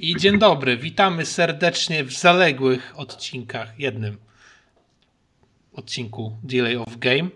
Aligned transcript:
I 0.00 0.16
dzień 0.16 0.38
dobry, 0.38 0.76
witamy 0.76 1.26
serdecznie 1.26 2.04
w 2.04 2.12
zaległych 2.12 2.92
odcinkach, 2.96 3.78
jednym 3.78 4.16
odcinku 5.72 6.36
Delay 6.42 6.76
of 6.76 6.96
Game. 6.96 7.28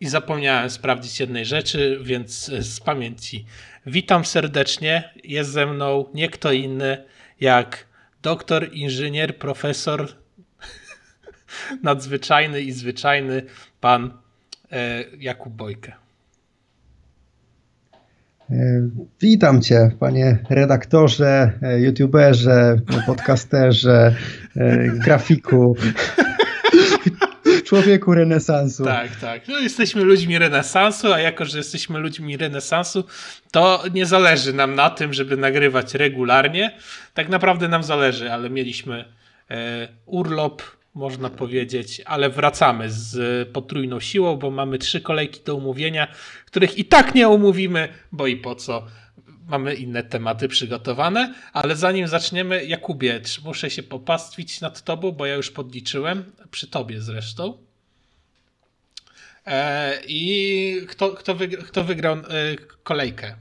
I 0.00 0.06
zapomniałem 0.06 0.70
sprawdzić 0.70 1.20
jednej 1.20 1.44
rzeczy, 1.44 1.98
więc 2.02 2.44
z 2.46 2.80
pamięci. 2.80 3.44
Witam 3.86 4.24
serdecznie, 4.24 5.14
jest 5.24 5.50
ze 5.50 5.66
mną 5.66 6.10
nie 6.14 6.28
kto 6.28 6.52
inny 6.52 7.04
jak 7.40 7.86
doktor, 8.22 8.72
inżynier, 8.72 9.38
profesor 9.38 10.08
nadzwyczajny 11.82 12.60
i 12.60 12.72
zwyczajny 12.72 13.42
pan 13.80 14.18
e, 14.72 15.04
Jakub 15.18 15.52
Bojkę. 15.52 16.03
E, 18.50 18.88
witam 19.20 19.62
Cię, 19.62 19.90
panie 20.00 20.38
redaktorze, 20.50 21.52
e, 21.62 21.80
youtuberze, 21.80 22.76
podcasterze, 23.06 24.14
e, 24.56 24.88
grafiku, 24.88 25.76
człowieku 27.66 28.14
renesansu. 28.14 28.84
Tak, 28.84 29.16
tak. 29.16 29.48
No, 29.48 29.58
jesteśmy 29.58 30.02
ludźmi 30.04 30.38
renesansu, 30.38 31.12
a 31.12 31.20
jako, 31.20 31.44
że 31.44 31.58
jesteśmy 31.58 31.98
ludźmi 31.98 32.36
renesansu, 32.36 33.04
to 33.50 33.84
nie 33.94 34.06
zależy 34.06 34.52
nam 34.52 34.74
na 34.74 34.90
tym, 34.90 35.12
żeby 35.12 35.36
nagrywać 35.36 35.94
regularnie. 35.94 36.76
Tak 37.14 37.28
naprawdę 37.28 37.68
nam 37.68 37.82
zależy, 37.82 38.32
ale 38.32 38.50
mieliśmy 38.50 39.04
e, 39.50 39.88
urlop, 40.06 40.62
można 40.94 41.30
powiedzieć, 41.30 42.02
ale 42.04 42.30
wracamy 42.30 42.90
z 42.90 43.48
potrójną 43.48 44.00
siłą, 44.00 44.36
bo 44.36 44.50
mamy 44.50 44.78
trzy 44.78 45.00
kolejki 45.00 45.40
do 45.44 45.54
umówienia, 45.54 46.08
których 46.46 46.78
i 46.78 46.84
tak 46.84 47.14
nie 47.14 47.28
umówimy, 47.28 47.88
bo 48.12 48.26
i 48.26 48.36
po 48.36 48.54
co. 48.54 48.86
Mamy 49.48 49.74
inne 49.74 50.02
tematy 50.02 50.48
przygotowane, 50.48 51.34
ale 51.52 51.76
zanim 51.76 52.08
zaczniemy, 52.08 52.64
Jakubie, 52.64 53.20
muszę 53.44 53.70
się 53.70 53.82
popastwić 53.82 54.60
nad 54.60 54.82
tobą, 54.82 55.12
bo 55.12 55.26
ja 55.26 55.34
już 55.34 55.50
podliczyłem, 55.50 56.32
przy 56.50 56.66
tobie 56.66 57.00
zresztą. 57.00 57.58
E, 59.46 60.00
I 60.08 60.86
kto, 60.88 61.10
kto, 61.10 61.36
kto 61.66 61.84
wygrał 61.84 62.16
e, 62.16 62.22
kolejkę 62.82 63.26
e, 63.26 63.36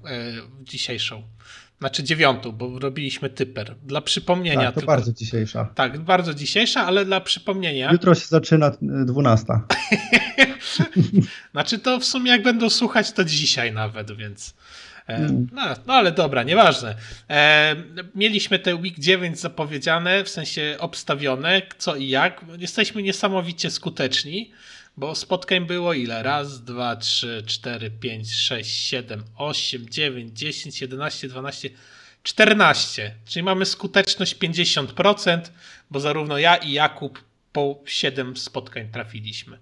dzisiejszą? 0.61 1.23
Znaczy 1.79 2.03
dziewiątą, 2.03 2.51
bo 2.51 2.79
robiliśmy 2.79 3.29
typer. 3.29 3.75
Dla 3.83 4.01
przypomnienia. 4.01 4.61
Tak, 4.61 4.73
to 4.73 4.79
tylko, 4.79 4.93
bardzo 4.93 5.13
dzisiejsza. 5.13 5.69
Tak, 5.75 5.99
bardzo 5.99 6.33
dzisiejsza, 6.33 6.85
ale 6.85 7.05
dla 7.05 7.21
przypomnienia. 7.21 7.91
Jutro 7.91 8.15
się 8.15 8.25
zaczyna 8.27 8.71
12. 8.81 9.45
znaczy 11.51 11.79
to 11.79 11.99
w 11.99 12.05
sumie 12.05 12.31
jak 12.31 12.43
będą 12.43 12.69
słuchać, 12.69 13.11
to 13.11 13.25
dzisiaj 13.25 13.73
nawet, 13.73 14.17
więc. 14.17 14.53
Mm. 15.07 15.47
No, 15.53 15.61
no, 15.87 15.93
ale 15.93 16.11
dobra, 16.11 16.43
nieważne. 16.43 16.95
E, 17.29 17.75
mieliśmy 18.15 18.59
te 18.59 18.75
week 18.75 18.99
9 18.99 19.39
zapowiedziane, 19.39 20.23
w 20.23 20.29
sensie 20.29 20.75
obstawione, 20.79 21.61
co 21.77 21.95
i 21.95 22.07
jak. 22.07 22.45
Jesteśmy 22.57 23.03
niesamowicie 23.03 23.71
skuteczni. 23.71 24.51
Bo 24.97 25.15
spotkań 25.15 25.65
było 25.65 25.93
ile? 25.93 26.23
Raz, 26.23 26.63
dwa, 26.63 26.95
trzy, 26.95 27.43
cztery, 27.45 27.91
pięć, 27.91 28.33
sześć, 28.33 28.75
siedem, 28.75 29.23
osiem, 29.37 29.89
dziewięć, 29.89 30.39
dziesięć, 30.39 30.81
jedenaście, 30.81 31.27
dwanaście, 31.27 31.69
czternaście. 32.23 33.15
Czyli 33.25 33.43
mamy 33.43 33.65
skuteczność 33.65 34.35
50%, 34.35 35.41
bo 35.91 35.99
zarówno 35.99 36.37
ja 36.37 36.55
i 36.55 36.71
Jakub 36.71 37.23
po 37.51 37.81
7 37.85 38.37
spotkań 38.37 38.89
trafiliśmy. 38.91 39.59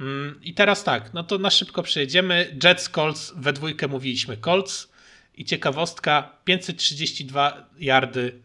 Mm, 0.00 0.40
I 0.42 0.54
teraz 0.54 0.84
tak, 0.84 1.14
no 1.14 1.24
to 1.24 1.38
na 1.38 1.50
szybko 1.50 1.82
przejedziemy. 1.82 2.58
Jets, 2.64 2.88
Colts, 2.88 3.32
we 3.36 3.52
dwójkę 3.52 3.88
mówiliśmy 3.88 4.36
Colts. 4.36 4.88
I 5.34 5.44
ciekawostka, 5.44 6.36
532 6.44 7.66
yardy 7.78 8.40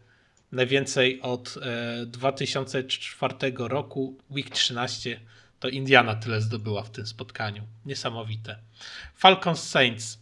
najwięcej 0.52 1.20
od 1.22 1.54
2004 2.06 3.34
e, 3.42 3.68
roku, 3.68 4.18
week 4.30 4.50
13 4.50 5.20
to 5.60 5.68
Indiana 5.68 6.14
tyle 6.14 6.40
zdobyła 6.40 6.82
w 6.82 6.90
tym 6.90 7.06
spotkaniu. 7.06 7.62
Niesamowite. 7.86 8.58
Falcons 9.14 9.62
Saints. 9.62 10.18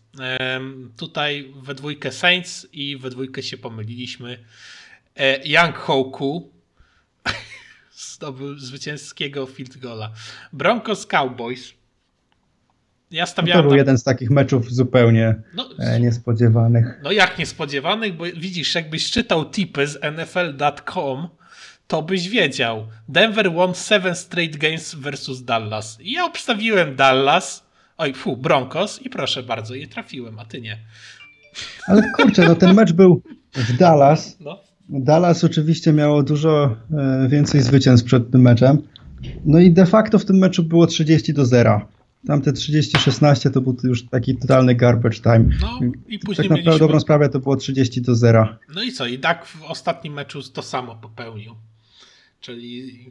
Tutaj 0.97 1.55
we 1.63 1.75
dwójkę 1.75 2.13
Saints 2.13 2.67
i 2.73 2.97
we 2.97 3.11
dwójkę 3.11 3.43
się 3.43 3.59
pomyliliśmy. 3.59 4.45
E, 5.17 5.49
Young 5.49 5.77
Hoku 5.77 6.51
zdobył 8.15 8.59
zwycięskiego 8.59 9.47
field 9.47 9.77
goala. 9.77 10.13
Broncos 10.53 11.07
Cowboys. 11.07 11.73
Ja 13.11 13.27
stawiałem. 13.27 13.59
No 13.59 13.63
to 13.63 13.69
był 13.69 13.79
jeden 13.79 13.99
z 13.99 14.05
takich 14.05 14.31
meczów 14.31 14.73
zupełnie 14.73 15.35
no, 15.55 15.69
e, 15.79 16.01
niespodziewanych. 16.01 17.01
No 17.03 17.13
jak 17.13 17.39
niespodziewanych, 17.39 18.17
bo 18.17 18.25
widzisz, 18.25 18.75
jakbyś 18.75 19.11
czytał 19.11 19.51
tipy 19.51 19.87
z 19.87 19.99
NFL.com, 20.03 21.29
to 21.87 22.03
byś 22.03 22.29
wiedział. 22.29 22.87
Denver 23.09 23.53
won 23.53 23.75
7 23.75 24.15
straight 24.15 24.57
games 24.57 24.95
versus 24.95 25.45
Dallas. 25.45 25.99
I 26.01 26.13
ja 26.13 26.25
obstawiłem 26.25 26.97
Dallas, 26.97 27.65
oj, 27.99 28.15
fu, 28.15 28.37
Broncos 28.37 29.03
i 29.03 29.11
proszę 29.11 29.43
bardzo, 29.43 29.75
je 29.75 29.89
trafiłem, 29.89 30.39
a 30.39 30.45
ty 30.45 30.61
nie. 30.61 30.79
Ale 31.87 32.03
kurczę, 32.17 32.49
no 32.49 32.55
ten 32.55 32.75
mecz 32.75 32.93
był 32.93 33.23
w 33.55 33.77
Dallas. 33.77 34.37
No. 34.41 34.61
Dallas 34.89 35.45
oczywiście 35.45 35.93
miało 35.93 36.23
dużo 36.23 36.77
e, 36.93 37.29
więcej 37.29 37.63
zwycięstw 37.63 38.07
przed 38.07 38.31
tym 38.31 38.41
meczem. 38.41 38.83
No 39.45 39.59
i 39.59 39.71
de 39.71 39.87
facto 39.87 40.19
w 40.19 40.25
tym 40.25 40.37
meczu 40.37 40.63
było 40.63 40.87
30 40.87 41.35
do 41.35 41.47
0. 41.47 41.81
Tamte 42.27 42.53
30-16 42.53 43.51
to 43.51 43.61
był 43.61 43.77
już 43.85 44.07
taki 44.07 44.37
totalny 44.37 44.75
garbage 44.75 45.21
time. 45.21 45.45
No 45.61 45.79
i 46.09 46.19
później 46.19 46.37
tak 46.37 46.51
naprawdę 46.51 46.57
mieliśmy... 46.57 46.79
dobrą 46.79 47.01
sprawę 47.01 47.29
to 47.29 47.39
było 47.39 47.57
30 47.57 48.03
do 48.03 48.15
0. 48.15 48.49
No 48.75 48.83
i 48.83 48.93
co? 48.93 49.07
I 49.07 49.19
tak 49.19 49.47
w 49.47 49.63
ostatnim 49.63 50.13
meczu 50.13 50.43
to 50.43 50.63
samo 50.63 50.97
popełnił 50.97 51.55
czyli 52.45 53.11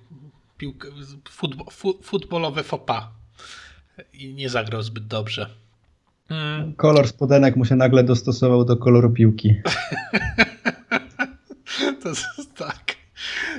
piłkę, 0.57 0.87
futbol, 1.29 1.67
futbolowe 2.03 2.63
fopa 2.63 3.11
i 4.13 4.33
nie 4.33 4.49
zagrał 4.49 4.83
zbyt 4.83 5.07
dobrze. 5.07 5.49
Mm. 6.29 6.73
Kolor 6.75 7.07
spodenek 7.07 7.55
mu 7.55 7.65
się 7.65 7.75
nagle 7.75 8.03
dostosował 8.03 8.65
do 8.65 8.77
koloru 8.77 9.11
piłki. 9.11 9.61
to 12.03 12.09
jest 12.09 12.55
tak. 12.55 12.95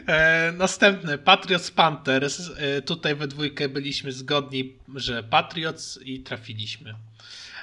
E, 0.07 0.53
następny, 0.53 1.19
Patriots 1.19 1.71
Panthers. 1.71 2.51
E, 2.57 2.83
tutaj 2.83 3.15
we 3.15 3.29
dwójkę 3.29 3.69
byliśmy 3.69 4.13
zgodni, 4.13 4.73
że 4.95 5.23
Patriots 5.23 5.99
i 6.05 6.21
trafiliśmy. 6.21 6.95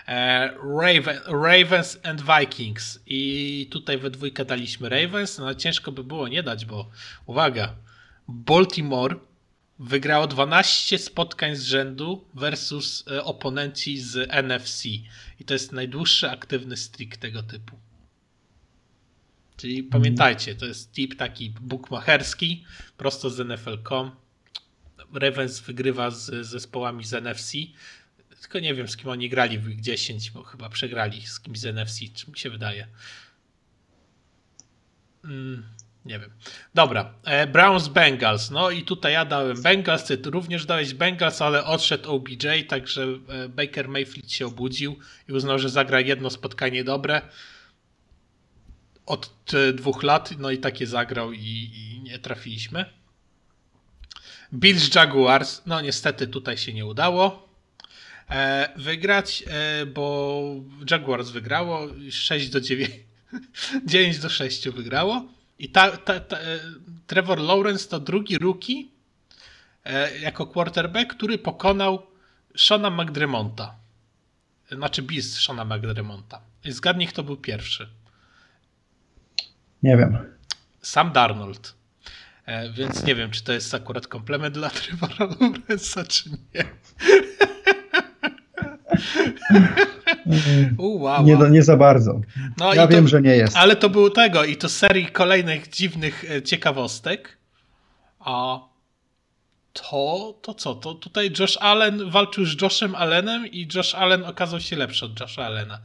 E, 0.08 0.50
Raven, 0.82 1.20
Ravens 1.28 2.00
and 2.04 2.22
Vikings. 2.22 3.00
I 3.06 3.68
tutaj 3.72 3.98
we 3.98 4.10
dwójkę 4.10 4.46
daliśmy 4.46 4.90
Ravens. 4.90 5.38
No 5.38 5.56
ciężko 5.56 5.92
by 5.92 6.04
było 6.04 6.28
nie 6.28 6.44
dać, 6.44 6.66
bo 6.66 6.90
uwaga, 7.26 7.76
Baltimore 8.32 9.16
wygrało 9.80 10.28
12 10.28 10.98
spotkań 10.98 11.56
z 11.56 11.62
rzędu 11.62 12.26
versus 12.34 13.06
e, 13.08 13.24
oponenci 13.24 14.00
z 14.00 14.30
NFC. 14.32 14.86
I 15.40 15.46
to 15.46 15.54
jest 15.54 15.72
najdłuższy 15.72 16.30
aktywny 16.30 16.78
streak 16.78 17.18
tego 17.18 17.44
typu. 17.44 17.80
Czyli 19.58 19.76
mhm. 19.76 19.90
pamiętajcie, 19.92 20.56
to 20.56 20.66
jest 20.66 20.92
tip 20.92 21.16
taki 21.16 21.50
bookmacherski, 21.62 22.66
prosto 22.98 23.30
z 23.30 23.48
NFL.com. 23.48 24.12
Ravens 25.14 25.60
wygrywa 25.60 26.12
z 26.12 26.48
zespołami 26.48 27.06
z 27.06 27.14
NFC. 27.14 27.52
Tylko 28.42 28.60
nie 28.60 28.76
wiem, 28.76 28.88
z 28.88 28.98
kim 28.98 29.10
oni 29.10 29.30
grali 29.30 29.60
w 29.60 29.66
Week 29.66 29.82
10, 29.82 30.32
bo 30.32 30.44
chyba 30.44 30.70
przegrali 30.70 31.28
z 31.28 31.40
kimś 31.40 31.60
z 31.60 31.66
NFC, 31.66 32.00
czy 32.14 32.32
mi 32.32 32.38
się 32.38 32.50
wydaje. 32.50 32.88
Nie 36.06 36.20
wiem. 36.20 36.30
Dobra. 36.74 37.14
E, 37.24 37.48
Browns 37.48 37.88
Bengals. 37.88 38.52
No 38.52 38.70
i 38.70 38.84
tutaj 38.84 39.14
ja 39.14 39.26
dałem 39.26 39.62
Bengals, 39.62 40.04
ty 40.04 40.18
również 40.26 40.66
dałeś 40.66 40.94
Bengals, 40.94 41.42
ale 41.42 41.66
odszedł 41.66 42.12
OBJ, 42.12 42.64
także 42.68 43.04
e, 43.04 43.50
Baker 43.50 43.90
Mayfield 43.90 44.32
się 44.32 44.46
obudził 44.46 45.00
i 45.30 45.34
uznał, 45.34 45.60
że 45.60 45.70
zagra 45.70 46.00
jedno 46.00 46.30
spotkanie 46.30 46.84
dobre 46.84 47.22
od 49.06 49.34
dwóch 49.74 50.04
lat, 50.04 50.34
no 50.38 50.52
i 50.52 50.58
takie 50.58 50.88
zagrał 50.88 51.34
i, 51.34 51.72
i 51.74 52.02
nie 52.04 52.20
trafiliśmy. 52.20 52.86
Bills 54.54 54.96
Jaguars, 54.96 55.62
no 55.66 55.82
niestety 55.82 56.28
tutaj 56.28 56.58
się 56.58 56.74
nie 56.74 56.86
udało 56.86 57.50
e, 58.30 58.70
wygrać, 58.76 59.44
e, 59.48 59.86
bo 59.86 60.44
Jaguars 60.92 61.30
wygrało 61.30 61.88
6 62.10 62.50
do 62.50 62.62
9, 62.62 62.92
9 63.86 64.20
do 64.26 64.30
6 64.30 64.70
wygrało. 64.70 65.41
I 65.62 65.70
ta, 65.70 65.98
ta, 65.98 66.20
ta, 66.20 66.38
e, 66.38 66.60
Trevor 67.08 67.40
Lawrence 67.40 67.90
to 67.90 68.00
drugi 68.00 68.38
rookie 68.38 68.84
e, 69.84 70.20
jako 70.20 70.48
quarterback, 70.48 71.16
który 71.16 71.38
pokonał 71.38 72.08
Shona 72.58 72.90
McDremonta. 72.90 73.76
Znaczy 74.72 75.02
bis 75.02 75.38
Shona 75.38 75.66
McDremonta. 75.66 76.42
I 76.64 76.72
zgadnij, 76.72 77.08
kto 77.08 77.24
był 77.24 77.38
pierwszy. 77.38 77.90
Nie 79.84 79.98
wiem. 79.98 80.18
Sam 80.82 81.12
Darnold. 81.12 81.76
E, 82.46 82.70
więc 82.72 83.04
nie 83.04 83.16
wiem, 83.16 83.32
czy 83.32 83.44
to 83.44 83.54
jest 83.54 83.74
akurat 83.74 84.08
komplement 84.08 84.54
dla 84.54 84.70
Trevora 84.80 85.26
Lawrence'a, 85.26 86.08
czy 86.08 86.30
nie. 86.30 86.66
Wow. 90.78 91.26
nie, 91.26 91.38
nie 91.50 91.64
za 91.64 91.78
bardzo. 91.78 92.22
No 92.58 92.74
ja 92.74 92.88
wiem, 92.88 93.04
to, 93.04 93.10
że 93.10 93.22
nie 93.22 93.36
jest. 93.36 93.58
Ale 93.58 93.76
to 93.76 93.90
było 93.90 94.10
tego 94.10 94.44
i 94.44 94.58
to 94.58 94.70
serii 94.70 95.06
kolejnych 95.06 95.70
dziwnych 95.70 96.32
e, 96.32 96.42
ciekawostek. 96.42 97.38
A 98.20 98.60
to, 99.74 100.34
to 100.42 100.54
co? 100.54 100.76
To 100.76 100.94
tutaj 100.94 101.32
Josh 101.40 101.58
Allen 101.58 102.10
walczył 102.10 102.46
z 102.46 102.62
Joshem 102.62 102.96
Allenem 102.96 103.48
i 103.48 103.68
Josh 103.76 103.96
Allen 103.96 104.24
okazał 104.24 104.60
się 104.60 104.76
lepszy 104.76 105.06
od 105.06 105.20
Josha 105.20 105.46
Allena. 105.46 105.80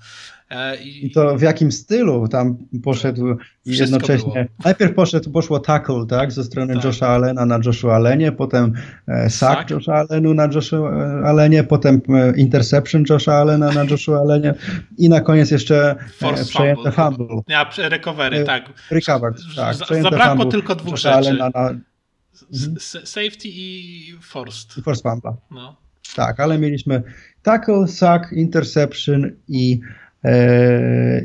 E, 0.51 0.77
I, 0.77 1.07
I 1.07 1.11
to 1.11 1.37
w 1.37 1.43
jakim 1.43 1.73
stylu 1.73 2.29
tam 2.29 2.57
poszedł 2.83 3.37
jednocześnie. 3.67 4.33
Było. 4.33 4.45
Najpierw 4.65 4.95
poszedł, 4.95 5.31
poszło 5.31 5.59
tackle, 5.59 6.07
tak, 6.09 6.33
ze 6.33 6.45
strony 6.45 6.75
tak. 6.75 6.85
Josha 6.85 7.09
Allena 7.09 7.47
na 7.47 7.59
Joshua 7.67 7.95
Allenie, 7.95 8.33
potem 8.33 8.73
e, 9.09 9.31
sack, 9.31 9.59
sack 9.59 9.71
Josha 9.71 9.95
Allenu 9.95 10.35
na 10.35 10.49
Joshua 10.55 10.91
e, 10.91 11.27
Allenie, 11.27 11.65
potem 11.65 12.01
interception 12.37 13.05
Josha 13.11 13.35
Allena 13.35 13.73
na 13.73 13.85
Joshua 13.85 14.21
Allenie 14.21 14.55
i 14.99 15.09
na 15.09 15.21
koniec 15.21 15.51
jeszcze 15.51 15.97
Force 16.17 16.45
przejęte 16.45 16.93
fumble. 16.93 17.27
fumble. 17.27 17.43
Ja, 17.49 17.71
recovery, 17.89 18.45
tak. 18.45 18.65
Recover, 18.91 19.33
tak. 19.57 19.77
Zabrakło 20.03 20.45
tylko 20.45 20.75
dwóch 20.75 20.93
Josha 20.93 21.23
rzeczy. 21.23 21.29
Allena 21.29 21.51
na, 21.55 21.71
Safety 23.05 23.49
i 23.49 24.19
forced. 24.23 24.79
I 24.79 24.83
forced 24.83 25.03
fumble. 25.03 25.35
No. 25.51 25.77
Tak, 26.17 26.41
ale 26.41 26.59
mieliśmy 26.59 27.03
tackle, 27.43 27.89
sack, 27.89 28.33
interception 28.33 29.31
i 29.49 29.81
E, 29.81 30.06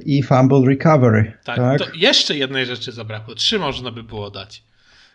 i 0.05 0.23
fumble 0.23 0.61
recovery. 0.67 1.33
Tak, 1.43 1.57
tak? 1.57 1.95
Jeszcze 1.95 2.37
jednej 2.37 2.65
rzeczy 2.65 2.91
zabrakło. 2.91 3.35
Trzy 3.35 3.59
można 3.59 3.91
by 3.91 4.03
było 4.03 4.31
dać. 4.31 4.63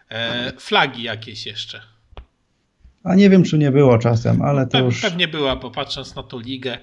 E, 0.09 0.53
flagi 0.59 1.03
jakieś 1.03 1.47
jeszcze. 1.47 1.81
A 3.05 3.15
nie 3.15 3.31
wiem, 3.31 3.45
czy 3.45 3.59
nie 3.59 3.71
było 3.71 3.99
czasem, 3.99 4.43
ale 4.43 4.67
to 4.67 4.79
już... 4.79 5.01
Pewnie 5.01 5.29
była, 5.29 5.57
popatrząc 5.57 6.15
na 6.15 6.23
tą 6.23 6.41
ligę, 6.41 6.79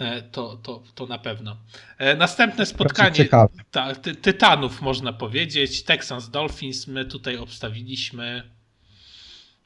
e, 0.00 0.22
to, 0.22 0.56
to, 0.56 0.82
to 0.94 1.06
na 1.06 1.18
pewno. 1.18 1.56
E, 1.98 2.16
następne 2.16 2.66
spotkanie 2.66 3.28
ta, 3.70 3.94
ty, 3.94 4.14
Tytanów, 4.14 4.82
można 4.82 5.12
powiedzieć. 5.12 5.82
Texans 5.82 6.30
Dolphins, 6.30 6.86
my 6.86 7.04
tutaj 7.04 7.36
obstawiliśmy. 7.36 8.42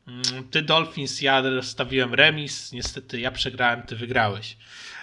Mm, 0.08 0.48
ty 0.50 0.62
Dolphins, 0.62 1.22
ja 1.22 1.42
stawiłem 1.62 2.14
remis. 2.14 2.72
Niestety 2.72 3.20
ja 3.20 3.30
przegrałem, 3.30 3.82
ty 3.82 3.96
wygrałeś. 3.96 4.56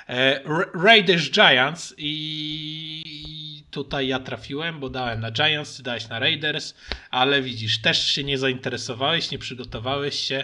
E, 0.10 0.42
Raiders 0.74 1.32
Giants 1.32 1.94
i 1.98 3.64
tutaj 3.72 4.08
ja 4.08 4.20
trafiłem, 4.20 4.80
bo 4.80 4.90
dałem 4.90 5.20
na 5.20 5.32
Giants, 5.32 5.78
ty 5.78 5.84
dałeś 5.84 6.10
na 6.10 6.20
Raiders, 6.20 6.74
ale 7.12 7.42
widzisz, 7.42 7.82
też 7.82 8.08
się 8.08 8.24
nie 8.24 8.38
zainteresowałeś, 8.38 9.32
nie 9.32 9.40
przygotowałeś 9.40 10.16
się. 10.16 10.44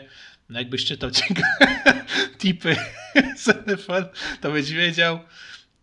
No 0.50 0.60
jakbyś 0.60 0.86
czytał 0.86 1.10
tipy 2.42 2.76
z 3.38 3.68
NFL, 3.68 4.06
to 4.42 4.52
byś 4.52 4.72
wiedział, 4.72 5.20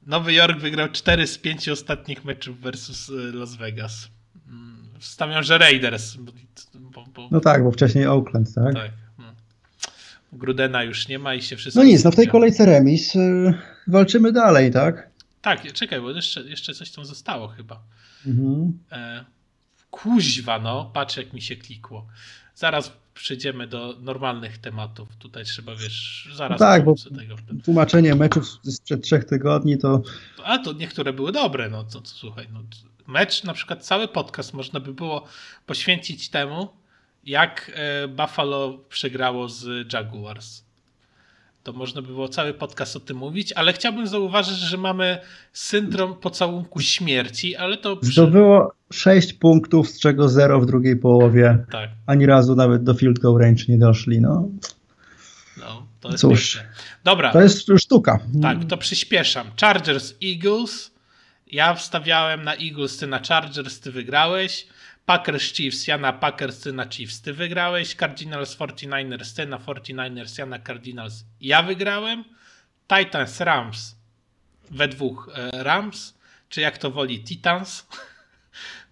Nowy 0.07 0.33
Jork 0.33 0.59
wygrał 0.59 0.89
4 0.89 1.27
z 1.27 1.39
5 1.39 1.69
ostatnich 1.69 2.25
meczów 2.25 2.61
versus 2.61 3.11
e, 3.11 3.13
Las 3.13 3.55
Vegas. 3.55 4.09
Mm, 4.49 4.89
Stawiam, 5.01 5.43
że 5.43 5.59
Raiders. 5.59 6.17
Bo, 6.75 7.05
bo... 7.15 7.29
No 7.31 7.41
tak, 7.41 7.65
bo 7.65 7.71
wcześniej 7.71 8.07
Oakland, 8.07 8.55
tak? 8.55 8.75
Tak. 8.75 8.91
Grudena 10.37 10.83
już 10.83 11.09
nie 11.09 11.19
ma 11.19 11.35
i 11.35 11.43
się 11.43 11.57
wszystko... 11.57 11.83
No 11.83 11.89
nic, 11.89 12.05
no 12.05 12.11
w 12.11 12.17
tej 12.17 12.29
kolejce 12.29 12.67
remis 12.67 13.17
y, 13.17 13.55
walczymy 13.87 14.33
dalej, 14.33 14.73
tak? 14.73 15.11
Tak, 15.43 15.73
czekaj, 15.73 16.01
bo 16.01 16.11
jeszcze, 16.11 16.41
jeszcze 16.41 16.75
coś 16.75 16.91
tam 16.91 17.05
zostało 17.05 17.49
chyba. 17.49 17.83
Mhm. 18.27 18.79
E, 18.93 19.25
kuźwa, 19.91 20.59
no, 20.59 20.91
patrz 20.95 21.17
jak 21.17 21.33
mi 21.33 21.43
się 21.43 21.57
klikło. 21.57 22.07
Zaraz 22.55 22.93
przejdziemy 23.15 23.67
do 23.67 23.97
normalnych 24.01 24.59
tematów. 24.59 25.17
Tutaj 25.17 25.45
trzeba, 25.45 25.75
wiesz, 25.75 26.29
zaraz 26.35 26.61
no 26.61 26.67
tak, 26.67 26.85
bo 26.85 26.95
tego. 27.19 27.37
tłumaczenie 27.65 28.15
meczów 28.15 28.47
sprzed 28.65 29.03
trzech 29.03 29.25
tygodni 29.25 29.79
to... 29.79 30.03
A 30.45 30.59
to 30.59 30.73
niektóre 30.73 31.13
były 31.13 31.33
dobre, 31.33 31.71
no 31.71 31.85
to, 31.85 32.01
to 32.01 32.09
słuchaj, 32.09 32.47
no, 32.53 32.63
mecz, 33.07 33.45
na 33.45 33.55
przykład 33.55 33.85
cały 33.85 34.09
podcast 34.09 34.55
można 34.55 34.81
by 34.81 34.95
było 34.95 35.25
poświęcić 35.67 36.29
temu, 36.29 36.69
jak 37.27 37.73
e, 37.75 38.09
Buffalo 38.09 38.79
przegrało 38.89 39.49
z 39.49 39.93
Jaguars. 39.93 40.63
To 41.63 41.73
można 41.73 42.03
by 42.03 42.09
było 42.09 42.29
cały 42.29 42.55
podcast 42.55 42.97
o 42.97 43.01
tym 43.01 43.17
mówić, 43.17 43.53
ale 43.53 43.73
chciałbym 43.73 44.07
zauważyć, 44.07 44.57
że 44.57 44.77
mamy 44.77 45.19
syndrom 45.53 46.15
pocałunku 46.15 46.81
śmierci, 46.81 47.57
ale 47.57 47.77
to... 47.77 47.97
Przy... 47.97 48.13
Zdobyło 48.13 48.73
6 48.93 49.33
punktów, 49.33 49.89
z 49.89 50.01
czego 50.01 50.29
0 50.29 50.61
w 50.61 50.67
drugiej 50.67 50.97
połowie. 50.97 51.65
Tak. 51.73 51.91
Ani 52.07 52.27
razu 52.27 52.55
nawet 52.55 52.85
do 52.85 52.95
field 52.95 53.19
goal 53.19 53.39
range 53.41 53.65
nie 53.69 53.79
doszli. 53.79 54.21
No, 54.21 54.49
no 55.57 55.87
to 56.01 56.09
jest 56.09 56.21
Cóż, 56.21 56.61
Dobra. 57.05 57.33
To 57.33 57.41
jest 57.41 57.67
sztuka. 57.79 58.19
Tak, 58.43 58.65
to 58.65 58.77
przyspieszam. 58.77 59.47
Chargers, 59.61 60.15
Eagles. 60.25 60.91
Ja 61.53 61.75
wstawiałem 61.75 62.45
na 62.45 62.55
Eagles, 62.55 62.97
ty 62.97 63.07
na 63.07 63.21
Chargers, 63.29 63.81
ty 63.81 63.93
wygrałeś. 63.93 64.67
Packers 65.07 65.53
Chiefs, 65.53 65.87
ja 65.87 65.99
na 65.99 66.13
Packers, 66.13 66.61
ty 66.61 66.73
na 66.73 66.89
Chiefs. 66.89 67.21
Ty 67.21 67.33
wygrałeś, 67.33 67.95
Cardinals 67.95 68.57
49ers, 68.57 69.37
ty 69.37 69.47
na 69.47 69.59
49ers, 69.59 70.39
ja 70.39 70.47
na 70.47 70.59
Cardinals. 70.59 71.25
Ja 71.41 71.63
wygrałem. 71.63 72.25
Titans 72.89 73.41
Rams 73.41 73.97
we 74.71 74.89
dwóch 74.89 75.31
e, 75.35 75.63
Rams, 75.65 76.15
czy 76.49 76.61
jak 76.61 76.79
to 76.79 76.91
woli 76.91 77.25
Titans. 77.25 77.87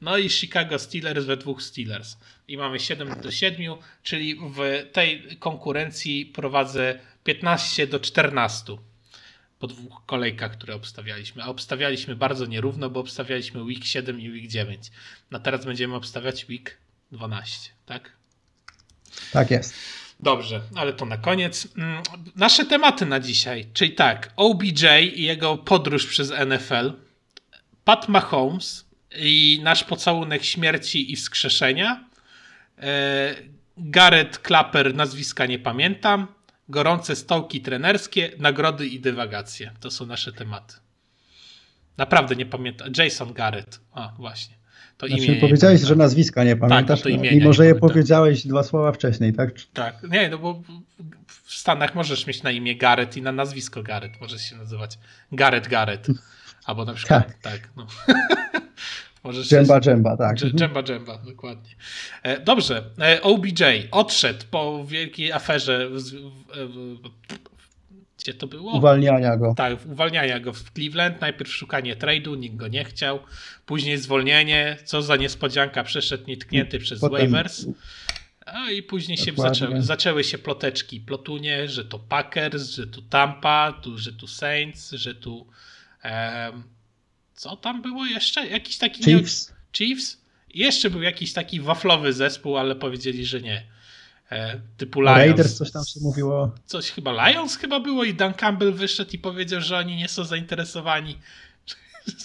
No 0.00 0.18
i 0.18 0.28
Chicago 0.28 0.78
Steelers 0.78 1.24
we 1.24 1.36
dwóch 1.36 1.62
Steelers. 1.62 2.16
I 2.48 2.56
mamy 2.56 2.80
7 2.80 3.20
do 3.20 3.30
7, 3.30 3.76
czyli 4.02 4.36
w 4.36 4.90
tej 4.92 5.36
konkurencji 5.38 6.26
prowadzę 6.26 6.98
15 7.24 7.86
do 7.86 8.00
14 8.00 8.76
po 9.64 9.68
dwóch 9.68 10.06
kolejkach, 10.06 10.52
które 10.52 10.74
obstawialiśmy. 10.74 11.42
A 11.42 11.46
obstawialiśmy 11.46 12.16
bardzo 12.16 12.46
nierówno, 12.46 12.90
bo 12.90 13.00
obstawialiśmy 13.00 13.62
week 13.62 13.84
7 13.84 14.20
i 14.20 14.30
week 14.30 14.46
9. 14.46 14.90
No 15.30 15.38
teraz 15.38 15.64
będziemy 15.64 15.94
obstawiać 15.94 16.48
week 16.48 16.78
12, 17.12 17.70
tak? 17.86 18.12
Tak 19.32 19.50
jest. 19.50 19.74
Dobrze, 20.20 20.60
ale 20.74 20.92
to 20.92 21.04
na 21.04 21.16
koniec. 21.16 21.68
Mm, 21.78 22.02
nasze 22.36 22.64
tematy 22.64 23.06
na 23.06 23.20
dzisiaj, 23.20 23.66
czyli 23.72 23.92
tak, 23.92 24.32
OBJ 24.36 24.86
i 25.14 25.22
jego 25.22 25.56
podróż 25.56 26.06
przez 26.06 26.30
NFL, 26.30 26.92
Pat 27.84 28.08
Mahomes 28.08 28.84
i 29.16 29.60
nasz 29.62 29.84
pocałunek 29.84 30.44
śmierci 30.44 31.12
i 31.12 31.16
wskrzeszenia, 31.16 32.04
e, 32.78 33.34
Garrett 33.76 34.40
Clapper, 34.46 34.94
nazwiska 34.94 35.46
nie 35.46 35.58
pamiętam, 35.58 36.26
gorące 36.68 37.16
stołki 37.16 37.60
trenerskie, 37.60 38.30
nagrody 38.38 38.86
i 38.86 39.00
dywagacje. 39.00 39.72
To 39.80 39.90
są 39.90 40.06
nasze 40.06 40.32
tematy. 40.32 40.74
Naprawdę 41.96 42.36
nie 42.36 42.46
pamiętam. 42.46 42.88
Jason 42.98 43.32
Garrett. 43.32 43.80
A, 43.92 44.12
właśnie. 44.16 44.54
To 44.98 45.08
znaczy, 45.08 45.24
imię 45.24 45.40
powiedziałeś, 45.40 45.80
że 45.80 45.96
nazwiska 45.96 46.44
nie 46.44 46.56
pamiętasz, 46.56 47.02
tak, 47.02 47.12
to 47.12 47.18
mimo 47.18 47.52
że 47.52 47.66
je 47.66 47.74
powiedziałeś 47.74 48.46
dwa 48.46 48.62
słowa 48.62 48.92
wcześniej, 48.92 49.32
tak? 49.32 49.50
Tak, 49.72 50.02
nie, 50.10 50.28
no 50.28 50.38
bo 50.38 50.62
w 51.26 51.54
Stanach 51.54 51.94
możesz 51.94 52.26
mieć 52.26 52.42
na 52.42 52.50
imię 52.50 52.76
Garrett 52.76 53.16
i 53.16 53.22
na 53.22 53.32
nazwisko 53.32 53.82
Garrett. 53.82 54.20
Możesz 54.20 54.42
się 54.42 54.56
nazywać 54.56 54.98
Garrett 55.32 55.68
Garrett. 55.68 56.06
Albo 56.64 56.84
na 56.84 56.94
przykład, 56.94 57.26
tak, 57.26 57.52
tak 57.52 57.68
no. 57.76 57.86
Możesz 59.24 59.48
dżemba, 59.48 59.80
dżemba, 59.80 60.16
tak. 60.16 60.36
Dżemba, 60.36 60.82
dżemba, 60.82 61.18
dokładnie. 61.18 61.70
E, 62.22 62.40
dobrze, 62.40 62.84
e, 63.00 63.22
OBJ 63.22 63.64
odszedł 63.90 64.44
po 64.50 64.84
wielkiej 64.84 65.32
aferze 65.32 65.90
gdzie 68.24 68.34
to 68.34 68.46
było? 68.46 68.76
Uwalniania 68.76 69.36
go. 69.36 69.54
Tak, 69.56 69.86
uwalniania 69.86 70.40
go 70.40 70.52
w 70.52 70.70
Cleveland. 70.72 71.20
Najpierw 71.20 71.52
szukanie 71.52 71.96
trade'u, 71.96 72.38
nikt 72.38 72.56
go 72.56 72.68
nie 72.68 72.84
chciał. 72.84 73.18
Później 73.66 73.98
zwolnienie, 73.98 74.76
co 74.84 75.02
za 75.02 75.16
niespodzianka, 75.16 75.84
przeszedł 75.84 76.24
nietknięty 76.26 76.78
przez 76.78 77.00
Potem... 77.00 77.18
waivers. 77.18 77.66
A 78.46 78.70
i 78.70 78.82
później 78.82 79.18
się 79.18 79.32
zaczęły, 79.36 79.82
zaczęły 79.82 80.24
się 80.24 80.38
ploteczki, 80.38 81.00
plotunie, 81.00 81.68
że 81.68 81.84
to 81.84 81.98
Packers, 81.98 82.70
że 82.70 82.86
tu 82.86 83.02
Tampa, 83.02 83.72
tu, 83.82 83.98
że 83.98 84.12
tu 84.12 84.26
Saints, 84.26 84.92
że 84.92 85.14
tu 85.14 85.46
um, 86.04 86.62
co 87.34 87.56
tam 87.56 87.82
było 87.82 88.06
jeszcze? 88.06 88.46
Jakiś 88.46 88.78
taki... 88.78 89.04
Chiefs. 89.04 89.48
Nie... 89.48 89.54
Chiefs? 89.72 90.20
Jeszcze 90.54 90.90
był 90.90 91.02
jakiś 91.02 91.32
taki 91.32 91.60
waflowy 91.60 92.12
zespół, 92.12 92.56
ale 92.56 92.76
powiedzieli, 92.76 93.26
że 93.26 93.40
nie. 93.40 93.62
E, 94.30 94.60
typu 94.76 95.00
Lions. 95.00 95.16
Raiders 95.16 95.54
coś 95.54 95.70
tam 95.70 95.84
się 95.84 96.00
mówiło. 96.00 96.50
Coś 96.66 96.90
chyba 96.90 97.28
Lions 97.28 97.56
chyba 97.56 97.80
było 97.80 98.04
i 98.04 98.14
Dan 98.14 98.34
Campbell 98.34 98.72
wyszedł 98.72 99.10
i 99.12 99.18
powiedział, 99.18 99.60
że 99.60 99.78
oni 99.78 99.96
nie 99.96 100.08
są 100.08 100.24
zainteresowani. 100.24 101.18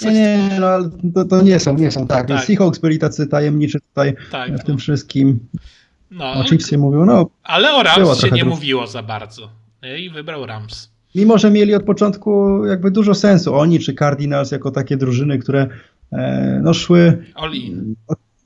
Nie, 0.01 0.11
nie, 0.11 0.57
no 0.59 0.89
to, 1.15 1.25
to, 1.25 1.41
nie 1.41 1.59
są, 1.59 1.77
nie 1.77 1.91
są, 1.91 2.07
tak. 2.07 2.27
tak. 2.27 2.45
Seahawks 2.45 2.79
byli 2.79 2.99
tacy 2.99 3.27
tajemniczy 3.27 3.79
tutaj 3.79 4.15
tak, 4.31 4.55
w 4.55 4.63
tym 4.63 4.75
no. 4.75 4.79
wszystkim. 4.79 5.39
No, 6.11 6.33
o 6.33 6.43
Chiefsie 6.43 6.77
mówił, 6.77 7.05
no. 7.05 7.29
Ale 7.43 7.73
o 7.73 7.83
Rams 7.83 8.21
się 8.21 8.31
nie 8.31 8.45
mówiło 8.45 8.87
za 8.87 9.03
bardzo. 9.03 9.49
I 9.97 10.09
wybrał 10.09 10.45
Rams. 10.45 10.91
Mimo, 11.15 11.37
że 11.37 11.51
mieli 11.51 11.75
od 11.75 11.83
początku 11.83 12.65
jakby 12.65 12.91
dużo 12.91 13.13
sensu. 13.13 13.55
Oni 13.55 13.79
czy 13.79 13.93
Cardinals 13.93 14.51
jako 14.51 14.71
takie 14.71 14.97
drużyny, 14.97 15.39
które 15.39 15.67
e, 16.11 16.59
no 16.63 16.73
szły... 16.73 17.23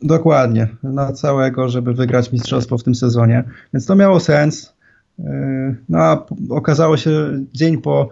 Dokładnie, 0.01 0.67
na 0.83 1.13
całego, 1.13 1.69
żeby 1.69 1.93
wygrać 1.93 2.31
mistrzostwo 2.31 2.77
w 2.77 2.83
tym 2.83 2.95
sezonie. 2.95 3.43
Więc 3.73 3.85
to 3.85 3.95
miało 3.95 4.19
sens. 4.19 4.73
E, 5.19 5.75
no 5.89 5.97
a 5.99 6.25
okazało 6.49 6.97
się 6.97 7.43
dzień 7.53 7.81
po 7.81 8.09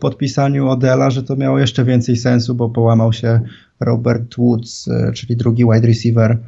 podpisaniu 0.00 0.68
Odela, 0.68 1.10
że 1.10 1.22
to 1.22 1.36
miało 1.36 1.58
jeszcze 1.58 1.84
więcej 1.84 2.16
sensu, 2.16 2.54
bo 2.54 2.68
połamał 2.68 3.12
się 3.12 3.40
Robert 3.80 4.34
Woods, 4.38 4.88
czyli 5.14 5.36
drugi 5.36 5.64
wide 5.64 5.86
receiver 5.86 6.38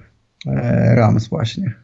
Rams 0.95 1.29
właśnie. 1.29 1.75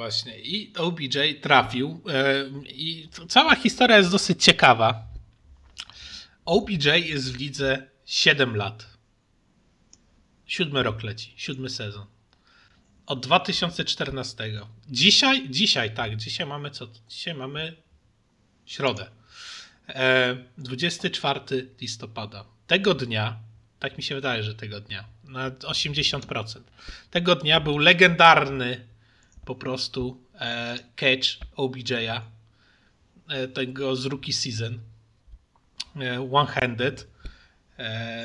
Właśnie. 0.00 0.38
I 0.38 0.72
OBJ 0.76 1.18
trafił 1.40 2.02
i 2.66 3.08
cała 3.28 3.54
historia 3.54 3.98
jest 3.98 4.10
dosyć 4.10 4.44
ciekawa. 4.44 5.08
OBJ 6.44 6.88
jest 6.88 7.32
w 7.32 7.38
lidze 7.38 7.86
7 8.06 8.56
lat. 8.56 8.86
Siódmy 10.46 10.82
rok 10.82 11.02
leci, 11.02 11.32
siódmy 11.36 11.70
sezon. 11.70 12.06
Od 13.06 13.26
2014. 13.26 14.52
Dzisiaj, 14.88 15.48
dzisiaj, 15.50 15.94
tak, 15.94 16.16
dzisiaj 16.16 16.46
mamy 16.46 16.70
co? 16.70 16.88
Dzisiaj 17.08 17.34
mamy 17.34 17.76
środę. 18.66 19.10
E, 19.88 20.36
24 20.58 21.68
listopada. 21.80 22.44
Tego 22.66 22.94
dnia, 22.94 23.36
tak 23.78 23.96
mi 23.96 24.02
się 24.02 24.14
wydaje, 24.14 24.42
że 24.42 24.54
tego 24.54 24.80
dnia, 24.80 25.04
na 25.24 25.50
80%. 25.50 26.60
Tego 27.10 27.36
dnia 27.36 27.60
był 27.60 27.78
legendarny 27.78 28.89
po 29.50 29.54
prostu 29.54 30.16
e, 30.40 30.78
catch 30.96 31.38
OBJ'a, 31.56 32.20
e, 33.28 33.48
tego 33.48 33.96
z 33.96 34.06
rookie 34.06 34.32
season, 34.32 34.78
e, 35.96 36.28
one-handed 36.32 37.06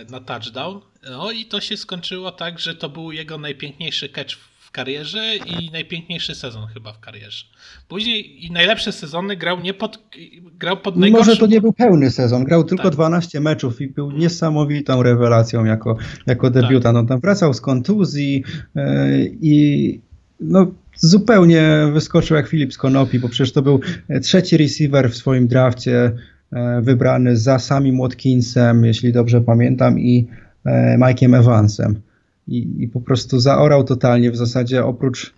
na 0.09 0.19
touchdown. 0.19 0.81
No 1.11 1.31
i 1.31 1.45
to 1.45 1.61
się 1.61 1.77
skończyło 1.77 2.31
tak, 2.31 2.59
że 2.59 2.75
to 2.75 2.89
był 2.89 3.11
jego 3.11 3.37
najpiękniejszy 3.37 4.09
catch 4.09 4.35
w 4.59 4.71
karierze 4.71 5.35
i 5.35 5.71
najpiękniejszy 5.71 6.35
sezon 6.35 6.67
chyba 6.67 6.93
w 6.93 6.99
karierze. 6.99 7.45
Później 7.87 8.45
i 8.45 8.51
najlepsze 8.51 8.91
sezony 8.91 9.37
grał 9.37 9.59
nie 9.59 9.73
pod 9.73 9.99
grał 10.41 10.77
pod 10.77 10.97
najgorszym... 10.97 11.27
Może 11.27 11.39
to 11.39 11.47
nie 11.47 11.61
był 11.61 11.73
pełny 11.73 12.11
sezon, 12.11 12.43
grał 12.43 12.63
tylko 12.63 12.83
tak. 12.83 12.93
12 12.93 13.39
meczów 13.39 13.81
i 13.81 13.87
był 13.87 14.11
niesamowitą 14.11 15.03
rewelacją 15.03 15.65
jako, 15.65 15.97
jako 16.27 16.49
debiutant. 16.49 16.83
Tak. 16.83 16.95
On 16.95 17.07
tam 17.07 17.19
wracał 17.19 17.53
z 17.53 17.61
kontuzji 17.61 18.43
yy, 18.75 18.83
i 19.41 19.99
no, 20.39 20.71
zupełnie 20.97 21.89
wyskoczył 21.93 22.37
jak 22.37 22.47
Filip 22.47 22.73
z 22.73 22.77
Konopi, 22.77 23.19
bo 23.19 23.29
przecież 23.29 23.53
to 23.53 23.61
był 23.61 23.79
trzeci 24.21 24.57
receiver 24.57 25.11
w 25.11 25.15
swoim 25.15 25.47
drafcie, 25.47 26.11
e, 26.51 26.81
wybrany 26.81 27.37
za 27.37 27.59
samim 27.59 27.99
Watkinsem, 27.99 28.85
jeśli 28.85 29.13
dobrze 29.13 29.41
pamiętam, 29.41 29.99
i 29.99 30.27
E, 30.65 30.97
Mike'iem 30.97 31.35
Evansem. 31.35 32.01
I, 32.47 32.83
I, 32.83 32.87
po 32.87 33.01
prostu 33.01 33.39
zaorał 33.39 33.83
totalnie. 33.83 34.31
W 34.31 34.37
zasadzie 34.37 34.85
oprócz 34.85 35.33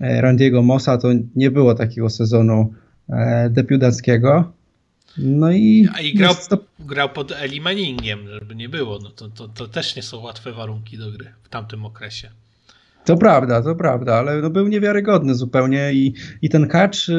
e, 0.00 0.20
Randiego 0.20 0.62
Mossa 0.62 0.98
to 0.98 1.08
nie 1.36 1.50
było 1.50 1.74
takiego 1.74 2.10
sezonu 2.10 2.74
e, 3.08 3.50
debiutackiego. 3.50 4.52
No 5.18 5.52
i, 5.52 5.88
A 5.94 6.00
i 6.00 6.14
grał, 6.14 6.34
to... 6.48 6.58
grał 6.80 7.08
pod 7.08 7.32
Eli 7.32 7.60
Manningiem, 7.60 8.28
żeby 8.28 8.54
nie 8.54 8.68
było. 8.68 8.98
No 9.02 9.10
to, 9.10 9.28
to, 9.28 9.48
to 9.48 9.68
też 9.68 9.96
nie 9.96 10.02
są 10.02 10.20
łatwe 10.20 10.52
warunki 10.52 10.98
do 10.98 11.12
gry 11.12 11.32
w 11.42 11.48
tamtym 11.48 11.86
okresie. 11.86 12.30
To 13.04 13.16
prawda, 13.16 13.62
to 13.62 13.74
prawda, 13.74 14.14
ale 14.14 14.42
no 14.42 14.50
był 14.50 14.68
niewiarygodny 14.68 15.34
zupełnie 15.34 15.92
i, 15.92 16.14
i 16.42 16.48
ten 16.48 16.68
catch 16.68 17.08
y, 17.08 17.12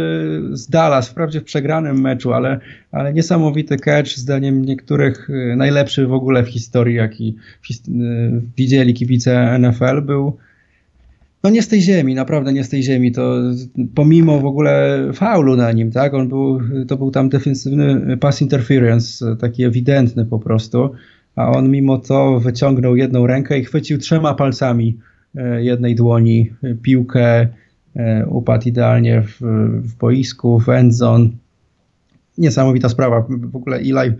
z 0.51 0.67
Dallas, 0.69 1.09
wprawdzie 1.09 1.41
w 1.41 1.43
przegranym 1.43 2.01
meczu, 2.01 2.33
ale, 2.33 2.59
ale 2.91 3.13
niesamowity 3.13 3.77
catch, 3.77 4.09
zdaniem 4.09 4.65
niektórych 4.65 5.29
y, 5.29 5.55
najlepszy 5.57 6.07
w 6.07 6.13
ogóle 6.13 6.43
w 6.43 6.47
historii, 6.47 6.95
jaki 6.95 7.35
y, 7.69 7.91
widzieli 8.57 8.93
kibice 8.93 9.59
NFL, 9.59 10.01
był 10.01 10.38
no 11.43 11.50
nie 11.50 11.61
z 11.61 11.67
tej 11.67 11.81
ziemi, 11.81 12.15
naprawdę 12.15 12.53
nie 12.53 12.63
z 12.63 12.69
tej 12.69 12.83
ziemi, 12.83 13.11
to 13.11 13.41
pomimo 13.95 14.39
w 14.39 14.45
ogóle 14.45 15.00
faulu 15.13 15.55
na 15.55 15.71
nim, 15.71 15.91
tak, 15.91 16.13
on 16.13 16.27
był, 16.29 16.59
to 16.88 16.97
był 16.97 17.11
tam 17.11 17.29
defensywny 17.29 18.17
pass 18.17 18.41
interference, 18.41 19.35
taki 19.35 19.63
ewidentny 19.63 20.25
po 20.25 20.39
prostu, 20.39 20.91
a 21.35 21.51
on 21.51 21.69
mimo 21.69 21.97
to 21.97 22.39
wyciągnął 22.39 22.95
jedną 22.95 23.27
rękę 23.27 23.59
i 23.59 23.63
chwycił 23.63 23.97
trzema 23.97 24.33
palcami 24.33 24.97
jednej 25.59 25.95
dłoni 25.95 26.53
piłkę, 26.81 27.47
e, 27.95 28.25
upadł 28.25 28.67
idealnie 28.67 29.21
w, 29.21 29.41
w 29.81 29.95
boisku, 29.95 30.59
w 30.59 30.69
endzone. 30.69 31.29
Niesamowita 32.38 32.89
sprawa. 32.89 33.25
W 33.29 33.55
ogóle 33.55 33.77
Eli 33.77 33.97
e, 33.97 34.13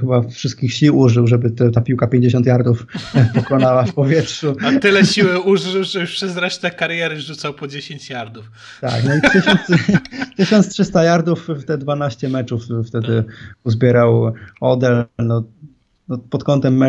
chyba 0.00 0.22
wszystkich 0.22 0.74
sił 0.74 0.98
użył, 0.98 1.26
żeby 1.26 1.50
te, 1.50 1.70
ta 1.70 1.80
piłka 1.80 2.06
50 2.06 2.46
yardów 2.46 2.86
pokonała 3.34 3.84
w 3.84 3.94
powietrzu. 3.94 4.56
A 4.64 4.78
tyle 4.78 5.04
siły 5.06 5.40
użył, 5.40 5.84
że 5.84 6.00
już 6.00 6.12
przez 6.12 6.36
resztę 6.36 6.70
kariery 6.70 7.20
rzucał 7.20 7.54
po 7.54 7.68
10 7.68 8.10
yardów. 8.10 8.50
Tak, 8.80 9.04
no 9.04 9.16
i 9.16 9.20
1000, 9.20 9.58
1300 10.36 11.04
yardów 11.12 11.48
w 11.48 11.64
te 11.64 11.78
12 11.78 12.28
meczów 12.28 12.62
wtedy 12.86 13.24
uzbierał 13.64 14.32
Odell. 14.60 15.04
No, 15.18 15.44
no, 16.08 16.18
pod 16.18 16.44
kątem 16.44 16.80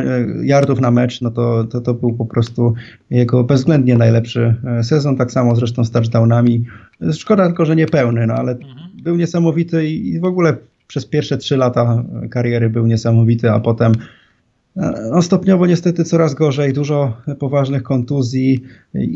yardów 0.44 0.80
na 0.80 0.92
mecz, 0.92 1.22
no 1.22 1.32
to, 1.32 1.64
to, 1.64 1.82
to 1.82 1.94
był 1.94 2.14
po 2.14 2.26
prostu 2.26 2.74
jego 3.10 3.44
bezwzględnie 3.44 3.98
najlepszy 3.98 4.56
e, 4.66 4.84
sezon, 4.84 5.18
tak 5.18 5.32
samo 5.32 5.56
zresztą 5.56 5.86
z 5.86 5.92
touchdownami. 5.92 6.66
Szkoda 7.14 7.46
tylko, 7.46 7.66
że 7.66 7.76
niepełny, 7.76 8.28
no 8.28 8.34
ale 8.34 8.52
mhm. 8.52 8.90
był 9.04 9.16
niesamowity 9.16 9.88
i 9.88 10.20
w 10.20 10.26
ogóle 10.26 10.58
przez 10.88 11.06
pierwsze 11.06 11.38
trzy 11.38 11.58
lata 11.58 12.04
kariery 12.32 12.70
był 12.70 12.88
niesamowity, 12.88 13.52
a 13.52 13.60
potem 13.60 13.94
e, 14.78 15.10
no, 15.12 15.22
stopniowo 15.22 15.68
niestety 15.68 16.04
coraz 16.04 16.34
gorzej, 16.34 16.74
dużo 16.74 17.18
poważnych 17.40 17.84
kontuzji 17.84 18.64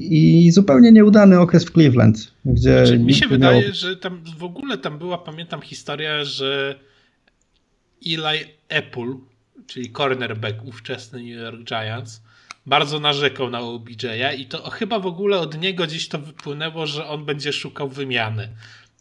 i 0.10 0.52
zupełnie 0.52 0.92
nieudany 0.92 1.40
okres 1.40 1.66
w 1.66 1.72
Cleveland, 1.72 2.32
gdzie... 2.46 2.86
Znaczy, 2.86 3.00
mi 3.00 3.14
się 3.14 3.28
wydaje, 3.28 3.62
miał... 3.62 3.74
że 3.74 3.98
tam 3.98 4.22
w 4.38 4.44
ogóle 4.44 4.78
tam 4.78 4.98
była, 4.98 5.18
pamiętam 5.18 5.62
historia, 5.62 6.24
że 6.24 6.76
Eli 8.06 8.46
Apple 8.70 9.14
czyli 9.68 9.92
cornerback 9.92 10.64
ówczesny 10.66 11.20
New 11.20 11.42
York 11.42 11.64
Giants, 11.64 12.22
bardzo 12.66 13.00
narzekał 13.00 13.50
na 13.50 13.60
OBJ'a 13.60 14.38
i 14.38 14.46
to 14.46 14.70
chyba 14.70 15.00
w 15.00 15.06
ogóle 15.06 15.40
od 15.40 15.62
niego 15.62 15.88
gdzieś 15.88 16.08
to 16.08 16.20
wypłynęło, 16.20 16.88
że 16.88 17.08
on 17.08 17.26
będzie 17.26 17.54
szukał 17.54 17.90
wymiany. 17.90 18.50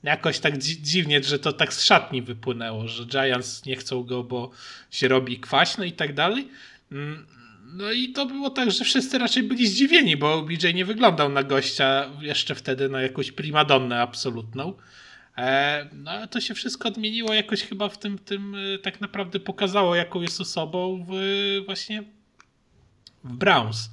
Jakoś 0.02 0.38
tak 0.38 0.58
dziwnie, 0.58 1.22
że 1.22 1.38
to 1.38 1.52
tak 1.52 1.74
z 1.74 1.84
szatni 1.84 2.22
wypłynęło, 2.22 2.88
że 2.88 3.06
Giants 3.06 3.64
nie 3.64 3.76
chcą 3.76 4.02
go, 4.02 4.24
bo 4.24 4.50
się 4.90 5.08
robi 5.08 5.40
kwaśno 5.40 5.84
i 5.84 5.92
tak 5.92 6.14
dalej. 6.14 6.48
Mm, 6.92 7.26
no 7.72 7.92
i 7.92 8.12
to 8.12 8.26
było 8.26 8.50
tak, 8.50 8.70
że 8.70 8.84
wszyscy 8.84 9.18
raczej 9.18 9.42
byli 9.42 9.66
zdziwieni, 9.66 10.16
bo 10.16 10.34
OBJ 10.34 10.74
nie 10.74 10.84
wyglądał 10.84 11.28
na 11.28 11.42
gościa 11.42 12.10
jeszcze 12.20 12.54
wtedy 12.54 12.88
na 12.88 13.02
jakąś 13.02 13.32
primadonnę 13.32 14.00
absolutną. 14.00 14.74
E, 15.38 15.86
no 15.92 16.10
ale 16.10 16.28
to 16.28 16.40
się 16.40 16.54
wszystko 16.54 16.88
odmieniło 16.88 17.34
jakoś 17.34 17.62
chyba 17.62 17.88
w 17.88 17.98
tym, 17.98 18.18
tym 18.18 18.54
e, 18.54 18.78
tak 18.78 19.00
naprawdę 19.00 19.40
pokazało, 19.40 19.94
jaką 19.94 20.22
jest 20.22 20.40
osobą 20.40 21.06
w, 21.08 21.12
właśnie 21.66 22.02
w 23.24 23.32
Browns. 23.32 23.90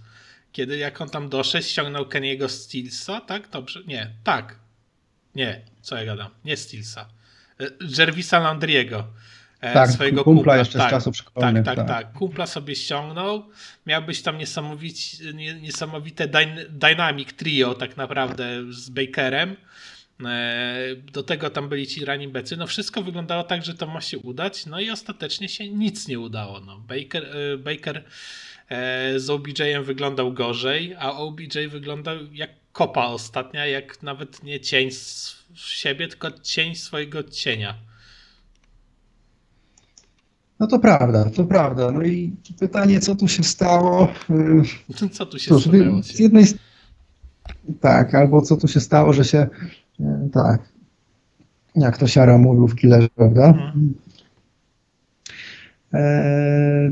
Kiedy 0.51 0.77
jak 0.77 1.01
on 1.01 1.09
tam 1.09 1.29
doszedł, 1.29 1.65
ściągnął 1.65 2.05
Keniego 2.05 2.49
Steelsa, 2.49 3.21
tak? 3.21 3.49
Dobrze? 3.49 3.81
Nie, 3.87 4.09
tak. 4.23 4.59
Nie, 5.35 5.61
co 5.81 5.95
ja 5.95 6.05
gadam? 6.05 6.29
Nie 6.45 6.57
Steelsa. 6.57 7.09
E, 7.59 7.65
Jervisa 7.97 8.39
Landriego. 8.39 9.07
Tak, 9.73 9.89
swojego 9.89 10.23
kumpla, 10.23 10.39
kumpla 10.39 10.57
jeszcze 10.57 10.79
tak, 10.79 10.87
z 10.87 10.91
czasów 10.91 11.17
szkolnych. 11.17 11.65
Tak, 11.65 11.75
tak, 11.75 11.87
tak, 11.87 12.03
tak. 12.03 12.13
Kumpla 12.13 12.45
sobie 12.45 12.75
ściągnął. 12.75 13.49
Miał 13.85 14.03
być 14.03 14.21
tam 14.21 14.37
niesamowite 15.61 16.27
dynamic 16.69 17.33
trio 17.33 17.73
tak 17.73 17.97
naprawdę 17.97 18.63
z 18.69 18.89
Bakerem. 18.89 19.55
E, 20.21 20.95
do 21.13 21.23
tego 21.23 21.49
tam 21.49 21.69
byli 21.69 21.87
ci 21.87 22.05
running 22.05 22.33
becy. 22.33 22.57
No 22.57 22.67
wszystko 22.67 23.01
wyglądało 23.01 23.43
tak, 23.43 23.65
że 23.65 23.73
to 23.73 23.87
ma 23.87 24.01
się 24.01 24.17
udać. 24.17 24.65
No 24.65 24.79
i 24.79 24.89
ostatecznie 24.89 25.49
się 25.49 25.69
nic 25.69 26.07
nie 26.07 26.19
udało. 26.19 26.59
No, 26.59 26.79
Baker, 26.79 27.25
e, 27.25 27.57
Baker 27.57 28.03
e, 28.69 29.19
z 29.19 29.29
OBJ-em 29.29 29.83
wyglądał 29.83 30.33
gorzej, 30.33 30.95
a 30.99 31.13
OBJ 31.13 31.67
wyglądał 31.69 32.15
jak 32.33 32.49
kopa 32.71 33.05
ostatnia, 33.05 33.65
jak 33.65 34.03
nawet 34.03 34.43
nie 34.43 34.59
cień 34.59 34.91
z 34.91 35.35
siebie, 35.55 36.07
tylko 36.07 36.31
cień 36.31 36.75
swojego 36.75 37.23
cienia. 37.23 37.75
No 40.59 40.67
to 40.67 40.79
prawda, 40.79 41.29
to 41.29 41.43
prawda. 41.43 41.91
No 41.91 42.03
i 42.03 42.35
pytanie, 42.59 42.99
co 42.99 43.15
tu 43.15 43.27
się 43.27 43.43
stało? 43.43 44.13
Co 45.11 45.25
tu 45.25 45.39
się 45.39 45.49
Cóż, 45.49 45.63
stało? 45.63 46.03
Z 46.03 46.19
jednej 46.19 46.45
tak, 47.81 48.15
albo 48.15 48.41
co 48.41 48.57
tu 48.57 48.67
się 48.67 48.79
stało, 48.79 49.13
że 49.13 49.25
się 49.25 49.47
tak. 50.33 50.61
Jak 51.75 51.97
to 51.97 52.07
Siara 52.07 52.37
mówił 52.37 52.67
w 52.67 52.75
Killerze, 52.75 53.09
prawda? 53.15 53.47
Mhm. 53.47 53.93
E, 55.93 56.91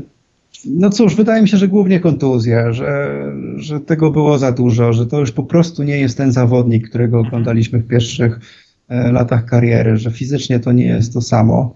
no 0.66 0.90
cóż, 0.90 1.16
wydaje 1.16 1.42
mi 1.42 1.48
się, 1.48 1.56
że 1.56 1.68
głównie 1.68 2.00
kontuzja, 2.00 2.72
że, 2.72 3.22
że 3.56 3.80
tego 3.80 4.10
było 4.10 4.38
za 4.38 4.52
dużo, 4.52 4.92
że 4.92 5.06
to 5.06 5.20
już 5.20 5.32
po 5.32 5.42
prostu 5.42 5.82
nie 5.82 5.98
jest 5.98 6.16
ten 6.16 6.32
zawodnik, 6.32 6.88
którego 6.88 7.16
mhm. 7.16 7.26
oglądaliśmy 7.26 7.78
w 7.78 7.88
pierwszych 7.88 8.40
e, 8.88 9.12
latach 9.12 9.44
kariery, 9.44 9.96
że 9.96 10.10
fizycznie 10.10 10.60
to 10.60 10.72
nie 10.72 10.86
jest 10.86 11.12
to 11.12 11.20
samo. 11.20 11.74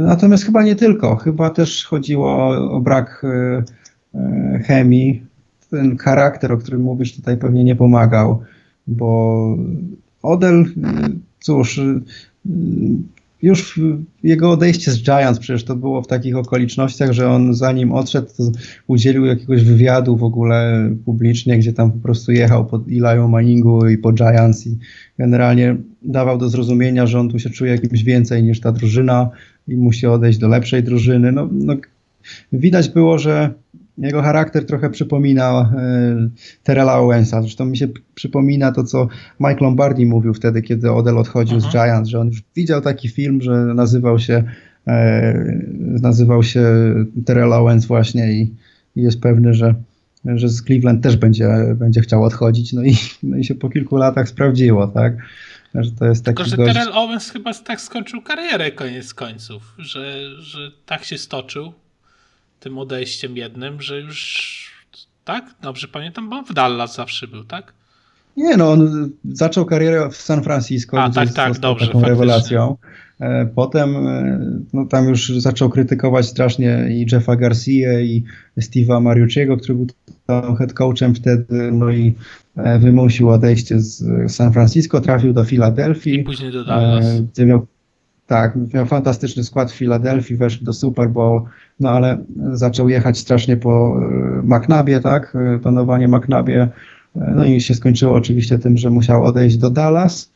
Natomiast 0.00 0.44
chyba 0.44 0.62
nie 0.62 0.76
tylko, 0.76 1.16
chyba 1.16 1.50
też 1.50 1.86
chodziło 1.86 2.32
o, 2.32 2.70
o 2.70 2.80
brak 2.80 3.22
chemii. 4.64 5.26
Ten 5.70 5.96
charakter, 5.96 6.52
o 6.52 6.58
którym 6.58 6.80
mówisz, 6.80 7.16
tutaj 7.16 7.36
pewnie 7.36 7.64
nie 7.64 7.76
pomagał, 7.76 8.42
bo 8.90 9.56
Odell, 10.22 10.64
cóż, 11.40 11.80
już 13.42 13.80
jego 14.22 14.50
odejście 14.50 14.90
z 14.90 15.02
Giants 15.02 15.38
przecież 15.38 15.64
to 15.64 15.76
było 15.76 16.02
w 16.02 16.06
takich 16.06 16.36
okolicznościach, 16.36 17.12
że 17.12 17.30
on 17.30 17.54
zanim 17.54 17.92
odszedł, 17.92 18.28
to 18.36 18.42
udzielił 18.86 19.24
jakiegoś 19.24 19.64
wywiadu 19.64 20.16
w 20.16 20.24
ogóle 20.24 20.90
publicznie, 21.04 21.58
gdzie 21.58 21.72
tam 21.72 21.92
po 21.92 21.98
prostu 21.98 22.32
jechał 22.32 22.66
po 22.66 22.78
Eli'u 22.78 23.28
Manningu 23.28 23.88
i 23.88 23.98
po 23.98 24.12
Giants 24.12 24.66
i 24.66 24.78
generalnie 25.18 25.76
dawał 26.02 26.38
do 26.38 26.48
zrozumienia, 26.48 27.06
że 27.06 27.20
on 27.20 27.28
tu 27.28 27.38
się 27.38 27.50
czuje 27.50 27.72
jakimś 27.72 28.02
więcej 28.02 28.42
niż 28.42 28.60
ta 28.60 28.72
drużyna 28.72 29.30
i 29.68 29.76
musi 29.76 30.06
odejść 30.06 30.38
do 30.38 30.48
lepszej 30.48 30.82
drużyny. 30.82 31.32
No, 31.32 31.48
no 31.52 31.76
widać 32.52 32.88
było, 32.88 33.18
że 33.18 33.54
jego 34.00 34.22
charakter 34.22 34.66
trochę 34.66 34.90
przypomina 34.90 35.72
e, 35.76 36.28
Terrella 36.62 36.98
Owensa. 36.98 37.42
Zresztą 37.42 37.64
mi 37.64 37.76
się 37.76 37.88
przypomina 38.14 38.72
to, 38.72 38.84
co 38.84 39.08
Mike 39.40 39.64
Lombardi 39.64 40.06
mówił 40.06 40.34
wtedy, 40.34 40.62
kiedy 40.62 40.92
Odell 40.92 41.18
odchodził 41.18 41.60
z 41.60 41.64
mhm. 41.64 41.72
Giants, 41.72 42.10
że 42.10 42.20
on 42.20 42.28
już 42.28 42.42
widział 42.56 42.80
taki 42.80 43.08
film, 43.08 43.42
że 43.42 43.52
nazywał 43.52 44.18
się 44.18 44.44
e, 44.86 45.34
nazywał 45.80 46.42
się 46.42 46.64
Terrell 47.26 47.52
Owens 47.52 47.86
właśnie 47.86 48.32
i, 48.32 48.54
i, 48.96 49.02
jest 49.02 49.20
pewny, 49.20 49.54
że, 49.54 49.74
że 50.24 50.48
z 50.48 50.64
Cleveland 50.64 51.02
też 51.02 51.16
będzie, 51.16 51.48
będzie 51.76 52.00
chciał 52.00 52.24
odchodzić. 52.24 52.72
No 52.72 52.82
i, 52.82 52.96
no 53.22 53.36
i 53.36 53.44
się 53.44 53.54
po 53.54 53.70
kilku 53.70 53.96
latach 53.96 54.28
sprawdziło, 54.28 54.88
tak? 54.88 55.16
Że 55.74 55.90
to 55.92 56.06
jest 56.06 56.24
taki 56.24 56.36
Tylko, 56.36 56.50
że 56.50 56.56
gość... 56.56 56.74
Terrell 56.74 56.92
Owens 56.92 57.30
chyba 57.30 57.54
tak 57.54 57.80
skończył 57.80 58.22
karierę 58.22 58.70
koniec 58.70 59.14
końców, 59.14 59.74
że, 59.78 60.30
że 60.38 60.70
tak 60.86 61.04
się 61.04 61.18
stoczył 61.18 61.72
tym 62.60 62.78
odejściem 62.78 63.36
jednym, 63.36 63.82
że 63.82 64.00
już 64.00 64.70
tak? 65.24 65.54
Dobrze 65.62 65.88
pamiętam, 65.88 66.30
bo 66.30 66.42
w 66.42 66.54
Dallas 66.54 66.94
zawsze 66.94 67.28
był, 67.28 67.44
tak? 67.44 67.72
Nie, 68.36 68.56
no 68.56 68.72
on 68.72 69.10
zaczął 69.32 69.64
karierę 69.64 70.08
w 70.10 70.16
San 70.16 70.42
Francisco, 70.42 71.02
A, 71.02 71.10
tak, 71.10 71.32
tak, 71.32 71.58
dobrze, 71.58 71.86
taką 71.86 72.00
rewelacją. 72.00 72.76
E, 73.20 73.46
potem 73.54 73.96
e, 73.96 74.40
no, 74.72 74.86
tam 74.86 75.08
już 75.08 75.28
zaczął 75.28 75.70
krytykować 75.70 76.26
strasznie 76.26 76.86
i 76.90 77.06
Jeffa 77.12 77.36
Garcia 77.36 78.00
i 78.00 78.24
Steve'a 78.58 79.02
Mariucciego, 79.02 79.56
który 79.56 79.74
był 79.74 79.86
tam 80.26 80.56
head 80.56 80.72
coachem 80.72 81.14
wtedy, 81.14 81.72
no 81.72 81.90
i 81.90 82.14
e, 82.56 82.78
wymusił 82.78 83.30
odejście 83.30 83.80
z 83.80 84.02
San 84.32 84.52
Francisco, 84.52 85.00
trafił 85.00 85.32
do 85.32 85.44
Filadelfii. 85.44 86.14
I 86.14 86.24
później 86.24 86.52
do 86.52 86.64
Dallas. 86.64 87.20
Gdzie 87.20 87.46
miał 87.46 87.66
tak, 88.30 88.56
miał 88.74 88.86
fantastyczny 88.86 89.44
skład 89.44 89.72
w 89.72 89.74
Filadelfii, 89.74 90.36
weszli 90.36 90.66
do 90.66 90.72
Super 90.72 91.08
Bowl, 91.08 91.42
no 91.80 91.90
ale 91.90 92.18
zaczął 92.52 92.88
jechać 92.88 93.18
strasznie 93.18 93.56
po 93.56 94.00
e, 94.02 94.42
McNabie, 94.42 95.00
tak, 95.00 95.36
panowanie 95.62 96.08
McNabie, 96.08 96.68
e, 97.16 97.32
no 97.36 97.44
i 97.44 97.60
się 97.60 97.74
skończyło 97.74 98.14
oczywiście 98.14 98.58
tym, 98.58 98.78
że 98.78 98.90
musiał 98.90 99.24
odejść 99.24 99.56
do 99.56 99.70
Dallas. 99.70 100.32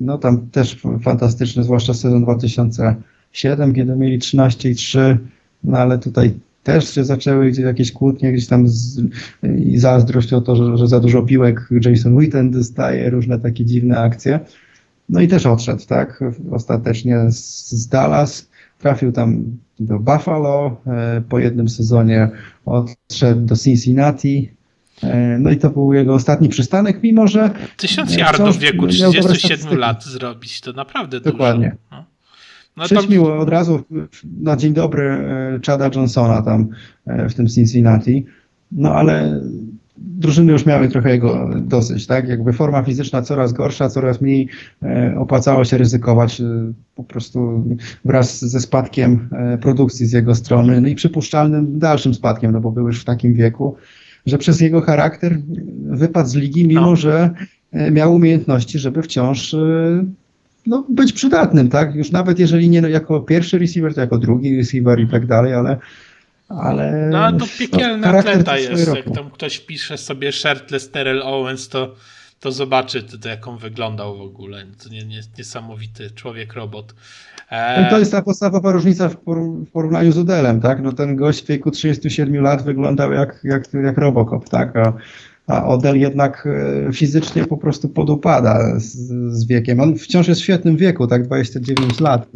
No 0.00 0.18
tam 0.18 0.46
też 0.50 0.82
fantastyczny, 1.02 1.64
zwłaszcza 1.64 1.94
sezon 1.94 2.22
2007, 2.22 3.74
kiedy 3.74 3.96
mieli 3.96 4.18
13 4.18 4.70
i 4.70 4.74
3, 4.74 5.18
no 5.64 5.78
ale 5.78 5.98
tutaj 5.98 6.34
też 6.62 6.94
się 6.94 7.04
zaczęły 7.04 7.50
jakieś 7.50 7.92
kłótnie, 7.92 8.32
gdzieś 8.32 8.46
tam 8.46 8.68
z, 8.68 9.00
i 9.58 9.78
zazdrość 9.78 10.32
o 10.32 10.40
to, 10.40 10.56
że, 10.56 10.78
że 10.78 10.86
za 10.86 11.00
dużo 11.00 11.22
piłek 11.22 11.68
Jason 11.84 12.18
Witten 12.18 12.50
dostaje, 12.50 13.10
różne 13.10 13.38
takie 13.38 13.64
dziwne 13.64 13.98
akcje. 13.98 14.40
No 15.08 15.20
i 15.20 15.28
też 15.28 15.46
odszedł, 15.46 15.86
tak? 15.86 16.24
Ostatecznie 16.52 17.30
z, 17.30 17.88
Dallas. 17.88 18.50
Trafił 18.78 19.12
tam 19.12 19.44
do 19.80 19.98
Buffalo. 19.98 20.76
E, 20.86 21.22
po 21.28 21.38
jednym 21.38 21.68
sezonie 21.68 22.30
odszedł 22.64 23.40
do 23.40 23.56
Cincinnati. 23.56 24.50
E, 25.02 25.38
no 25.38 25.50
i 25.50 25.56
to 25.56 25.70
był 25.70 25.92
jego 25.92 26.14
ostatni 26.14 26.48
przystanek, 26.48 27.02
mimo 27.02 27.26
że. 27.26 27.50
Tysiąc 27.76 28.16
yardów 28.16 28.56
w 28.56 28.58
wieku 28.58 28.86
37 28.86 29.78
lat 29.78 30.04
zrobić, 30.04 30.60
to 30.60 30.72
naprawdę 30.72 31.20
dużo. 31.20 31.32
Dokładnie. 31.32 31.76
No. 31.90 32.04
No 32.76 32.88
tam... 32.88 33.22
od 33.22 33.48
razu 33.48 33.84
na 34.40 34.56
dzień 34.56 34.74
dobry 34.74 35.04
e, 35.04 35.60
Chada 35.66 35.90
Johnsona 35.94 36.42
tam 36.42 36.68
w 37.06 37.34
tym 37.34 37.48
Cincinnati. 37.48 38.26
No 38.72 38.94
ale 38.94 39.40
drużyny 39.98 40.52
już 40.52 40.66
miały 40.66 40.88
trochę 40.88 41.10
jego 41.10 41.50
dosyć, 41.60 42.06
tak? 42.06 42.28
Jakby 42.28 42.52
forma 42.52 42.82
fizyczna 42.82 43.22
coraz 43.22 43.52
gorsza, 43.52 43.88
coraz 43.88 44.20
mniej 44.20 44.48
e, 44.82 45.14
opłacało 45.18 45.64
się 45.64 45.78
ryzykować 45.78 46.40
e, 46.40 46.44
po 46.94 47.04
prostu 47.04 47.64
wraz 48.04 48.44
ze 48.44 48.60
spadkiem 48.60 49.28
e, 49.32 49.58
produkcji 49.58 50.06
z 50.06 50.12
jego 50.12 50.34
strony, 50.34 50.80
no 50.80 50.88
i 50.88 50.94
przypuszczalnym 50.94 51.78
dalszym 51.78 52.14
spadkiem, 52.14 52.52
no 52.52 52.60
bo 52.60 52.70
był 52.70 52.86
już 52.86 53.00
w 53.00 53.04
takim 53.04 53.34
wieku, 53.34 53.76
że 54.26 54.38
przez 54.38 54.60
jego 54.60 54.80
charakter 54.80 55.38
wypadł 55.84 56.28
z 56.28 56.34
ligi, 56.34 56.68
mimo 56.68 56.80
no. 56.80 56.96
że 56.96 57.30
miał 57.90 58.14
umiejętności, 58.14 58.78
żeby 58.78 59.02
wciąż 59.02 59.56
no, 60.66 60.86
być 60.88 61.12
przydatnym, 61.12 61.68
tak? 61.68 61.94
Już 61.94 62.10
nawet 62.10 62.38
jeżeli 62.38 62.70
nie 62.70 62.82
no, 62.82 62.88
jako 62.88 63.20
pierwszy 63.20 63.58
receiver, 63.58 63.94
to 63.94 64.00
jako 64.00 64.18
drugi 64.18 64.56
receiver 64.56 65.00
i 65.00 65.08
tak 65.08 65.26
dalej, 65.26 65.54
ale 65.54 65.76
ale... 66.48 67.08
No 67.10 67.32
to 67.32 67.46
piekielny 67.58 68.12
no, 68.12 68.18
atleta 68.18 68.58
jest. 68.58 68.94
Jak 68.94 69.14
tam 69.14 69.30
ktoś 69.30 69.58
pisze 69.58 69.98
sobie 69.98 70.32
shirtless 70.32 70.90
Terrell 70.90 71.22
Owens, 71.22 71.68
to, 71.68 71.94
to 72.40 72.52
zobaczy, 72.52 73.02
to, 73.02 73.28
jak 73.28 73.48
on 73.48 73.58
wyglądał 73.58 74.18
w 74.18 74.20
ogóle. 74.20 74.64
To 74.84 74.88
nie, 74.88 75.04
nie, 75.04 75.20
niesamowity 75.38 76.10
człowiek-robot. 76.10 76.94
E... 77.50 77.90
To 77.90 77.98
jest 77.98 78.12
ta 78.12 78.22
podstawowa 78.22 78.72
różnica 78.72 79.08
w, 79.08 79.16
porównaniu 79.72 80.12
z 80.12 80.18
Udelem, 80.18 80.60
tak? 80.60 80.82
No 80.82 80.92
ten 80.92 81.16
gość 81.16 81.44
w 81.44 81.46
wieku 81.46 81.70
37 81.70 82.42
lat 82.42 82.62
wyglądał 82.62 83.12
jak, 83.12 83.40
jak, 83.44 83.74
jak 83.84 83.98
Robocop, 83.98 84.48
tak? 84.48 84.76
A, 84.76 84.92
a 85.46 85.66
Odell 85.66 85.96
jednak 85.96 86.48
e, 86.88 86.92
fizycznie 86.92 87.44
po 87.44 87.56
prostu 87.56 87.88
podupada 87.88 88.80
z, 88.80 88.96
z 89.32 89.46
wiekiem. 89.46 89.80
On 89.80 89.98
wciąż 89.98 90.28
jest 90.28 90.40
w 90.40 90.44
świetnym 90.44 90.76
wieku, 90.76 91.06
tak? 91.06 91.26
29 91.26 92.00
lat, 92.00 92.26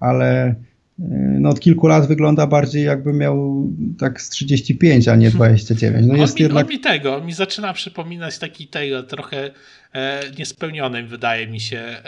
ale 0.00 0.54
no 0.98 1.48
od 1.48 1.60
kilku 1.60 1.86
lat 1.86 2.08
wygląda 2.08 2.46
bardziej 2.46 2.84
jakby 2.84 3.12
miał 3.12 3.68
tak 3.98 4.20
z 4.20 4.30
35, 4.30 5.08
a 5.08 5.16
nie 5.16 5.30
29. 5.30 6.06
No 6.06 6.16
jest 6.16 6.32
on, 6.32 6.38
mi, 6.38 6.42
jednak... 6.42 6.66
on 6.66 6.70
mi 6.70 6.80
tego, 6.80 7.20
mi 7.20 7.32
zaczyna 7.32 7.72
przypominać 7.72 8.38
taki 8.38 8.66
tego 8.66 9.02
trochę 9.02 9.50
e, 9.92 10.22
niespełniony 10.38 11.02
wydaje 11.02 11.46
mi 11.46 11.60
się 11.60 11.78
e, 11.78 12.02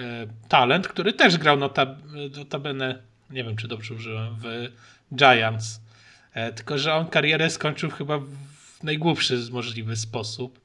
talent, 0.49 0.89
który 0.89 1.13
też 1.13 1.39
grał 1.39 1.57
notab, 1.57 1.99
notabene, 2.37 2.99
nie 3.31 3.45
wiem 3.45 3.57
czy 3.57 3.69
dobrze 3.69 3.95
użyłem, 3.95 4.35
w 4.41 4.69
Giants. 5.17 5.81
E, 6.35 6.53
tylko, 6.53 6.79
że 6.79 6.95
on 6.95 7.07
karierę 7.07 7.51
skończył 7.51 7.91
chyba 7.91 8.19
w 8.19 8.83
najgłupszy 8.83 9.39
możliwy 9.53 9.97
sposób. 9.97 10.61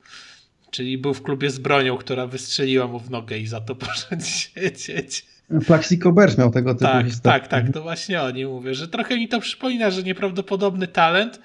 Czyli 0.71 0.97
był 0.97 1.13
w 1.13 1.23
klubie 1.23 1.49
z 1.49 1.59
bronią, 1.59 1.97
która 1.97 2.27
wystrzeliła 2.27 2.87
mu 2.87 2.99
w 2.99 3.09
nogę 3.09 3.37
i 3.37 3.47
za 3.47 3.61
to 3.61 3.75
poszedł 3.85 4.25
siedzieć. 4.25 5.25
Plaxico 5.67 6.11
Bears 6.11 6.37
miał 6.37 6.51
tego 6.51 6.73
typu 6.73 6.85
Tak, 6.85 7.05
historię. 7.05 7.39
tak, 7.39 7.47
tak, 7.47 7.73
to 7.73 7.81
właśnie 7.81 8.21
oni 8.21 8.45
mówię, 8.45 8.75
że 8.75 8.87
trochę 8.87 9.15
mi 9.17 9.27
to 9.27 9.39
przypomina, 9.39 9.91
że 9.91 10.03
nieprawdopodobny 10.03 10.87
talent, 10.87 11.39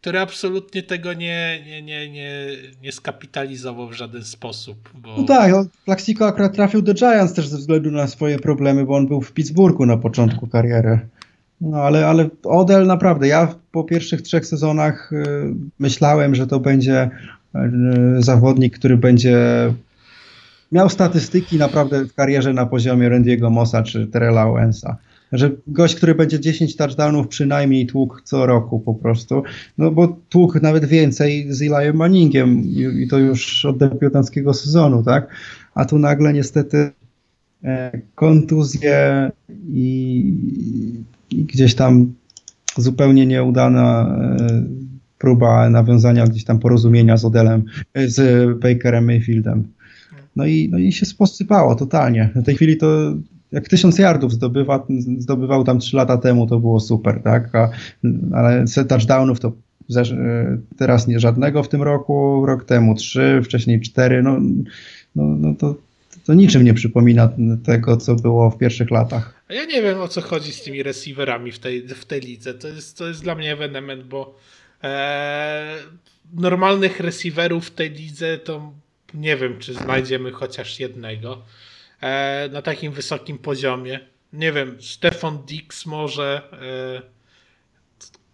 który 0.00 0.20
absolutnie 0.20 0.82
tego 0.82 1.12
nie, 1.12 1.62
nie, 1.66 1.82
nie, 1.82 2.10
nie, 2.10 2.46
nie 2.82 2.92
skapitalizował 2.92 3.88
w 3.88 3.92
żaden 3.92 4.24
sposób. 4.24 4.90
Bo... 4.94 5.16
No 5.18 5.24
tak, 5.24 5.52
no, 5.52 5.64
Plaxico 5.84 6.26
akurat 6.26 6.54
trafił 6.54 6.82
do 6.82 6.94
Giants 6.94 7.32
też 7.32 7.48
ze 7.48 7.56
względu 7.58 7.90
na 7.90 8.06
swoje 8.06 8.38
problemy, 8.38 8.84
bo 8.84 8.96
on 8.96 9.06
był 9.06 9.20
w 9.20 9.32
Pittsburghu 9.32 9.86
na 9.86 9.96
początku 9.96 10.46
kariery. 10.46 10.98
No 11.60 11.78
ale, 11.78 12.06
ale 12.06 12.28
Odell 12.44 12.86
naprawdę, 12.86 13.28
ja 13.28 13.54
po 13.72 13.84
pierwszych 13.84 14.22
trzech 14.22 14.46
sezonach 14.46 15.12
y, 15.12 15.54
myślałem, 15.78 16.34
że 16.34 16.46
to 16.46 16.60
będzie 16.60 17.10
y, 17.54 17.58
zawodnik, 18.18 18.78
który 18.78 18.96
będzie 18.96 19.38
miał 20.72 20.88
statystyki 20.88 21.58
naprawdę 21.58 22.04
w 22.04 22.14
karierze 22.14 22.52
na 22.52 22.66
poziomie 22.66 23.10
Randy'ego 23.10 23.50
Mossa 23.50 23.82
czy 23.82 24.06
Terrella 24.06 24.46
Owensa. 24.46 24.96
Że 25.32 25.50
gość, 25.66 25.94
który 25.94 26.14
będzie 26.14 26.40
10 26.40 26.76
touchdownów 26.76 27.28
przynajmniej 27.28 27.86
tłuk 27.86 28.22
co 28.24 28.46
roku 28.46 28.80
po 28.80 28.94
prostu, 28.94 29.42
no 29.78 29.90
bo 29.90 30.16
tłuk 30.28 30.62
nawet 30.62 30.84
więcej 30.84 31.46
z 31.50 31.60
Eli'em 31.60 31.94
Manningiem 31.94 32.62
i 33.02 33.08
to 33.10 33.18
już 33.18 33.64
od 33.64 33.78
debiutanckiego 33.78 34.54
sezonu, 34.54 35.02
tak? 35.02 35.28
A 35.74 35.84
tu 35.84 35.98
nagle 35.98 36.32
niestety 36.32 36.90
e, 37.64 38.00
kontuzje 38.14 39.30
i, 39.68 40.34
i 41.30 41.44
gdzieś 41.44 41.74
tam 41.74 42.14
zupełnie 42.76 43.26
nieudana 43.26 44.16
e, 44.18 44.62
próba 45.18 45.70
nawiązania 45.70 46.26
gdzieś 46.26 46.44
tam 46.44 46.58
porozumienia 46.58 47.16
z 47.16 47.24
Odelem, 47.24 47.64
z 48.06 48.48
Bakerem 48.60 49.04
Mayfieldem. 49.04 49.64
No 50.36 50.46
i, 50.46 50.68
no 50.72 50.78
i 50.78 50.92
się 50.92 51.06
posypało 51.18 51.74
totalnie. 51.74 52.30
W 52.34 52.44
tej 52.44 52.54
chwili 52.54 52.76
to 52.76 53.14
jak 53.52 53.68
tysiąc 53.68 53.98
yardów 53.98 54.32
zdobywa, 54.32 54.86
zdobywał 55.18 55.64
tam 55.64 55.78
trzy 55.78 55.96
lata 55.96 56.18
temu, 56.18 56.46
to 56.46 56.60
było 56.60 56.80
super, 56.80 57.22
tak? 57.22 57.54
A, 57.54 57.70
ale 58.32 58.64
touchdownów 58.88 59.40
to 59.40 59.52
teraz 60.76 61.08
nie 61.08 61.20
żadnego 61.20 61.62
w 61.62 61.68
tym 61.68 61.82
roku, 61.82 62.46
rok 62.46 62.64
temu 62.64 62.94
trzy, 62.94 63.40
wcześniej 63.44 63.80
cztery, 63.80 64.22
no, 64.22 64.40
no, 65.16 65.24
no 65.24 65.54
to, 65.54 65.74
to 66.26 66.34
niczym 66.34 66.64
nie 66.64 66.74
przypomina 66.74 67.32
tego, 67.64 67.96
co 67.96 68.14
było 68.14 68.50
w 68.50 68.58
pierwszych 68.58 68.90
latach. 68.90 69.44
Ja 69.48 69.64
nie 69.64 69.82
wiem 69.82 70.00
o 70.00 70.08
co 70.08 70.20
chodzi 70.20 70.52
z 70.52 70.62
tymi 70.62 70.82
receiverami 70.82 71.52
w 71.52 71.58
tej, 71.58 71.88
w 71.88 72.04
tej 72.04 72.20
lidze. 72.20 72.54
To 72.54 72.68
jest, 72.68 72.98
to 72.98 73.08
jest 73.08 73.22
dla 73.22 73.34
mnie 73.34 73.52
ewenement, 73.52 74.04
bo 74.04 74.38
e, 74.84 75.76
normalnych 76.34 77.00
receiverów 77.00 77.66
w 77.66 77.70
tej 77.70 77.90
lidze 77.90 78.38
to 78.38 78.72
nie 79.14 79.36
wiem, 79.36 79.58
czy 79.58 79.74
znajdziemy 79.74 80.32
chociaż 80.32 80.80
jednego 80.80 81.42
e, 82.00 82.48
na 82.52 82.62
takim 82.62 82.92
wysokim 82.92 83.38
poziomie. 83.38 84.00
nie 84.32 84.52
wiem, 84.52 84.76
Stefan 84.80 85.38
Dix 85.46 85.86
może, 85.86 86.42
e, 86.52 87.12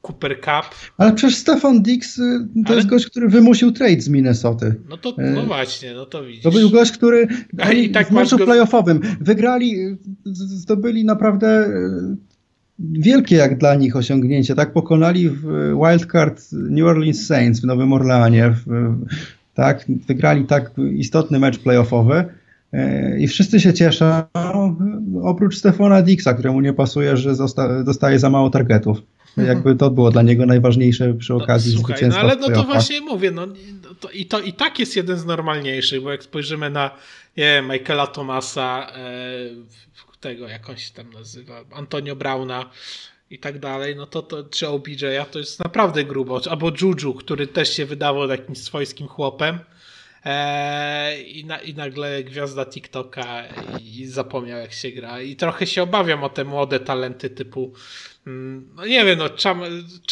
Cooper 0.03 0.41
Cup. 0.41 0.75
Ale 0.99 1.12
przecież 1.12 1.37
Stefan 1.37 1.83
Dix 1.83 2.19
y, 2.19 2.23
to 2.55 2.61
Ale... 2.67 2.77
jest 2.77 2.88
gość, 2.88 3.07
który 3.07 3.29
wymusił 3.29 3.73
trade 3.73 4.01
z 4.01 4.09
Minnesoty. 4.09 4.75
No 4.88 4.97
to 4.97 5.14
no 5.35 5.43
właśnie, 5.43 5.95
no 5.95 6.07
to 6.07 6.25
widzisz. 6.25 6.43
To 6.43 6.51
był 6.51 6.71
gość, 6.71 6.93
który 6.93 7.29
i 7.75 7.91
tak 7.91 8.09
w 8.09 8.11
meczu 8.11 8.38
go... 8.38 8.45
playoffowym 8.45 9.01
wygrali, 9.21 9.97
zdobyli 10.25 11.05
naprawdę 11.05 11.71
wielkie 12.79 13.37
jak 13.37 13.59
dla 13.59 13.75
nich 13.75 13.97
osiągnięcie. 13.97 14.55
Tak 14.55 14.73
pokonali 14.73 15.29
w 15.29 15.43
wildcard 15.85 16.43
New 16.53 16.87
Orleans 16.87 17.27
Saints 17.27 17.61
w 17.61 17.64
Nowym 17.64 17.93
Orleanie. 17.93 18.51
W, 18.51 18.95
tak, 19.59 19.85
wygrali 20.07 20.44
tak 20.44 20.71
istotny 20.92 21.38
mecz 21.38 21.59
playoffowy. 21.59 22.25
E, 22.73 23.18
I 23.18 23.29
wszyscy 23.29 23.61
się 23.61 23.75
cieszą, 23.75 24.23
oprócz 25.23 25.57
Stefana 25.57 26.03
Dixa, 26.03 26.35
któremu 26.35 26.61
nie 26.61 26.73
pasuje, 26.73 27.16
że 27.16 27.33
dostaje 27.85 28.18
za 28.18 28.31
mało 28.31 28.51
targetów. 28.51 28.99
Jakby 29.37 29.77
to 29.77 29.90
było 29.90 30.11
dla 30.11 30.23
niego 30.23 30.47
najważniejsze 30.47 31.14
przy 31.14 31.33
no, 31.33 31.38
okazji 31.38 31.73
no, 31.73 31.79
słuchaj, 31.79 31.97
zwycięstwa. 31.97 32.23
No 32.23 32.31
ale 32.31 32.40
no 32.40 32.49
to 32.49 32.64
właśnie 32.64 33.01
mówię, 33.01 33.31
no, 33.31 33.47
to, 34.01 34.11
i, 34.11 34.27
to, 34.27 34.40
i 34.40 34.53
tak 34.53 34.79
jest 34.79 34.97
jeden 34.97 35.16
z 35.16 35.27
normalniejszych, 35.27 36.03
bo 36.03 36.11
jak 36.11 36.23
spojrzymy 36.23 36.71
na 36.71 36.90
nie, 37.37 37.62
Michaela 37.62 38.07
Thomasa, 38.07 38.87
e, 38.97 40.21
tego, 40.21 40.49
jak 40.49 40.71
on 40.71 40.77
się 40.77 40.94
tam 40.94 41.12
nazywa, 41.12 41.64
Antonio 41.73 42.16
Brauna 42.16 42.71
i 43.31 43.38
tak 43.38 43.59
dalej, 43.59 43.97
no 43.97 44.07
to, 44.07 44.23
to 44.23 44.45
czy 44.45 44.67
OBJ'a 44.67 45.25
to 45.25 45.38
jest 45.38 45.64
naprawdę 45.64 46.05
grubo. 46.05 46.41
Albo 46.51 46.73
Juju, 46.81 47.14
który 47.14 47.47
też 47.47 47.77
się 47.77 47.87
wydawał 47.87 48.29
takim 48.29 48.57
swojskim 48.57 49.09
chłopem. 49.09 49.59
Eee, 50.25 51.38
i, 51.38 51.45
na, 51.45 51.59
I 51.59 51.75
nagle 51.75 52.25
gwiazda 52.25 52.67
TikToka 52.67 53.45
i, 53.81 54.07
zapomniał 54.07 54.59
jak 54.59 54.73
się 54.73 54.91
gra. 54.91 55.23
I 55.23 55.37
trochę 55.37 55.67
się 55.67 55.83
obawiam 55.83 56.25
o 56.25 56.29
te 56.29 56.45
młode 56.45 56.81
talenty 56.81 57.31
typu 57.31 57.73
mm, 58.27 58.69
no 58.77 58.87
nie 58.87 59.05
wiem, 59.05 59.19
no 59.19 59.29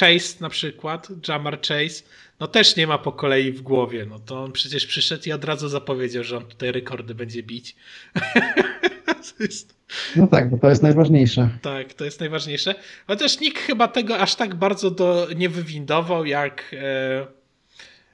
Chase 0.01 0.37
na 0.41 0.49
przykład, 0.49 1.09
Jamar 1.29 1.61
Chase, 1.61 2.03
no 2.41 2.47
też 2.47 2.77
nie 2.77 2.87
ma 2.87 2.99
po 2.99 3.13
kolei 3.13 3.53
w 3.53 3.63
głowie. 3.63 4.07
No 4.11 4.19
to 4.19 4.45
on 4.45 4.53
przecież 4.53 4.87
przyszedł 4.87 5.23
i 5.27 5.33
od 5.33 5.45
razu 5.45 5.69
zapowiedział, 5.69 6.25
że 6.25 6.37
on 6.37 6.45
tutaj 6.45 6.73
rekordy 6.73 7.15
będzie 7.15 7.43
bić. 7.43 7.77
jest... 9.41 9.77
No 10.17 10.27
tak, 10.27 10.51
bo 10.51 10.59
to 10.59 10.69
jest 10.69 10.83
najważniejsze. 10.83 11.49
Tak, 11.63 11.95
to 11.95 12.05
jest 12.05 12.21
najważniejsze. 12.21 12.75
Chociaż 13.07 13.41
nikt 13.41 13.59
chyba 13.59 13.89
tego 13.89 14.19
aż 14.19 14.35
tak 14.35 14.55
bardzo 14.55 14.91
do, 14.91 15.29
nie 15.37 15.49
wywindował 15.49 16.25
jak. 16.25 16.75
E... 16.79 17.27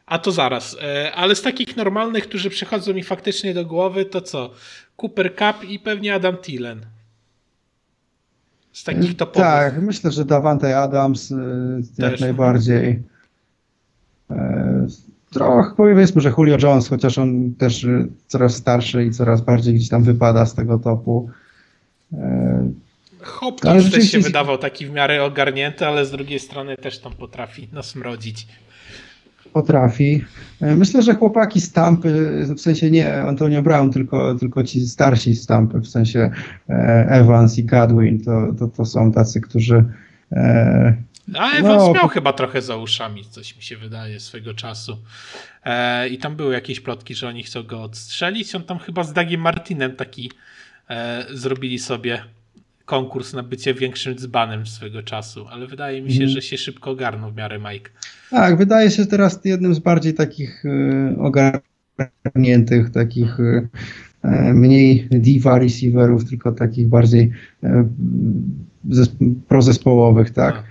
A 0.06 0.18
to 0.18 0.32
zaraz. 0.32 0.76
E... 0.82 1.12
Ale 1.12 1.34
z 1.34 1.42
takich 1.42 1.76
normalnych, 1.76 2.28
którzy 2.28 2.50
przychodzą 2.50 2.94
mi 2.94 3.02
faktycznie 3.02 3.54
do 3.54 3.66
głowy, 3.66 4.04
to 4.04 4.20
co? 4.20 4.50
Cooper 5.02 5.36
Cup 5.36 5.70
i 5.70 5.78
pewnie 5.78 6.14
Adam 6.14 6.36
Thielen. 6.36 6.86
Z 8.72 8.84
takich 8.84 9.16
topowych. 9.16 9.48
Tak, 9.48 9.82
myślę, 9.82 10.12
że 10.12 10.24
Davante 10.24 10.78
Adams 10.78 11.32
e, 11.32 11.36
jak 11.98 12.10
Też. 12.10 12.20
najbardziej. 12.20 13.02
E, 15.32 15.38
trochę 15.38 15.74
powiedzmy, 15.76 16.20
że 16.20 16.32
Julio 16.38 16.56
Jones, 16.62 16.88
chociaż 16.88 17.18
on 17.18 17.54
też 17.58 17.84
e, 17.84 18.06
coraz 18.26 18.54
starszy 18.54 19.04
i 19.04 19.10
coraz 19.10 19.40
bardziej 19.40 19.74
gdzieś 19.74 19.88
tam 19.88 20.02
wypada 20.02 20.46
z 20.46 20.54
tego 20.54 20.78
topu. 20.78 21.30
Hopkins 23.20 23.90
też 23.90 24.10
się 24.10 24.18
wydawał 24.18 24.58
taki 24.58 24.86
w 24.86 24.90
miarę 24.90 25.24
ogarnięty, 25.24 25.86
ale 25.86 26.06
z 26.06 26.10
drugiej 26.10 26.38
strony 26.38 26.76
też 26.76 26.98
tam 26.98 27.12
potrafi 27.12 27.68
nasmrodzić. 27.72 28.46
Potrafi. 29.52 30.24
Myślę, 30.60 31.02
że 31.02 31.14
chłopaki 31.14 31.60
stampy, 31.60 32.44
w 32.56 32.60
sensie 32.60 32.90
nie 32.90 33.22
Antonio 33.22 33.62
Brown, 33.62 33.90
tylko, 33.90 34.34
tylko 34.34 34.64
ci 34.64 34.86
starsi 34.86 35.36
stampy, 35.36 35.80
w 35.80 35.86
sensie 35.86 36.30
Evans 37.08 37.58
i 37.58 37.64
Godwin, 37.64 38.24
to, 38.24 38.52
to, 38.58 38.68
to 38.68 38.84
są 38.84 39.12
tacy, 39.12 39.40
którzy 39.40 39.84
a 41.38 41.52
Evans 41.52 41.82
no, 41.82 41.92
miał 41.92 42.08
chyba 42.08 42.32
trochę 42.32 42.62
za 42.62 42.76
uszami, 42.76 43.24
coś 43.24 43.56
mi 43.56 43.62
się 43.62 43.76
wydaje, 43.76 44.20
swego 44.20 44.54
czasu. 44.54 44.98
E, 45.64 46.08
I 46.08 46.18
tam 46.18 46.36
były 46.36 46.54
jakieś 46.54 46.80
plotki, 46.80 47.14
że 47.14 47.28
oni 47.28 47.42
chcą 47.42 47.62
go 47.62 47.82
odstrzelić. 47.82 48.54
On 48.54 48.62
tam 48.62 48.78
chyba 48.78 49.04
z 49.04 49.12
Dagiem 49.12 49.40
Martinem 49.40 49.96
taki 49.96 50.30
e, 50.90 51.26
zrobili 51.30 51.78
sobie 51.78 52.24
konkurs 52.84 53.32
na 53.32 53.42
bycie 53.42 53.74
większym 53.74 54.14
dzbanem 54.18 54.66
swego 54.66 55.02
czasu, 55.02 55.46
ale 55.50 55.66
wydaje 55.66 56.02
mi 56.02 56.12
się, 56.12 56.22
mm. 56.22 56.28
że 56.28 56.42
się 56.42 56.58
szybko 56.58 56.90
ogarnął 56.90 57.30
w 57.30 57.36
miarę 57.36 57.58
Mike. 57.58 57.90
Tak, 58.30 58.56
wydaje 58.56 58.90
się 58.90 59.06
teraz 59.06 59.40
jednym 59.44 59.74
z 59.74 59.78
bardziej 59.78 60.14
takich 60.14 60.64
y, 60.64 61.16
ogarniętych, 61.18 62.90
takich 62.90 63.40
y, 63.40 63.68
mniej 64.54 65.08
diva 65.10 65.58
receiverów, 65.58 66.28
tylko 66.28 66.52
takich 66.52 66.88
bardziej 66.88 67.32
prozespołowych, 69.48 70.30
tak. 70.30 70.62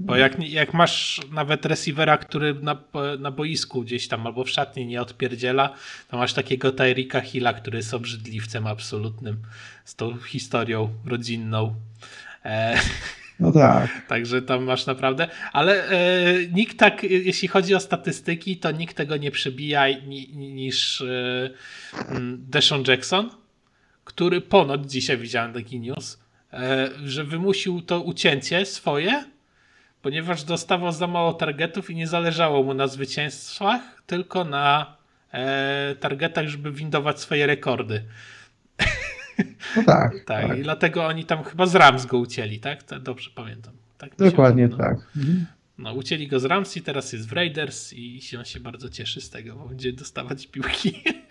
Bo 0.00 0.16
jak, 0.16 0.48
jak 0.48 0.74
masz 0.74 1.20
nawet 1.32 1.66
receivera, 1.66 2.18
który 2.18 2.54
na, 2.54 2.76
na 3.18 3.30
boisku 3.30 3.82
gdzieś 3.82 4.08
tam 4.08 4.26
albo 4.26 4.44
w 4.44 4.50
szatni 4.50 4.86
nie 4.86 5.02
odpierdziela, 5.02 5.74
to 6.10 6.16
masz 6.16 6.32
takiego 6.32 6.72
Tyrika 6.72 7.20
Hilla, 7.20 7.52
który 7.52 7.76
jest 7.76 7.94
obrzydliwcem 7.94 8.66
absolutnym 8.66 9.36
z 9.84 9.94
tą 9.94 10.18
historią 10.18 10.88
rodzinną. 11.06 11.74
E, 12.44 12.78
no 13.40 13.52
tak. 13.52 13.90
Także 14.08 14.42
tam 14.42 14.64
masz 14.64 14.86
naprawdę. 14.86 15.28
Ale 15.52 15.88
e, 15.88 16.46
nikt 16.52 16.78
tak, 16.78 17.02
jeśli 17.02 17.48
chodzi 17.48 17.74
o 17.74 17.80
statystyki, 17.80 18.56
to 18.56 18.70
nikt 18.70 18.96
tego 18.96 19.16
nie 19.16 19.30
przebija 19.30 19.88
ni, 19.88 20.28
niż 20.36 21.00
e, 21.00 21.50
mm, 22.08 22.44
Deshaun 22.48 22.84
Jackson, 22.88 23.30
który 24.04 24.40
ponoć 24.40 24.92
dzisiaj 24.92 25.18
widziałem 25.18 25.52
taki 25.52 25.80
news, 25.80 26.18
e, 26.52 26.90
że 27.04 27.24
wymusił 27.24 27.82
to 27.82 28.00
ucięcie 28.00 28.66
swoje 28.66 29.24
ponieważ 30.02 30.44
dostawał 30.44 30.92
za 30.92 31.06
mało 31.06 31.32
targetów 31.32 31.90
i 31.90 31.94
nie 31.94 32.06
zależało 32.06 32.62
mu 32.62 32.74
na 32.74 32.86
zwycięstwach, 32.86 34.02
tylko 34.06 34.44
na 34.44 34.96
e, 35.32 35.94
targetach, 36.00 36.48
żeby 36.48 36.72
windować 36.72 37.20
swoje 37.20 37.46
rekordy. 37.46 38.04
No 39.76 39.82
tak, 39.84 40.12
tak. 40.26 40.48
tak. 40.48 40.58
I 40.58 40.62
dlatego 40.62 41.06
oni 41.06 41.24
tam 41.24 41.44
chyba 41.44 41.66
z 41.66 41.74
Rams 41.74 42.06
go 42.06 42.18
ucięli, 42.18 42.60
tak? 42.60 42.82
To 42.82 43.00
dobrze 43.00 43.30
pamiętam. 43.34 43.74
Tak 43.98 44.16
Dokładnie 44.16 44.68
tak. 44.68 44.96
Mhm. 45.16 45.46
No, 45.78 45.92
ucięli 45.92 46.28
go 46.28 46.40
z 46.40 46.44
Rams 46.44 46.76
i 46.76 46.82
teraz 46.82 47.12
jest 47.12 47.28
w 47.28 47.32
Raiders 47.32 47.92
i 47.92 48.20
on 48.38 48.44
się 48.44 48.60
bardzo 48.60 48.88
cieszy 48.88 49.20
z 49.20 49.30
tego, 49.30 49.56
bo 49.56 49.68
będzie 49.68 49.92
dostawać 49.92 50.46
piłki. 50.46 51.02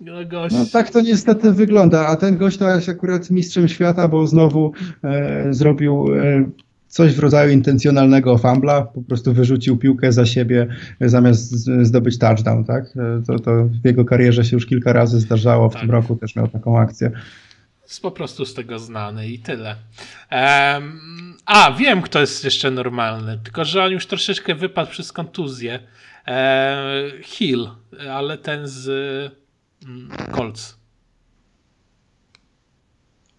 No, 0.00 0.24
gość. 0.26 0.54
no 0.54 0.66
tak 0.72 0.90
to 0.90 1.00
niestety 1.00 1.52
wygląda, 1.52 2.06
a 2.06 2.16
ten 2.16 2.36
gość 2.36 2.56
to 2.56 2.74
jest 2.74 2.88
akurat 2.88 3.30
mistrzem 3.30 3.68
świata, 3.68 4.08
bo 4.08 4.26
znowu 4.26 4.72
e, 5.04 5.46
zrobił 5.54 6.06
e, 6.14 6.50
coś 6.88 7.14
w 7.14 7.18
rodzaju 7.18 7.52
intencjonalnego 7.52 8.38
fambla, 8.38 8.82
po 8.82 9.02
prostu 9.02 9.32
wyrzucił 9.32 9.76
piłkę 9.76 10.12
za 10.12 10.26
siebie 10.26 10.66
zamiast 11.00 11.50
zdobyć 11.82 12.18
touchdown, 12.18 12.64
tak? 12.64 12.84
E, 12.84 13.22
to, 13.26 13.38
to 13.38 13.64
w 13.64 13.84
jego 13.84 14.04
karierze 14.04 14.44
się 14.44 14.56
już 14.56 14.66
kilka 14.66 14.92
razy 14.92 15.20
zdarzało, 15.20 15.68
w 15.68 15.72
tak. 15.72 15.82
tym 15.82 15.90
roku 15.90 16.16
też 16.16 16.36
miał 16.36 16.48
taką 16.48 16.78
akcję. 16.78 17.10
Jest 17.82 18.02
po 18.02 18.10
prostu 18.10 18.44
z 18.44 18.54
tego 18.54 18.78
znany 18.78 19.28
i 19.28 19.38
tyle. 19.38 19.76
Um, 20.32 21.34
a, 21.46 21.72
wiem 21.72 22.02
kto 22.02 22.20
jest 22.20 22.44
jeszcze 22.44 22.70
normalny, 22.70 23.38
tylko 23.44 23.64
że 23.64 23.84
on 23.84 23.92
już 23.92 24.06
troszeczkę 24.06 24.54
wypadł 24.54 24.90
przez 24.90 25.12
kontuzję. 25.12 25.78
E, 26.26 27.02
Hill, 27.22 27.68
ale 28.10 28.38
ten 28.38 28.66
z 28.68 28.88
Colts. 30.32 30.78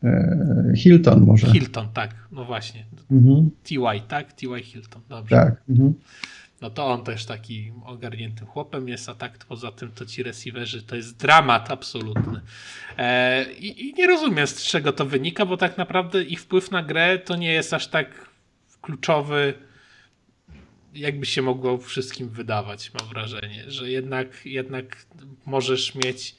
E, 0.04 0.74
Hilton 0.76 1.26
może. 1.26 1.52
Hilton, 1.52 1.90
tak, 1.94 2.16
no 2.32 2.46
właśnie. 2.46 2.86
Mhm. 3.12 3.52
TY, 3.64 4.02
tak? 4.08 4.34
TY 4.34 4.64
Hilton, 4.64 5.02
dobrze. 5.10 5.36
Tak. 5.36 5.62
Mhm. 5.70 5.94
No 6.62 6.70
to 6.70 6.88
on 6.88 7.04
też 7.04 7.26
taki 7.26 7.72
ogarniętym 7.86 8.48
chłopem 8.48 8.88
jest, 8.88 9.10
a 9.10 9.16
tak 9.16 9.38
poza 9.38 9.72
tym 9.72 9.92
to 9.92 10.06
ci 10.06 10.24
receiverzy 10.24 10.84
to 10.84 10.96
jest 10.96 11.18
dramat 11.18 11.72
absolutny. 11.72 12.42
E, 12.98 13.46
i, 13.54 13.90
I 13.90 13.94
nie 13.94 14.08
rozumiem 14.08 14.48
z 14.48 14.64
czego 14.64 14.94
to 14.94 15.06
wynika, 15.06 15.46
bo 15.46 15.58
tak 15.58 15.78
naprawdę 15.78 16.24
ich 16.24 16.42
wpływ 16.42 16.72
na 16.72 16.84
grę 16.84 17.20
to 17.20 17.36
nie 17.36 17.54
jest 17.54 17.74
aż 17.74 17.88
tak 17.88 18.30
kluczowy 18.82 19.54
jakby 20.94 21.26
się 21.26 21.42
mogło 21.42 21.78
wszystkim 21.78 22.30
wydawać, 22.30 22.92
mam 23.00 23.10
wrażenie, 23.10 23.64
że 23.68 23.92
jednak, 23.92 24.46
jednak 24.46 25.06
możesz 25.46 25.96
mieć 25.96 26.36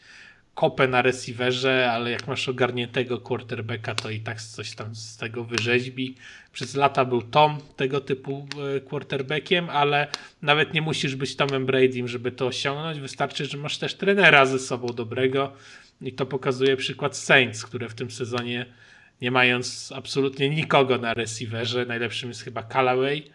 kopę 0.54 0.88
na 0.88 1.02
receiverze, 1.02 1.92
ale 1.92 2.10
jak 2.10 2.26
masz 2.26 2.48
ogarniętego 2.48 3.20
quarterbacka, 3.20 3.94
to 3.94 4.10
i 4.10 4.20
tak 4.20 4.42
coś 4.42 4.74
tam 4.74 4.94
z 4.94 5.16
tego 5.16 5.44
wyrzeźbi. 5.44 6.14
Przez 6.52 6.74
lata 6.74 7.04
był 7.04 7.22
Tom 7.22 7.58
tego 7.76 8.00
typu 8.00 8.46
e, 8.76 8.80
quarterbackiem, 8.80 9.70
ale 9.70 10.06
nawet 10.42 10.74
nie 10.74 10.82
musisz 10.82 11.16
być 11.16 11.36
Tomem 11.36 11.66
Bradym, 11.66 12.08
żeby 12.08 12.32
to 12.32 12.46
osiągnąć. 12.46 13.00
Wystarczy, 13.00 13.44
że 13.46 13.58
masz 13.58 13.78
też 13.78 13.94
trenera 13.94 14.46
ze 14.46 14.58
sobą 14.58 14.86
dobrego 14.86 15.52
i 16.00 16.12
to 16.12 16.26
pokazuje 16.26 16.76
przykład 16.76 17.16
Saints, 17.16 17.64
które 17.64 17.88
w 17.88 17.94
tym 17.94 18.10
sezonie 18.10 18.66
nie 19.20 19.30
mając 19.30 19.92
absolutnie 19.96 20.50
nikogo 20.50 20.98
na 20.98 21.14
receiverze, 21.14 21.86
najlepszym 21.86 22.28
jest 22.28 22.42
chyba 22.42 22.62
Callaway, 22.62 23.30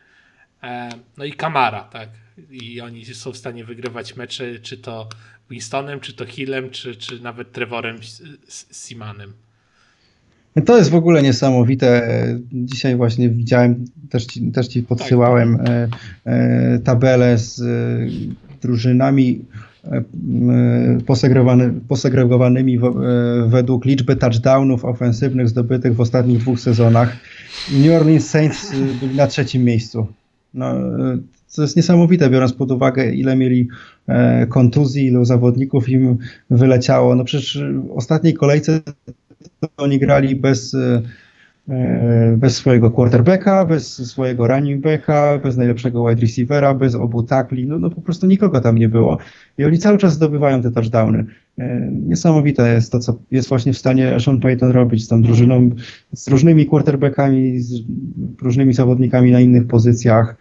no 1.17 1.25
i 1.25 1.33
Kamara, 1.33 1.83
tak. 1.83 2.09
I 2.51 2.81
oni 2.81 3.05
są 3.05 3.31
w 3.31 3.37
stanie 3.37 3.65
wygrywać 3.65 4.15
mecze, 4.15 4.59
czy 4.59 4.77
to 4.77 5.09
Winstonem, 5.49 5.99
czy 5.99 6.13
to 6.13 6.25
Hillem, 6.25 6.69
czy, 6.69 6.95
czy 6.95 7.19
nawet 7.19 7.51
Trevorem 7.51 7.97
Simanem. 8.71 9.33
To 10.65 10.77
jest 10.77 10.89
w 10.89 10.95
ogóle 10.95 11.21
niesamowite. 11.21 12.07
Dzisiaj 12.51 12.95
właśnie 12.95 13.29
widziałem, 13.29 13.85
też 14.09 14.25
ci, 14.25 14.51
też 14.51 14.67
ci 14.67 14.83
podsyłałem 14.83 15.57
tak. 15.57 15.67
E, 15.67 15.89
e, 16.25 16.79
tabelę 16.79 17.37
z 17.37 17.61
drużynami 18.61 19.45
posegregowanymi 21.87 22.79
według 23.47 23.85
liczby 23.85 24.15
touchdownów 24.15 24.85
ofensywnych 24.85 25.49
zdobytych 25.49 25.95
w 25.95 26.01
ostatnich 26.01 26.37
dwóch 26.37 26.59
sezonach. 26.59 27.17
New 27.71 28.01
Orleans 28.01 28.29
Saints 28.29 28.71
byli 29.01 29.15
na 29.15 29.27
trzecim 29.27 29.63
miejscu. 29.63 30.07
No, 30.55 30.73
to 31.55 31.61
jest 31.61 31.75
niesamowite, 31.75 32.29
biorąc 32.29 32.53
pod 32.53 32.71
uwagę, 32.71 33.11
ile 33.11 33.35
mieli 33.35 33.67
kontuzji, 34.49 35.05
ilu 35.05 35.25
zawodników 35.25 35.89
im 35.89 36.17
wyleciało. 36.49 37.15
No 37.15 37.23
przecież 37.23 37.63
w 37.87 37.91
ostatniej 37.97 38.33
kolejce 38.33 38.81
oni 39.77 39.99
grali 39.99 40.35
bez, 40.35 40.73
e, 40.73 41.01
e, 41.69 42.35
bez 42.37 42.55
swojego 42.55 42.91
quarterbacka, 42.91 43.65
bez 43.65 44.07
swojego 44.07 44.47
running 44.47 44.81
backa, 44.81 45.39
bez 45.43 45.57
najlepszego 45.57 46.07
wide 46.07 46.21
receivera, 46.21 46.73
bez 46.73 46.95
obu 46.95 47.23
takli, 47.23 47.67
no, 47.67 47.79
no 47.79 47.89
po 47.89 48.01
prostu 48.01 48.27
nikogo 48.27 48.61
tam 48.61 48.77
nie 48.77 48.89
było. 48.89 49.17
I 49.57 49.65
oni 49.65 49.77
cały 49.77 49.97
czas 49.97 50.13
zdobywają 50.13 50.61
te 50.61 50.71
touchdowny. 50.71 51.25
E, 51.59 51.89
niesamowite 51.91 52.73
jest 52.73 52.91
to, 52.91 52.99
co 52.99 53.19
jest 53.31 53.49
właśnie 53.49 53.73
w 53.73 53.77
stanie 53.77 54.19
Sean 54.19 54.39
Payton 54.39 54.71
robić 54.71 55.03
z 55.03 55.07
tą 55.07 55.21
drużyną, 55.21 55.69
z 56.13 56.27
różnymi 56.27 56.65
quarterbackami, 56.65 57.59
z 57.59 57.81
różnymi 58.41 58.73
zawodnikami 58.73 59.31
na 59.31 59.39
innych 59.39 59.67
pozycjach. 59.67 60.35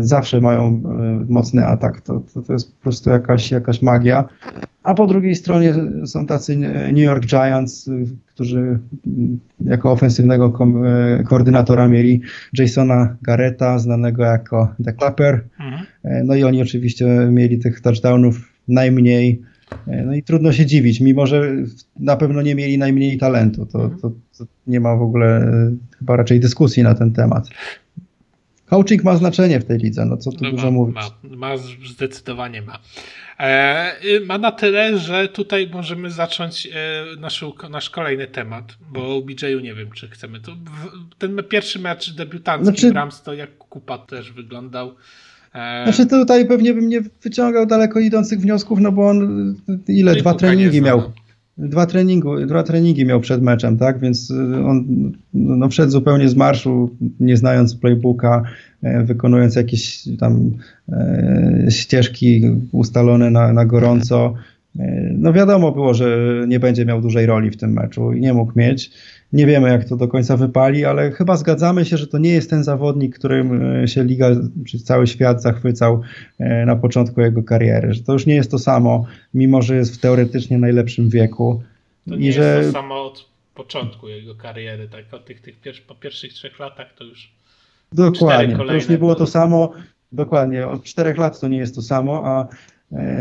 Zawsze 0.00 0.40
mają 0.40 0.82
mocny 1.28 1.66
atak. 1.66 2.00
To, 2.00 2.22
to, 2.34 2.42
to 2.42 2.52
jest 2.52 2.76
po 2.76 2.82
prostu 2.82 3.10
jakaś, 3.10 3.50
jakaś 3.50 3.82
magia. 3.82 4.28
A 4.82 4.94
po 4.94 5.06
drugiej 5.06 5.34
stronie 5.34 5.74
są 6.06 6.26
tacy 6.26 6.56
New 6.92 7.04
York 7.04 7.26
Giants, 7.26 7.90
którzy 8.26 8.78
jako 9.60 9.92
ofensywnego 9.92 10.50
ko 10.50 10.66
e, 10.86 11.22
koordynatora 11.22 11.88
mieli 11.88 12.22
Jasona 12.58 13.16
Garretta, 13.22 13.78
znanego 13.78 14.22
jako 14.22 14.74
The 14.84 14.92
Clapper. 14.92 15.44
Mhm. 15.60 15.86
E, 16.04 16.24
no 16.24 16.34
i 16.34 16.44
oni 16.44 16.62
oczywiście 16.62 17.06
mieli 17.30 17.58
tych 17.58 17.80
touchdownów 17.80 18.52
najmniej. 18.68 19.42
E, 19.86 20.04
no 20.04 20.14
i 20.14 20.22
trudno 20.22 20.52
się 20.52 20.66
dziwić, 20.66 21.00
mimo 21.00 21.26
że 21.26 21.52
na 21.98 22.16
pewno 22.16 22.42
nie 22.42 22.54
mieli 22.54 22.78
najmniej 22.78 23.18
talentu. 23.18 23.66
To, 23.66 23.82
mhm. 23.82 24.00
to, 24.00 24.10
to 24.38 24.44
nie 24.66 24.80
ma 24.80 24.96
w 24.96 25.02
ogóle 25.02 25.50
chyba 25.98 26.16
raczej 26.16 26.40
dyskusji 26.40 26.82
na 26.82 26.94
ten 26.94 27.12
temat. 27.12 27.48
Coaching 28.70 29.04
ma 29.04 29.16
znaczenie 29.16 29.60
w 29.60 29.64
tej 29.64 29.78
lidze, 29.78 30.06
no 30.06 30.16
co 30.16 30.32
tu 30.32 30.44
no 30.44 30.50
dużo 30.50 30.64
ma, 30.64 30.70
mówić. 30.70 30.96
Ma, 30.96 31.36
ma, 31.36 31.56
zdecydowanie 31.86 32.62
ma. 32.62 32.78
E, 33.38 34.20
ma 34.26 34.38
na 34.38 34.52
tyle, 34.52 34.98
że 34.98 35.28
tutaj 35.28 35.70
możemy 35.72 36.10
zacząć 36.10 36.66
e, 36.66 37.20
nasz, 37.20 37.44
nasz 37.70 37.90
kolejny 37.90 38.26
temat, 38.26 38.76
bo 38.92 39.16
o 39.16 39.22
BJ-u 39.22 39.60
nie 39.60 39.74
wiem, 39.74 39.90
czy 39.90 40.08
chcemy. 40.08 40.40
To 40.40 40.52
ten 41.18 41.42
pierwszy 41.48 41.78
mecz 41.78 42.14
debiutancki 42.14 42.64
znaczy, 42.64 42.92
Rams 42.92 43.22
to 43.22 43.34
jak 43.34 43.58
kupa 43.58 43.98
też 43.98 44.32
wyglądał. 44.32 44.94
E... 45.54 45.84
Znaczy 45.84 46.06
tutaj 46.06 46.46
pewnie 46.46 46.74
bym 46.74 46.88
nie 46.88 47.00
wyciągał 47.22 47.66
daleko 47.66 48.00
idących 48.00 48.40
wniosków, 48.40 48.80
no 48.80 48.92
bo 48.92 49.08
on 49.08 49.54
ile, 49.88 50.16
dwa 50.16 50.34
treningi 50.34 50.82
miał 50.82 51.12
dwa, 51.68 51.86
treningu, 51.86 52.46
dwa 52.46 52.62
treningi 52.62 53.04
miał 53.04 53.20
przed 53.20 53.42
meczem, 53.42 53.78
tak? 53.78 54.00
Więc 54.00 54.30
y, 54.30 54.64
on 54.64 54.84
no, 55.34 55.68
wszedł 55.68 55.92
zupełnie 55.92 56.28
z 56.28 56.36
marszu, 56.36 56.90
nie 57.20 57.36
znając 57.36 57.76
playbooka, 57.76 58.42
e, 58.82 59.04
wykonując 59.04 59.56
jakieś 59.56 60.08
tam 60.18 60.50
e, 60.88 61.66
ścieżki 61.70 62.42
ustalone 62.72 63.30
na, 63.30 63.52
na 63.52 63.64
gorąco. 63.64 64.34
No 65.12 65.32
wiadomo 65.32 65.72
było, 65.72 65.94
że 65.94 66.18
nie 66.48 66.60
będzie 66.60 66.84
miał 66.84 67.00
dużej 67.00 67.26
roli 67.26 67.50
w 67.50 67.56
tym 67.56 67.72
meczu 67.72 68.12
i 68.12 68.20
nie 68.20 68.32
mógł 68.32 68.52
mieć. 68.56 68.90
Nie 69.32 69.46
wiemy, 69.46 69.68
jak 69.68 69.84
to 69.84 69.96
do 69.96 70.08
końca 70.08 70.36
wypali, 70.36 70.84
ale 70.84 71.10
chyba 71.10 71.36
zgadzamy 71.36 71.84
się, 71.84 71.96
że 71.96 72.06
to 72.06 72.18
nie 72.18 72.30
jest 72.30 72.50
ten 72.50 72.64
zawodnik, 72.64 73.18
którym 73.18 73.76
e, 73.82 73.88
się 73.88 74.04
liga, 74.04 74.30
czy 74.66 74.78
cały 74.78 75.06
świat 75.06 75.42
zachwycał 75.42 76.00
e, 76.38 76.66
na 76.66 76.76
początku 76.76 77.20
jego 77.20 77.42
kariery. 77.42 77.94
Że 77.94 78.02
to 78.02 78.12
już 78.12 78.26
nie 78.26 78.34
jest 78.34 78.50
to 78.50 78.58
samo, 78.58 79.06
mimo 79.34 79.62
że 79.62 79.76
jest 79.76 79.94
w 79.94 80.00
teoretycznie 80.00 80.58
najlepszym 80.58 81.08
wieku. 81.08 81.62
To 82.08 82.16
nie 82.16 82.22
I 82.22 82.24
jest 82.24 82.38
że... 82.38 82.62
to 82.64 82.72
samo 82.72 83.06
od 83.06 83.28
początku 83.54 84.08
jego 84.08 84.34
kariery, 84.34 84.88
tak? 84.88 85.14
Od 85.14 85.24
tych, 85.24 85.40
tych 85.40 85.60
pier 85.60 85.74
po 85.88 85.94
pierwszych 85.94 86.32
trzech 86.32 86.58
latach 86.58 86.94
to 86.94 87.04
już. 87.04 87.32
Dokładnie, 87.92 88.56
to 88.56 88.74
już 88.74 88.88
nie 88.88 88.98
było 88.98 89.14
to 89.14 89.26
samo. 89.26 89.72
Dokładnie, 90.12 90.68
od 90.68 90.84
czterech 90.84 91.18
lat 91.18 91.40
to 91.40 91.48
nie 91.48 91.58
jest 91.58 91.74
to 91.74 91.82
samo, 91.82 92.26
a 92.26 92.48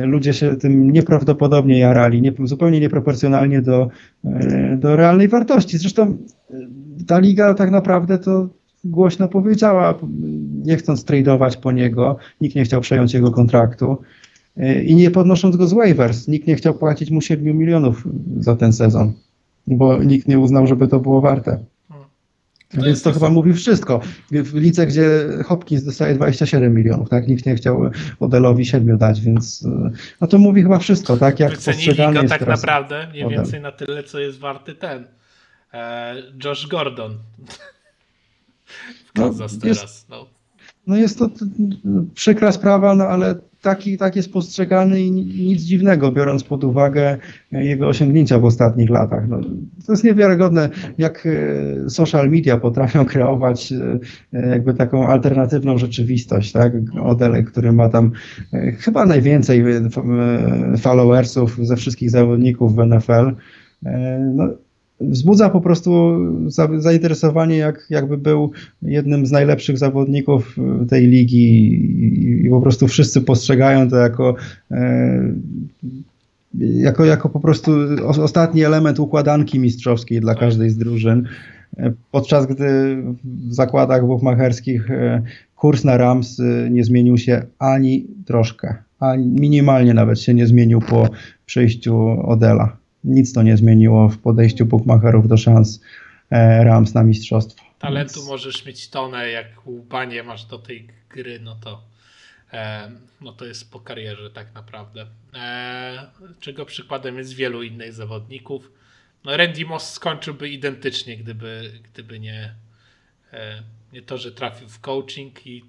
ludzie 0.03 0.33
się 0.33 0.55
tym 0.55 0.91
nieprawdopodobnie 0.91 1.79
jarali, 1.79 2.21
nie, 2.21 2.33
zupełnie 2.43 2.79
nieproporcjonalnie 2.79 3.61
do, 3.61 3.89
e, 4.25 4.77
do 4.77 4.95
realnej 4.95 5.27
wartości. 5.27 5.77
Zresztą 5.77 6.17
e, 6.51 6.55
ta 7.07 7.19
liga 7.19 7.53
tak 7.53 7.71
naprawdę 7.71 8.17
to 8.17 8.49
głośno 8.83 9.27
powiedziała, 9.27 9.99
nie 10.63 10.77
chcąc 10.77 11.05
tradeować 11.05 11.57
po 11.57 11.71
niego, 11.71 12.17
nikt 12.41 12.55
nie 12.55 12.63
chciał 12.63 12.81
przejąć 12.81 13.13
jego 13.13 13.31
kontraktu 13.31 13.97
i 14.85 14.95
nie 14.95 15.11
podnosząc 15.11 15.55
go 15.55 15.67
z 15.67 15.73
waivers, 15.73 16.27
nikt 16.27 16.47
nie 16.47 16.55
chciał 16.55 16.73
płacić 16.73 17.11
mu 17.11 17.21
7 17.21 17.57
milionów 17.57 18.07
za 18.37 18.55
ten 18.55 18.73
sezon, 18.73 19.13
bo 19.67 20.03
nikt 20.03 20.27
nie 20.27 20.39
uznał, 20.39 20.67
żeby 20.67 20.87
to 20.87 20.99
było 20.99 21.21
warte. 21.21 21.59
To 22.75 22.81
Więc 22.81 23.01
to 23.01 23.11
chyba 23.11 23.29
mówi 23.29 23.53
wszystko. 23.53 24.01
W 24.31 24.53
lidze, 24.53 24.87
gdzie 24.87 25.27
Hopkins 25.45 25.83
dostaje 25.83 26.15
27 26.15 26.73
milionów, 26.73 27.09
tak? 27.09 27.27
Nikt 27.27 27.45
nie 27.45 27.55
chciał 27.55 27.91
Odelowi 28.19 28.65
7 28.65 28.97
dać, 28.97 29.21
więc 29.21 29.67
no 30.21 30.27
to 30.27 30.37
mówi 30.37 30.61
chyba 30.63 30.79
wszystko, 30.79 31.17
tak? 31.17 31.39
Jak 31.39 31.51
Wycenili 31.51 32.13
go 32.13 32.23
tak 32.23 32.47
naprawdę 32.47 33.07
mniej 33.07 33.23
Odell. 33.23 33.37
więcej 33.37 33.61
na 33.61 33.71
tyle, 33.71 34.03
co 34.03 34.19
jest 34.19 34.39
warty 34.39 34.75
ten 34.75 35.07
e, 35.73 36.15
Josh 36.43 36.67
Gordon 36.67 37.17
w 39.05 39.13
Kansas 39.13 39.53
no, 39.55 39.61
teraz. 39.61 39.81
Jest, 39.81 40.09
no. 40.09 40.27
no 40.87 40.97
jest 40.97 41.19
to 41.19 41.29
przykra 42.13 42.51
sprawa, 42.51 42.95
no 42.95 43.03
ale 43.03 43.35
taki, 43.61 43.97
tak 43.97 44.15
jest 44.15 44.33
postrzegany 44.33 45.01
i 45.01 45.11
nic 45.11 45.61
dziwnego, 45.61 46.11
biorąc 46.11 46.43
pod 46.43 46.63
uwagę 46.63 47.17
jego 47.51 47.87
osiągnięcia 47.87 48.39
w 48.39 48.45
ostatnich 48.45 48.89
latach. 48.89 49.27
No, 49.27 49.41
to 49.85 49.93
jest 49.93 50.03
niewiarygodne, 50.03 50.69
jak 50.97 51.27
e, 51.85 51.89
social 51.89 52.29
media 52.29 52.57
potrafią 52.57 53.05
kreować 53.05 53.73
e, 54.33 54.49
jakby 54.49 54.73
taką 54.73 55.07
alternatywną 55.07 55.77
rzeczywistość. 55.77 56.51
Tak? 56.51 56.73
Odele, 57.03 57.43
który 57.43 57.71
ma 57.71 57.89
tam 57.89 58.11
e, 58.53 58.71
chyba 58.71 59.05
najwięcej 59.05 59.63
followersów 60.77 61.57
ze 61.61 61.75
wszystkich 61.75 62.09
zawodników 62.09 62.75
w 62.75 62.85
NFL. 62.85 63.35
No, 64.33 64.49
wzbudza 65.01 65.49
po 65.49 65.61
prostu 65.61 66.19
zainteresowanie, 66.77 67.57
jak, 67.57 67.87
jakby 67.89 68.17
był 68.17 68.51
jednym 68.81 69.25
z 69.25 69.31
najlepszych 69.31 69.77
zawodników 69.77 70.55
tej 70.89 71.07
ligi 71.07 71.73
i, 72.45 72.49
po 72.49 72.61
prostu 72.61 72.87
wszyscy 72.87 73.21
postrzegają 73.21 73.89
to 73.89 73.95
jako, 73.95 74.35
e, 74.71 75.33
jako, 76.59 77.05
jako 77.05 77.29
po 77.29 77.39
prostu 77.39 77.71
ostatni 78.07 78.63
element 78.63 78.99
układanki 78.99 79.59
mistrzowskiej 79.59 80.21
dla 80.21 80.35
każdej 80.35 80.69
z 80.69 80.77
drużyn. 80.77 81.27
E, 81.77 81.93
podczas 82.11 82.45
gdy 82.45 82.97
w 83.23 83.53
zakładach 83.53 84.05
buchmacherskich 84.05 84.91
e, 84.91 85.21
kurs 85.55 85.83
na 85.83 85.97
Rams 85.97 86.41
nie 86.69 86.83
zmienił 86.83 87.17
się 87.17 87.45
ani 87.59 88.07
troszkę, 88.25 88.75
ani 88.99 89.27
minimalnie 89.27 89.93
nawet 89.93 90.19
się 90.19 90.33
nie 90.33 90.47
zmienił 90.47 90.79
po 90.79 91.09
przyjściu 91.45 91.97
Odela 92.23 92.78
nic 93.03 93.33
to 93.33 93.43
nie 93.43 93.57
zmieniło 93.57 94.09
w 94.09 94.17
podejściu 94.17 94.65
bookmacherów 94.65 95.27
do 95.27 95.37
szans 95.37 95.81
e, 96.29 96.63
Rams 96.63 96.93
na 96.93 97.03
mistrzostwo. 97.03 97.63
Talentu 97.79 98.25
możesz 98.25 98.65
mieć 98.65 98.89
tonę, 98.89 99.29
jak 99.29 99.67
łupanie 99.67 100.23
masz 100.23 100.45
do 100.45 100.59
tej 100.59 100.87
gry, 101.09 101.39
no 101.39 101.55
to 101.55 101.83
e, 102.53 102.91
no 103.21 103.33
to 103.33 103.45
jest 103.45 103.71
po 103.71 103.79
karierze 103.79 104.29
tak 104.29 104.55
naprawdę. 104.55 105.07
E, 105.35 106.09
czego 106.39 106.65
przykładem 106.65 107.17
jest 107.17 107.33
wielu 107.33 107.63
innych 107.63 107.93
zawodników. 107.93 108.71
No 109.23 109.37
Randy 109.37 109.65
Moss 109.65 109.93
skończyłby 109.93 110.49
identycznie, 110.49 111.17
gdyby, 111.17 111.71
gdyby 111.83 112.19
nie, 112.19 112.55
nie 113.93 114.01
to, 114.01 114.17
że 114.17 114.31
trafił 114.31 114.69
w 114.69 114.79
coaching 114.79 115.47
i 115.47 115.65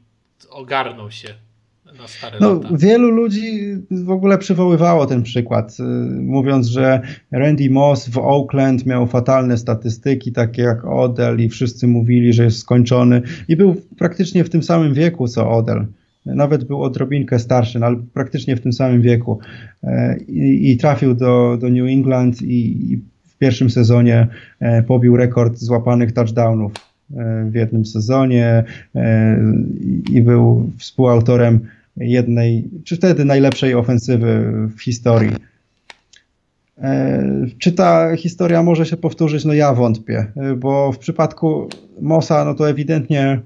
ogarnął 0.51 1.11
się 1.11 1.35
na 1.98 2.09
stare 2.09 2.38
no, 2.40 2.55
lata. 2.55 2.68
Wielu 2.72 3.11
ludzi 3.11 3.76
w 3.90 4.11
ogóle 4.11 4.38
przywoływało 4.38 5.07
ten 5.07 5.22
przykład, 5.22 5.76
y, 5.81 5.83
mówiąc, 6.22 6.66
że 6.66 7.00
Randy 7.31 7.70
Moss 7.70 8.09
w 8.09 8.18
Oakland 8.18 8.87
miał 8.87 9.07
fatalne 9.07 9.59
statystyki, 9.59 10.33
takie 10.33 10.62
jak 10.62 10.85
Odell 10.85 11.40
i 11.40 11.48
wszyscy 11.48 11.87
mówili, 11.87 12.33
że 12.33 12.44
jest 12.44 12.59
skończony 12.59 13.22
i 13.48 13.57
był 13.57 13.76
praktycznie 13.98 14.44
w 14.44 14.50
tym 14.50 14.62
samym 14.62 14.94
wieku 14.94 15.29
co 15.29 15.50
Odell. 15.50 15.87
Nawet 16.26 16.64
był 16.64 16.83
odrobinkę 16.83 17.38
starszy, 17.38 17.79
no, 17.79 17.87
ale 17.87 17.96
praktycznie 18.14 18.57
w 18.57 18.61
tym 18.61 18.72
samym 18.72 19.03
wieku. 19.03 19.38
E, 19.85 20.18
I, 20.18 20.70
i 20.70 20.76
trafił 20.76 21.14
do, 21.14 21.59
do 21.61 21.68
New 21.68 21.88
England 21.88 22.42
i, 22.42 22.92
i 22.92 22.96
w 23.26 23.38
pierwszym 23.38 23.70
sezonie 23.70 24.26
e, 24.61 24.83
pobił 24.83 25.16
rekord 25.16 25.59
złapanych 25.59 26.12
touchdownów 26.12 26.72
e, 27.16 27.44
w 27.50 27.55
jednym 27.55 27.87
sezonie 27.87 28.64
i 30.12 30.22
był 30.22 30.70
współautorem 30.79 31.61
jednej, 32.00 32.68
czy 32.84 32.96
wtedy 32.96 33.24
najlepszej 33.24 33.74
ofensywy 33.74 34.52
w 34.76 34.82
historii. 34.82 35.36
Czy 37.58 37.72
ta 37.72 38.16
historia 38.16 38.62
może 38.62 38.86
się 38.86 38.96
powtórzyć? 38.96 39.44
No 39.44 39.52
ja 39.52 39.74
wątpię, 39.74 40.32
bo 40.56 40.92
w 40.92 40.98
przypadku 40.98 41.68
Mosa, 42.00 42.44
no 42.44 42.54
to 42.54 42.68
ewidentnie 42.68 43.40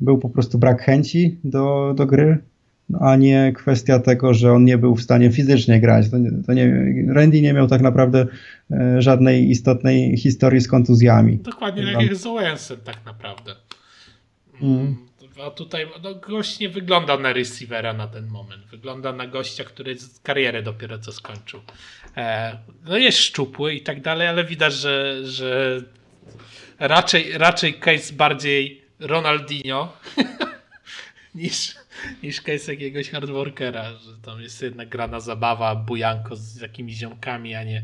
był 0.00 0.18
po 0.18 0.28
prostu 0.28 0.58
brak 0.58 0.82
chęci 0.82 1.38
do, 1.44 1.94
do 1.96 2.06
gry, 2.06 2.38
no, 2.90 2.98
a 2.98 3.16
nie 3.16 3.52
kwestia 3.56 3.98
tego, 3.98 4.34
że 4.34 4.52
on 4.52 4.64
nie 4.64 4.78
był 4.78 4.96
w 4.96 5.02
stanie 5.02 5.30
fizycznie 5.30 5.80
grać. 5.80 6.10
To, 6.10 6.18
nie, 6.18 6.30
to 6.46 6.52
nie, 6.52 6.94
Randy 7.08 7.40
nie 7.40 7.52
miał 7.52 7.66
tak 7.66 7.80
naprawdę 7.80 8.26
e, 8.70 9.02
żadnej 9.02 9.50
istotnej 9.50 10.16
historii 10.16 10.60
z 10.60 10.68
kontuzjami. 10.68 11.38
Dokładnie 11.38 11.92
tak 11.92 12.02
jak 12.02 12.16
z 12.16 12.26
Owensem 12.26 12.78
tak 12.84 12.96
naprawdę. 13.06 13.52
Mm. 14.62 14.96
A 15.46 15.50
tutaj 15.50 15.86
no, 16.02 16.14
gość 16.14 16.58
nie 16.58 16.68
wygląda 16.68 17.18
na 17.18 17.32
receivera 17.32 17.92
na 17.92 18.08
ten 18.08 18.26
moment. 18.26 18.66
Wygląda 18.66 19.12
na 19.12 19.26
gościa, 19.26 19.64
który 19.64 19.96
karierę 20.22 20.62
dopiero 20.62 20.98
co 20.98 21.12
skończył. 21.12 21.60
E, 22.16 22.58
no 22.84 22.96
jest 22.96 23.18
szczupły 23.18 23.74
i 23.74 23.80
tak 23.80 24.00
dalej, 24.00 24.28
ale 24.28 24.44
widać, 24.44 24.74
że, 24.74 25.26
że 25.26 25.82
raczej, 26.78 27.38
raczej 27.38 27.74
case 27.74 28.12
bardziej 28.12 28.82
Ronaldinho 29.00 29.96
niż, 31.34 31.74
niż 32.22 32.40
case 32.40 32.72
jakiegoś 32.72 33.10
hardworkera, 33.10 33.92
że 33.92 34.12
tam 34.22 34.40
jest 34.40 34.62
jednak 34.62 34.88
grana 34.88 35.20
zabawa, 35.20 35.74
bujanko 35.76 36.36
z 36.36 36.60
jakimiś 36.60 36.96
ziomkami, 36.96 37.54
a 37.54 37.64
nie 37.64 37.82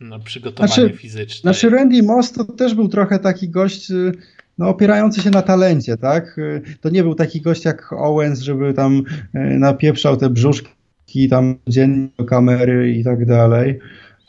no, 0.00 0.20
przygotowanie 0.20 0.74
znaczy, 0.74 0.96
fizyczne. 0.96 1.40
Znaczy 1.40 1.70
Randy 1.70 2.02
Moss 2.02 2.32
to 2.32 2.44
też 2.44 2.74
był 2.74 2.88
trochę 2.88 3.18
taki 3.18 3.48
gość 3.48 3.90
y, 3.90 4.12
no, 4.58 4.68
opierający 4.68 5.20
się 5.20 5.30
na 5.30 5.42
talencie, 5.42 5.96
tak? 5.96 6.38
Y, 6.38 6.62
to 6.80 6.90
nie 6.90 7.02
był 7.02 7.14
taki 7.14 7.40
gość 7.40 7.64
jak 7.64 7.92
Owens, 7.92 8.40
żeby 8.40 8.74
tam 8.74 9.02
y, 9.34 9.38
napieprzał 9.58 10.16
te 10.16 10.30
brzuszki 10.30 11.28
tam 11.30 11.54
dziennie 11.68 12.08
do 12.18 12.24
kamery 12.24 12.92
i 12.92 13.04
tak 13.04 13.26
dalej. 13.26 13.78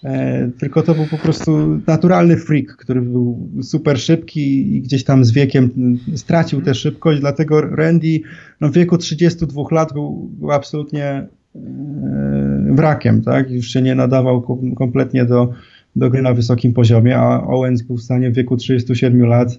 E, 0.04 0.50
tylko 0.60 0.82
to 0.82 0.96
był 0.96 1.06
po 1.06 1.18
prostu 1.18 1.80
naturalny 1.88 2.38
freak, 2.38 2.76
który 2.78 3.02
był 3.02 3.50
super 3.62 4.00
szybki 4.00 4.76
i 4.76 4.82
gdzieś 4.82 5.04
tam 5.04 5.26
z 5.26 5.32
wiekiem 5.32 5.70
stracił 6.16 6.62
tę 6.62 6.76
szybkość, 6.76 7.20
dlatego 7.20 7.62
Randy 7.62 8.20
no, 8.62 8.70
w 8.70 8.74
wieku 8.74 8.98
32 8.98 9.64
lat 9.72 9.94
był, 9.94 10.30
był 10.40 10.52
absolutnie 10.52 11.28
wrakiem, 12.72 13.22
tak? 13.22 13.52
Już 13.52 13.68
się 13.68 13.82
nie 13.82 13.96
nadawał 13.96 14.42
kompletnie 14.76 15.26
do, 15.26 15.54
do 15.96 16.10
gry 16.10 16.22
na 16.22 16.34
wysokim 16.34 16.74
poziomie, 16.74 17.18
a 17.18 17.48
Owens 17.48 17.82
był 17.82 17.98
w 17.98 18.02
stanie 18.02 18.30
w 18.30 18.34
wieku 18.34 18.58
37 18.58 19.26
lat 19.26 19.50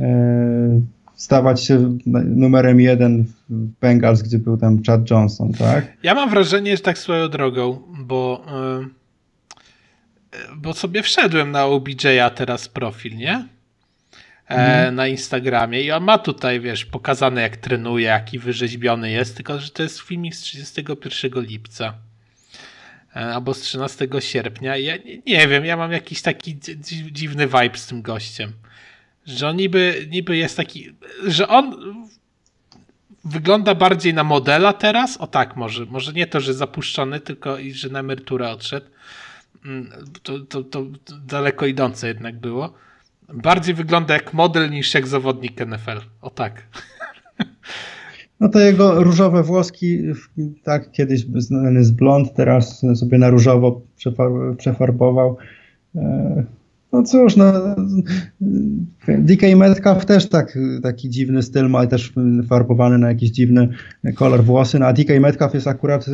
e, 0.00 0.80
stawać 1.14 1.64
się 1.64 1.98
numerem 2.24 2.80
jeden 2.80 3.24
w 3.48 3.66
Bengals, 3.80 4.22
gdzie 4.22 4.38
był 4.38 4.56
tam 4.56 4.82
Chad 4.86 5.10
Johnson, 5.10 5.52
tak? 5.52 5.92
Ja 6.02 6.14
mam 6.14 6.30
wrażenie, 6.30 6.76
że 6.76 6.82
tak 6.82 6.98
swoją 6.98 7.28
drogą, 7.28 7.78
bo 7.98 8.44
bo 10.56 10.74
sobie 10.74 11.02
wszedłem 11.02 11.50
na 11.50 11.64
OBJ'a 11.64 12.30
teraz 12.30 12.68
profil, 12.68 13.16
nie? 13.16 13.48
E, 14.50 14.54
mhm. 14.54 14.94
na 14.94 15.06
Instagramie 15.06 15.82
i 15.82 15.92
on 15.92 16.04
ma 16.04 16.18
tutaj, 16.18 16.60
wiesz, 16.60 16.84
pokazane 16.84 17.42
jak 17.42 17.56
trenuje, 17.56 18.06
jaki 18.06 18.38
wyrzeźbiony 18.38 19.10
jest, 19.10 19.36
tylko 19.36 19.58
że 19.58 19.70
to 19.70 19.82
jest 19.82 20.00
filmik 20.00 20.34
z 20.34 20.40
31 20.40 21.42
lipca 21.42 21.86
e, 21.86 21.92
albo 23.14 23.54
z 23.54 23.60
13 23.60 24.08
sierpnia. 24.18 24.76
Ja 24.76 24.96
nie, 24.96 25.18
nie, 25.26 25.48
wiem, 25.48 25.64
ja 25.64 25.76
mam 25.76 25.92
jakiś 25.92 26.22
taki 26.22 26.58
dziwny 27.12 27.46
vibe 27.46 27.78
z 27.78 27.86
tym 27.86 28.02
gościem, 28.02 28.52
że 29.26 29.48
on 29.48 29.56
niby, 29.56 30.06
niby 30.10 30.36
jest 30.36 30.56
taki, 30.56 30.94
że 31.26 31.48
on 31.48 31.94
wygląda 33.24 33.74
bardziej 33.74 34.14
na 34.14 34.24
modela 34.24 34.72
teraz, 34.72 35.16
o 35.16 35.26
tak 35.26 35.56
może, 35.56 35.86
może 35.86 36.12
nie 36.12 36.26
to, 36.26 36.40
że 36.40 36.54
zapuszczony, 36.54 37.20
tylko 37.20 37.58
i 37.58 37.72
że 37.72 37.88
na 37.88 37.98
emeryturę 38.00 38.50
odszedł, 38.50 38.86
Mm, 39.64 39.90
to, 40.22 40.38
to, 40.38 40.62
to 40.62 40.86
daleko 41.26 41.66
idące 41.66 42.08
jednak 42.08 42.40
było. 42.40 42.74
Bardziej 43.28 43.74
wygląda 43.74 44.14
jak 44.14 44.32
model 44.32 44.70
niż 44.70 44.94
jak 44.94 45.06
zawodnik 45.06 45.66
NFL. 45.66 46.00
O 46.20 46.30
tak. 46.30 46.62
No 48.40 48.48
to 48.48 48.60
jego 48.60 49.04
różowe 49.04 49.42
włoski, 49.42 50.02
tak, 50.62 50.90
kiedyś 50.90 51.26
znany 51.36 51.84
z 51.84 51.90
blond, 51.90 52.34
teraz 52.34 52.82
sobie 52.94 53.18
na 53.18 53.30
różowo 53.30 53.82
przefarbował. 54.58 55.36
E, 55.96 56.44
no 56.92 57.02
cóż, 57.02 57.36
no, 57.36 57.52
DK 59.18 59.42
Metcalf 59.56 60.06
też 60.06 60.28
tak, 60.28 60.58
taki 60.82 61.10
dziwny 61.10 61.42
styl 61.42 61.68
ma, 61.68 61.86
też 61.86 62.12
farbowany 62.48 62.98
na 62.98 63.08
jakiś 63.08 63.30
dziwny 63.30 63.68
kolor 64.14 64.44
włosy, 64.44 64.78
no, 64.78 64.86
a 64.86 64.92
DK 64.92 65.20
Metcalf 65.20 65.54
jest 65.54 65.66
akurat 65.66 66.06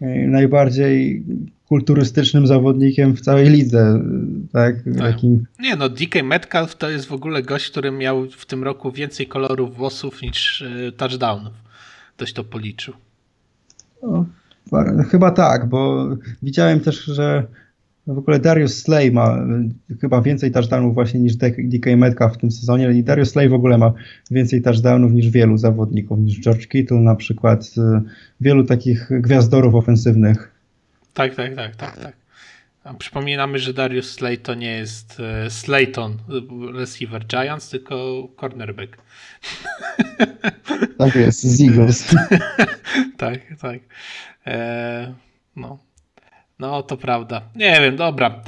e, 0.00 0.28
najbardziej 0.28 1.24
kulturystycznym 1.68 2.46
zawodnikiem 2.46 3.16
w 3.16 3.20
całej 3.20 3.50
lidze. 3.50 4.02
Tak? 4.52 4.74
tak. 4.98 5.16
Nie 5.60 5.76
no, 5.76 5.88
DK 5.88 6.22
Metcalf 6.24 6.76
to 6.76 6.90
jest 6.90 7.06
w 7.06 7.12
ogóle 7.12 7.42
gość, 7.42 7.70
który 7.70 7.90
miał 7.90 8.26
w 8.30 8.46
tym 8.46 8.64
roku 8.64 8.92
więcej 8.92 9.26
kolorów 9.26 9.76
włosów 9.76 10.22
niż 10.22 10.62
e, 10.62 10.92
touchdownów. 10.92 11.67
Ktoś 12.18 12.32
to 12.32 12.44
policzył. 12.44 12.94
No, 14.02 14.26
chyba 15.10 15.30
tak, 15.30 15.68
bo 15.68 16.08
widziałem 16.42 16.80
też, 16.80 17.04
że 17.04 17.46
w 18.06 18.18
ogóle 18.18 18.38
Darius 18.38 18.82
Slay 18.82 19.12
ma 19.12 19.46
chyba 20.00 20.22
więcej 20.22 20.50
touchdownów 20.50 20.94
właśnie 20.94 21.20
niż 21.20 21.36
DK 21.36 21.86
Metcalf 21.96 22.34
w 22.34 22.38
tym 22.38 22.50
sezonie 22.50 22.92
i 22.92 23.04
Darius 23.04 23.30
Slay 23.30 23.48
w 23.48 23.54
ogóle 23.54 23.78
ma 23.78 23.92
więcej 24.30 24.62
touchdownów 24.62 25.12
niż 25.12 25.30
wielu 25.30 25.56
zawodników, 25.56 26.18
niż 26.18 26.40
George 26.40 26.68
Kittle 26.68 27.00
na 27.00 27.16
przykład, 27.16 27.70
e, 27.78 28.02
wielu 28.40 28.64
takich 28.64 29.08
gwiazdorów 29.10 29.74
ofensywnych 29.74 30.58
tak, 31.14 31.34
tak, 31.34 31.54
tak, 31.56 31.76
tak, 31.76 31.96
tak. 31.96 32.17
Przypominamy, 32.98 33.58
że 33.58 33.74
Darius 33.74 34.10
Slay 34.10 34.38
to 34.38 34.54
nie 34.54 34.70
jest 34.70 35.20
e, 35.20 35.50
Slayton, 35.50 36.18
receiver 36.74 37.26
Giants, 37.26 37.70
tylko 37.70 38.28
cornerback. 38.40 38.96
Tak 40.98 41.14
jest, 41.14 41.42
z 41.42 41.60
Eagles. 41.62 42.14
tak, 43.16 43.40
tak. 43.60 43.80
E, 44.46 45.14
no. 45.56 45.78
No, 46.58 46.82
to 46.82 46.96
prawda. 46.96 47.42
Nie 47.56 47.80
wiem, 47.80 47.96
dobra. 47.96 48.42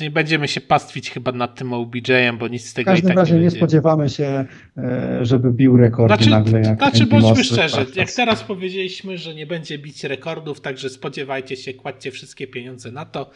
Nie 0.00 0.10
będziemy 0.10 0.48
się 0.48 0.60
pastwić 0.60 1.10
chyba 1.10 1.32
nad 1.32 1.54
tym 1.54 1.72
OBJ-em, 1.72 2.38
bo 2.38 2.48
nic 2.48 2.66
z 2.66 2.74
tego 2.74 2.90
w 2.90 2.94
każdym 2.94 3.08
tak 3.08 3.16
razie 3.16 3.34
nie, 3.34 3.40
nie 3.40 3.50
spodziewamy 3.50 4.08
się, 4.08 4.44
e, 4.76 5.18
żeby 5.22 5.52
bił 5.52 5.76
rekordy 5.76 6.14
znaczy, 6.14 6.30
nagle. 6.30 6.60
Jak 6.60 6.78
znaczy, 6.78 7.06
bądźmy 7.06 7.44
szczerzy, 7.44 7.86
jak 7.94 8.12
teraz 8.12 8.42
powiedzieliśmy, 8.42 9.18
że 9.18 9.34
nie 9.34 9.46
będzie 9.46 9.78
bić 9.78 10.04
rekordów, 10.04 10.60
także 10.60 10.88
spodziewajcie 10.88 11.56
się, 11.56 11.74
kładźcie 11.74 12.10
wszystkie 12.10 12.46
pieniądze 12.46 12.92
na 12.92 13.04
to, 13.04 13.30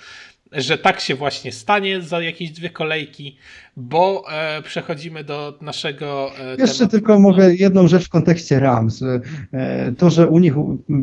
że 0.53 0.79
tak 0.79 1.01
się 1.01 1.15
właśnie 1.15 1.53
stanie 1.53 2.03
za 2.03 2.23
jakieś 2.23 2.51
dwie 2.51 2.71
kolejki, 2.71 3.37
bo 3.77 4.25
e, 4.33 4.63
przechodzimy 4.63 5.25
do 5.25 5.59
naszego. 5.61 6.31
E, 6.41 6.51
Jeszcze 6.51 6.79
tematu. 6.79 6.91
tylko 6.91 7.21
mogę 7.21 7.55
jedną 7.55 7.89
rzecz 7.89 8.07
w 8.07 8.09
kontekście 8.09 8.61
Rams. 8.61 9.03
E, 9.53 9.93
to, 9.99 10.11
że 10.11 10.29
u 10.29 10.39
nich 10.39 10.55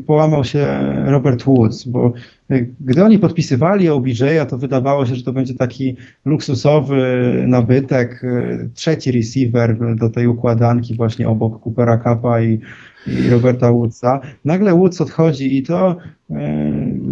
połamał 0.08 0.44
się 0.44 0.68
Robert 1.06 1.44
Woods, 1.44 1.84
bo 1.84 2.14
e, 2.50 2.62
gdy 2.80 3.04
oni 3.04 3.20
podpisywali 3.20 3.90
OBJ-a, 3.90 4.46
to 4.46 4.58
wydawało 4.58 5.06
się, 5.06 5.16
że 5.16 5.24
to 5.24 5.34
będzie 5.34 5.54
taki 5.54 5.96
luksusowy 6.26 7.34
nabytek, 7.48 8.24
e, 8.24 8.70
trzeci 8.74 9.12
receiver 9.12 9.96
do 9.96 10.10
tej 10.10 10.28
układanki 10.28 10.96
właśnie 10.96 11.30
obok 11.30 11.64
Coopera 11.64 11.98
Kappa 11.98 12.42
i 12.42 12.60
i 13.08 13.30
Roberta 13.30 13.72
Woodsa. 13.72 14.22
Nagle 14.46 14.74
Woods 14.74 15.02
odchodzi 15.02 15.58
i 15.58 15.64
to 15.64 15.98
e, 16.32 16.36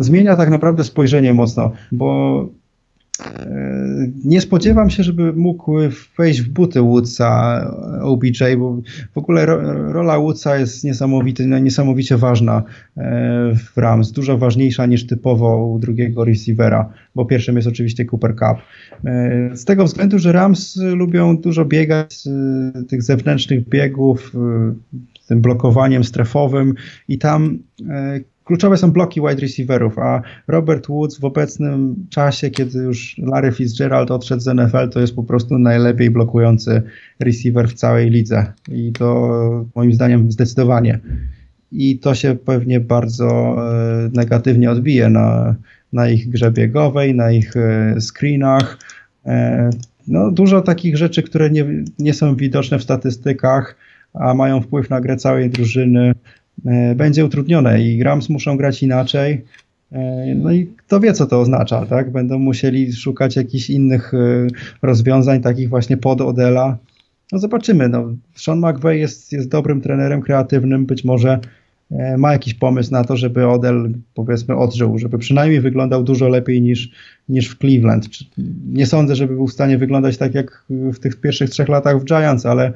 zmienia 0.03 0.35
tak 0.35 0.49
naprawdę 0.49 0.83
spojrzenie 0.83 1.33
mocno, 1.33 1.71
bo 1.91 2.49
e, 3.25 3.73
nie 4.25 4.41
spodziewam 4.41 4.89
się, 4.89 5.03
żeby 5.03 5.33
mógł 5.33 5.71
wejść 6.17 6.41
w 6.41 6.49
buty 6.49 6.81
Woodsa 6.81 7.61
OBJ, 8.01 8.57
bo 8.57 8.81
w 9.13 9.17
ogóle 9.17 9.45
ro, 9.45 9.61
rola 9.93 10.19
Woodsa 10.19 10.57
jest 10.57 10.83
niesamowity, 10.83 11.47
niesamowicie 11.47 12.17
ważna 12.17 12.63
e, 12.97 13.03
w 13.55 13.77
Rams, 13.77 14.11
dużo 14.11 14.37
ważniejsza 14.37 14.85
niż 14.85 15.07
typowo 15.07 15.67
u 15.67 15.79
drugiego 15.79 16.25
receivera, 16.25 16.89
bo 17.15 17.25
pierwszym 17.25 17.55
jest 17.55 17.67
oczywiście 17.67 18.05
Cooper 18.05 18.35
Cup. 18.35 18.57
E, 19.05 19.57
z 19.57 19.65
tego 19.65 19.85
względu, 19.85 20.19
że 20.19 20.31
Rams 20.31 20.77
lubią 20.77 21.37
dużo 21.37 21.65
biegać, 21.65 22.27
e, 22.27 22.83
tych 22.83 23.03
zewnętrznych 23.03 23.69
biegów, 23.69 24.33
tym 25.27 25.41
blokowaniem 25.41 26.03
strefowym 26.03 26.73
i 27.07 27.17
tam 27.17 27.59
e, 27.89 28.19
kluczowe 28.43 28.77
są 28.77 28.91
bloki 28.91 29.21
wide 29.21 29.41
receiverów, 29.41 29.99
a 29.99 30.21
Robert 30.47 30.87
Woods 30.87 31.19
w 31.19 31.25
obecnym 31.25 31.95
czasie, 32.09 32.49
kiedy 32.49 32.79
już 32.79 33.17
Larry 33.17 33.51
Fitzgerald 33.51 34.11
odszedł 34.11 34.41
z 34.41 34.55
NFL, 34.55 34.89
to 34.89 34.99
jest 34.99 35.15
po 35.15 35.23
prostu 35.23 35.59
najlepiej 35.59 36.09
blokujący 36.09 36.81
receiver 37.19 37.67
w 37.69 37.73
całej 37.73 38.09
lidze 38.09 38.53
i 38.71 38.91
to 38.91 39.65
moim 39.75 39.93
zdaniem 39.93 40.31
zdecydowanie. 40.31 40.99
I 41.71 41.99
to 41.99 42.15
się 42.15 42.35
pewnie 42.35 42.79
bardzo 42.79 43.55
e, 43.57 44.09
negatywnie 44.13 44.71
odbije 44.71 45.09
na, 45.09 45.55
na 45.93 46.09
ich 46.09 46.29
grze 46.29 46.51
biegowej, 46.51 47.15
na 47.15 47.31
ich 47.31 47.57
e, 47.57 47.95
screenach. 48.01 48.77
No, 50.07 50.31
dużo 50.31 50.61
takich 50.61 50.97
rzeczy, 50.97 51.23
które 51.23 51.49
nie, 51.49 51.65
nie 51.99 52.13
są 52.13 52.35
widoczne 52.35 52.79
w 52.79 52.83
statystykach 52.83 53.75
a 54.13 54.33
mają 54.33 54.61
wpływ 54.61 54.89
na 54.89 55.01
grę 55.01 55.15
całej 55.15 55.49
drużyny, 55.49 56.09
e, 56.09 56.13
będzie 56.95 57.25
utrudnione 57.25 57.81
i 57.81 58.03
Rams 58.03 58.29
muszą 58.29 58.57
grać 58.57 58.83
inaczej. 58.83 59.45
No 60.35 60.51
i 60.51 60.67
kto 60.77 60.99
wie, 60.99 61.13
co 61.13 61.25
to 61.25 61.41
oznacza, 61.41 61.85
tak? 61.85 62.11
Będą 62.11 62.39
musieli 62.39 62.93
szukać 62.93 63.35
jakichś 63.35 63.69
innych 63.69 64.11
rozwiązań, 64.81 65.41
takich 65.41 65.69
właśnie 65.69 65.97
pod 65.97 66.21
Odela. 66.21 66.77
No 67.31 67.39
zobaczymy. 67.39 67.89
No, 67.89 68.13
Sean 68.35 68.59
McVay 68.59 68.99
jest, 68.99 69.31
jest 69.31 69.49
dobrym 69.49 69.81
trenerem 69.81 70.21
kreatywnym, 70.21 70.85
być 70.85 71.03
może 71.03 71.39
E, 71.93 72.17
ma 72.17 72.33
jakiś 72.33 72.53
pomysł 72.53 72.91
na 72.91 73.03
to, 73.03 73.17
żeby 73.17 73.47
Odell 73.47 73.93
powiedzmy 74.13 74.55
odżył, 74.55 74.97
żeby 74.97 75.17
przynajmniej 75.17 75.61
wyglądał 75.61 76.03
dużo 76.03 76.27
lepiej 76.27 76.61
niż, 76.61 76.91
niż 77.29 77.49
w 77.49 77.57
Cleveland. 77.57 78.07
Nie 78.71 78.85
sądzę, 78.85 79.15
żeby 79.15 79.35
był 79.35 79.47
w 79.47 79.53
stanie 79.53 79.77
wyglądać 79.77 80.17
tak 80.17 80.35
jak 80.35 80.65
w 80.69 80.99
tych 80.99 81.21
pierwszych 81.21 81.49
trzech 81.49 81.69
latach 81.69 81.99
w 81.99 82.05
Giants, 82.05 82.45
ale, 82.45 82.73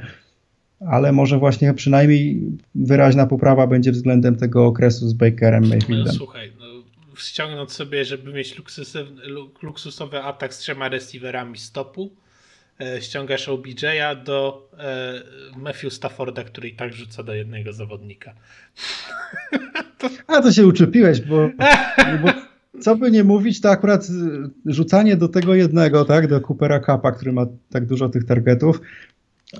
ale 0.79 1.11
może 1.11 1.37
właśnie 1.39 1.73
przynajmniej 1.73 2.41
wyraźna 2.75 3.27
poprawa 3.27 3.67
będzie 3.67 3.91
względem 3.91 4.35
tego 4.35 4.65
okresu 4.65 5.09
z 5.09 5.13
Bakerem 5.13 5.67
Mayfieldem. 5.67 6.05
No, 6.05 6.13
słuchaj, 6.13 6.51
no, 6.59 6.65
ściągnąć 7.17 7.71
sobie, 7.71 8.05
żeby 8.05 8.33
mieć 8.33 8.61
luksusowy, 9.61 10.23
atak 10.23 10.53
z 10.53 10.57
trzema 10.57 10.89
receiverami 10.89 11.57
stopu, 11.57 12.11
E, 12.81 13.01
ściągasz 13.01 13.47
OBJ'a 13.47 14.23
do 14.23 14.69
e, 14.79 15.13
Matthew 15.59 15.93
Stafforda, 15.93 16.43
który 16.43 16.69
i 16.69 16.75
tak 16.75 16.93
rzuca 16.93 17.23
do 17.23 17.33
jednego 17.33 17.73
zawodnika. 17.73 18.33
A 20.27 20.41
to 20.41 20.51
się 20.51 20.67
uczepiłeś, 20.67 21.21
bo, 21.21 21.49
bo 22.23 22.29
co 22.81 22.95
by 22.95 23.11
nie 23.11 23.23
mówić, 23.23 23.61
to 23.61 23.69
akurat 23.69 24.07
rzucanie 24.65 25.15
do 25.17 25.27
tego 25.27 25.55
jednego, 25.55 26.05
tak, 26.05 26.27
do 26.27 26.41
Coopera 26.41 26.79
Kappa, 26.79 27.11
który 27.11 27.31
ma 27.31 27.45
tak 27.69 27.85
dużo 27.85 28.09
tych 28.09 28.25
targetów, 28.25 28.81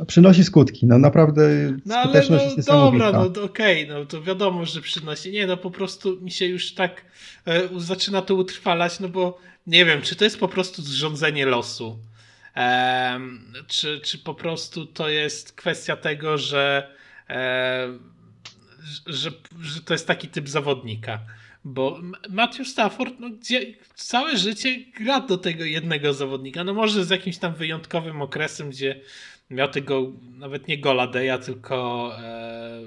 przynosi 0.07 0.43
skutki. 0.43 0.85
No 0.85 0.97
naprawdę 0.97 1.49
no, 1.85 1.95
ale 1.95 2.23
no, 2.29 2.43
jest 2.43 2.67
Dobra, 2.67 3.11
no 3.11 3.21
okej, 3.43 3.83
okay, 3.83 3.99
no 3.99 4.05
to 4.05 4.21
wiadomo, 4.21 4.65
że 4.65 4.81
przynosi. 4.81 5.31
Nie, 5.31 5.47
no 5.47 5.57
po 5.57 5.71
prostu 5.71 6.21
mi 6.21 6.31
się 6.31 6.45
już 6.45 6.73
tak 6.73 7.05
e, 7.47 7.61
zaczyna 7.77 8.21
to 8.21 8.35
utrwalać, 8.35 8.99
no 8.99 9.09
bo 9.09 9.39
nie 9.67 9.85
wiem, 9.85 10.01
czy 10.01 10.15
to 10.15 10.23
jest 10.23 10.39
po 10.39 10.47
prostu 10.47 10.81
zrządzenie 10.81 11.45
losu 11.45 11.99
czy, 13.67 13.99
czy 14.03 14.17
po 14.17 14.33
prostu 14.33 14.85
to 14.85 15.09
jest 15.09 15.51
kwestia 15.53 15.97
tego, 15.97 16.37
że, 16.37 16.95
że, 19.05 19.31
że 19.61 19.81
to 19.85 19.93
jest 19.93 20.07
taki 20.07 20.27
typ 20.27 20.49
zawodnika? 20.49 21.19
Bo 21.65 21.99
Matthew 22.29 22.67
Stafford 22.67 23.13
no, 23.19 23.29
gdzie, 23.29 23.73
całe 23.95 24.37
życie 24.37 24.75
gra 24.99 25.19
do 25.19 25.37
tego 25.37 25.63
jednego 25.63 26.13
zawodnika. 26.13 26.63
No 26.63 26.73
może 26.73 27.05
z 27.05 27.09
jakimś 27.09 27.37
tam 27.37 27.53
wyjątkowym 27.53 28.21
okresem, 28.21 28.69
gdzie 28.69 29.01
miał 29.49 29.67
tego 29.67 30.11
nawet 30.37 30.67
nie 30.67 30.77
Gola 30.77 31.07
Deja, 31.07 31.37
tylko 31.37 32.11
e, 32.19 32.81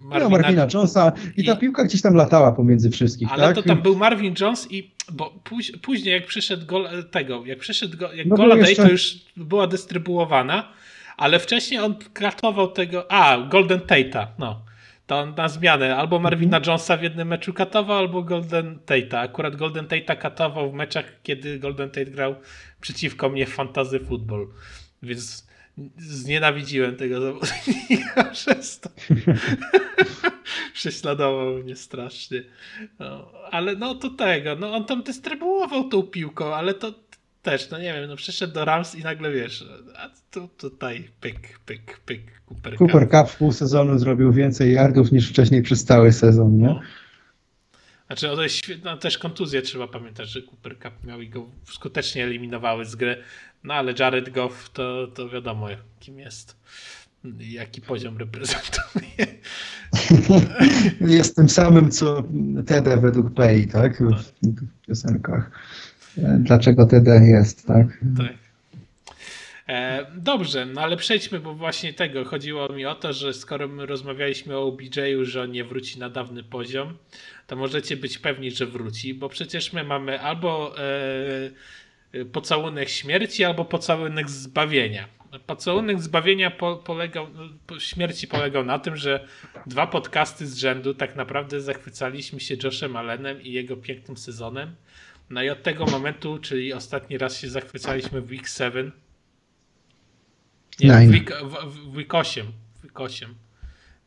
Marvina, 0.00 0.30
no, 0.30 0.38
Marvina 0.38 0.66
Jonesa 0.74 1.12
i 1.36 1.44
ta 1.44 1.56
piłka 1.56 1.84
gdzieś 1.84 2.02
tam 2.02 2.14
latała 2.14 2.52
pomiędzy 2.52 2.90
wszystkich. 2.90 3.32
Ale 3.32 3.42
tak? 3.42 3.54
to 3.54 3.62
tam 3.62 3.82
był 3.82 3.96
Marvin 3.96 4.34
Jones 4.40 4.72
i 4.72 4.90
bo 5.12 5.34
później 5.82 6.14
jak 6.14 6.26
przyszedł 6.26 6.66
gol, 6.66 6.88
tego, 7.10 7.46
jak 7.46 7.58
przyszedł 7.58 7.98
go, 7.98 8.12
jak 8.12 8.26
no 8.26 8.36
Gola 8.36 8.56
Day, 8.56 8.68
jeszcze... 8.68 8.82
to 8.82 8.90
już 8.90 9.14
była 9.36 9.66
dystrybuowana, 9.66 10.72
ale 11.16 11.38
wcześniej 11.38 11.80
on 11.80 11.94
katował 12.12 12.70
tego, 12.70 13.12
a 13.12 13.38
Golden 13.50 13.80
Tate'a, 13.80 14.26
no. 14.38 14.68
To 15.06 15.26
na 15.26 15.48
zmianę 15.48 15.96
albo 15.96 16.18
Marvina 16.18 16.56
mhm. 16.56 16.72
Jonesa 16.72 16.96
w 16.96 17.02
jednym 17.02 17.28
meczu 17.28 17.52
katował, 17.52 17.98
albo 17.98 18.22
Golden 18.22 18.78
Tate'a. 18.86 19.16
Akurat 19.16 19.56
Golden 19.56 19.86
Tate'a 19.86 20.18
katował 20.18 20.70
w 20.70 20.74
meczach, 20.74 21.04
kiedy 21.22 21.58
Golden 21.58 21.90
Tate 21.90 22.10
grał 22.10 22.34
przeciwko 22.80 23.28
mnie 23.28 23.46
w 23.46 23.48
fantasy 23.48 24.00
football. 24.00 24.48
Więc 25.02 25.47
znienawidziłem 25.98 26.96
tego 26.96 27.20
zawodnika 27.20 28.24
przez 28.32 28.80
to. 28.80 28.90
Prześladował 30.74 31.54
mnie 31.54 31.76
strasznie. 31.76 32.42
No, 32.98 33.32
ale 33.50 33.76
no 33.76 33.94
to 33.94 34.10
tego, 34.10 34.56
no 34.56 34.74
on 34.74 34.84
tam 34.84 35.02
dystrybuował 35.02 35.88
tą 35.88 36.02
piłką, 36.02 36.54
ale 36.54 36.74
to 36.74 36.94
też, 37.42 37.70
no 37.70 37.78
nie 37.78 37.92
wiem, 37.92 38.08
no 38.08 38.16
przyszedł 38.16 38.54
do 38.54 38.64
Rams 38.64 38.94
i 38.94 39.02
nagle 39.02 39.32
wiesz, 39.32 39.64
a 39.96 40.10
tu, 40.30 40.48
tutaj 40.48 41.08
pyk, 41.20 41.58
pyk, 41.66 42.00
pyk, 42.06 42.20
Cooper 42.48 42.76
Cup. 42.76 42.78
Cooper 42.78 43.08
Cup 43.10 43.30
w 43.30 43.36
pół 43.36 43.52
sezonu 43.52 43.98
zrobił 43.98 44.32
więcej 44.32 44.72
yardów 44.72 45.12
niż 45.12 45.28
wcześniej 45.28 45.62
przez 45.62 45.84
cały 45.84 46.12
sezon, 46.12 46.58
nie? 46.58 46.66
No. 46.66 46.80
Znaczy, 48.08 48.26
no 48.26 48.36
to 48.36 48.42
jest 48.42 48.54
świetna, 48.54 48.90
no 48.90 48.96
też 48.96 49.18
kontuzja 49.18 49.62
trzeba 49.62 49.88
pamiętać, 49.88 50.28
że 50.28 50.40
Cooper 50.42 50.78
Cup 50.78 51.04
miał 51.04 51.20
i 51.20 51.28
go 51.28 51.50
skutecznie 51.64 52.24
eliminowały 52.24 52.84
z 52.84 52.96
gry. 52.96 53.22
No 53.64 53.74
ale 53.74 53.94
Jared 53.98 54.30
Goff 54.30 54.70
to, 54.70 55.06
to 55.06 55.28
wiadomo, 55.28 55.66
kim 56.00 56.18
jest. 56.18 56.56
Jaki 57.38 57.80
poziom 57.80 58.18
reprezentuje. 58.18 59.26
Jest 61.16 61.36
tym 61.36 61.48
samym, 61.48 61.90
co 61.90 62.22
Tede 62.66 62.96
według 62.96 63.34
Pei, 63.34 63.66
tak? 63.66 64.02
W 64.02 64.86
piosenkach. 64.86 65.50
Dlaczego 66.38 66.86
Tede 66.86 67.20
jest, 67.26 67.66
tak? 67.66 67.86
Tak. 68.16 68.47
E, 69.68 70.06
dobrze, 70.16 70.66
no 70.66 70.80
ale 70.80 70.96
przejdźmy, 70.96 71.40
bo 71.40 71.54
właśnie 71.54 71.92
tego 71.92 72.24
chodziło 72.24 72.68
mi 72.68 72.86
o 72.86 72.94
to, 72.94 73.12
że 73.12 73.34
skoro 73.34 73.68
my 73.68 73.86
rozmawialiśmy 73.86 74.56
o 74.56 74.66
OBJ-u, 74.66 75.24
że 75.24 75.42
on 75.42 75.50
nie 75.50 75.64
wróci 75.64 75.98
na 75.98 76.10
dawny 76.10 76.42
poziom, 76.42 76.98
to 77.46 77.56
możecie 77.56 77.96
być 77.96 78.18
pewni, 78.18 78.50
że 78.50 78.66
wróci, 78.66 79.14
bo 79.14 79.28
przecież 79.28 79.72
my 79.72 79.84
mamy 79.84 80.20
albo 80.20 80.74
e, 80.78 82.24
pocałunek 82.24 82.88
śmierci, 82.88 83.44
albo 83.44 83.64
pocałunek 83.64 84.30
zbawienia. 84.30 85.08
Pocałunek 85.46 86.02
zbawienia 86.02 86.50
po, 86.50 86.76
polegał, 86.76 87.26
po 87.66 87.80
śmierci 87.80 88.28
polegał 88.28 88.64
na 88.64 88.78
tym, 88.78 88.96
że 88.96 89.28
dwa 89.66 89.86
podcasty 89.86 90.46
z 90.46 90.56
rzędu 90.56 90.94
tak 90.94 91.16
naprawdę 91.16 91.60
zachwycaliśmy 91.60 92.40
się 92.40 92.56
Joshem 92.64 92.96
Allenem 92.96 93.42
i 93.42 93.52
jego 93.52 93.76
pięknym 93.76 94.16
sezonem. 94.16 94.74
No 95.30 95.42
i 95.42 95.50
od 95.50 95.62
tego 95.62 95.86
momentu, 95.86 96.38
czyli 96.38 96.72
ostatni 96.72 97.18
raz 97.18 97.40
się 97.40 97.48
zachwycaliśmy 97.48 98.20
w 98.20 98.30
Week 98.30 98.48
7. 98.48 98.92
Nie, 100.80 101.08
w 101.08 101.10
week, 101.10 101.32
w, 101.42 101.92
w 101.92 101.96
week 101.96 102.14
8. 102.14 102.46
W 102.80 102.84
week 102.84 103.00
8. 103.00 103.34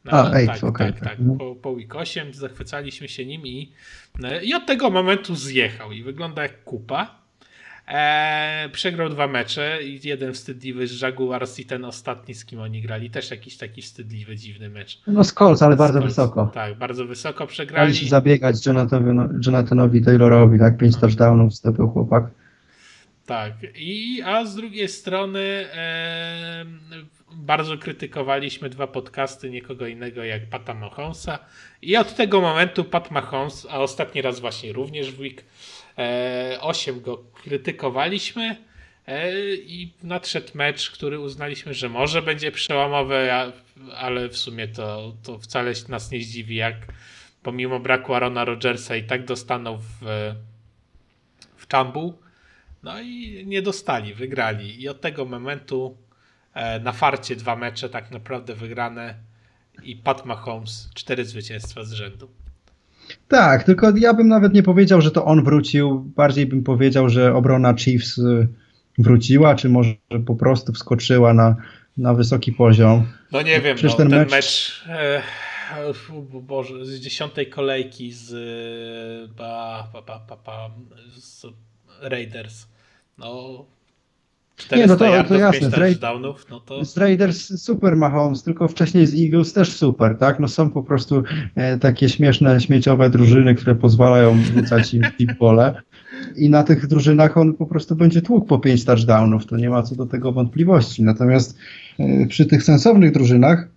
No, 0.05 0.11
A, 0.11 0.33
eight, 0.33 0.53
tak, 0.53 0.63
okay, 0.63 0.93
tak, 0.93 1.03
tak. 1.03 1.19
Mhm. 1.19 1.37
Po, 1.37 1.55
po 1.55 1.69
Week 1.69 1.95
8 1.95 2.33
zachwycaliśmy 2.33 3.07
się 3.07 3.25
nim 3.25 3.47
i, 3.47 3.71
no, 4.19 4.41
i 4.41 4.53
od 4.53 4.65
tego 4.65 4.89
momentu 4.89 5.35
zjechał 5.35 5.91
i 5.91 6.03
wygląda 6.03 6.41
jak 6.41 6.63
kupa. 6.63 7.21
Eee, 7.87 8.69
przegrał 8.69 9.09
dwa 9.09 9.27
mecze 9.27 9.83
i 9.83 9.99
jeden 10.03 10.33
wstydliwy 10.33 10.87
z 10.87 11.01
Jaguars 11.01 11.59
i 11.59 11.65
ten 11.65 11.85
ostatni, 11.85 12.33
z 12.33 12.45
kim 12.45 12.59
oni 12.59 12.81
grali, 12.81 13.09
też 13.09 13.31
jakiś 13.31 13.57
taki 13.57 13.81
wstydliwy, 13.81 14.35
dziwny 14.35 14.69
mecz. 14.69 15.01
No 15.07 15.23
z 15.23 15.33
Colts, 15.33 15.61
ale 15.61 15.75
bardzo 15.75 16.01
wysoko. 16.01 16.51
Tak, 16.53 16.77
bardzo 16.77 17.05
wysoko 17.05 17.47
przegrali. 17.47 17.95
Się 17.95 18.07
zabiegać 18.07 18.65
Jonathanowi, 18.65 19.37
Jonathanowi 19.45 20.01
Taylorowi, 20.01 20.59
tak, 20.59 20.77
pięć 20.77 20.93
no. 20.93 21.01
touchdownów 21.01 21.53
zdobył 21.53 21.89
chłopak. 21.89 22.23
Tak, 23.25 23.53
i 23.75 24.21
a 24.25 24.45
z 24.45 24.55
drugiej 24.55 24.87
strony 24.87 25.39
e, 25.73 26.65
bardzo 27.31 27.77
krytykowaliśmy 27.77 28.69
dwa 28.69 28.87
podcasty 28.87 29.49
nikogo 29.49 29.87
innego 29.87 30.23
jak 30.23 30.49
Pata 30.49 30.73
Mahomesa 30.73 31.39
i 31.81 31.97
od 31.97 32.15
tego 32.15 32.41
momentu 32.41 32.83
Pat 32.83 33.11
Mahomes, 33.11 33.67
a 33.69 33.79
ostatni 33.79 34.21
raz 34.21 34.39
właśnie 34.39 34.73
również 34.73 35.11
w 35.11 35.19
week 35.19 35.43
e, 35.97 36.57
8 36.61 37.01
go 37.01 37.17
krytykowaliśmy 37.17 38.57
e, 39.07 39.31
i 39.55 39.93
nadszedł 40.03 40.47
mecz, 40.53 40.91
który 40.91 41.19
uznaliśmy, 41.19 41.73
że 41.73 41.89
może 41.89 42.21
będzie 42.21 42.51
przełomowy, 42.51 43.33
a, 43.33 43.51
ale 43.95 44.29
w 44.29 44.37
sumie 44.37 44.67
to, 44.67 45.15
to 45.23 45.39
wcale 45.39 45.73
nas 45.89 46.11
nie 46.11 46.21
zdziwi, 46.21 46.55
jak 46.55 46.75
pomimo 47.43 47.79
braku 47.79 48.13
Arona 48.13 48.45
Rodgersa 48.45 48.95
i 48.95 49.03
tak 49.03 49.25
dostaną 49.25 49.77
w, 49.77 50.05
w 51.57 51.67
Czambu. 51.67 52.30
No 52.83 53.01
i 53.01 53.43
nie 53.47 53.61
dostali, 53.61 54.13
wygrali. 54.13 54.81
I 54.81 54.89
od 54.89 55.01
tego 55.01 55.25
momentu 55.25 55.97
E, 56.53 56.79
na 56.79 56.91
farcie 56.91 57.35
dwa 57.35 57.55
mecze 57.55 57.89
tak 57.89 58.11
naprawdę 58.11 58.55
wygrane 58.55 59.15
i 59.83 59.95
Pat 59.95 60.25
Mahomes 60.25 60.89
cztery 60.93 61.25
zwycięstwa 61.25 61.83
z 61.83 61.91
rzędu. 61.91 62.27
Tak, 63.27 63.63
tylko 63.63 63.97
ja 63.97 64.13
bym 64.13 64.27
nawet 64.27 64.53
nie 64.53 64.63
powiedział, 64.63 65.01
że 65.01 65.11
to 65.11 65.25
on 65.25 65.43
wrócił. 65.43 65.99
Bardziej 66.15 66.45
bym 66.45 66.63
powiedział, 66.63 67.09
że 67.09 67.35
obrona 67.35 67.75
Chiefs 67.75 68.17
y, 68.17 68.47
wróciła, 68.97 69.55
czy 69.55 69.69
może 69.69 69.95
po 70.25 70.35
prostu 70.35 70.73
wskoczyła 70.73 71.33
na, 71.33 71.55
na 71.97 72.13
wysoki 72.13 72.51
poziom. 72.51 73.07
No 73.31 73.41
nie 73.41 73.61
wiem, 73.61 73.77
no, 73.83 73.93
ten, 73.93 74.09
ten 74.09 74.19
mecz, 74.19 74.31
mecz 74.31 74.83
e, 74.89 75.21
Boże, 76.41 76.85
z 76.85 76.99
dziesiątej 76.99 77.49
kolejki 77.49 78.11
z, 78.11 78.31
ba, 79.35 79.87
ba, 79.93 80.37
ba, 80.45 80.69
z 81.15 81.45
Raiders. 82.01 82.67
No, 83.17 83.65
nie, 84.75 84.87
no 84.87 84.95
to, 84.95 85.23
to 85.23 85.35
jasne. 85.35 85.69
Z, 85.69 85.73
touchdownów, 85.73 86.45
no 86.49 86.59
to... 86.59 86.85
z 86.85 86.97
Raiders 86.97 87.61
super 87.61 87.95
Mahomes, 87.95 88.43
tylko 88.43 88.67
wcześniej 88.67 89.07
z 89.07 89.15
Eagles 89.15 89.53
też 89.53 89.73
super, 89.73 90.17
tak? 90.17 90.39
No 90.39 90.47
są 90.47 90.69
po 90.69 90.83
prostu 90.83 91.23
e, 91.55 91.77
takie 91.77 92.09
śmieszne, 92.09 92.61
śmieciowe 92.61 93.09
drużyny, 93.09 93.55
które 93.55 93.75
pozwalają 93.75 94.43
rzucać 94.43 94.93
im 94.93 95.01
deep 95.19 95.37
pole 95.37 95.81
i 96.35 96.49
na 96.49 96.63
tych 96.63 96.87
drużynach 96.87 97.37
on 97.37 97.53
po 97.53 97.65
prostu 97.65 97.95
będzie 97.95 98.21
tłukł 98.21 98.47
po 98.47 98.59
pięć 98.59 98.85
touchdownów, 98.85 99.45
to 99.45 99.57
nie 99.57 99.69
ma 99.69 99.83
co 99.83 99.95
do 99.95 100.05
tego 100.05 100.31
wątpliwości. 100.31 101.03
Natomiast 101.03 101.57
e, 101.99 102.25
przy 102.27 102.45
tych 102.45 102.63
sensownych 102.63 103.11
drużynach 103.11 103.67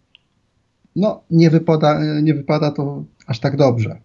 no 0.97 1.23
nie 1.31 1.51
wypada, 1.51 2.01
nie 2.23 2.35
wypada 2.35 2.71
to 2.71 3.05
aż 3.27 3.41
tak 3.41 3.57
dobrze. 3.57 3.99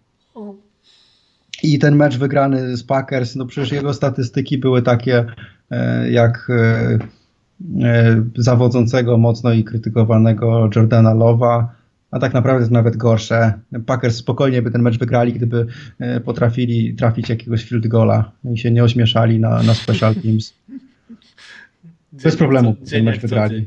I 1.62 1.78
ten 1.78 1.96
mecz 1.96 2.18
wygrany 2.18 2.76
z 2.76 2.82
Packers, 2.82 3.36
no 3.36 3.46
przecież 3.46 3.72
jego 3.72 3.94
statystyki 3.94 4.58
były 4.58 4.82
takie 4.82 5.26
jak 6.10 6.48
zawodzącego 8.36 9.18
mocno 9.18 9.52
i 9.52 9.64
krytykowanego 9.64 10.70
Jordana 10.76 11.14
Lowa, 11.14 11.74
a 12.10 12.18
tak 12.18 12.34
naprawdę 12.34 12.60
jest 12.60 12.72
nawet 12.72 12.96
gorsze. 12.96 13.52
Packers 13.86 14.16
spokojnie 14.16 14.62
by 14.62 14.70
ten 14.70 14.82
mecz 14.82 14.98
wygrali, 14.98 15.32
gdyby 15.32 15.66
potrafili 16.24 16.94
trafić 16.94 17.28
jakiegoś 17.28 17.64
field 17.64 17.86
goala 17.86 18.32
i 18.52 18.58
się 18.58 18.70
nie 18.70 18.84
ośmieszali 18.84 19.40
na, 19.40 19.62
na 19.62 19.74
special 19.74 20.14
teams. 20.14 20.54
Bez 22.12 22.36
problemu 22.36 22.76
ten 22.90 23.04
mecz 23.04 23.20
wygrali. 23.20 23.66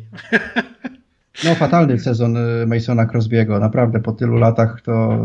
No 1.46 1.56
fatalny 1.56 2.00
sezon 2.00 2.38
Masona 2.68 3.06
Crosby'ego. 3.06 3.60
Naprawdę 3.60 4.00
po 4.00 4.12
tylu 4.12 4.36
latach 4.38 4.82
to, 4.82 5.20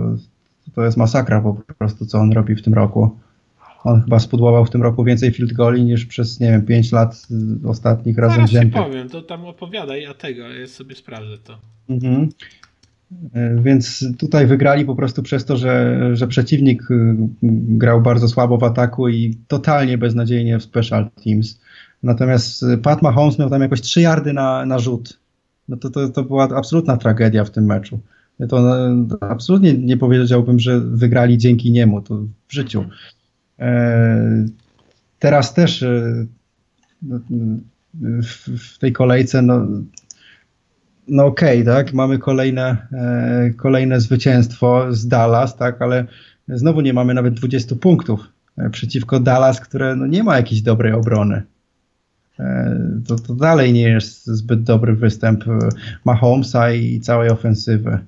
to 0.74 0.84
jest 0.84 0.96
masakra 0.96 1.40
po 1.40 1.54
prostu, 1.78 2.06
co 2.06 2.18
on 2.18 2.32
robi 2.32 2.54
w 2.54 2.62
tym 2.62 2.74
roku. 2.74 3.18
On 3.84 4.02
chyba 4.02 4.18
spudłował 4.18 4.64
w 4.64 4.70
tym 4.70 4.82
roku 4.82 5.04
więcej 5.04 5.30
field 5.30 5.52
goali 5.52 5.84
niż 5.84 6.06
przez, 6.06 6.40
nie 6.40 6.50
wiem, 6.50 6.66
5 6.66 6.92
lat 6.92 7.26
y, 7.64 7.68
ostatnich 7.68 8.18
razem 8.18 8.36
Zaraz 8.36 8.50
wziętych. 8.50 8.82
powiem, 8.82 9.08
to 9.08 9.22
tam 9.22 9.44
opowiadaj, 9.44 10.06
a 10.06 10.14
tego, 10.14 10.48
ja 10.48 10.66
sobie 10.66 10.94
sprawdzę 10.94 11.38
to. 11.44 11.58
Mhm. 11.88 12.28
Y, 13.36 13.62
więc 13.62 14.04
tutaj 14.18 14.46
wygrali 14.46 14.84
po 14.84 14.94
prostu 14.94 15.22
przez 15.22 15.44
to, 15.44 15.56
że, 15.56 16.00
że 16.16 16.26
przeciwnik 16.26 16.82
grał 17.68 18.00
bardzo 18.02 18.28
słabo 18.28 18.58
w 18.58 18.64
ataku 18.64 19.08
i 19.08 19.38
totalnie 19.48 19.98
beznadziejnie 19.98 20.58
w 20.58 20.62
special 20.62 21.10
teams. 21.24 21.60
Natomiast 22.02 22.64
Pat 22.82 23.02
Mahomes 23.02 23.38
miał 23.38 23.50
tam 23.50 23.62
jakoś 23.62 23.80
3 23.80 24.00
yardy 24.00 24.32
na, 24.32 24.66
na 24.66 24.78
rzut 24.78 25.18
no 25.68 25.76
to, 25.76 25.90
to, 25.90 26.08
to 26.08 26.22
była 26.22 26.48
absolutna 26.56 26.96
tragedia 26.96 27.44
w 27.44 27.50
tym 27.50 27.64
meczu. 27.64 28.00
To 28.48 28.60
no, 28.60 29.16
absolutnie 29.20 29.74
nie 29.74 29.96
powiedziałbym, 29.96 30.60
że 30.60 30.80
wygrali 30.80 31.38
dzięki 31.38 31.70
niemu, 31.70 32.02
to 32.02 32.14
w 32.48 32.52
życiu. 32.52 32.84
E, 33.58 34.46
teraz 35.18 35.54
też 35.54 35.82
e, 35.82 36.26
w, 38.58 38.78
tej 38.78 38.92
kolejce, 38.92 39.42
no, 39.42 39.66
no 41.08 41.26
okej, 41.26 41.62
okay, 41.62 41.74
tak, 41.74 41.94
mamy 41.94 42.18
kolejne, 42.18 42.76
e, 42.92 43.50
kolejne 43.56 44.00
zwycięstwo 44.00 44.86
z 44.90 45.08
Dallas, 45.08 45.56
tak, 45.56 45.82
ale 45.82 46.06
znowu 46.48 46.80
nie 46.80 46.92
mamy 46.92 47.14
nawet 47.14 47.34
20 47.34 47.76
punktów 47.76 48.20
e, 48.58 48.70
przeciwko 48.70 49.20
Dallas, 49.20 49.60
które 49.60 49.96
no, 49.96 50.06
nie 50.06 50.22
ma 50.22 50.36
jakiejś 50.36 50.62
dobrej 50.62 50.92
obrony. 50.92 51.42
E, 52.40 52.78
to, 53.06 53.16
to 53.16 53.34
dalej 53.34 53.72
nie 53.72 53.88
jest 53.88 54.26
zbyt 54.26 54.62
dobry 54.62 54.94
występ 54.94 55.48
e, 55.48 55.58
Mahomesa 56.04 56.72
i 56.72 57.00
całej 57.00 57.30
ofensywy. 57.30 57.98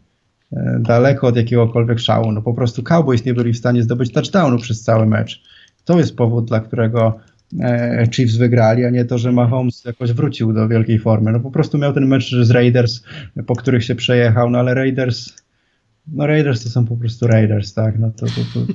E, 0.52 0.78
daleko 0.80 1.26
od 1.26 1.36
jakiegokolwiek 1.36 1.98
szału. 1.98 2.32
No 2.32 2.42
po 2.42 2.54
prostu 2.54 2.82
Cowboys 2.82 3.24
nie 3.24 3.34
byli 3.34 3.52
w 3.52 3.58
stanie 3.58 3.82
zdobyć 3.82 4.12
touchdownu 4.12 4.58
przez 4.58 4.82
cały 4.82 5.06
mecz. 5.06 5.42
To 5.84 5.98
jest 5.98 6.16
powód, 6.16 6.48
dla 6.48 6.60
którego 6.60 7.18
Chiefs 8.12 8.36
wygrali, 8.36 8.84
a 8.84 8.90
nie 8.90 9.04
to, 9.04 9.18
że 9.18 9.32
Mahomes 9.32 9.84
jakoś 9.84 10.12
wrócił 10.12 10.52
do 10.52 10.68
wielkiej 10.68 10.98
formy. 10.98 11.32
No 11.32 11.40
po 11.40 11.50
prostu 11.50 11.78
miał 11.78 11.92
ten 11.92 12.06
mecz 12.06 12.34
z 12.42 12.50
Raiders, 12.50 13.02
po 13.46 13.56
których 13.56 13.84
się 13.84 13.94
przejechał, 13.94 14.50
no 14.50 14.58
ale 14.58 14.74
Raiders 14.74 15.32
no 16.12 16.26
Raiders 16.26 16.64
to 16.64 16.70
są 16.70 16.86
po 16.86 16.96
prostu 16.96 17.26
Raiders, 17.26 17.74
tak? 17.74 17.98
No 17.98 18.10
to, 18.10 18.26
to, 18.26 18.32
to 18.54 18.72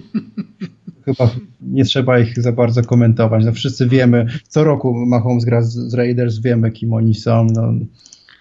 chyba 1.06 1.32
nie 1.62 1.86
trzeba 1.86 2.20
ich 2.20 2.42
za 2.42 2.52
bardzo 2.52 2.84
komentować. 2.84 3.46
No 3.46 3.52
wszyscy 3.52 3.88
wiemy, 3.88 4.26
co 4.48 4.64
roku 4.64 5.06
Mahomes 5.06 5.46
gra 5.46 5.62
z, 5.62 5.74
z 5.74 5.94
Raiders, 5.94 6.40
wiemy 6.40 6.72
kim 6.72 6.94
oni 6.94 7.16
są. 7.16 7.48
No, 7.54 7.74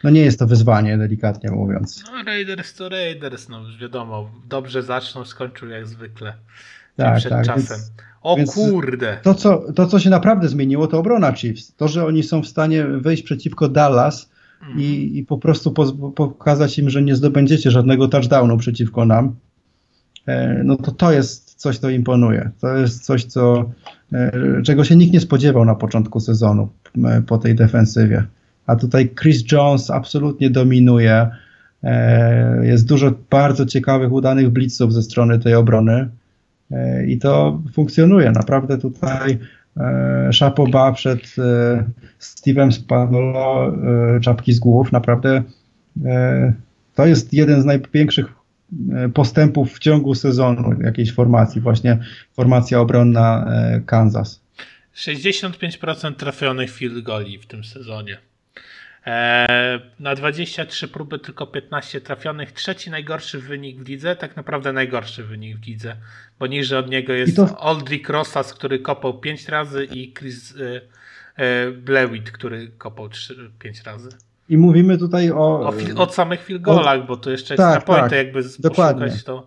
no 0.05 0.11
nie 0.11 0.21
jest 0.21 0.39
to 0.39 0.47
wyzwanie, 0.47 0.99
delikatnie 0.99 1.51
mówiąc. 1.51 2.05
No 2.07 2.23
Raiders 2.23 2.75
to 2.75 2.89
Raiders, 2.89 3.49
no 3.49 3.61
już 3.61 3.79
wiadomo. 3.79 4.31
Dobrze 4.49 4.83
zaczną, 4.83 5.25
skończył 5.25 5.69
jak 5.69 5.87
zwykle. 5.87 6.35
Tak, 6.97 7.19
przed 7.19 7.31
tak, 7.31 7.47
czasem. 7.47 7.77
Więc, 7.77 7.93
o 8.23 8.37
więc 8.37 8.55
kurde. 8.55 9.19
To 9.23 9.35
co, 9.35 9.73
to, 9.73 9.87
co 9.87 9.99
się 9.99 10.11
naprawdę 10.11 10.49
zmieniło, 10.49 10.87
to 10.87 10.99
obrona 10.99 11.33
Chiefs. 11.33 11.75
To, 11.77 11.89
że 11.89 12.07
oni 12.07 12.23
są 12.23 12.43
w 12.43 12.47
stanie 12.47 12.85
wyjść 12.85 13.23
przeciwko 13.23 13.69
Dallas 13.69 14.31
mhm. 14.61 14.81
i, 14.81 15.19
i 15.19 15.25
po 15.25 15.39
prostu 15.39 15.73
po, 15.73 15.93
pokazać 15.93 16.79
im, 16.79 16.91
że 16.91 17.03
nie 17.03 17.17
zdobędziecie 17.17 17.71
żadnego 17.71 18.09
touchdownu 18.09 18.59
przeciwko 18.59 19.05
nam, 19.05 19.37
e, 20.27 20.63
no 20.65 20.77
to 20.77 20.93
to 20.93 21.13
jest 21.13 21.55
coś, 21.55 21.79
co 21.79 21.91
imponuje. 21.91 22.51
To 22.61 22.77
jest 22.77 23.05
coś, 23.05 23.25
co, 23.25 23.71
e, 24.13 24.63
czego 24.65 24.85
się 24.85 24.97
nikt 24.97 25.13
nie 25.13 25.21
spodziewał 25.21 25.65
na 25.65 25.75
początku 25.75 26.21
sezonu 26.21 26.69
po 27.27 27.39
tej 27.39 27.55
defensywie. 27.55 28.27
A 28.67 28.77
tutaj 28.77 29.11
Chris 29.21 29.53
Jones 29.53 29.91
absolutnie 29.91 30.51
dominuje. 30.51 31.29
E, 31.83 32.67
jest 32.67 32.89
dużo 32.89 33.13
bardzo 33.31 33.67
ciekawych, 33.67 34.13
udanych 34.13 34.51
blitzów 34.51 34.93
ze 34.93 35.03
strony 35.03 35.39
tej 35.39 35.55
obrony 35.55 36.09
i 37.07 37.19
to 37.19 37.63
funkcjonuje. 37.73 38.31
Naprawdę 38.31 38.79
tutaj 38.79 39.39
Szapoba 40.31 40.93
przed 40.93 41.21
Steve'em 42.21 42.73
Spagnuolo 42.73 43.73
czapki 44.21 44.53
z 44.53 44.59
głów. 44.59 44.93
Naprawdę 44.93 45.43
to 46.95 47.07
jest 47.07 47.33
jeden 47.33 47.63
z 47.63 47.65
największych 47.65 48.27
E, 48.93 49.09
postępów 49.09 49.75
w 49.75 49.79
ciągu 49.79 50.15
sezonu 50.15 50.83
jakiejś 50.83 51.13
formacji, 51.13 51.61
właśnie 51.61 51.99
formacja 52.33 52.81
obronna 52.81 53.47
e, 53.49 53.81
Kansas. 53.81 54.41
65% 54.97 56.15
trafionych 56.15 56.71
field 56.71 57.05
goli 57.05 57.39
w 57.39 57.47
tym 57.47 57.65
sezonie. 57.65 58.19
E, 59.07 59.81
na 60.01 60.15
23 60.15 60.89
próby 60.89 61.19
tylko 61.19 61.47
15 61.47 62.01
trafionych. 62.01 62.53
Trzeci 62.53 62.91
najgorszy 62.91 63.39
wynik 63.39 63.79
w 63.85 63.89
lidze, 63.89 64.17
tak 64.17 64.37
naprawdę 64.37 64.73
najgorszy 64.73 65.25
wynik 65.25 65.59
w 65.59 65.67
lidze, 65.67 65.97
bo 66.39 66.47
niżej 66.47 66.79
od 66.79 66.91
niego 66.91 67.13
jest 67.13 67.37
to... 67.37 67.59
Aldrich 67.61 68.09
Rossas, 68.09 68.55
który 68.55 68.79
kopał 68.79 69.21
5 69.21 69.49
razy 69.49 69.85
i 69.85 70.15
Chris 70.15 70.55
Blewitt, 71.77 72.31
który 72.31 72.69
kopał 72.79 73.09
3, 73.09 73.51
5 73.59 73.83
razy. 73.83 74.09
I 74.49 74.59
mówimy 74.59 74.99
tutaj 74.99 75.31
o. 75.31 75.61
O, 75.61 75.73
fil, 75.73 76.01
o 76.01 76.13
samych 76.13 76.45
filgolach, 76.45 77.07
bo 77.07 77.17
to 77.17 77.31
jeszcze 77.31 77.57
tak, 77.57 77.77
extra 77.77 77.95
pointy, 77.95 78.17
tak, 78.17 78.27
jakby 78.27 78.43
dokładnie. 78.59 79.11
to. 79.25 79.47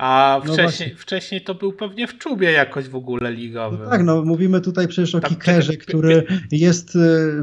A 0.00 0.40
no 0.46 0.52
wcześniej, 0.52 0.94
wcześniej 0.94 1.40
to 1.40 1.54
był 1.54 1.72
pewnie 1.72 2.06
w 2.06 2.18
czubie 2.18 2.52
jakoś 2.52 2.88
w 2.88 2.94
ogóle 2.94 3.32
ligowy. 3.32 3.84
No 3.84 3.90
tak, 3.90 4.02
no 4.02 4.24
mówimy 4.24 4.60
tutaj 4.60 4.88
przecież 4.88 5.14
o 5.14 5.20
Tam, 5.20 5.30
kickerze, 5.30 5.76
który 5.76 6.26
jest. 6.52 6.96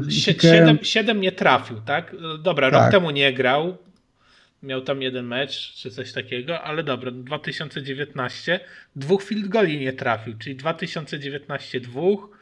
E, 0.06 0.10
siedem, 0.10 0.78
siedem 0.82 1.20
nie 1.20 1.32
trafił, 1.32 1.80
tak? 1.80 2.16
Dobra, 2.42 2.70
tak. 2.70 2.82
rok 2.82 2.92
temu 2.92 3.10
nie 3.10 3.32
grał. 3.32 3.76
Miał 4.62 4.80
tam 4.80 5.02
jeden 5.02 5.26
mecz, 5.26 5.74
czy 5.74 5.90
coś 5.90 6.12
takiego, 6.12 6.62
ale 6.62 6.82
dobra, 6.82 7.10
2019 7.10 8.60
dwóch 8.96 9.22
field 9.22 9.48
goli 9.48 9.78
nie 9.78 9.92
trafił, 9.92 10.38
czyli 10.38 10.56
2019 10.56 11.80
dwóch, 11.80 12.38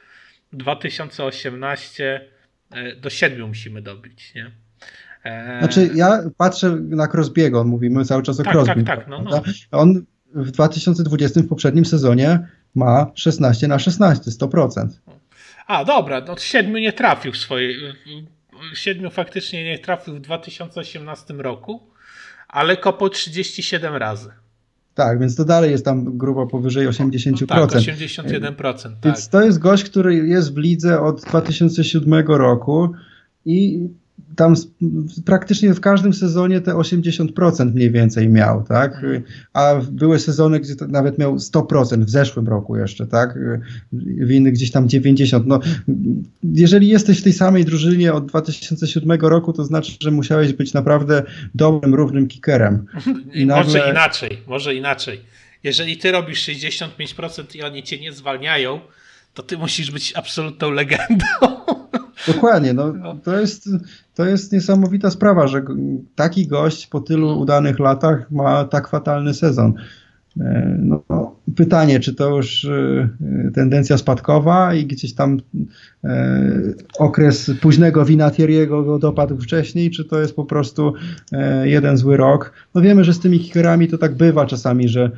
2018 0.52 2.26
E, 2.70 2.96
do 2.96 3.10
siedmiu 3.10 3.48
musimy 3.48 3.82
dobić, 3.82 4.34
nie? 4.34 4.50
E... 5.26 5.58
Znaczy 5.58 5.90
ja 5.94 6.18
patrzę 6.36 6.76
na 6.80 7.06
Crosby'ego, 7.06 7.64
mówimy 7.64 8.04
cały 8.04 8.22
czas 8.22 8.40
o 8.40 8.42
tak, 8.42 8.52
Crosby. 8.52 8.84
Tak, 8.84 8.98
tak, 8.98 9.08
no, 9.08 9.22
no. 9.22 9.42
On 9.70 10.04
w 10.34 10.50
2020 10.50 11.40
w 11.40 11.48
poprzednim 11.48 11.84
sezonie 11.84 12.46
ma 12.74 13.10
16 13.14 13.68
na 13.68 13.78
16, 13.78 14.30
100%. 14.30 14.88
A, 15.66 15.84
dobra, 15.84 16.22
no 16.28 16.36
siedmiu 16.36 16.78
nie 16.78 16.92
trafił 16.92 17.32
w 17.32 17.36
swojej... 17.36 17.76
Siedmiu 18.74 19.10
faktycznie 19.10 19.64
nie 19.64 19.78
trafił 19.78 20.14
w 20.14 20.20
2018 20.20 21.34
roku, 21.34 21.80
ale 22.48 22.76
kopał 22.76 23.08
37 23.08 23.94
razy. 23.94 24.30
Tak, 24.94 25.20
więc 25.20 25.36
to 25.36 25.44
dalej 25.44 25.70
jest 25.70 25.84
tam 25.84 26.18
grubo 26.18 26.46
powyżej 26.46 26.88
80%. 26.88 27.46
No 27.50 27.66
tak, 27.66 27.80
81%. 27.80 28.82
Tak. 28.82 28.92
Więc 29.04 29.28
to 29.28 29.42
jest 29.42 29.58
gość, 29.58 29.84
który 29.84 30.14
jest 30.14 30.54
w 30.54 30.58
lidze 30.58 31.00
od 31.00 31.22
2007 31.22 32.26
roku 32.26 32.92
i 33.44 33.88
tam 34.36 34.54
praktycznie 35.24 35.74
w 35.74 35.80
każdym 35.80 36.14
sezonie 36.14 36.60
te 36.60 36.72
80% 36.72 37.74
mniej 37.74 37.90
więcej 37.90 38.28
miał, 38.28 38.62
tak? 38.62 38.94
Mhm. 38.94 39.22
A 39.52 39.74
były 39.90 40.18
sezony, 40.18 40.60
gdzie 40.60 40.74
nawet 40.88 41.18
miał 41.18 41.36
100% 41.36 42.04
w 42.04 42.10
zeszłym 42.10 42.48
roku 42.48 42.76
jeszcze, 42.76 43.06
tak? 43.06 43.38
W 43.92 44.30
innych 44.30 44.52
gdzieś 44.52 44.70
tam 44.70 44.86
90%. 44.86 45.42
No, 45.46 45.60
jeżeli 46.42 46.88
jesteś 46.88 47.20
w 47.20 47.22
tej 47.22 47.32
samej 47.32 47.64
drużynie 47.64 48.12
od 48.12 48.26
2007 48.26 49.20
roku, 49.20 49.52
to 49.52 49.64
znaczy, 49.64 49.92
że 50.00 50.10
musiałeś 50.10 50.52
być 50.52 50.74
naprawdę 50.74 51.22
dobrym, 51.54 51.94
równym 51.94 52.28
kickerem. 52.28 52.86
I 53.34 53.46
nagle... 53.46 53.64
Może 53.64 53.90
inaczej, 53.90 54.38
może 54.46 54.74
inaczej. 54.74 55.20
Jeżeli 55.62 55.96
ty 55.96 56.12
robisz 56.12 56.48
65% 56.48 57.56
i 57.56 57.62
oni 57.62 57.82
cię 57.82 58.00
nie 58.00 58.12
zwalniają, 58.12 58.80
to 59.34 59.42
ty 59.42 59.58
musisz 59.58 59.90
być 59.90 60.12
absolutną 60.16 60.70
legendą. 60.70 61.26
Dokładnie, 62.26 62.72
no, 62.72 62.92
no, 62.92 63.16
to, 63.24 63.40
jest, 63.40 63.68
to 64.14 64.24
jest 64.24 64.52
niesamowita 64.52 65.10
sprawa, 65.10 65.46
że 65.46 65.62
taki 66.14 66.46
gość 66.46 66.86
po 66.86 67.00
tylu 67.00 67.40
udanych 67.40 67.78
latach 67.78 68.30
ma 68.30 68.64
tak 68.64 68.88
fatalny 68.88 69.34
sezon. 69.34 69.74
E, 70.40 70.78
no, 70.82 71.02
pytanie, 71.56 72.00
czy 72.00 72.14
to 72.14 72.36
już 72.36 72.64
e, 72.64 73.08
tendencja 73.54 73.98
spadkowa 73.98 74.74
i 74.74 74.86
gdzieś 74.86 75.14
tam 75.14 75.40
e, 76.04 76.62
okres 76.98 77.50
późnego 77.60 78.04
Vinatieriego 78.04 78.82
go 78.82 78.98
dopadł 78.98 79.38
wcześniej, 79.38 79.90
czy 79.90 80.04
to 80.04 80.20
jest 80.20 80.36
po 80.36 80.44
prostu 80.44 80.92
jeden 81.64 81.96
zły 81.96 82.16
rok. 82.16 82.52
No 82.74 82.80
wiemy, 82.80 83.04
że 83.04 83.14
z 83.14 83.20
tymi 83.20 83.40
kickerami 83.40 83.88
to 83.88 83.98
tak 83.98 84.14
bywa 84.14 84.46
czasami, 84.46 84.88
że 84.88 85.10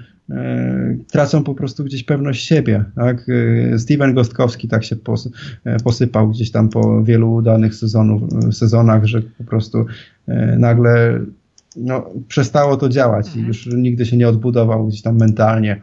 tracą 1.11 1.45
po 1.45 1.55
prostu 1.55 1.85
gdzieś 1.85 2.05
pewność 2.05 2.47
siebie. 2.47 2.85
Tak? 2.97 3.27
E, 3.75 3.79
Steven 3.79 4.15
Gostkowski 4.15 4.69
tak 4.69 4.85
się 4.85 4.97
posypał 5.85 6.29
gdzieś 6.29 6.51
tam 6.51 6.69
po 6.69 7.05
wielu 7.05 7.35
udanych 7.35 7.75
sezonów, 7.75 8.23
sezonach, 8.55 9.05
że 9.05 9.23
po 9.23 9.45
prostu 9.45 9.87
nagle 10.59 11.21
no, 11.77 12.11
przestało 12.29 12.77
to 12.77 12.89
działać 12.89 13.27
i 13.27 13.29
mhm. 13.29 13.47
już 13.47 13.67
nigdy 13.67 14.07
się 14.07 14.17
nie 14.17 14.29
odbudował 14.29 14.87
gdzieś 14.87 15.03
tam 15.03 15.17
mentalnie. 15.17 15.81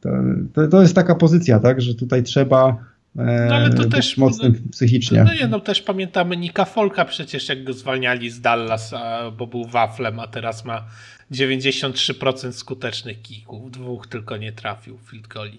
To, 0.00 0.10
to, 0.52 0.68
to 0.68 0.82
jest 0.82 0.94
taka 0.94 1.14
pozycja, 1.14 1.60
tak, 1.60 1.80
że 1.80 1.94
tutaj 1.94 2.22
trzeba 2.22 2.88
no, 3.14 3.54
ale 3.54 3.70
to 3.70 3.84
też 3.84 4.16
mocnym 4.16 4.54
psychicznie. 4.72 5.24
No, 5.24 5.30
no, 5.40 5.48
no 5.48 5.60
też 5.60 5.82
pamiętamy 5.82 6.36
Nika 6.36 6.64
Folka 6.64 7.04
przecież 7.04 7.48
jak 7.48 7.64
go 7.64 7.72
zwalniali 7.72 8.30
z 8.30 8.40
Dallas, 8.40 8.94
bo 9.38 9.46
był 9.46 9.64
waflem, 9.64 10.20
a 10.20 10.26
teraz 10.26 10.64
ma 10.64 10.84
93% 11.32 12.52
skutecznych 12.52 13.22
kików, 13.22 13.70
dwóch 13.70 14.06
tylko 14.06 14.36
nie 14.36 14.52
trafił 14.52 14.98
field 15.10 15.26
goali. 15.26 15.58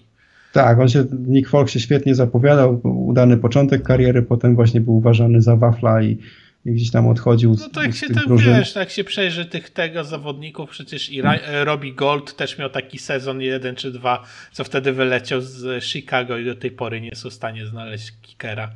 Tak, 0.52 0.78
on 0.78 0.88
się, 0.88 1.04
Nick 1.26 1.48
Folk 1.48 1.70
się 1.70 1.80
świetnie 1.80 2.14
zapowiadał, 2.14 2.80
udany 2.84 3.36
początek 3.36 3.82
kariery, 3.82 4.22
potem 4.22 4.54
właśnie 4.54 4.80
był 4.80 4.96
uważany 4.96 5.42
za 5.42 5.56
wafla 5.56 6.02
i 6.02 6.18
i 6.66 6.72
gdzieś 6.72 6.90
tam 6.90 7.08
odchodził 7.08 7.56
No 7.60 7.68
to 7.68 7.82
jak 7.82 7.94
się 7.94 8.08
tak 8.08 8.24
wiesz, 8.36 8.74
jak 8.74 8.90
się 8.90 9.04
przejrzy 9.04 9.46
tych 9.46 9.70
tego 9.70 10.04
zawodników, 10.04 10.70
przecież 10.70 11.10
i 11.10 11.20
e, 11.20 11.64
Robbie 11.64 11.92
Gold 11.92 12.36
też 12.36 12.58
miał 12.58 12.70
taki 12.70 12.98
sezon 12.98 13.40
jeden 13.40 13.76
czy 13.76 13.92
dwa, 13.92 14.24
co 14.52 14.64
wtedy 14.64 14.92
wyleciał 14.92 15.40
z 15.40 15.84
Chicago 15.84 16.38
i 16.38 16.44
do 16.44 16.54
tej 16.54 16.70
pory 16.70 17.00
nie 17.00 17.08
jest 17.08 17.24
w 17.24 17.32
stanie 17.32 17.66
znaleźć 17.66 18.12
kickera. 18.22 18.70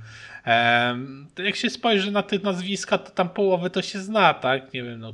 Um, 0.47 1.27
jak 1.39 1.57
się 1.57 1.71
spojrzy 1.71 2.11
na 2.11 2.23
te 2.23 2.39
nazwiska, 2.39 2.99
to 2.99 3.11
tam 3.11 3.29
połowę 3.29 3.71
to 3.71 3.83
się 3.83 3.99
zna, 3.99 4.35
tak? 4.35 4.75
Nie 4.75 4.83
wiem, 4.83 5.01
no. 5.01 5.13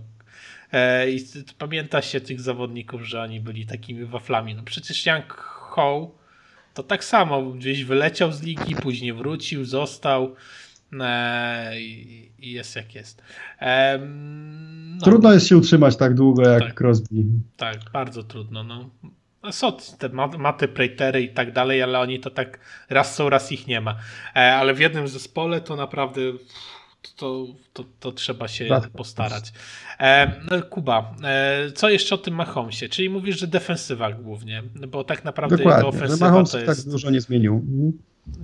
E, 0.72 1.10
I 1.10 1.24
pamięta 1.58 2.02
się 2.02 2.20
tych 2.20 2.40
zawodników, 2.40 3.02
że 3.02 3.22
oni 3.22 3.40
byli 3.40 3.66
takimi 3.66 4.04
waflami. 4.04 4.54
No 4.54 4.62
przecież 4.62 5.06
Young 5.06 5.32
Ho 5.32 6.14
to 6.74 6.82
tak 6.82 7.04
samo, 7.04 7.42
gdzieś 7.42 7.84
wyleciał 7.84 8.32
z 8.32 8.42
ligi, 8.42 8.76
później 8.76 9.12
wrócił, 9.12 9.64
został. 9.64 10.34
E, 11.00 11.80
i 11.80 12.52
jest 12.52 12.76
jak 12.76 12.94
jest. 12.94 13.22
no. 14.00 15.04
Trudno 15.04 15.32
jest 15.32 15.46
się 15.46 15.56
utrzymać 15.56 15.96
tak 15.96 16.14
długo 16.14 16.48
jak 16.48 16.62
tak, 16.62 16.74
Crosby. 16.74 17.24
Tak, 17.56 17.76
bardzo 17.92 18.22
trudno. 18.22 18.64
No. 18.64 18.90
Są 19.50 19.72
te 19.98 20.08
maty, 20.38 20.68
prejtery 20.68 21.22
i 21.22 21.28
tak 21.28 21.52
dalej, 21.52 21.82
ale 21.82 21.98
oni 22.00 22.20
to 22.20 22.30
tak 22.30 22.60
raz 22.90 23.14
są, 23.14 23.28
raz 23.28 23.52
ich 23.52 23.66
nie 23.66 23.80
ma. 23.80 23.96
E, 24.36 24.54
ale 24.54 24.74
w 24.74 24.80
jednym 24.80 25.08
zespole 25.08 25.60
to 25.60 25.76
naprawdę 25.76 26.20
to, 27.16 27.46
to, 27.72 27.84
to 28.00 28.12
trzeba 28.12 28.48
się 28.48 28.68
tak. 28.68 28.88
postarać. 28.88 29.52
E, 29.98 30.32
no, 30.50 30.62
Kuba, 30.62 31.14
e, 31.24 31.72
co 31.72 31.90
jeszcze 31.90 32.14
o 32.14 32.18
tym 32.18 32.34
Mahomesie? 32.34 32.88
Czyli 32.88 33.10
mówisz, 33.10 33.40
że 33.40 33.46
defensywa 33.46 34.12
głównie, 34.12 34.62
bo 34.88 35.04
tak 35.04 35.24
naprawdę 35.24 35.56
Dokładnie, 35.56 35.86
jego 35.86 35.98
ofensywa 35.98 36.30
to 36.30 36.44
tak 36.44 36.66
jest... 36.68 36.84
tak 36.84 36.92
dużo 36.92 37.10
nie 37.10 37.20
zmienił. 37.20 37.54
Mhm. 37.54 37.92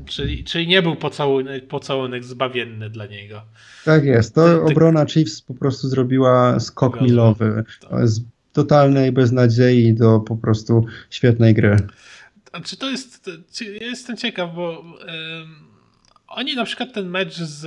Czyli, 0.06 0.44
czyli 0.44 0.66
nie 0.66 0.82
był 0.82 0.96
pocałunek, 0.96 1.68
pocałunek 1.68 2.24
zbawienny 2.24 2.90
dla 2.90 3.06
niego. 3.06 3.42
Tak 3.84 4.04
jest. 4.04 4.34
To 4.34 4.44
ty, 4.48 4.66
ty... 4.66 4.72
obrona 4.72 5.06
Chiefs 5.06 5.42
po 5.42 5.54
prostu 5.54 5.88
zrobiła 5.88 6.60
skok 6.60 7.00
milowy. 7.00 7.64
Tak. 7.80 8.08
Z 8.08 8.20
totalnej 8.52 9.12
beznadziei 9.12 9.94
do 9.94 10.20
po 10.20 10.36
prostu 10.36 10.86
świetnej 11.10 11.54
gry. 11.54 11.76
A 12.52 12.60
czy 12.60 12.76
to 12.76 12.90
jest. 12.90 13.30
Ja 13.80 13.86
jestem 13.86 14.16
ciekaw, 14.16 14.54
bo 14.54 14.80
um, 14.80 14.96
oni 16.28 16.54
na 16.54 16.64
przykład 16.64 16.92
ten 16.92 17.08
mecz 17.08 17.34
z. 17.34 17.66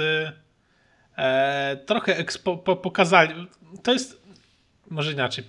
E, 1.19 1.77
trochę 1.85 2.17
ekspo, 2.17 2.57
po, 2.57 2.75
pokazali. 2.75 3.47
To 3.83 3.93
jest. 3.93 4.21
Może 4.89 5.13
inaczej. 5.13 5.43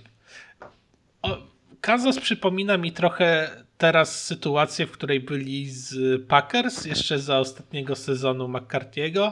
O, 1.21 1.37
Kansas 1.81 2.19
przypomina 2.19 2.77
mi 2.77 2.91
trochę 2.91 3.49
teraz 3.77 4.23
sytuację, 4.23 4.87
w 4.87 4.91
której 4.91 5.19
byli 5.19 5.69
z 5.69 6.21
Packers 6.27 6.85
jeszcze 6.85 7.19
za 7.19 7.39
ostatniego 7.39 7.95
sezonu 7.95 8.47
McCarthy'ego, 8.47 9.31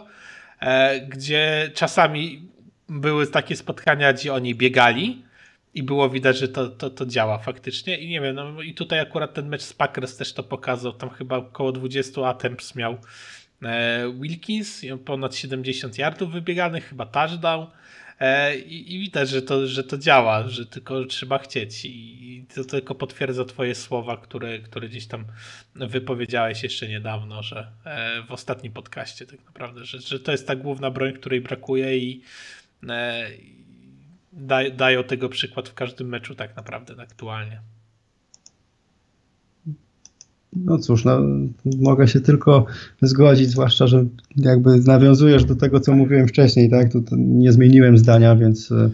e, 0.60 1.00
gdzie 1.02 1.72
czasami 1.74 2.48
były 2.90 3.28
takie 3.28 3.56
spotkania, 3.56 4.14
gdzie 4.14 4.34
oni 4.34 4.56
biegali 4.56 5.24
i 5.74 5.84
było 5.84 6.10
widać, 6.10 6.38
że 6.38 6.48
to, 6.48 6.70
to, 6.70 6.90
to 6.90 7.06
działa 7.06 7.38
faktycznie 7.38 7.98
i 7.98 8.10
nie 8.10 8.22
wiem, 8.22 8.36
no 8.36 8.62
i 8.62 8.74
tutaj 8.74 9.00
akurat 9.00 9.34
ten 9.34 9.50
mecz 9.50 9.62
z 9.62 9.74
Packers 9.74 10.18
też 10.18 10.34
to 10.34 10.44
pokazał, 10.44 10.94
tam 10.94 11.10
chyba 11.10 11.38
około 11.38 11.72
20 11.72 12.28
attempts 12.28 12.76
miał 12.76 12.98
Wilkins, 14.20 14.82
ponad 15.05 15.36
70 15.36 15.97
yardów 15.97 16.32
wybieganych, 16.32 16.89
chyba 16.89 17.05
touchdown, 17.05 17.68
E, 18.20 18.57
I, 18.57 18.95
I, 18.95 18.99
widać, 18.99 19.30
że 19.30 19.41
to, 19.41 19.68
że 19.68 19.84
to 19.84 19.97
działa, 19.97 20.47
że 20.47 20.66
tylko 20.66 21.05
trzeba 21.05 21.38
chcieć. 21.38 21.86
I 21.86 22.45
to 22.55 22.64
tylko 22.64 22.95
potwierdza 22.95 23.45
Twoje 23.45 23.76
słowa, 23.76 24.18
które, 24.18 24.60
które 24.60 24.89
gdzieś 24.89 25.07
tam 25.07 25.26
wypowiedziałeś 25.76 26.64
jeszcze 26.64 26.88
niedawno, 26.88 27.43
że 27.43 27.72
e, 27.86 28.24
w 28.24 28.32
ostatnim 28.32 28.74
podcaście 28.74 29.26
tak 29.26 29.45
naprawdę, 29.45 29.86
że, 29.86 29.99
że 29.99 30.20
to 30.20 30.32
jest 30.32 30.47
ta 30.47 30.55
główna 30.55 30.91
broń, 30.91 31.14
której 31.14 31.41
brakuje 31.41 31.97
i 31.97 32.22
e, 32.89 33.30
dają 34.74 35.03
tego 35.03 35.30
przykład 35.30 35.70
w 35.70 35.74
każdym 35.74 36.10
meczu 36.10 36.36
tak 36.36 36.55
naprawdę 36.55 37.01
aktualnie. 37.01 37.62
No 40.54 40.78
cóż, 40.78 41.06
no, 41.06 41.20
mogę 41.66 42.08
się 42.08 42.22
tylko 42.22 42.66
zgodzić, 43.02 43.50
zwłaszcza, 43.50 43.88
że 43.88 44.06
jakby 44.36 44.78
nawiązujesz 44.78 45.45
do 45.45 45.56
tego, 45.56 45.80
co 45.80 45.93
mówiłem 45.93 46.28
wcześniej, 46.28 46.70
tak? 46.70 46.91
To 46.91 47.00
nie 47.18 47.52
zmieniłem 47.52 47.97
zdania, 47.97 48.36
więc 48.36 48.72
e, 48.72 48.89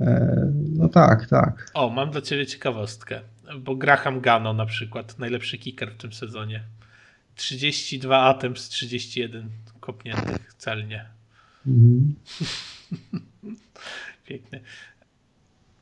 e, 0.00 0.52
no 0.72 0.88
tak, 0.88 1.26
tak. 1.26 1.70
O, 1.74 1.90
mam 1.90 2.10
dla 2.10 2.20
ciebie 2.20 2.46
ciekawostkę, 2.46 3.20
bo 3.58 3.76
Graham 3.76 4.20
Gano 4.20 4.52
na 4.52 4.66
przykład, 4.66 5.18
najlepszy 5.18 5.58
kicker 5.58 5.92
w 5.92 5.96
tym 5.96 6.12
sezonie. 6.12 6.64
32 7.34 8.20
atem 8.20 8.56
z 8.56 8.68
31 8.68 9.48
kopniętych 9.80 10.54
celnie. 10.58 11.06
Mhm. 11.66 12.14
Pięknie. 14.26 14.60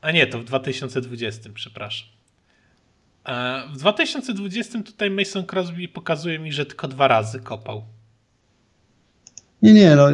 A 0.00 0.10
nie, 0.10 0.26
to 0.26 0.38
w 0.38 0.44
2020, 0.44 1.50
przepraszam. 1.54 2.17
E, 3.28 3.62
w 3.72 3.76
2020 3.76 4.82
tutaj 4.82 5.10
Mason 5.10 5.44
Crosby 5.46 5.88
pokazuje 5.88 6.38
mi, 6.38 6.52
że 6.52 6.66
tylko 6.66 6.88
dwa 6.88 7.08
razy 7.08 7.40
kopał. 7.40 7.84
Nie, 9.62 9.74
nie, 9.74 9.96
no 9.96 10.08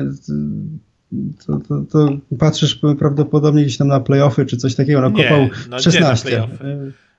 to, 1.47 1.59
to, 1.69 1.81
to 1.91 2.09
patrzysz 2.39 2.81
prawdopodobnie 2.99 3.63
gdzieś 3.63 3.77
tam 3.77 3.89
na 3.89 4.01
playoffy 4.01 4.47
czy 4.47 4.57
coś 4.57 4.75
takiego, 4.75 5.01
no 5.01 5.09
nie, 5.09 5.25
kopał 5.25 5.49
no 5.69 5.79
16. 5.79 6.49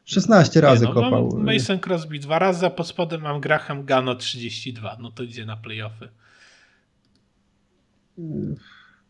16 0.05 0.61
razy 0.61 0.85
nie, 0.85 0.93
no, 0.93 1.01
kopał. 1.01 1.37
Mason 1.37 1.79
Crosby 1.79 2.19
dwa 2.19 2.39
razy, 2.39 2.65
a 2.65 2.69
pod 2.69 2.87
spodem 2.87 3.21
mam 3.21 3.41
Graham 3.41 3.85
Gano 3.85 4.15
32, 4.15 4.97
no 4.99 5.11
to 5.11 5.23
idzie 5.23 5.45
na 5.45 5.57
playoffy. 5.57 6.09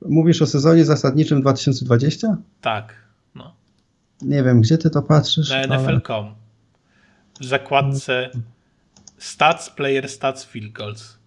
Mówisz 0.01 0.41
o 0.41 0.45
sezonie 0.45 0.85
zasadniczym 0.85 1.41
2020? 1.41 2.37
Tak, 2.61 2.95
no. 3.35 3.55
Nie 4.21 4.43
wiem, 4.43 4.61
gdzie 4.61 4.77
ty 4.77 4.89
to 4.89 5.01
patrzysz? 5.01 5.49
Na 5.49 5.77
NFL.com. 5.77 6.25
Ale 6.25 6.44
w 7.39 7.45
zakładce 7.45 8.29
Stats, 9.17 9.69
Player 9.69 10.09
Stats, 10.09 10.45
Field 10.45 10.71
Goals. 10.71 11.17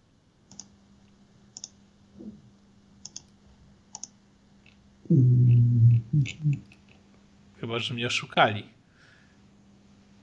Chyba, 7.61 7.79
że 7.79 7.95
mnie 7.95 8.07
oszukali. 8.07 8.65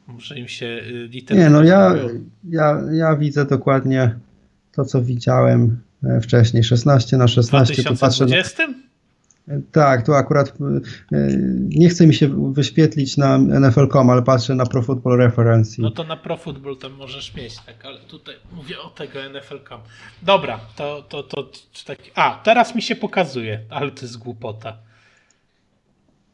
Muszę 0.08 0.40
im 0.40 0.48
się 0.48 0.66
y, 0.66 1.08
litery. 1.08 1.40
Nie, 1.40 1.50
no 1.50 1.64
ja, 1.64 1.96
ja, 2.44 2.82
ja 2.92 3.16
widzę 3.16 3.46
dokładnie 3.46 4.16
to, 4.72 4.86
co 4.86 5.02
widziałem 5.02 5.82
e, 6.04 6.22
wcześniej. 6.22 6.64
16 6.64 7.18
na 7.18 7.28
16. 7.28 7.74
W 7.74 7.86
2020? 7.86 8.68
Tak, 9.72 10.06
tu 10.06 10.14
akurat 10.14 10.50
e, 10.50 10.54
nie 11.70 11.90
chce 11.90 12.08
mi 12.08 12.14
się 12.14 12.54
wyświetlić 12.54 13.18
na 13.18 13.38
NFL.com, 13.38 14.10
ale 14.10 14.22
patrzę 14.22 14.56
na 14.56 14.66
Pro 14.66 14.82
Football 14.82 15.18
Reference. 15.18 15.82
No 15.82 15.92
to 15.92 16.04
na 16.04 16.18
Pro 16.18 16.38
Football 16.38 16.78
tam 16.78 16.94
możesz 16.94 17.36
mieć, 17.36 17.56
tak, 17.60 17.86
ale 17.86 18.00
tutaj 18.00 18.36
mówię 18.52 18.80
o 18.80 18.90
tego 18.90 19.20
NFL.com. 19.30 19.82
Dobra, 20.22 20.60
to, 20.76 21.06
to, 21.10 21.24
to, 21.24 21.52
tak. 21.86 21.98
A, 22.16 22.42
teraz 22.44 22.76
mi 22.76 22.82
się 22.82 22.96
pokazuje, 22.96 23.60
ale 23.70 23.92
to 23.92 24.02
jest 24.02 24.18
głupota. 24.18 24.78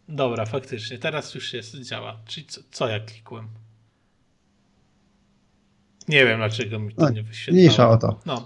Dobra, 0.09 0.45
faktycznie, 0.45 0.97
teraz 0.97 1.35
już 1.35 1.53
jest, 1.53 1.75
działa. 1.75 2.17
Czyli 2.25 2.45
co, 2.45 2.61
co 2.71 2.87
ja 2.87 2.99
klikłem? 2.99 3.47
Nie 6.07 6.25
wiem, 6.25 6.37
dlaczego 6.37 6.79
mi 6.79 6.95
to 6.95 7.01
no, 7.01 7.09
nie 7.09 7.23
wyświetlało. 7.23 7.61
Mniejsza 7.61 7.89
o 7.89 7.97
to. 7.97 8.19
No, 8.25 8.45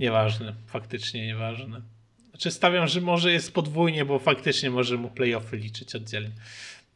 nieważne, 0.00 0.54
faktycznie 0.66 1.26
nieważne. 1.26 1.93
Znaczy 2.34 2.50
stawiam, 2.50 2.88
że 2.88 3.00
może 3.00 3.32
jest 3.32 3.54
podwójnie, 3.54 4.04
bo 4.04 4.18
faktycznie 4.18 4.70
może 4.70 4.96
mu 4.96 5.10
playoffy 5.10 5.56
liczyć 5.56 5.94
oddzielnie. 5.94 6.30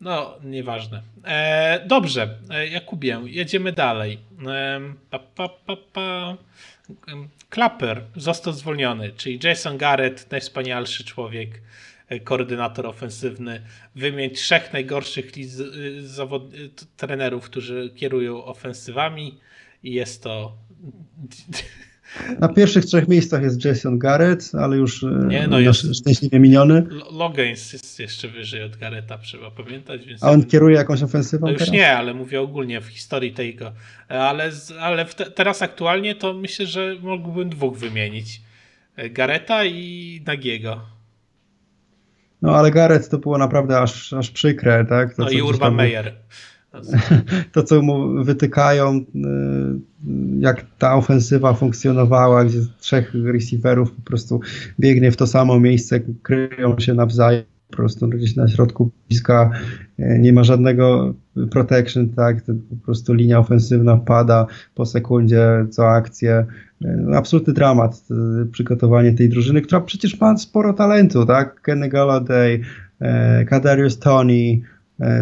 No, 0.01 0.39
nieważne. 0.45 1.03
E, 1.24 1.86
dobrze, 1.86 2.39
e, 2.51 2.68
Jakubie, 2.68 3.20
jedziemy 3.24 3.72
dalej. 3.72 4.18
E, 4.47 4.80
pa, 5.11 5.18
pa, 5.18 5.49
pa, 5.49 5.76
pa. 5.93 6.36
Clapper 7.55 8.03
został 8.16 8.53
zwolniony, 8.53 9.12
czyli 9.16 9.39
Jason 9.43 9.78
Garrett, 9.78 10.30
najwspanialszy 10.30 11.05
człowiek 11.05 11.61
koordynator 12.24 12.86
ofensywny, 12.86 13.62
wymienić 13.95 14.39
trzech 14.39 14.72
najgorszych 14.72 15.32
zawod... 16.01 16.43
trenerów, 16.97 17.45
którzy 17.45 17.91
kierują 17.97 18.45
ofensywami 18.45 19.39
i 19.82 19.93
jest 19.93 20.22
to 20.22 20.57
na 22.39 22.49
pierwszych 22.49 22.85
trzech 22.85 23.09
miejscach 23.09 23.43
jest 23.43 23.65
Jason 23.65 23.99
Garrett, 23.99 24.51
ale 24.55 24.77
już 24.77 25.05
e, 25.05 25.27
nie, 25.27 25.47
no 25.47 25.61
jest 25.61 25.97
szczęśliwie 25.97 26.41
miniony. 26.41 26.87
Logans 27.13 27.73
jest 27.73 27.99
jeszcze 27.99 28.29
wyżej 28.29 28.63
od 28.63 28.77
Garretta, 28.77 29.19
trzeba 29.19 29.51
pamiętać. 29.51 30.01
A 30.21 30.31
on 30.31 30.45
kieruje 30.45 30.77
jakąś 30.77 31.03
ofensywą? 31.03 31.47
No 31.47 31.53
już 31.53 31.59
teraz? 31.59 31.75
nie, 31.75 31.97
ale 31.97 32.15
mówię 32.15 32.41
ogólnie 32.41 32.81
w 32.81 32.87
historii 32.87 33.33
tego. 33.33 33.73
Ale, 34.09 34.51
ale 34.81 35.05
te, 35.05 35.31
teraz 35.31 35.63
aktualnie 35.63 36.15
to 36.15 36.35
myślę, 36.35 36.67
że 36.67 36.97
mógłbym 37.03 37.49
dwóch 37.49 37.79
wymienić. 37.79 38.41
Gareta 39.11 39.65
i 39.65 40.23
Nagiego. 40.27 40.81
No 42.43 42.57
ale 42.57 42.71
Gareth 42.71 43.09
to 43.09 43.19
było 43.19 43.39
naprawdę 43.39 43.81
aż, 43.81 44.13
aż 44.13 44.31
przykre, 44.31 44.85
tak? 44.85 45.15
To, 45.15 45.23
no 45.23 45.31
i 45.31 45.43
Urban 45.43 45.75
Meyer. 45.75 46.15
to, 47.53 47.62
co 47.62 47.83
mu 47.83 48.25
wytykają, 48.25 48.97
y, 48.97 49.05
jak 50.39 50.66
ta 50.79 50.95
ofensywa 50.95 51.55
funkcjonowała, 51.55 52.45
gdzie 52.45 52.59
trzech 52.81 53.14
receiverów 53.14 53.93
po 53.93 54.03
prostu 54.03 54.41
biegnie 54.81 55.11
w 55.12 55.16
to 55.16 55.27
samo 55.27 55.61
miejsce, 55.61 56.01
kryją 56.23 56.79
się 56.79 56.95
nawzajem, 56.95 57.45
po 57.71 57.77
prostu 57.77 58.09
gdzieś 58.09 58.37
na 58.37 58.49
środku 58.49 58.91
bliska, 59.09 59.51
y, 59.99 60.19
nie 60.21 60.33
ma 60.33 60.45
żadnego 60.45 61.14
protection, 61.51 62.09
tak, 62.09 62.45
po 62.71 62.85
prostu 62.85 63.14
linia 63.14 63.39
ofensywna 63.39 63.97
pada 63.97 64.47
po 64.75 64.87
sekundzie 64.87 65.66
co 65.71 65.91
akcję. 65.91 66.47
Y, 66.85 67.16
absolutny 67.16 67.53
dramat 67.53 68.03
przygotowanie 68.53 69.12
tej 69.12 69.29
drużyny, 69.29 69.62
która 69.62 69.81
przecież 69.81 70.21
ma 70.21 70.37
sporo 70.37 70.73
talentu, 70.73 71.27
tak? 71.27 71.61
Kenny 71.62 71.89
Galladay, 71.89 72.61
Kadarius 73.47 73.99
Tony, 73.99 74.62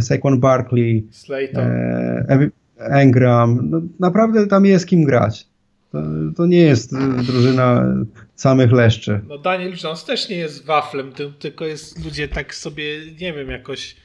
Saquon 0.01 0.41
Barkley, 0.41 1.07
e, 1.31 2.51
Engram. 2.79 3.71
No, 3.71 3.81
naprawdę 4.01 4.47
tam 4.47 4.67
jest 4.67 4.87
kim 4.87 5.05
grać. 5.05 5.47
To, 5.93 6.03
to, 6.37 6.47
nie 6.47 6.61
jest 6.61 6.95
drużyna 7.23 7.85
samych 8.35 8.73
leszczy. 8.73 9.21
No 9.29 9.39
Daniel 9.39 9.73
Jones 9.85 10.05
też 10.05 10.29
nie 10.29 10.37
jest 10.37 10.65
waflem, 10.65 11.13
tylko 11.39 11.65
jest 11.65 12.05
ludzie 12.05 12.29
tak 12.29 12.55
sobie, 12.55 12.99
nie 13.21 13.33
wiem, 13.33 13.51
jakoś 13.51 13.97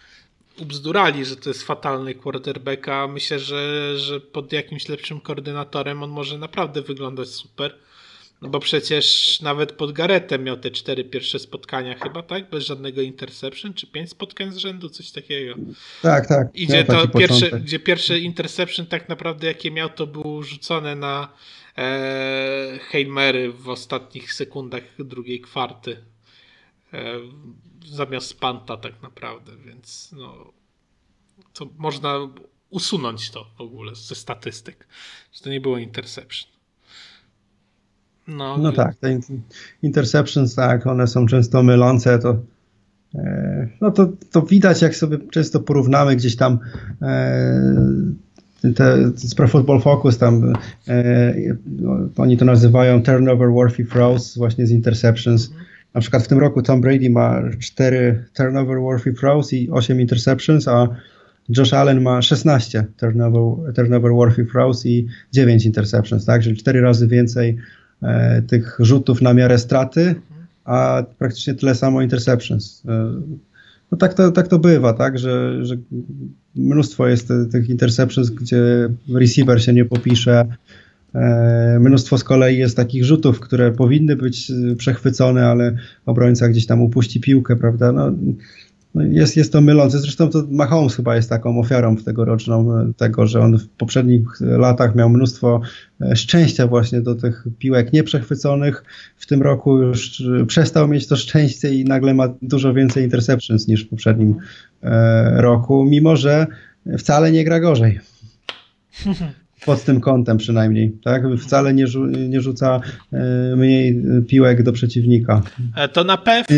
ubzdurali, 0.62 1.26
że 1.26 1.36
to 1.36 1.50
jest 1.50 1.64
fatalny 1.64 2.16
quarterback, 2.16 2.88
a 2.88 3.08
myślę, 3.08 3.40
że, 3.40 3.94
że 3.98 4.20
pod 4.20 4.54
jakimś 4.54 4.90
lepszym 4.90 5.20
koordynatorem 5.20 6.04
on 6.04 6.10
może 6.10 6.38
naprawdę 6.38 6.82
wyglądać 6.82 7.28
super. 7.28 7.76
No 8.42 8.50
bo 8.50 8.60
przecież 8.60 9.40
nawet 9.42 9.72
pod 9.72 9.92
Garetem 9.92 10.44
miał 10.44 10.58
te 10.58 10.72
cztery 10.72 11.04
pierwsze 11.04 11.40
spotkania 11.40 12.00
chyba, 12.00 12.24
tak? 12.24 12.50
Bez 12.50 12.66
żadnego 12.66 13.02
interception, 13.02 13.74
czy 13.74 13.88
pięć 13.88 14.10
spotkań 14.10 14.52
z 14.52 14.58
rzędu, 14.58 14.90
coś 14.90 15.12
takiego. 15.12 15.56
Tak, 16.02 16.28
tak. 16.28 16.48
Idzie 16.54 16.84
to 16.84 17.08
pierwsze, 17.08 17.60
gdzie 17.60 17.80
pierwsze 17.80 18.20
interception 18.20 18.86
tak 18.86 19.10
naprawdę 19.10 19.48
jakie 19.48 19.72
miał, 19.72 19.90
to 19.90 20.08
było 20.08 20.44
rzucone 20.44 20.96
na 20.96 21.34
e, 21.78 22.80
Heimery 22.82 23.52
w 23.52 23.70
ostatnich 23.70 24.34
sekundach 24.34 24.84
drugiej 25.00 25.42
kwarty. 25.42 25.98
E, 26.94 27.20
zamiast 27.86 28.40
Panta 28.40 28.78
tak 28.78 29.02
naprawdę, 29.02 29.52
więc 29.66 30.12
no 30.12 30.54
to 31.54 31.70
można 31.78 32.30
usunąć 32.70 33.32
to 33.32 33.46
w 33.58 33.62
ogóle 33.62 33.96
ze 33.96 34.16
statystyk, 34.16 34.88
że 35.34 35.42
to 35.42 35.50
nie 35.50 35.62
było 35.62 35.78
interception. 35.78 36.61
No, 38.28 38.58
no 38.58 38.72
tak, 38.72 38.96
te 38.96 39.20
interceptions, 39.84 40.56
tak, 40.56 40.88
one 40.88 41.08
są 41.08 41.26
często 41.26 41.64
mylące, 41.64 42.20
to 42.20 42.38
e, 43.16 43.68
no 43.82 43.92
to, 43.92 44.10
to 44.32 44.42
widać, 44.42 44.82
jak 44.82 44.96
sobie 44.96 45.18
często 45.32 45.60
porównamy 45.60 46.16
gdzieś 46.16 46.36
tam 46.36 46.60
e, 47.02 48.72
te, 48.76 49.12
z 49.16 49.36
Pro 49.36 49.48
Football 49.48 49.82
Focus, 49.82 50.18
tam 50.18 50.54
e, 50.88 51.34
no, 51.66 51.98
oni 52.18 52.38
to 52.38 52.46
nazywają 52.46 53.04
turnover 53.04 53.52
worthy 53.52 53.86
throws 53.86 54.38
właśnie 54.38 54.68
z 54.68 54.72
interceptions. 54.72 55.52
Na 55.94 56.02
przykład 56.02 56.24
w 56.24 56.28
tym 56.28 56.40
roku 56.40 56.62
Tom 56.62 56.82
Brady 56.82 57.10
ma 57.10 57.42
4 57.60 58.26
turnover 58.34 58.80
worthy 58.80 59.14
throws 59.14 59.54
i 59.54 59.70
8 59.72 60.02
interceptions, 60.02 60.68
a 60.68 60.88
Josh 61.58 61.74
Allen 61.74 62.02
ma 62.02 62.22
16 62.22 62.86
turnover, 62.98 63.74
turnover 63.74 64.12
worthy 64.12 64.46
throws 64.46 64.86
i 64.86 65.08
9 65.32 65.66
interceptions, 65.66 66.26
tak? 66.26 66.42
Czyli 66.42 66.58
4 66.58 66.82
razy 66.82 67.08
więcej 67.08 67.58
E, 67.58 67.81
tych 68.48 68.78
rzutów 68.80 69.22
na 69.22 69.34
miarę 69.34 69.58
straty, 69.58 70.16
a 70.66 71.04
praktycznie 71.18 71.54
tyle 71.54 71.76
samo 71.76 72.02
interceptions. 72.02 72.84
E, 72.88 73.22
no 73.92 73.98
tak 73.98 74.14
to, 74.14 74.32
tak 74.32 74.48
to 74.48 74.60
bywa, 74.60 74.94
tak, 74.94 75.20
że, 75.20 75.66
że 75.66 75.76
mnóstwo 76.56 77.08
jest 77.08 77.34
tych 77.52 77.70
interceptions, 77.70 78.30
gdzie 78.30 78.90
receiver 79.14 79.64
się 79.64 79.74
nie 79.74 79.86
popisze, 79.86 80.46
e, 81.16 81.80
Mnóstwo 81.82 82.18
z 82.18 82.24
kolei 82.24 82.58
jest 82.58 82.76
takich 82.76 83.06
rzutów, 83.06 83.40
które 83.40 83.72
powinny 83.72 84.16
być 84.16 84.52
przechwycone, 84.78 85.48
ale 85.48 85.76
obrońca 86.06 86.50
gdzieś 86.50 86.66
tam 86.66 86.82
upuści 86.82 87.22
piłkę, 87.22 87.56
prawda? 87.56 87.92
No 87.92 88.14
jest, 88.96 89.38
jest 89.38 89.54
to 89.54 89.62
mylące. 89.62 90.00
Zresztą 90.00 90.30
to 90.30 90.44
Mahomes 90.50 90.96
chyba 90.96 91.16
jest 91.16 91.30
taką 91.30 91.60
ofiarą 91.60 91.98
tegoroczną 91.98 92.78
e, 92.78 92.94
tego, 92.98 93.28
że 93.28 93.40
on 93.40 93.58
w 93.58 93.70
poprzednich 93.70 94.28
latach 94.42 94.96
miał 94.96 95.10
mnóstwo 95.10 95.62
e, 96.02 96.16
szczęścia 96.16 96.68
właśnie 96.68 97.02
do 97.02 97.16
tych 97.16 97.48
piłek 97.60 97.94
nieprzechwyconych. 97.94 98.84
W 99.18 99.26
tym 99.28 99.42
roku 99.42 99.78
już 99.78 100.22
e, 100.22 100.46
przestał 100.46 100.88
mieć 100.88 101.08
to 101.08 101.16
szczęście 101.16 101.74
i 101.74 101.86
nagle 101.86 102.14
ma 102.14 102.34
dużo 102.42 102.74
więcej 102.74 103.04
interceptions 103.04 103.68
niż 103.68 103.86
w 103.86 103.90
poprzednim 103.90 104.36
roku, 105.36 105.86
mimo 105.86 106.16
że 106.16 106.48
wcale 106.98 107.32
nie 107.32 107.44
gra 107.44 107.60
gorzej. 107.60 108.00
pod 109.66 109.84
tym 109.84 110.02
kątem 110.02 110.38
przynajmniej, 110.38 110.92
tak? 111.04 111.24
Wcale 111.38 111.74
nie, 111.74 111.88
rzu 111.88 112.06
nie 112.06 112.42
rzuca 112.42 112.82
e, 113.14 113.56
mniej 113.56 114.04
piłek 114.28 114.64
do 114.64 114.72
przeciwnika. 114.72 115.42
E, 115.76 115.90
to 115.90 116.04
na 116.04 116.18
pewno... 116.18 116.58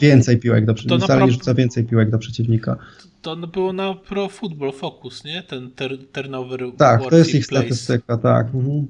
Więcej 0.00 0.38
piłek 0.38 0.66
do 0.66 0.74
przeciwnika, 0.74 1.04
wcale 1.06 1.26
nie 1.26 1.32
rzuca 1.32 1.54
więcej 1.54 1.84
piłek 1.84 2.10
do 2.10 2.18
przeciwnika. 2.18 2.76
To 3.22 3.36
było 3.36 3.72
na 3.72 3.94
Pro 3.94 4.28
Football 4.28 4.72
Focus, 4.72 5.24
nie? 5.24 5.42
Ten 5.42 5.70
turnover 6.12 6.60
Tak, 6.78 7.10
to 7.10 7.16
jest 7.16 7.34
ich 7.34 7.46
place. 7.46 7.64
statystyka, 7.66 8.16
tak. 8.16 8.46
Mhm. 8.46 8.86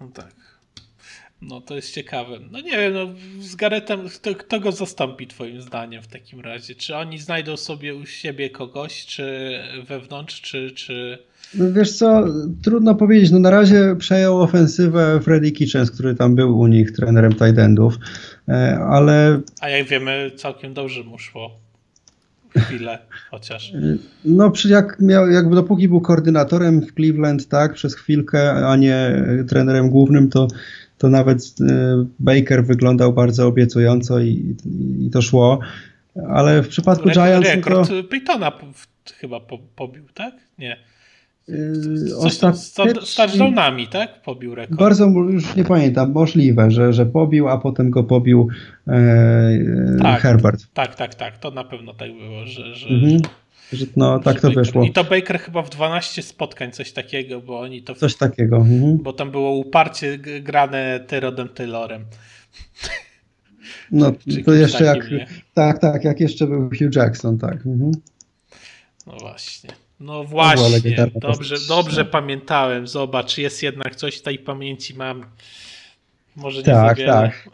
No 0.00 0.08
tak. 0.14 0.40
No 1.42 1.60
to 1.60 1.76
jest 1.76 1.94
ciekawe. 1.94 2.38
No 2.50 2.60
nie 2.60 2.70
wiem, 2.70 2.94
no 2.94 3.06
z 3.40 3.56
Garetem, 3.56 4.08
kto, 4.08 4.34
kto, 4.34 4.60
go 4.60 4.72
zastąpi 4.72 5.26
twoim 5.26 5.62
zdaniem 5.62 6.02
w 6.02 6.06
takim 6.06 6.40
razie? 6.40 6.74
Czy 6.74 6.96
oni 6.96 7.18
znajdą 7.18 7.56
sobie 7.56 7.94
u 7.94 8.06
siebie 8.06 8.50
kogoś, 8.50 9.06
czy 9.06 9.58
wewnątrz, 9.88 10.40
czy, 10.40 10.70
czy 10.70 11.18
wiesz 11.54 11.92
co, 11.92 12.24
trudno 12.62 12.94
powiedzieć. 12.94 13.30
No 13.30 13.38
na 13.38 13.50
razie 13.50 13.96
przejął 13.98 14.42
ofensywę 14.42 15.20
Freddy 15.22 15.52
Kitchens, 15.52 15.90
który 15.90 16.14
tam 16.14 16.34
był 16.34 16.58
u 16.58 16.66
nich 16.66 16.92
trenerem 16.92 17.32
tight 17.32 17.58
endów, 17.58 17.98
e, 18.48 18.78
ale... 18.78 19.40
A 19.60 19.68
jak 19.68 19.88
wiemy, 19.88 20.30
całkiem 20.36 20.74
dobrze 20.74 21.02
mu 21.02 21.18
szło. 21.18 21.50
Chwilę 22.56 22.98
chociaż. 23.30 23.72
No 24.24 24.52
jak 24.68 25.00
miał, 25.00 25.30
jakby 25.30 25.54
dopóki 25.54 25.88
był 25.88 26.00
koordynatorem 26.00 26.80
w 26.80 26.94
Cleveland, 26.94 27.48
tak, 27.48 27.74
przez 27.74 27.94
chwilkę, 27.94 28.66
a 28.66 28.76
nie 28.76 29.24
trenerem 29.48 29.90
głównym, 29.90 30.28
to, 30.28 30.48
to 30.98 31.08
nawet 31.08 31.42
e, 31.68 32.06
Baker 32.18 32.64
wyglądał 32.64 33.12
bardzo 33.12 33.46
obiecująco 33.46 34.20
i, 34.20 34.56
i 35.00 35.10
to 35.10 35.22
szło. 35.22 35.60
Ale 36.28 36.62
w 36.62 36.68
przypadku 36.68 37.08
Rekord, 37.08 37.26
Giants... 37.26 37.48
Rekord 37.48 37.88
to... 37.88 38.04
Peytona 38.04 38.52
chyba 39.20 39.40
pobił, 39.76 40.04
tak? 40.14 40.34
Nie. 40.58 40.76
Yy, 41.48 42.16
ostatecznie... 42.16 43.06
Z 43.06 43.14
touchdownami, 43.14 43.88
tak? 43.88 44.22
Pobił 44.22 44.54
rekord. 44.54 44.80
Bardzo, 44.80 45.06
już 45.06 45.56
nie 45.56 45.64
pamiętam, 45.64 46.12
możliwe, 46.12 46.70
że, 46.70 46.92
że 46.92 47.06
pobił, 47.06 47.48
a 47.48 47.58
potem 47.58 47.90
go 47.90 48.04
pobił 48.04 48.48
e, 48.88 49.58
tak, 50.02 50.20
Herbert. 50.20 50.66
Tak, 50.74 50.94
tak, 50.94 51.14
tak, 51.14 51.38
to 51.38 51.50
na 51.50 51.64
pewno 51.64 51.94
tak 51.94 52.12
było, 52.12 52.46
że... 52.46 52.74
że, 52.74 52.88
mhm. 52.88 53.20
że 53.72 53.86
no, 53.96 54.18
tak 54.18 54.40
to 54.40 54.48
Baker. 54.48 54.64
wyszło. 54.64 54.84
I 54.84 54.92
to 54.92 55.04
Baker 55.04 55.38
chyba 55.38 55.62
w 55.62 55.70
12 55.70 56.22
spotkań, 56.22 56.72
coś 56.72 56.92
takiego, 56.92 57.40
bo 57.40 57.60
oni 57.60 57.82
to... 57.82 57.94
Coś 57.94 58.16
takiego. 58.16 58.56
Mhm. 58.56 58.98
Bo 58.98 59.12
tam 59.12 59.30
było 59.30 59.50
uparcie 59.50 60.18
grane 60.18 61.04
Tyrodem 61.06 61.48
Taylorem. 61.48 62.04
No, 63.92 64.12
to 64.46 64.52
jeszcze 64.52 64.84
jak... 64.84 65.10
Nie? 65.10 65.26
Tak, 65.54 65.78
tak, 65.78 66.04
jak 66.04 66.20
jeszcze 66.20 66.46
był 66.46 66.60
Hugh 66.68 66.96
Jackson, 66.96 67.38
tak. 67.38 67.66
Mhm. 67.66 67.92
No 69.06 69.16
właśnie. 69.20 69.70
No 70.00 70.24
właśnie, 70.24 71.10
dobrze, 71.14 71.56
dobrze 71.68 72.04
pamiętałem. 72.04 72.86
Zobacz, 72.86 73.38
jest 73.38 73.62
jednak 73.62 73.96
coś 73.96 74.16
w 74.18 74.22
tej 74.22 74.38
pamięci 74.38 74.94
mam. 74.94 75.24
Może 76.36 76.58
nie 76.58 76.64
tak, 76.64 76.88
za 76.88 76.94
wiele. 76.94 77.12
Tak. 77.12 77.50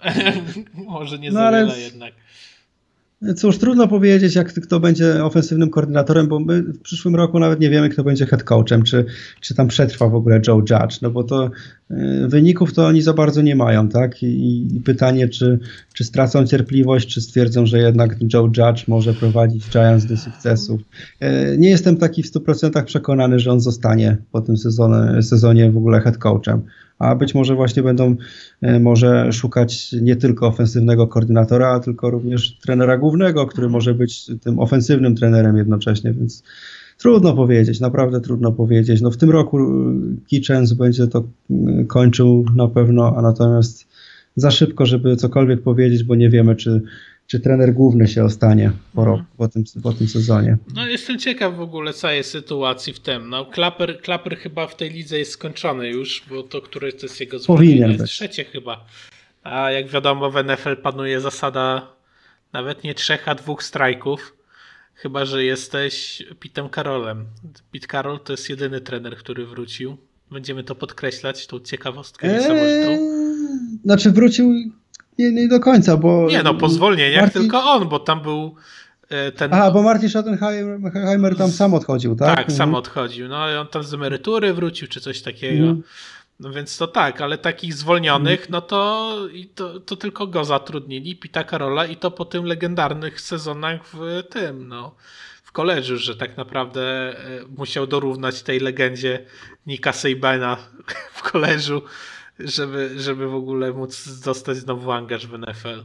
Może 0.75 1.19
nie 1.19 1.31
no 1.31 1.41
za 1.41 1.51
wiele 1.51 1.81
jednak. 1.81 2.13
Cóż, 3.37 3.59
trudno 3.59 3.89
powiedzieć, 3.89 4.35
jak 4.35 4.53
kto 4.53 4.81
będzie 4.81 5.25
ofensywnym 5.25 5.71
koordynatorem, 5.71 6.29
bo 6.29 6.41
my 6.41 6.63
w 6.63 6.81
przyszłym 6.81 7.17
roku 7.17 7.39
nawet 7.39 7.61
nie 7.61 7.71
wiemy, 7.71 7.89
kto 7.89 8.05
będzie 8.05 8.27
head 8.27 8.45
coachem, 8.45 8.83
czy, 8.83 9.05
czy 9.41 9.55
tam 9.55 9.69
przetrwa 9.69 10.09
w 10.09 10.15
ogóle 10.15 10.41
Joe 10.47 10.59
Judge, 10.59 11.01
no 11.03 11.11
bo 11.11 11.25
to 11.25 11.51
y, 11.91 11.95
wyników 12.29 12.73
to 12.73 12.87
oni 12.87 13.03
za 13.03 13.13
bardzo 13.13 13.43
nie 13.43 13.57
mają, 13.57 13.89
tak? 13.89 14.23
I, 14.23 14.77
i 14.77 14.81
pytanie, 14.81 15.29
czy, 15.29 15.59
czy 15.95 16.05
stracą 16.05 16.47
cierpliwość, 16.47 17.15
czy 17.15 17.21
stwierdzą, 17.21 17.67
że 17.67 17.79
jednak 17.79 18.17
Joe 18.35 18.51
Judge 18.57 18.89
może 18.89 19.15
prowadzić 19.15 19.71
Giants 19.71 20.07
do 20.07 20.17
sukcesów. 20.17 20.81
Y, 21.23 21.57
nie 21.59 21.71
jestem 21.71 21.97
taki 21.97 22.23
w 22.23 22.33
100% 22.33 22.85
przekonany, 22.85 23.39
że 23.39 23.53
on 23.53 23.61
zostanie 23.61 24.17
po 24.33 24.41
tym 24.41 24.57
sezonie, 24.57 25.23
sezonie 25.23 25.71
w 25.71 25.77
ogóle 25.77 26.01
head 26.01 26.19
coachem 26.19 26.63
a 26.99 27.15
być 27.15 27.35
może 27.35 27.55
właśnie 27.55 27.83
będą 27.83 28.17
e, 28.63 28.81
może 28.81 29.33
szukać 29.33 29.93
nie 29.93 30.17
tylko 30.17 30.47
ofensywnego 30.47 31.07
koordynatora, 31.07 31.81
tylko 31.81 32.11
również 32.11 32.59
trenera 32.59 32.99
głównego, 32.99 33.47
który 33.47 33.69
może 33.69 33.95
być 33.95 34.31
tym 34.41 34.59
ofensywnym 34.59 35.17
trenerem 35.17 35.57
jednocześnie, 35.57 36.13
więc 36.13 36.43
trudno 36.99 37.35
powiedzieć, 37.35 37.81
naprawdę 37.81 38.21
trudno 38.21 38.53
powiedzieć. 38.53 39.01
No 39.01 39.11
w 39.11 39.17
tym 39.17 39.31
roku 39.31 39.59
e, 39.59 39.65
Kitchens 40.27 40.73
będzie 40.73 41.07
to 41.07 41.25
e, 41.51 41.85
kończył 41.85 42.45
na 42.57 42.69
pewno, 42.69 43.17
a 43.17 43.23
natomiast 43.23 43.87
za 44.37 44.51
szybko, 44.51 44.87
żeby 44.87 45.17
cokolwiek 45.17 45.63
powiedzieć, 45.63 46.05
bo 46.05 46.15
nie 46.15 46.31
wiemy, 46.31 46.57
czy 46.57 46.83
czy 47.27 47.41
trener 47.41 47.75
główny 47.75 48.09
się 48.09 48.25
ostanie 48.25 48.73
po, 48.95 49.05
roku, 49.05 49.19
mhm. 49.19 49.37
po, 49.37 49.49
tym, 49.49 49.65
po 49.83 49.93
tym 49.93 50.09
sezonie. 50.09 50.57
No 50.75 50.87
jestem 50.87 51.19
ciekaw 51.19 51.57
w 51.57 51.61
ogóle 51.61 51.93
całej 51.93 52.25
sytuacji 52.25 52.93
w 52.93 53.01
tym. 53.01 53.29
No 53.29 53.45
Klaper, 53.45 54.01
Klaper 54.01 54.39
chyba 54.39 54.67
w 54.67 54.77
tej 54.77 54.91
lidze 54.91 55.19
jest 55.19 55.31
skończony 55.31 55.89
już, 55.89 56.25
bo 56.31 56.43
to 56.43 56.63
które 56.63 56.93
to 56.93 57.07
jest 57.07 57.21
jego 57.21 57.41
Powinien 57.47 57.91
jest 57.91 58.05
trzecie 58.05 58.45
chyba. 58.45 58.87
A 59.43 59.71
jak 59.71 59.89
wiadomo 59.89 60.31
w 60.31 60.45
NFL 60.45 60.77
panuje 60.77 61.21
zasada 61.21 61.97
nawet 62.53 62.85
nie 62.85 62.95
trzech, 62.95 63.29
a 63.29 63.35
dwóch 63.35 63.63
strajków. 63.63 64.37
Chyba, 64.95 65.25
że 65.25 65.45
jesteś 65.45 66.23
Pitem 66.41 66.69
Karolem. 66.69 67.27
Pete 67.73 67.87
Karol 67.87 68.21
to 68.21 68.33
jest 68.33 68.51
jedyny 68.51 68.81
trener, 68.81 69.17
który 69.17 69.47
wrócił. 69.47 69.97
Będziemy 70.31 70.65
to 70.65 70.75
podkreślać, 70.75 71.47
tą 71.47 71.61
ciekawostkę 71.61 72.29
niesamowitą. 72.29 72.91
Eee, 72.91 73.79
znaczy 73.85 74.11
wrócił 74.11 74.53
nie, 75.19 75.33
nie 75.33 75.49
do 75.49 75.61
końca, 75.61 75.97
bo... 75.97 76.27
Nie 76.29 76.43
no, 76.43 76.55
po 76.55 76.69
zwolnieniach 76.69 77.23
Martin... 77.23 77.43
tylko 77.43 77.59
on, 77.73 77.89
bo 77.89 77.99
tam 77.99 78.23
był 78.23 78.55
e, 79.09 79.33
ten... 79.33 79.55
Aha, 79.55 79.71
bo 79.71 79.83
Martin 79.83 80.09
Schottenheimer 80.09 81.37
tam 81.37 81.51
sam 81.51 81.75
odchodził, 81.75 82.17
tak? 82.17 82.29
Tak, 82.29 82.39
mhm. 82.39 82.57
sam 82.59 82.75
odchodził. 82.75 83.29
No 83.29 83.51
i 83.51 83.55
on 83.55 83.67
tam 83.67 83.83
z 83.83 83.95
emerytury 83.95 84.55
wrócił, 84.55 84.89
czy 84.89 85.01
coś 85.01 85.23
takiego. 85.23 85.65
Mhm. 85.65 85.83
No 86.41 86.53
więc 86.53 86.79
to 86.79 86.87
tak, 86.87 87.21
ale 87.21 87.39
takich 87.39 87.75
zwolnionych, 87.75 88.41
mhm. 88.41 88.53
no 88.53 88.61
to, 88.61 89.13
to, 89.55 89.81
to 89.81 89.97
tylko 89.97 90.27
go 90.27 90.45
zatrudnili, 90.45 91.17
Pita 91.17 91.45
Karola 91.45 91.87
i 91.87 91.97
to 91.97 92.11
po 92.11 92.25
tym 92.25 92.45
legendarnych 92.45 93.21
sezonach 93.21 93.81
w 93.93 94.23
tym, 94.31 94.69
no 94.69 94.95
w 95.43 95.53
koleżu, 95.53 95.97
że 95.97 96.17
tak 96.17 96.37
naprawdę 96.37 96.83
e, 96.83 97.15
musiał 97.57 97.87
dorównać 97.87 98.43
tej 98.43 98.61
legendzie 98.61 99.25
Nika 99.67 99.93
Seibena 99.93 100.57
w 101.19 101.23
koleżu 101.23 101.83
żeby, 102.39 103.01
żeby 103.01 103.29
w 103.29 103.35
ogóle 103.35 103.73
móc 103.73 104.21
dostać 104.25 104.57
znowu 104.57 104.93
angaż 104.93 105.27
w 105.27 105.39
NFL. 105.39 105.85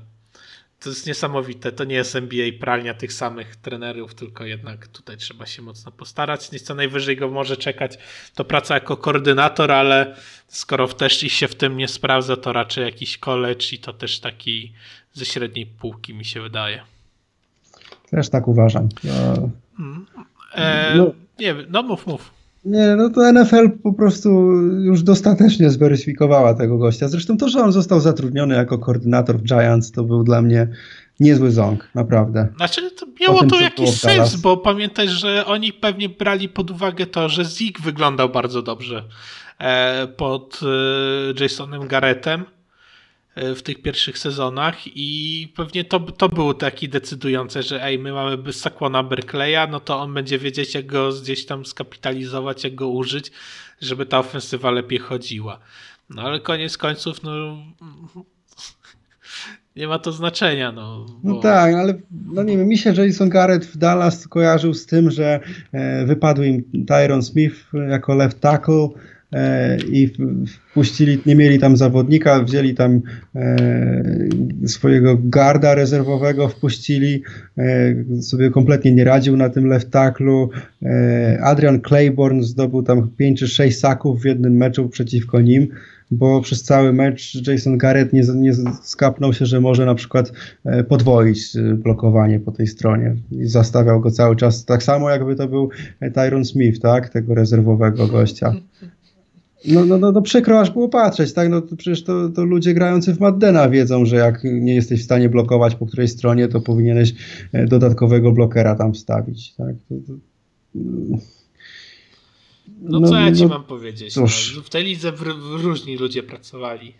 To 0.80 0.90
jest 0.90 1.08
niesamowite. 1.08 1.72
To 1.72 1.84
nie 1.84 1.96
jest 1.96 2.16
NBA 2.16 2.48
pralnia 2.60 2.94
tych 2.94 3.14
samych 3.14 3.56
trenerów, 3.56 4.16
tylko 4.16 4.46
jednak 4.46 4.88
tutaj 4.88 5.18
trzeba 5.18 5.46
się 5.46 5.62
mocno 5.62 5.92
postarać. 5.92 6.52
Nic 6.52 6.62
co 6.62 6.76
najwyżej 6.76 7.18
go 7.18 7.30
może 7.30 7.58
czekać 7.58 7.98
to 8.36 8.46
praca 8.46 8.74
jako 8.74 8.98
koordynator, 8.98 9.72
ale 9.72 10.16
skoro 10.48 10.88
też 10.88 11.24
i 11.24 11.30
się 11.30 11.48
w 11.48 11.56
tym 11.56 11.78
nie 11.78 11.88
sprawdza, 11.88 12.38
to 12.38 12.54
raczej 12.54 12.86
jakiś 12.86 13.18
college 13.18 13.66
i 13.72 13.80
to 13.80 13.94
też 13.94 14.20
taki 14.20 14.74
ze 15.14 15.26
średniej 15.26 15.66
półki 15.66 16.14
mi 16.14 16.26
się 16.26 16.42
wydaje. 16.42 16.84
Też 18.10 18.30
tak 18.30 18.48
uważam. 18.48 18.90
No, 19.04 19.50
e, 20.54 20.96
no. 20.96 21.12
Nie 21.40 21.56
wiem, 21.56 21.66
no 21.70 21.84
mów, 21.84 22.08
mów. 22.08 22.41
Nie, 22.66 22.96
no 22.96 23.10
to 23.10 23.32
NFL 23.32 23.70
po 23.84 23.94
prostu 23.94 24.30
już 24.82 25.04
dostatecznie 25.04 25.70
zweryfikowała 25.70 26.54
tego 26.54 26.78
gościa. 26.78 27.08
Zresztą 27.08 27.38
to, 27.38 27.50
że 27.50 27.60
on 27.60 27.72
został 27.72 28.00
zatrudniony 28.00 28.56
jako 28.56 28.78
koordynator 28.78 29.38
w 29.38 29.44
Giants, 29.44 29.92
to 29.92 30.04
był 30.04 30.24
dla 30.24 30.42
mnie 30.42 30.68
niezły 31.20 31.52
ząg, 31.52 31.90
naprawdę. 31.96 32.48
Znaczy, 32.56 32.92
to 32.92 33.06
miało 33.22 33.40
tym, 33.40 33.50
to 33.50 33.62
jakiś 33.62 34.00
sens, 34.00 34.36
bo 34.36 34.58
pamiętaj, 34.58 35.10
że 35.10 35.46
oni 35.46 35.74
pewnie 35.74 36.10
brali 36.10 36.50
pod 36.50 36.72
uwagę 36.72 37.06
to, 37.06 37.30
że 37.30 37.46
Zeke 37.46 37.84
wyglądał 37.84 38.30
bardzo 38.30 38.62
dobrze 38.62 39.04
e, 39.60 40.08
pod 40.08 40.60
e, 41.40 41.44
Jasonem 41.44 41.88
Garrettem 41.88 42.46
w 43.36 43.62
tych 43.62 43.82
pierwszych 43.82 44.18
sezonach 44.18 44.76
i 44.86 45.48
pewnie 45.56 45.86
to, 45.86 46.00
to 46.00 46.30
było 46.30 46.54
taki 46.54 46.90
decydujące, 46.90 47.64
że 47.64 47.84
ej, 47.84 48.00
my 48.00 48.14
mamy 48.14 48.54
Sakłona 48.54 49.04
Berkleya, 49.04 49.68
no 49.70 49.80
to 49.80 50.00
on 50.00 50.14
będzie 50.14 50.40
wiedzieć, 50.40 50.76
jak 50.76 50.86
go 50.86 51.10
gdzieś 51.22 51.46
tam 51.46 51.66
skapitalizować, 51.66 52.64
jak 52.64 52.76
go 52.76 52.88
użyć, 52.88 53.32
żeby 53.82 54.06
ta 54.06 54.20
ofensywa 54.20 54.72
lepiej 54.72 55.00
chodziła. 55.00 55.60
No 56.10 56.22
ale 56.22 56.40
koniec 56.40 56.78
końców, 56.78 57.24
no 57.24 57.32
nie 59.76 59.88
ma 59.88 60.00
to 60.00 60.12
znaczenia. 60.12 60.72
No, 60.72 61.06
bo... 61.24 61.34
no 61.34 61.42
tak, 61.42 61.76
ale 61.76 61.94
no 62.26 62.44
nie 62.44 62.58
wiem, 62.58 62.68
mi 62.68 62.78
się 62.78 62.94
Jason 62.94 63.30
Garrett 63.30 63.66
w 63.66 63.78
Dallas 63.78 64.28
kojarzył 64.28 64.74
z 64.74 64.86
tym, 64.86 65.12
że 65.12 65.40
e, 65.72 66.06
wypadł 66.06 66.44
im 66.44 66.86
Tyron 66.88 67.24
Smith 67.24 67.56
jako 67.90 68.16
left 68.16 68.40
tackle, 68.40 68.88
E, 68.88 69.21
i 69.92 70.10
wpuścili, 70.72 71.20
nie 71.26 71.36
mieli 71.36 71.60
tam 71.60 71.78
zawodnika, 71.78 72.44
wzięli 72.44 72.76
tam 72.76 73.02
e, 73.36 73.56
swojego 74.66 75.18
garda 75.24 75.76
rezerwowego, 75.76 76.48
wpuścili, 76.48 77.24
e, 77.58 78.22
sobie 78.22 78.50
kompletnie 78.50 78.92
nie 78.92 79.04
radził 79.04 79.38
na 79.38 79.50
tym 79.50 79.68
left 79.68 79.90
tacklu. 79.90 80.50
Adrian 81.42 81.82
Claiborne 81.82 82.44
zdobył 82.44 82.84
tam 82.84 83.10
5 83.18 83.40
czy 83.40 83.48
6 83.48 83.80
saków 83.80 84.22
w 84.22 84.26
jednym 84.26 84.58
meczu 84.58 84.90
przeciwko 84.90 85.42
nim 85.42 85.68
bo 86.14 86.42
przez 86.42 86.64
cały 86.64 86.94
mecz 86.94 87.48
Jason 87.48 87.78
Garrett 87.78 88.14
nie, 88.14 88.22
nie 88.36 88.54
skapnął 88.84 89.34
się, 89.34 89.46
że 89.46 89.62
może 89.62 89.86
na 89.86 89.96
przykład 89.96 90.32
podwoić 90.88 91.54
blokowanie 91.76 92.40
po 92.40 92.52
tej 92.52 92.68
stronie 92.68 93.16
i 93.32 93.46
zastawiał 93.46 94.02
go 94.02 94.12
cały 94.12 94.36
czas 94.36 94.66
tak 94.66 94.84
samo 94.84 95.10
jakby 95.10 95.36
to 95.36 95.48
był 95.48 95.70
Tyron 96.14 96.46
Smith, 96.46 96.80
tak, 96.80 97.10
tego 97.10 97.36
rezerwowego 97.36 98.08
gościa. 98.08 98.54
No, 99.66 99.86
no, 99.86 99.98
no, 99.98 100.12
no 100.12 100.22
przykro 100.22 100.60
aż 100.60 100.72
było 100.72 100.90
patrzeć, 100.90 101.34
tak? 101.34 101.50
No 101.50 101.62
to 101.62 101.76
przecież 101.76 102.04
to, 102.04 102.30
to 102.30 102.46
ludzie 102.46 102.74
grający 102.74 103.14
w 103.14 103.20
Maddena 103.20 103.70
wiedzą, 103.70 104.06
że 104.06 104.16
jak 104.16 104.44
nie 104.44 104.76
jesteś 104.76 105.02
w 105.02 105.06
stanie 105.06 105.30
blokować 105.30 105.76
po 105.76 105.86
której 105.86 106.08
stronie, 106.08 106.48
to 106.48 106.62
powinieneś 106.62 107.14
e, 107.54 107.68
dodatkowego 107.68 108.32
blokera 108.32 108.76
tam 108.76 108.94
wstawić, 108.94 109.54
tak? 109.54 109.76
To, 109.90 109.96
to, 110.08 110.14
no, 112.82 113.00
no, 113.00 113.08
co 113.08 113.20
ja 113.20 113.32
ci 113.32 113.44
no, 113.44 113.50
mam 113.50 113.64
powiedzieć? 113.64 114.16
No, 114.16 114.26
w 114.64 114.70
tej 114.70 114.84
lidze 114.84 115.12
w, 115.12 115.20
w 115.24 115.64
różni 115.64 115.98
ludzie 115.98 116.24
pracowali. 116.24 116.94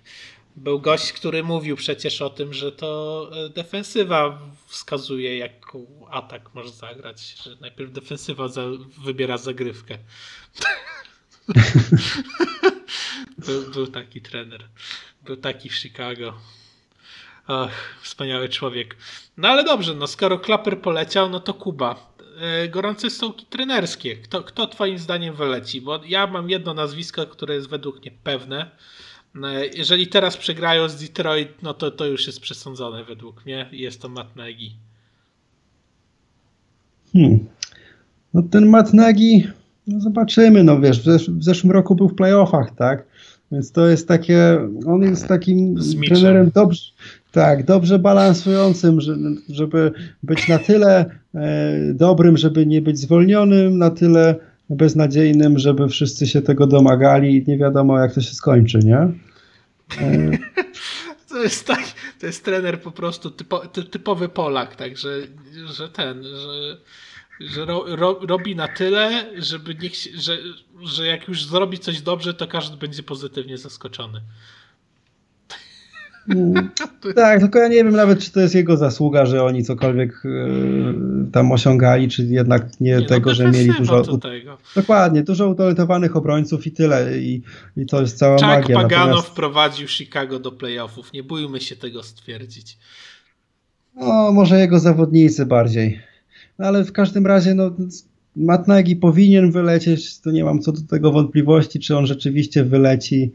Był 0.56 0.80
gość, 0.80 1.14
który 1.14 1.44
mówił 1.44 1.76
przecież 1.76 2.22
o 2.22 2.30
tym, 2.30 2.54
że 2.54 2.72
to 2.72 3.30
e, 3.46 3.50
defensywa 3.50 4.40
wskazuje, 4.68 5.38
jaką 5.38 5.86
atak 6.10 6.56
może 6.56 6.70
zagrać, 6.72 7.36
że 7.44 7.56
najpierw 7.62 7.92
defensywa 7.92 8.48
za, 8.48 8.66
wybiera 9.06 9.38
zagrywkę. 9.38 9.98
był, 13.46 13.72
był 13.72 13.88
taki 13.88 14.22
trener. 14.22 14.68
Był 15.26 15.36
taki 15.36 15.70
w 15.70 15.76
Chicago. 15.76 16.34
Ach, 17.48 18.00
wspaniały 18.02 18.50
człowiek. 18.50 18.98
No 19.38 19.48
ale 19.48 19.64
dobrze, 19.64 19.94
no 19.94 20.08
skoro 20.08 20.40
Klaper 20.40 20.82
poleciał, 20.82 21.30
no 21.30 21.40
to 21.40 21.54
Kuba. 21.54 22.14
E, 22.42 22.70
gorące 22.70 23.10
stołki 23.10 23.46
trenerskie. 23.46 24.16
Kto, 24.16 24.44
kto 24.44 24.68
twoim 24.68 24.98
zdaniem 24.98 25.36
wyleci? 25.36 25.82
Bo 25.82 26.02
ja 26.06 26.28
mam 26.28 26.50
jedno 26.50 26.74
nazwisko, 26.74 27.28
które 27.28 27.56
jest 27.56 27.70
według 27.70 28.02
mnie 28.02 28.12
pewne. 28.24 28.72
E, 29.44 29.68
jeżeli 29.68 30.08
teraz 30.08 30.38
przegrają 30.38 30.90
z 30.90 30.96
Detroit, 30.96 31.62
no 31.62 31.74
to 31.74 31.92
to 31.92 32.06
już 32.06 32.28
jest 32.28 32.40
przesądzone 32.40 33.04
według 33.04 33.46
mnie. 33.46 33.70
Jest 33.72 34.02
to 34.02 34.10
Matt 34.10 34.36
Nagy. 34.36 34.72
Hmm. 37.14 37.48
No 38.34 38.42
ten 38.52 38.70
Matt 38.70 38.94
Nagy 38.94 39.54
no 39.92 40.00
zobaczymy, 40.00 40.64
no 40.64 40.80
wiesz, 40.80 41.02
w, 41.02 41.04
zesz 41.04 41.30
w 41.30 41.44
zeszłym 41.44 41.72
roku 41.72 41.96
był 41.96 42.10
w 42.10 42.16
playoffach, 42.16 42.76
tak? 42.76 43.04
Więc 43.52 43.72
to 43.72 43.88
jest 43.88 44.08
takie, 44.08 44.60
on 44.86 45.02
jest 45.02 45.28
takim 45.28 45.76
trenerem 46.08 46.52
dobrze, 46.54 46.92
tak, 47.32 47.66
dobrze 47.66 48.00
balansującym, 48.00 49.00
żeby 49.50 49.92
być 50.24 50.48
na 50.48 50.60
tyle 50.60 51.06
e, 51.36 51.94
dobrym, 51.94 52.38
żeby 52.38 52.66
nie 52.66 52.82
być 52.82 53.00
zwolnionym, 53.00 53.78
na 53.78 53.90
tyle 53.90 54.36
beznadziejnym, 54.70 55.60
żeby 55.60 55.88
wszyscy 55.88 56.28
się 56.28 56.42
tego 56.42 56.68
domagali 56.68 57.38
i 57.38 57.46
nie 57.48 57.58
wiadomo 57.58 58.00
jak 58.00 58.14
to 58.14 58.22
się 58.22 58.34
skończy, 58.34 58.80
nie? 58.80 58.98
E... 58.98 59.12
To 61.32 61.44
jest 61.44 61.68
tak, 61.68 61.84
to 62.20 62.26
jest 62.26 62.46
trener 62.46 62.82
po 62.82 62.92
prostu 62.92 63.32
typo, 63.32 63.60
typowy 63.92 64.30
Polak, 64.30 64.76
także 64.76 65.10
że 65.66 65.90
ten, 65.90 66.24
że 66.24 66.78
że 67.48 67.66
ro, 67.66 67.84
ro, 67.88 68.20
robi 68.28 68.56
na 68.56 68.68
tyle, 68.68 69.26
żeby 69.38 69.76
niech 69.76 69.94
że, 70.16 70.38
że 70.84 71.08
jak 71.08 71.28
już 71.28 71.46
zrobi 71.46 71.80
coś 71.80 72.02
dobrze, 72.02 72.34
to 72.34 72.48
każdy 72.48 72.78
będzie 72.78 73.04
pozytywnie 73.04 73.58
zaskoczony. 73.58 74.22
Mm, 76.30 76.70
tak, 77.16 77.40
tylko 77.40 77.60
ja 77.60 77.68
nie 77.68 77.76
wiem 77.76 77.92
nawet, 77.92 78.20
czy 78.20 78.32
to 78.32 78.40
jest 78.40 78.56
jego 78.56 78.78
zasługa, 78.78 79.26
że 79.26 79.44
oni 79.44 79.64
cokolwiek 79.64 80.26
y, 80.26 81.30
tam 81.32 81.52
osiągali, 81.52 82.10
czy 82.10 82.24
jednak 82.24 82.80
nie, 82.80 82.92
nie 82.92 83.00
no 83.00 83.06
tego, 83.06 83.30
no 83.30 83.36
że 83.36 83.52
mieli 83.52 83.72
dużo. 83.78 84.04
Dokładnie, 84.76 85.24
dużo 85.24 85.48
utalentowanych 85.50 86.16
obrońców 86.16 86.68
i 86.68 86.72
tyle. 86.72 87.18
I, 87.18 87.42
i 87.78 87.86
to 87.86 88.02
jest 88.02 88.18
cała 88.18 88.36
Chuck 88.36 88.48
magia. 88.48 88.76
Pagano 88.76 89.06
Natomiast... 89.06 89.28
wprowadził 89.28 89.88
Chicago 89.88 90.40
do 90.40 90.52
playoffów. 90.52 91.14
Nie 91.14 91.24
bójmy 91.24 91.62
się 91.62 91.76
tego 91.76 92.04
stwierdzić. 92.04 92.78
No, 93.96 94.32
może 94.32 94.60
jego 94.60 94.80
zawodnicy 94.80 95.46
bardziej. 95.46 96.11
No, 96.62 96.68
ale 96.68 96.86
w 96.86 96.92
każdym 96.92 97.28
razie, 97.28 97.54
no, 97.54 97.72
Matt 98.36 98.68
Nagy 98.68 98.96
powinien 98.96 99.52
wylecieć, 99.52 100.20
to 100.20 100.32
nie 100.32 100.44
mam 100.44 100.60
co 100.60 100.72
do 100.72 100.82
tego 100.82 101.12
wątpliwości, 101.12 101.80
czy 101.80 101.98
on 101.98 102.06
rzeczywiście 102.06 102.64
wyleci. 102.64 103.32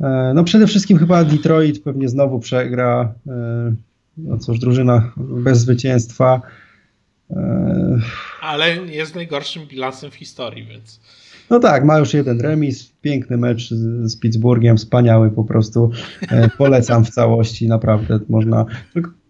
E, 0.00 0.32
no 0.34 0.44
przede 0.44 0.66
wszystkim 0.66 0.98
chyba 0.98 1.24
Detroit 1.24 1.82
pewnie 1.82 2.08
znowu 2.08 2.40
przegra. 2.40 3.14
E, 3.26 3.74
no 4.18 4.38
cóż, 4.38 4.58
drużyna 4.58 5.12
bez 5.16 5.58
zwycięstwa. 5.58 6.42
E, 7.30 7.98
Ale 8.42 8.76
jest 8.76 9.14
najgorszym 9.14 9.66
bilansem 9.66 10.10
w 10.10 10.14
historii, 10.14 10.64
więc. 10.64 11.00
No 11.50 11.60
tak, 11.60 11.84
ma 11.84 11.98
już 11.98 12.14
jeden 12.14 12.40
remis, 12.40 12.92
piękny 13.02 13.36
mecz 13.36 13.70
z, 13.70 14.16
Pittsburghem, 14.16 14.76
wspaniały 14.76 15.30
po 15.30 15.44
prostu. 15.44 15.90
Polecam 16.58 17.04
w 17.04 17.10
całości, 17.10 17.68
naprawdę 17.68 18.18
można. 18.28 18.66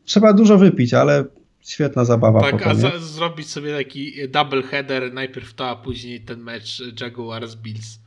Trzeba 0.05 0.33
dużo 0.33 0.59
wypić, 0.59 0.95
ale 0.95 1.25
świetna 1.63 2.05
zabawa. 2.05 2.41
Tak, 2.41 2.53
potem, 2.53 2.69
a 2.69 2.75
za, 2.75 2.99
zrobić 2.99 3.49
sobie 3.49 3.77
taki 3.77 4.13
double 4.29 4.63
header, 4.63 5.13
najpierw 5.13 5.55
to, 5.55 5.69
a 5.69 5.77
później 5.77 6.21
ten 6.21 6.41
mecz 6.41 6.83
Jaguars 7.01 7.55
Bills. 7.55 7.99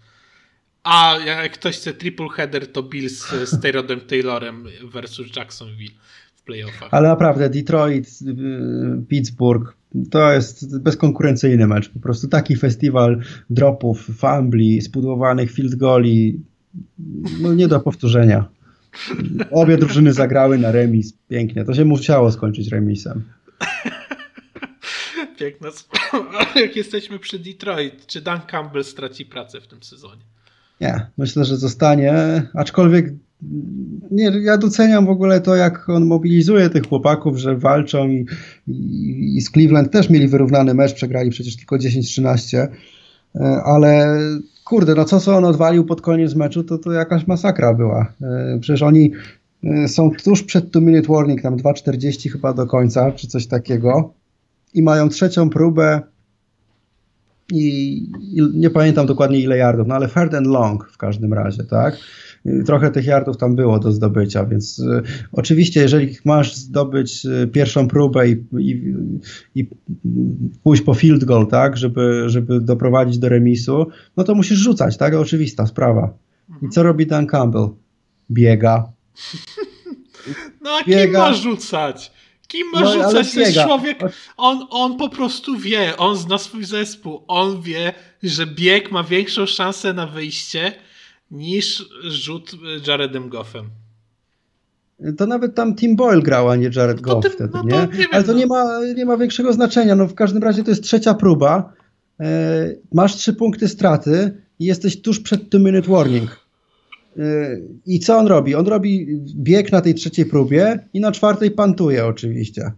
A 0.83 1.17
jak 1.25 1.51
ktoś 1.51 1.75
chce 1.77 1.93
triple 1.93 2.29
header, 2.29 2.71
to 2.71 2.83
Bills 2.83 3.27
z 3.45 3.61
Tyrodem 3.61 3.99
Taylorem 3.99 4.65
versus 4.93 5.35
Jacksonville 5.35 5.93
w 6.35 6.41
playoffach. 6.43 6.89
Ale 6.91 7.09
naprawdę, 7.09 7.49
Detroit, 7.49 8.07
y, 8.07 9.05
Pittsburgh, 9.07 9.73
to 10.11 10.31
jest 10.31 10.79
bezkonkurencyjny 10.79 11.67
mecz. 11.67 11.89
Po 11.89 11.99
prostu 11.99 12.27
taki 12.27 12.55
festiwal 12.55 13.21
dropów, 13.49 14.09
fumbli, 14.17 14.81
spudłowanych 14.81 15.51
field 15.51 15.75
goli, 15.75 16.39
no 17.41 17.53
nie 17.53 17.67
do 17.67 17.79
powtórzenia. 17.79 18.45
Obie 19.51 19.77
drużyny 19.77 20.13
zagrały 20.13 20.57
na 20.57 20.71
remis. 20.71 21.13
Pięknie. 21.29 21.65
To 21.65 21.73
się 21.73 21.85
musiało 21.85 22.31
skończyć 22.31 22.71
remisem. 22.71 23.23
Piękna 25.39 25.69
Jak 26.61 26.75
jesteśmy 26.75 27.19
przy 27.19 27.39
Detroit, 27.39 28.05
czy 28.07 28.21
Dan 28.21 28.41
Campbell 28.41 28.83
straci 28.83 29.25
pracę 29.25 29.61
w 29.61 29.67
tym 29.67 29.83
sezonie? 29.83 30.21
Nie, 30.81 31.05
myślę, 31.17 31.45
że 31.45 31.57
zostanie, 31.57 32.13
aczkolwiek 32.53 33.13
nie, 34.11 34.31
ja 34.41 34.57
doceniam 34.57 35.05
w 35.05 35.09
ogóle 35.09 35.41
to, 35.41 35.55
jak 35.55 35.89
on 35.89 36.05
mobilizuje 36.05 36.69
tych 36.69 36.87
chłopaków, 36.87 37.37
że 37.37 37.57
walczą 37.57 38.09
i, 38.09 38.25
i, 38.67 39.37
i 39.37 39.41
z 39.41 39.51
Cleveland 39.51 39.91
też 39.91 40.09
mieli 40.09 40.27
wyrównany 40.27 40.73
mecz, 40.73 40.93
przegrali 40.93 41.29
przecież 41.29 41.57
tylko 41.57 41.75
10-13, 41.75 42.57
e, 42.57 42.67
ale 43.65 44.19
kurde, 44.65 44.95
no 44.95 45.05
co 45.05 45.19
co 45.19 45.37
on 45.37 45.45
odwalił 45.45 45.85
pod 45.85 46.01
koniec 46.01 46.35
meczu, 46.35 46.63
to, 46.63 46.77
to 46.77 46.91
jakaś 46.91 47.27
masakra 47.27 47.73
była. 47.73 48.13
E, 48.21 48.59
przecież 48.61 48.81
oni 48.81 49.11
są 49.87 50.11
tuż 50.23 50.43
przed 50.43 50.71
two 50.71 50.81
minute 50.81 51.07
warning, 51.13 51.41
tam 51.41 51.57
2.40 51.57 52.29
chyba 52.29 52.53
do 52.53 52.67
końca, 52.67 53.11
czy 53.11 53.27
coś 53.27 53.47
takiego 53.47 54.13
i 54.73 54.81
mają 54.83 55.09
trzecią 55.09 55.49
próbę 55.49 56.01
i, 57.51 57.97
i, 58.21 58.41
nie 58.53 58.69
pamiętam 58.69 59.05
dokładnie 59.05 59.39
ile 59.39 59.57
yardów, 59.57 59.87
no 59.87 59.95
ale 59.95 60.07
third 60.07 60.33
and 60.33 60.47
long 60.47 60.89
w 60.91 60.97
każdym 60.97 61.33
razie, 61.33 61.63
tak? 61.63 61.97
Trochę 62.65 62.91
tych 62.91 63.05
yardów 63.05 63.37
tam 63.37 63.55
było 63.55 63.79
do 63.79 63.91
zdobycia, 63.91 64.45
więc 64.45 64.79
y, 64.79 65.01
oczywiście, 65.31 65.81
jeżeli 65.81 66.15
masz 66.25 66.55
zdobyć 66.55 67.25
y, 67.25 67.47
pierwszą 67.47 67.87
próbę 67.87 68.29
i, 68.29 68.45
i, 68.59 68.93
i, 69.55 69.69
pójść 70.63 70.83
po 70.83 70.93
field 70.93 71.23
goal, 71.23 71.47
tak, 71.47 71.77
żeby, 71.77 72.23
żeby 72.25 72.61
doprowadzić 72.61 73.17
do 73.17 73.29
remisu, 73.29 73.87
no 74.17 74.23
to 74.23 74.35
musisz 74.35 74.59
rzucać, 74.59 74.97
tak? 74.97 75.13
Oczywista 75.13 75.67
sprawa. 75.67 76.13
I 76.61 76.69
co 76.69 76.83
robi 76.83 77.07
Dan 77.07 77.27
Campbell? 77.27 77.69
Biega. 78.31 78.91
No 80.61 80.69
a 80.69 80.83
Biega. 80.83 81.03
kim 81.03 81.11
ma 81.11 81.33
rzucać? 81.33 82.11
Kim 82.47 82.67
ma 82.73 82.81
no, 82.81 82.93
rzucać? 82.93 83.33
To 83.33 83.39
jest 83.39 83.59
człowiek, 83.59 83.99
on, 84.37 84.67
on 84.69 84.97
po 84.97 85.09
prostu 85.09 85.57
wie, 85.57 85.97
on 85.97 86.17
zna 86.17 86.37
swój 86.37 86.65
zespół, 86.65 87.23
on 87.27 87.61
wie, 87.61 87.93
że 88.23 88.47
bieg 88.47 88.91
ma 88.91 89.03
większą 89.03 89.45
szansę 89.45 89.93
na 89.93 90.07
wyjście 90.07 90.73
niż 91.31 91.85
rzut 92.03 92.51
Jaredem 92.87 93.29
Goffem. 93.29 93.69
To 95.17 95.27
nawet 95.27 95.55
tam 95.55 95.75
Tim 95.75 95.95
Boyle 95.95 96.21
grał, 96.21 96.49
a 96.49 96.55
nie 96.55 96.69
Jared 96.75 97.01
Goff 97.01 97.23
tym, 97.23 97.31
wtedy, 97.31 97.49
no 97.53 97.63
nie? 97.63 97.97
nie 97.97 98.07
Ale 98.11 98.23
to 98.23 98.31
no. 98.31 98.37
nie, 98.37 98.47
ma, 98.47 98.79
nie 98.95 99.05
ma 99.05 99.17
większego 99.17 99.53
znaczenia. 99.53 99.95
No 99.95 100.07
w 100.07 100.13
każdym 100.13 100.43
razie 100.43 100.63
to 100.63 100.69
jest 100.69 100.83
trzecia 100.83 101.13
próba. 101.13 101.73
E, 102.19 102.75
masz 102.93 103.15
trzy 103.15 103.33
punkty 103.33 103.67
straty 103.67 104.41
i 104.59 104.65
jesteś 104.65 105.01
tuż 105.01 105.19
przed 105.19 105.49
two 105.49 105.59
minute 105.59 105.91
warning. 105.91 106.40
I 107.85 107.99
co 107.99 108.17
on 108.17 108.27
robi? 108.27 108.55
On 108.55 108.67
robi 108.67 109.07
bieg 109.35 109.71
na 109.71 109.81
tej 109.81 109.93
trzeciej 109.93 110.25
próbie 110.25 110.79
i 110.93 110.99
na 110.99 111.11
czwartej 111.11 111.51
pantuje 111.51 112.05
oczywiście. 112.05 112.71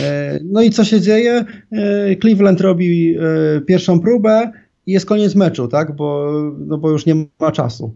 E, 0.00 0.40
no 0.44 0.62
i 0.62 0.70
co 0.70 0.84
się 0.84 1.00
dzieje? 1.00 1.44
E, 1.72 2.16
Cleveland 2.16 2.60
robi 2.60 3.16
e, 3.16 3.60
pierwszą 3.60 4.00
próbę 4.00 4.52
i 4.86 4.92
jest 4.92 5.06
koniec 5.06 5.34
meczu, 5.34 5.68
tak? 5.68 5.96
Bo, 5.96 6.32
no 6.58 6.78
bo 6.78 6.90
już 6.90 7.06
nie 7.06 7.14
ma 7.40 7.52
czasu. 7.52 7.94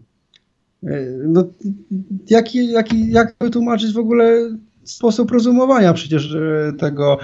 No, 1.27 1.43
jaki, 2.29 2.71
jaki, 2.71 3.11
jak 3.11 3.35
wytłumaczyć 3.41 3.93
w 3.93 3.97
ogóle 3.97 4.49
sposób 4.83 5.31
rozumowania 5.31 5.93
przecież 5.93 6.35
tego 6.77 7.17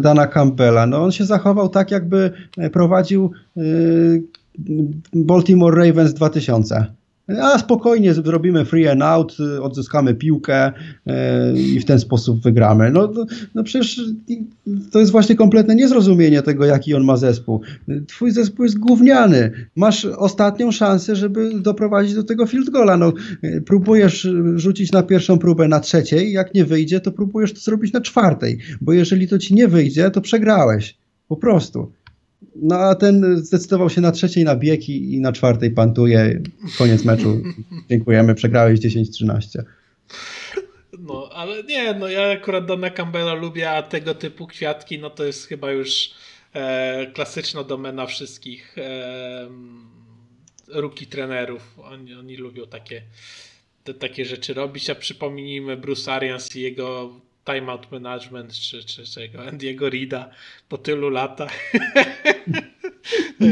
Dana 0.00 0.26
Campbella? 0.26 0.86
No 0.86 1.04
on 1.04 1.12
się 1.12 1.24
zachował 1.24 1.68
tak, 1.68 1.90
jakby 1.90 2.32
prowadził 2.72 3.30
Baltimore 5.12 5.86
Ravens 5.86 6.14
2000 6.14 6.86
a 7.28 7.58
spokojnie 7.58 8.14
zrobimy 8.14 8.64
free 8.64 8.88
and 8.88 9.02
out, 9.02 9.36
odzyskamy 9.62 10.14
piłkę 10.14 10.72
e, 11.06 11.52
i 11.56 11.80
w 11.80 11.84
ten 11.84 12.00
sposób 12.00 12.42
wygramy. 12.42 12.90
No, 12.90 13.12
no, 13.14 13.26
no, 13.54 13.64
przecież 13.64 14.00
to 14.90 15.00
jest 15.00 15.12
właśnie 15.12 15.36
kompletne 15.36 15.74
niezrozumienie 15.74 16.42
tego, 16.42 16.64
jaki 16.64 16.94
on 16.94 17.04
ma 17.04 17.16
zespół. 17.16 17.60
Twój 18.06 18.30
zespół 18.30 18.64
jest 18.64 18.78
gówniany. 18.78 19.50
Masz 19.76 20.04
ostatnią 20.04 20.72
szansę, 20.72 21.16
żeby 21.16 21.60
doprowadzić 21.60 22.14
do 22.14 22.24
tego 22.24 22.46
field 22.46 22.70
goala. 22.70 22.96
No, 22.96 23.12
próbujesz 23.66 24.28
rzucić 24.56 24.92
na 24.92 25.02
pierwszą 25.02 25.38
próbę 25.38 25.68
na 25.68 25.80
trzeciej, 25.80 26.32
jak 26.32 26.54
nie 26.54 26.64
wyjdzie, 26.64 27.00
to 27.00 27.12
próbujesz 27.12 27.52
to 27.52 27.60
zrobić 27.60 27.92
na 27.92 28.00
czwartej, 28.00 28.58
bo 28.80 28.92
jeżeli 28.92 29.28
to 29.28 29.38
ci 29.38 29.54
nie 29.54 29.68
wyjdzie, 29.68 30.10
to 30.10 30.20
przegrałeś. 30.20 30.96
Po 31.28 31.36
prostu. 31.36 31.92
No 32.56 32.76
a 32.76 32.94
ten 32.94 33.36
zdecydował 33.36 33.90
się 33.90 34.00
na 34.00 34.12
trzeciej 34.12 34.44
na 34.44 34.56
bieg 34.56 34.88
i, 34.88 35.14
i 35.14 35.20
na 35.20 35.32
czwartej 35.32 35.70
pantuje. 35.70 36.42
Koniec 36.78 37.04
meczu. 37.04 37.42
Dziękujemy, 37.90 38.34
przegrałeś 38.34 38.80
10-13. 38.80 39.62
No, 40.98 41.30
ale 41.32 41.62
nie, 41.62 41.94
no 41.94 42.08
ja 42.08 42.30
akurat 42.30 42.66
Dona 42.66 42.90
Campbella 42.90 43.34
lubię, 43.34 43.70
a 43.70 43.82
tego 43.82 44.14
typu 44.14 44.46
kwiatki, 44.46 44.98
no 44.98 45.10
to 45.10 45.24
jest 45.24 45.46
chyba 45.46 45.70
już 45.70 46.10
e, 46.54 47.06
klasyczna 47.14 47.64
domena 47.64 48.06
wszystkich 48.06 48.78
e, 48.78 49.48
ruki 50.68 51.06
trenerów. 51.06 51.78
Oni, 51.78 52.14
oni 52.14 52.36
lubią 52.36 52.66
takie, 52.66 53.02
te, 53.84 53.94
takie 53.94 54.24
rzeczy 54.24 54.54
robić, 54.54 54.90
a 54.90 54.94
przypomnijmy 54.94 55.76
Bruce 55.76 56.12
Arians 56.12 56.56
i 56.56 56.60
jego 56.60 57.12
timeout 57.44 57.92
management 57.92 58.54
czy, 58.54 58.84
czy 58.84 59.04
czego, 59.04 59.38
Andy'ego 59.38 59.90
Rida 59.90 60.30
po 60.68 60.78
tylu 60.78 61.10
latach. 61.10 61.52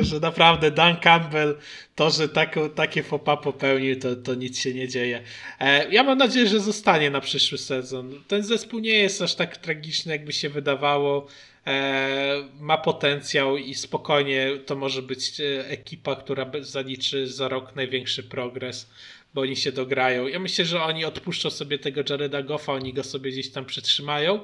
że 0.02 0.20
naprawdę 0.20 0.70
Dan 0.70 0.96
Campbell, 0.96 1.58
to, 1.94 2.10
że 2.10 2.28
taką, 2.28 2.70
takie 2.70 3.02
fopa 3.02 3.36
popełnił, 3.36 4.00
to, 4.00 4.16
to 4.16 4.34
nic 4.34 4.58
się 4.58 4.74
nie 4.74 4.88
dzieje. 4.88 5.22
E, 5.60 5.90
ja 5.90 6.02
mam 6.02 6.18
nadzieję, 6.18 6.46
że 6.46 6.60
zostanie 6.60 7.10
na 7.10 7.20
przyszły 7.20 7.58
sezon. 7.58 8.22
Ten 8.28 8.42
zespół 8.42 8.80
nie 8.80 8.94
jest 8.94 9.22
aż 9.22 9.34
tak 9.34 9.56
tragiczny, 9.56 10.12
jakby 10.12 10.32
się 10.32 10.48
wydawało. 10.48 11.26
E, 11.66 12.48
ma 12.60 12.78
potencjał 12.78 13.56
i 13.56 13.74
spokojnie 13.74 14.50
to 14.66 14.76
może 14.76 15.02
być 15.02 15.40
e, 15.40 15.68
ekipa, 15.68 16.16
która 16.16 16.50
zaliczy 16.60 17.26
za 17.26 17.48
rok 17.48 17.76
największy 17.76 18.22
progres 18.22 18.90
bo 19.34 19.40
oni 19.40 19.56
się 19.56 19.72
dograją. 19.72 20.26
Ja 20.26 20.38
myślę, 20.38 20.64
że 20.64 20.82
oni 20.82 21.04
odpuszczą 21.04 21.50
sobie 21.50 21.78
tego 21.78 22.02
Jareda 22.10 22.42
Goffa, 22.42 22.72
oni 22.72 22.92
go 22.92 23.04
sobie 23.04 23.30
gdzieś 23.30 23.50
tam 23.50 23.64
przetrzymają, 23.64 24.40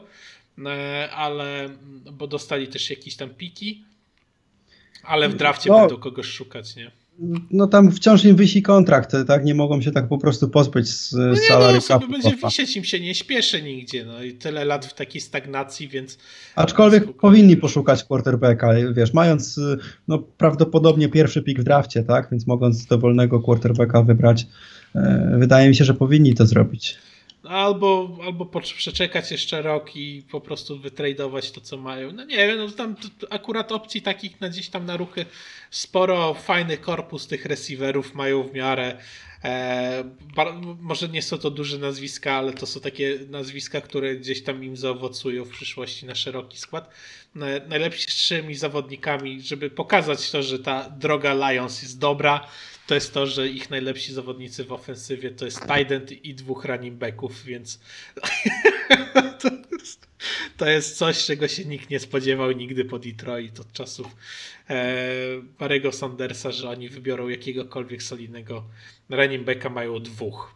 e, 0.67 1.11
ale 1.13 1.69
bo 2.13 2.27
dostali 2.27 2.69
też 2.69 2.91
jakieś 2.91 3.17
tam 3.17 3.31
piki, 3.31 3.85
ale 5.03 5.29
w 5.29 5.35
drafcie 5.35 5.71
no, 5.71 5.81
będą 5.81 5.97
kogoś 5.97 6.27
szukać, 6.27 6.77
nie? 6.77 6.91
no 7.51 7.67
tam 7.67 7.93
wciąż 7.93 8.25
im 8.25 8.37
wisi 8.37 8.63
kontrakt, 8.63 9.17
tak? 9.27 9.45
Nie 9.45 9.55
mogą 9.55 9.81
się 9.83 9.93
tak 9.93 10.09
po 10.09 10.19
prostu 10.19 10.49
pozbyć 10.49 10.89
z 10.89 11.13
no 11.13 11.31
nie, 11.31 11.37
salary 11.37 11.79
no, 11.91 12.09
będzie 12.09 12.37
wisieć, 12.45 12.77
im 12.77 12.85
się 12.85 13.01
nie 13.01 13.15
śpieszy 13.15 13.63
nigdzie, 13.63 14.05
no 14.05 14.23
i 14.23 14.33
tyle 14.33 14.65
lat 14.65 14.87
w 14.87 14.95
takiej 14.95 15.21
stagnacji, 15.21 15.89
więc... 15.89 16.19
Aczkolwiek 16.55 17.13
powinni 17.13 17.57
poszukać 17.57 18.05
quarterbacka, 18.05 18.75
wiesz, 18.93 19.13
mając 19.13 19.61
no 20.09 20.19
prawdopodobnie 20.19 21.09
pierwszy 21.09 21.43
pik 21.43 21.61
w 21.61 21.65
drafcie, 21.65 22.03
tak? 22.03 22.29
Więc 22.31 22.47
mogąc 22.47 22.87
dowolnego 22.87 23.41
quarterbacka 23.41 24.03
wybrać, 24.03 24.43
e, 24.43 24.47
wydaje 25.39 25.69
mi 25.69 25.75
się, 25.75 25.85
że 25.85 25.95
powinni 25.95 26.35
to 26.35 26.47
zrobić. 26.47 26.99
Albo, 27.49 28.19
albo 28.25 28.47
przeczekać 28.61 29.31
jeszcze 29.31 29.63
rok 29.63 29.97
i 29.97 30.23
po 30.31 30.41
prostu 30.41 30.79
wytradować 30.79 31.51
to, 31.51 31.61
co 31.61 31.77
mają. 31.77 32.13
No 32.13 32.25
nie 32.25 32.37
wiem, 32.37 32.59
no 32.59 32.71
tam 32.71 32.97
akurat 33.31 33.73
opcji 33.73 34.03
takich 34.03 34.41
na 34.41 34.49
gdzieś 34.49 34.69
tam 34.69 34.87
na 34.87 34.97
ruchy 34.97 35.27
sporo, 35.71 36.35
fajny 36.35 36.77
korpus 36.77 37.27
tych 37.27 37.47
receiverów 37.47 38.15
mają 38.15 38.43
w 38.43 38.55
miarę. 38.55 38.97
E, 39.45 40.05
może 40.81 41.09
nie 41.09 41.23
są 41.23 41.39
to 41.39 41.51
duże 41.51 41.79
nazwiska, 41.79 42.33
ale 42.33 42.53
to 42.53 42.67
są 42.67 42.81
takie 42.81 43.19
nazwiska, 43.29 43.81
które 43.81 44.17
gdzieś 44.17 44.43
tam 44.43 44.65
im 44.65 44.77
zaowocują 44.77 45.45
w 45.45 45.51
przyszłości 45.51 46.07
na 46.07 46.15
szeroki 46.15 46.59
skład. 46.59 46.91
Najlepszymi 47.69 48.55
zawodnikami, 48.55 49.41
żeby 49.41 49.71
pokazać 49.71 50.31
to, 50.31 50.43
że 50.43 50.59
ta 50.59 50.91
droga 50.91 51.35
Lions 51.35 51.83
jest 51.83 51.99
dobra, 51.99 52.47
to 52.87 52.95
jest 52.95 53.15
to, 53.15 53.27
że 53.27 53.49
ich 53.49 53.71
najlepsi 53.71 54.13
zawodnicy 54.13 54.65
w 54.65 54.73
ofensywie 54.73 55.31
to 55.31 55.45
jest 55.45 55.61
tight 55.61 56.13
i 56.25 56.35
dwóch 56.35 56.65
running 56.65 56.95
backów, 56.95 57.45
więc 57.45 57.81
to, 59.41 59.49
jest, 59.73 60.09
to 60.57 60.69
jest 60.69 60.99
coś, 60.99 61.25
czego 61.25 61.49
się 61.49 61.65
nikt 61.65 61.91
nie 61.91 62.01
spodziewał 62.01 62.53
nigdy 62.53 62.85
po 62.85 62.99
Detroit 62.99 63.61
od 63.61 63.73
czasów 63.73 64.17
e, 64.71 64.97
Barego 65.59 65.93
Sandersa, 65.93 66.53
że 66.53 66.71
oni 66.71 66.89
wybiorą 66.89 67.29
jakiegokolwiek 67.29 68.03
solidnego 68.03 68.65
running 69.09 69.45
backa, 69.45 69.71
mają 69.71 69.99
dwóch 69.99 70.55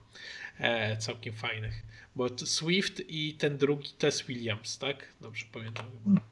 e, 0.58 0.96
całkiem 0.96 1.34
fajnych. 1.34 1.90
Bo 2.16 2.28
Swift 2.44 3.02
i 3.08 3.34
ten 3.34 3.58
drugi 3.58 3.88
Tess 3.98 4.22
Williams, 4.22 4.78
tak? 4.78 5.08
Dobrze 5.20 5.44
pamiętam. 5.52 5.86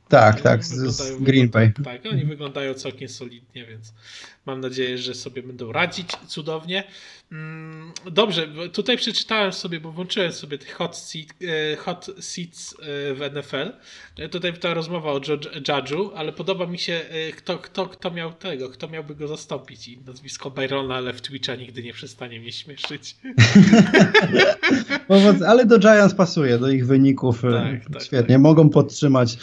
Tak, 0.08 0.40
tak, 0.40 0.64
z 0.64 1.22
Green 1.22 1.48
Bay. 1.48 1.72
Tak, 1.84 2.06
oni 2.06 2.24
wyglądają 2.24 2.74
całkiem 2.74 3.08
solidnie, 3.08 3.66
więc 3.66 3.92
mam 4.48 4.60
nadzieję, 4.60 4.98
że 4.98 5.14
sobie 5.14 5.42
będą 5.42 5.72
radzić 5.72 6.08
cudownie. 6.26 6.84
Mm, 7.32 7.92
dobrze, 8.10 8.48
tutaj 8.72 8.96
przeczytałem 8.96 9.52
sobie, 9.52 9.80
bo 9.80 9.92
włączyłem 9.92 10.32
sobie 10.32 10.58
tych 10.58 10.74
hot, 10.74 10.96
seat, 10.96 11.26
e, 11.72 11.76
hot 11.76 12.06
seats 12.20 12.74
e, 12.74 13.14
w 13.14 13.20
NFL. 13.34 13.72
E, 14.18 14.28
tutaj 14.28 14.52
ta 14.52 14.74
rozmowa 14.74 15.12
o 15.12 15.18
Judge'u, 15.20 16.10
ale 16.16 16.32
podoba 16.32 16.66
mi 16.66 16.78
się, 16.78 17.00
kto, 17.36 17.58
kto, 17.58 17.86
kto 17.86 18.10
miał 18.10 18.32
tego, 18.32 18.68
kto 18.68 18.88
miałby 18.88 19.14
go 19.14 19.28
zastąpić. 19.28 19.88
I 19.88 19.98
nazwisko 20.06 20.50
Byrona, 20.50 20.94
ale 20.94 21.12
w 21.12 21.20
Twitcha 21.20 21.54
nigdy 21.54 21.82
nie 21.82 21.92
przestanie 21.92 22.40
mnie 22.40 22.52
śmieszyć. 22.52 23.16
ale 25.46 25.66
do 25.66 25.78
Giants 25.78 26.14
pasuje, 26.14 26.58
do 26.58 26.70
ich 26.70 26.86
wyników 26.86 27.42
tak, 27.42 27.92
tak, 27.92 28.02
świetnie. 28.02 28.34
Tak. 28.34 28.42
Mogą 28.42 28.68
podtrzymać 28.68 29.38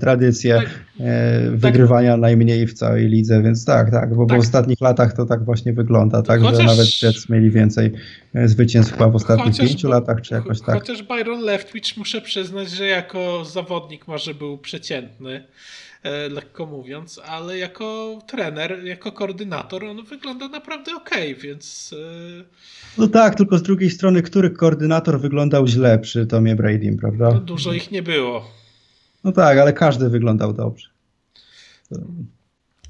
tradycję 0.00 0.54
tak, 0.54 0.68
wygrywania 1.50 2.12
tak. 2.12 2.20
najmniej 2.20 2.66
w 2.66 2.74
całej 2.74 3.08
lidze, 3.08 3.42
więc 3.42 3.64
tak, 3.64 3.90
tak, 3.90 4.14
bo, 4.14 4.26
bo 4.26 4.42
ostatnich 4.48 4.80
latach 4.80 5.12
to 5.12 5.26
tak 5.26 5.44
właśnie 5.44 5.72
wygląda, 5.72 6.22
tak, 6.22 6.40
Chociaż... 6.40 6.58
że 6.58 6.66
nawet 6.66 7.02
Jets 7.02 7.28
mieli 7.28 7.50
więcej 7.50 7.92
e, 8.34 8.48
zwycięstw 8.48 8.96
w 8.98 9.14
ostatnich 9.14 9.46
chociaż, 9.46 9.68
pięciu 9.68 9.88
latach, 9.88 10.20
czy 10.20 10.34
jakoś 10.34 10.60
tak. 10.60 10.74
Chociaż 10.74 11.02
Byron 11.02 11.40
Leftwich 11.40 11.96
muszę 11.96 12.20
przyznać, 12.20 12.70
że 12.70 12.86
jako 12.86 13.44
zawodnik 13.44 14.08
może 14.08 14.34
był 14.34 14.58
przeciętny, 14.58 15.44
e, 16.02 16.28
lekko 16.28 16.66
mówiąc, 16.66 17.20
ale 17.26 17.58
jako 17.58 18.18
trener, 18.28 18.84
jako 18.84 19.12
koordynator 19.12 19.84
on 19.84 20.04
wygląda 20.04 20.48
naprawdę 20.48 20.96
ok, 20.96 21.10
więc... 21.42 21.94
E, 21.98 22.44
no 22.98 23.06
tak, 23.06 23.34
tylko 23.34 23.58
z 23.58 23.62
drugiej 23.62 23.90
strony, 23.90 24.22
który 24.22 24.50
koordynator 24.50 25.20
wyglądał 25.20 25.66
źle 25.66 25.98
przy 25.98 26.26
Tomie 26.26 26.56
Brady, 26.56 26.96
prawda? 27.00 27.30
No 27.34 27.40
dużo 27.40 27.72
ich 27.72 27.90
nie 27.90 28.02
było. 28.02 28.50
No 29.24 29.32
tak, 29.32 29.58
ale 29.58 29.72
każdy 29.72 30.08
wyglądał 30.08 30.52
dobrze. 30.52 30.88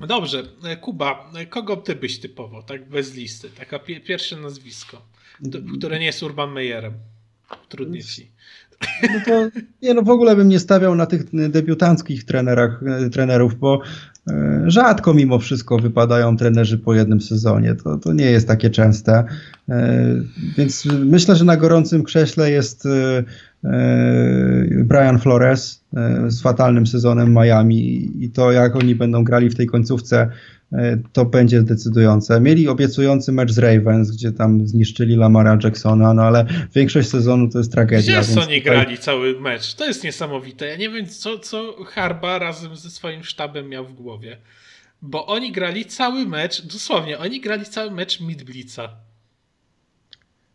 Dobrze, 0.07 0.43
e, 0.65 0.77
Kuba, 0.77 1.31
e, 1.35 1.47
kogo 1.47 1.77
ty 1.77 1.95
byś 1.95 2.19
typował, 2.21 2.63
tak 2.63 2.89
bez 2.89 3.15
listy? 3.15 3.51
Taka 3.51 3.79
pi 3.79 4.01
pierwsze 4.01 4.37
nazwisko, 4.37 5.03
które 5.79 5.99
nie 5.99 6.07
jest 6.07 6.23
Urban 6.23 6.53
Meyerem. 6.53 6.93
Trudnie 7.69 8.03
ci. 8.03 8.31
No 9.03 9.21
to 9.27 9.59
nie, 9.83 9.95
no 9.95 10.03
w 10.03 10.11
ogóle 10.11 10.37
bym 10.37 10.49
nie 10.49 10.59
stawiał 10.59 10.95
na 10.95 11.07
tych 11.07 11.51
debiutanckich 11.51 12.25
trenerach, 12.25 12.83
e, 12.83 13.11
trenerów, 13.11 13.59
bo 13.59 13.81
rzadko 14.67 15.15
mimo 15.15 15.39
wszystko 15.39 15.79
wypadają 15.79 16.37
trenerzy 16.37 16.79
po 16.79 16.95
jednym 16.95 17.21
sezonie. 17.21 17.75
To, 17.75 17.97
to 17.97 18.13
nie 18.13 18.31
jest 18.31 18.49
takie 18.49 18.71
częste. 18.71 19.25
Więc 20.57 20.85
myślę, 21.05 21.37
że 21.37 21.45
na 21.45 21.57
gorącym 21.57 22.03
krześle 22.03 22.51
jest 22.51 22.89
E, 23.65 24.85
Brian 24.85 25.19
Flores 25.19 25.85
e, 25.97 26.31
z 26.31 26.43
fatalnym 26.43 26.87
sezonem 26.87 27.35
Miami 27.35 28.11
i 28.25 28.31
to 28.31 28.53
jak 28.53 28.77
oni 28.77 28.95
będą 28.95 29.25
grali 29.25 29.51
w 29.51 29.57
tej 29.57 29.67
końcówce 29.67 30.21
e, 30.21 30.31
to 31.13 31.25
będzie 31.25 31.63
decydujące. 31.63 32.41
Mieli 32.41 32.69
obiecujący 32.69 33.33
mecz 33.33 33.53
z 33.53 33.59
Ravens, 33.59 34.11
gdzie 34.11 34.33
tam 34.33 34.67
zniszczyli 34.67 35.17
Lamara 35.17 35.59
Jacksona, 35.65 36.15
no 36.15 36.23
ale 36.23 36.47
większość 36.75 37.09
sezonu 37.09 37.49
to 37.49 37.59
jest 37.59 37.73
tragedia. 37.73 38.21
Gdzie 38.21 38.33
oni 38.33 38.41
tutaj... 38.41 38.63
grali 38.63 38.99
cały 38.99 39.41
mecz? 39.41 39.75
To 39.75 39.87
jest 39.87 40.05
niesamowite. 40.05 40.67
Ja 40.67 40.77
nie 40.77 40.91
wiem, 40.91 41.07
co, 41.07 41.39
co 41.39 41.85
Harba 41.85 42.39
razem 42.39 42.77
ze 42.77 42.91
swoim 42.91 43.25
sztabem 43.25 43.69
miał 43.69 43.87
w 43.87 43.93
głowie. 43.93 44.37
Bo 45.03 45.27
oni 45.27 45.53
grali 45.53 45.85
cały 45.85 46.27
mecz, 46.27 46.63
dosłownie, 46.67 47.19
oni 47.19 47.41
grali 47.41 47.65
cały 47.65 47.91
mecz 47.91 48.21
mid-blitza. 48.21 48.89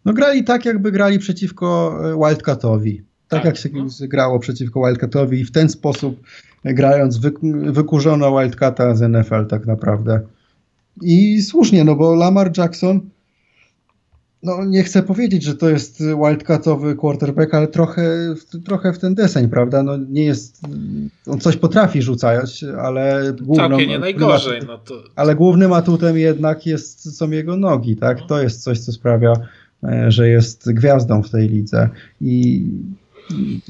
No 0.05 0.14
grali 0.14 0.43
tak, 0.43 0.66
jakby 0.66 0.91
grali 0.91 1.20
przeciwko 1.20 1.99
e, 2.03 2.18
Wildcatowi. 2.18 2.97
Tak, 2.97 3.05
tak 3.28 3.45
jak 3.45 3.57
się 3.57 3.70
no. 3.74 3.86
grało 4.01 4.39
przeciwko 4.39 4.86
Wildcatowi 4.86 5.39
i 5.39 5.45
w 5.45 5.51
ten 5.51 5.70
sposób 5.70 6.20
e, 6.20 6.53
grając 6.66 7.18
wy, 7.18 7.32
wykurzono 7.72 8.39
Wildcata 8.39 8.95
z 8.95 9.01
NFL 9.01 9.45
tak 9.45 9.66
naprawdę. 9.66 10.20
I 11.01 11.41
słusznie, 11.41 11.84
no 11.84 11.95
bo 11.95 12.16
Lamar 12.16 12.57
Jackson 12.57 12.99
no 14.43 14.66
nie 14.66 14.84
chcę 14.84 15.03
powiedzieć, 15.03 15.43
że 15.43 15.55
to 15.55 15.70
jest 15.70 16.03
wildcatowy 16.03 16.95
quarterback, 16.95 17.53
ale 17.53 17.68
trochę, 17.68 18.36
trochę 18.66 18.93
w 18.93 18.99
ten 18.99 19.16
deseń, 19.16 19.49
prawda? 19.49 19.84
No 19.84 19.97
nie 19.97 20.26
jest, 20.26 20.61
on 21.28 21.39
coś 21.39 21.57
potrafi 21.57 22.01
rzucać, 22.01 22.66
ale 22.82 23.34
główną, 23.41 23.70
Całkiem 23.70 23.89
nie 23.89 23.99
najgorzej. 23.99 24.61
No 24.68 24.78
to... 24.78 25.03
Ale 25.16 25.36
głównym 25.36 25.74
atutem 25.74 26.18
jednak 26.18 26.66
jest, 26.66 27.18
są 27.18 27.32
jego 27.32 27.57
nogi, 27.57 27.95
tak? 27.95 28.20
No. 28.20 28.28
To 28.28 28.41
jest 28.41 28.64
coś, 28.64 28.80
co 28.80 28.91
sprawia, 28.91 29.34
E, 29.84 30.11
że 30.11 30.30
jest 30.30 30.74
gwiazdą 30.74 31.24
w 31.24 31.30
tej 31.30 31.49
lidze 31.49 31.89
i 32.22 32.66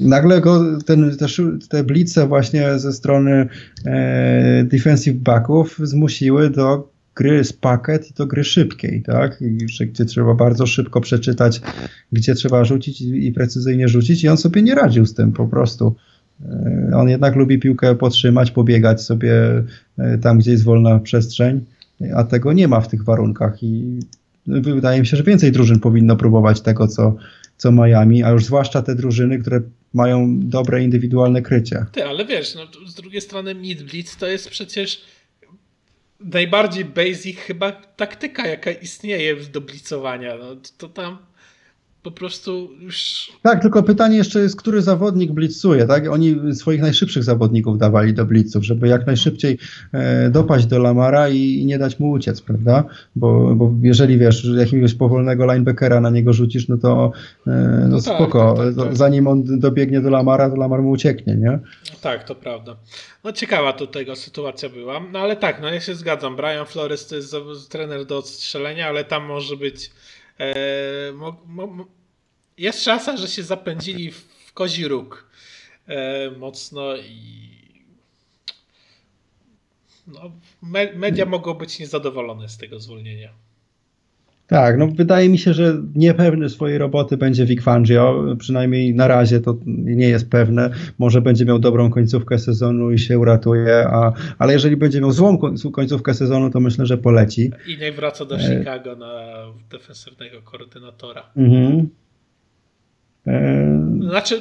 nagle 0.00 0.40
go 0.40 0.78
ten, 0.86 1.16
te, 1.16 1.26
te 1.68 1.84
blice 1.84 2.26
właśnie 2.26 2.78
ze 2.78 2.92
strony 2.92 3.48
e, 3.84 4.64
defensive 4.64 5.16
backów 5.16 5.78
zmusiły 5.82 6.50
do 6.50 6.94
gry 7.14 7.44
z 7.44 7.52
pakiet 7.52 8.10
i 8.10 8.14
do 8.14 8.26
gry 8.26 8.44
szybkiej, 8.44 9.02
tak? 9.02 9.42
Gdzie 9.86 10.04
trzeba 10.04 10.34
bardzo 10.34 10.66
szybko 10.66 11.00
przeczytać, 11.00 11.60
gdzie 12.12 12.34
trzeba 12.34 12.64
rzucić 12.64 13.00
i, 13.00 13.26
i 13.26 13.32
precyzyjnie 13.32 13.88
rzucić 13.88 14.24
i 14.24 14.28
on 14.28 14.36
sobie 14.36 14.62
nie 14.62 14.74
radził 14.74 15.06
z 15.06 15.14
tym 15.14 15.32
po 15.32 15.46
prostu. 15.46 15.94
E, 16.44 16.90
on 16.94 17.08
jednak 17.08 17.36
lubi 17.36 17.58
piłkę 17.58 17.94
potrzymać, 17.94 18.50
pobiegać 18.50 19.02
sobie 19.02 19.64
e, 19.98 20.18
tam, 20.18 20.38
gdzie 20.38 20.50
jest 20.50 20.64
wolna 20.64 20.98
przestrzeń, 20.98 21.64
a 22.14 22.24
tego 22.24 22.52
nie 22.52 22.68
ma 22.68 22.80
w 22.80 22.88
tych 22.88 23.04
warunkach 23.04 23.62
i 23.62 24.00
wydaje 24.46 25.00
mi 25.00 25.06
się, 25.06 25.16
że 25.16 25.22
więcej 25.22 25.52
drużyn 25.52 25.80
powinno 25.80 26.16
próbować 26.16 26.60
tego, 26.60 26.88
co, 26.88 27.16
co 27.56 27.72
Miami, 27.72 28.22
a 28.22 28.30
już 28.30 28.44
zwłaszcza 28.44 28.82
te 28.82 28.94
drużyny, 28.94 29.38
które 29.38 29.60
mają 29.94 30.40
dobre 30.40 30.84
indywidualne 30.84 31.42
krycie. 31.42 31.86
Ty, 31.92 32.04
ale 32.04 32.24
wiesz, 32.24 32.54
no, 32.54 32.86
z 32.86 32.94
drugiej 32.94 33.20
strony 33.20 33.54
Mid 33.54 33.82
Blitz 33.82 34.16
to 34.16 34.26
jest 34.26 34.48
przecież 34.50 35.04
najbardziej 36.20 36.84
basic 36.84 37.38
chyba 37.38 37.72
taktyka, 37.72 38.46
jaka 38.46 38.70
istnieje 38.70 39.36
do 39.36 39.60
blicowania. 39.60 40.36
No, 40.36 40.56
to 40.78 40.88
tam 40.88 41.18
po 42.04 42.10
prostu 42.10 42.70
już... 42.80 43.28
Tak, 43.42 43.62
tylko 43.62 43.82
pytanie 43.82 44.16
jeszcze 44.16 44.40
jest, 44.40 44.56
który 44.56 44.82
zawodnik 44.82 45.32
blitzuje, 45.32 45.86
tak? 45.86 46.10
Oni 46.10 46.54
swoich 46.54 46.80
najszybszych 46.80 47.24
zawodników 47.24 47.78
dawali 47.78 48.14
do 48.14 48.24
blitzów, 48.24 48.64
żeby 48.64 48.88
jak 48.88 49.06
najszybciej 49.06 49.58
e, 49.92 50.30
dopaść 50.30 50.66
do 50.66 50.78
Lamara 50.78 51.28
i, 51.28 51.38
i, 51.38 51.66
nie 51.66 51.78
dać 51.78 51.98
mu 51.98 52.10
uciec, 52.10 52.42
prawda? 52.42 52.84
Bo, 53.16 53.54
bo 53.54 53.72
jeżeli 53.82 54.18
wiesz, 54.18 54.48
jakiegoś 54.58 54.94
powolnego 54.94 55.52
linebackera 55.52 56.00
na 56.00 56.10
niego 56.10 56.32
rzucisz, 56.32 56.68
no 56.68 56.76
to 56.76 57.12
e, 57.46 57.50
no, 57.50 57.88
no 57.88 58.02
tak, 58.02 58.14
spoko. 58.14 58.54
Tak, 58.56 58.74
tak, 58.76 58.84
tak, 58.84 58.96
zanim 58.96 59.26
on 59.26 59.58
dobiegnie 59.58 60.00
do 60.00 60.10
Lamara, 60.10 60.50
to 60.50 60.56
Lamar 60.56 60.82
mu 60.82 60.90
ucieknie, 60.90 61.34
nie? 61.34 61.50
No 61.90 61.96
tak, 62.00 62.24
to 62.24 62.34
prawda. 62.34 62.76
No 63.24 63.32
ciekawa 63.32 63.72
to 63.72 63.86
tego 63.86 64.16
sytuacja 64.16 64.68
była, 64.68 65.00
no 65.12 65.18
ale 65.18 65.36
tak, 65.36 65.62
no 65.62 65.68
ja 65.68 65.80
się 65.80 65.94
zgadzam. 65.94 66.36
Brian 66.36 66.66
Flores 66.66 67.06
to 67.06 67.16
jest 67.16 67.36
trener 67.68 68.06
do 68.06 68.18
odstrzelenia, 68.18 68.88
ale 68.88 69.04
tam 69.04 69.24
może 69.24 69.56
być 69.56 69.90
jest 72.58 72.84
szansa, 72.84 73.16
że 73.16 73.28
się 73.28 73.42
zapędzili 73.42 74.12
w 74.12 74.52
kozi 74.54 74.88
róg 74.88 75.30
e, 75.86 76.30
mocno 76.30 76.96
i 76.96 77.54
no, 80.06 80.30
me, 80.62 80.92
media 80.92 81.26
mogą 81.26 81.54
być 81.54 81.78
niezadowolone 81.78 82.48
z 82.48 82.58
tego 82.58 82.80
zwolnienia. 82.80 83.32
Tak, 84.46 84.78
no 84.78 84.86
wydaje 84.86 85.28
mi 85.28 85.38
się, 85.38 85.54
że 85.54 85.82
niepewny 85.94 86.48
swojej 86.48 86.78
roboty 86.78 87.16
będzie 87.16 87.46
Vic 87.46 87.62
Fangio, 87.62 88.24
przynajmniej 88.38 88.94
na 88.94 89.08
razie 89.08 89.40
to 89.40 89.56
nie 89.66 90.08
jest 90.08 90.30
pewne. 90.30 90.70
Może 90.98 91.22
będzie 91.22 91.44
miał 91.44 91.58
dobrą 91.58 91.90
końcówkę 91.90 92.38
sezonu 92.38 92.90
i 92.90 92.98
się 92.98 93.18
uratuje, 93.18 93.86
a, 93.88 94.12
ale 94.38 94.52
jeżeli 94.52 94.76
będzie 94.76 95.00
miał 95.00 95.10
złą 95.10 95.38
końcówkę 95.72 96.14
sezonu, 96.14 96.50
to 96.50 96.60
myślę, 96.60 96.86
że 96.86 96.98
poleci. 96.98 97.50
I 97.68 97.78
niech 97.78 97.96
wraca 97.96 98.24
do 98.24 98.36
e, 98.36 98.40
Chicago 98.40 98.96
na 98.96 99.22
defensywnego 99.70 100.42
koordynatora. 100.42 101.22
Mhm. 101.36 101.88
Znaczy, 104.00 104.40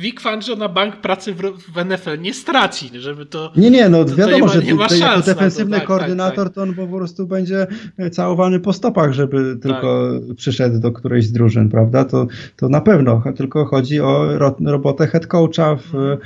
Vic 0.00 0.20
Fangio 0.20 0.56
na 0.56 0.68
bank 0.68 0.96
pracy 0.96 1.34
w, 1.34 1.84
NFL 1.84 2.20
nie 2.20 2.34
straci, 2.34 2.90
żeby 3.00 3.26
to. 3.26 3.52
Nie, 3.56 3.70
nie, 3.70 3.88
no 3.88 4.04
to, 4.04 4.16
wiadomo, 4.16 4.48
to 4.48 4.60
nie 4.60 4.74
ma, 4.74 4.88
że 4.88 4.98
nie 4.98 5.04
jako 5.04 5.20
defensywny 5.20 5.76
tak, 5.76 5.86
koordynator 5.86 6.36
tak, 6.36 6.46
tak. 6.46 6.54
to 6.54 6.62
on 6.62 6.74
po 6.74 6.86
prostu 6.86 7.26
będzie 7.26 7.66
całowany 8.12 8.60
po 8.60 8.72
stopach, 8.72 9.12
żeby 9.12 9.56
tylko 9.62 10.10
tak. 10.28 10.36
przyszedł 10.36 10.80
do 10.80 10.92
którejś 10.92 11.26
z 11.26 11.32
drużyn, 11.32 11.68
prawda? 11.68 12.04
To, 12.04 12.26
to 12.56 12.68
na 12.68 12.80
pewno, 12.80 13.22
tylko 13.36 13.64
chodzi 13.64 14.00
o 14.00 14.38
robotę 14.66 15.06
head 15.06 15.26
coacha 15.26 15.76
w, 15.76 16.18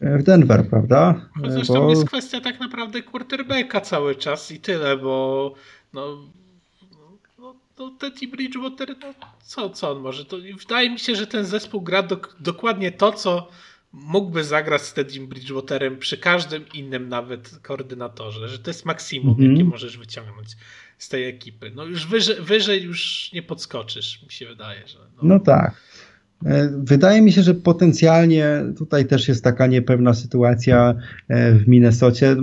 w 0.00 0.22
Denver, 0.22 0.68
prawda? 0.68 1.14
Zresztą 1.48 1.74
bo... 1.74 1.90
jest 1.90 2.04
kwestia 2.04 2.40
tak 2.40 2.60
naprawdę 2.60 3.02
quarterbacka 3.02 3.80
cały 3.80 4.14
czas 4.14 4.52
i 4.52 4.60
tyle, 4.60 4.96
bo 4.96 5.54
no 5.92 6.18
to 7.80 7.90
Teddy 7.98 8.28
Bridgewater, 8.28 8.96
no 9.00 9.14
co, 9.42 9.70
co 9.70 9.90
on 9.90 10.00
może? 10.00 10.24
To 10.24 10.36
wydaje 10.58 10.90
mi 10.90 10.98
się, 10.98 11.16
że 11.16 11.26
ten 11.26 11.44
zespół 11.44 11.80
gra 11.80 12.02
do, 12.02 12.20
dokładnie 12.40 12.92
to, 12.92 13.12
co 13.12 13.48
mógłby 13.92 14.44
zagrać 14.44 14.82
z 14.82 14.92
Teddy 14.92 15.20
Bridgewaterem 15.20 15.98
przy 15.98 16.18
każdym 16.18 16.64
innym 16.74 17.08
nawet 17.08 17.58
koordynatorze, 17.62 18.48
że 18.48 18.58
to 18.58 18.70
jest 18.70 18.84
maksimum, 18.84 19.36
mm 19.38 19.50
-hmm. 19.50 19.52
jakie 19.52 19.64
możesz 19.64 19.98
wyciągnąć 19.98 20.48
z 20.98 21.08
tej 21.08 21.28
ekipy. 21.28 21.72
No 21.74 21.84
już 21.84 22.06
wyżej, 22.06 22.36
wyżej 22.40 22.82
już 22.82 23.30
nie 23.32 23.42
podskoczysz, 23.42 24.22
mi 24.22 24.32
się 24.32 24.46
wydaje, 24.46 24.88
że. 24.88 24.98
No, 24.98 25.22
no 25.22 25.40
tak. 25.40 25.74
E, 26.46 26.68
wydaje 26.76 27.22
mi 27.22 27.32
się, 27.32 27.42
że 27.42 27.54
potencjalnie 27.54 28.64
tutaj 28.78 29.06
też 29.06 29.28
jest 29.28 29.44
taka 29.44 29.66
niepewna 29.66 30.14
sytuacja 30.14 30.94
e, 31.28 31.52
w 31.52 31.68
Minnesocie. 31.68 32.36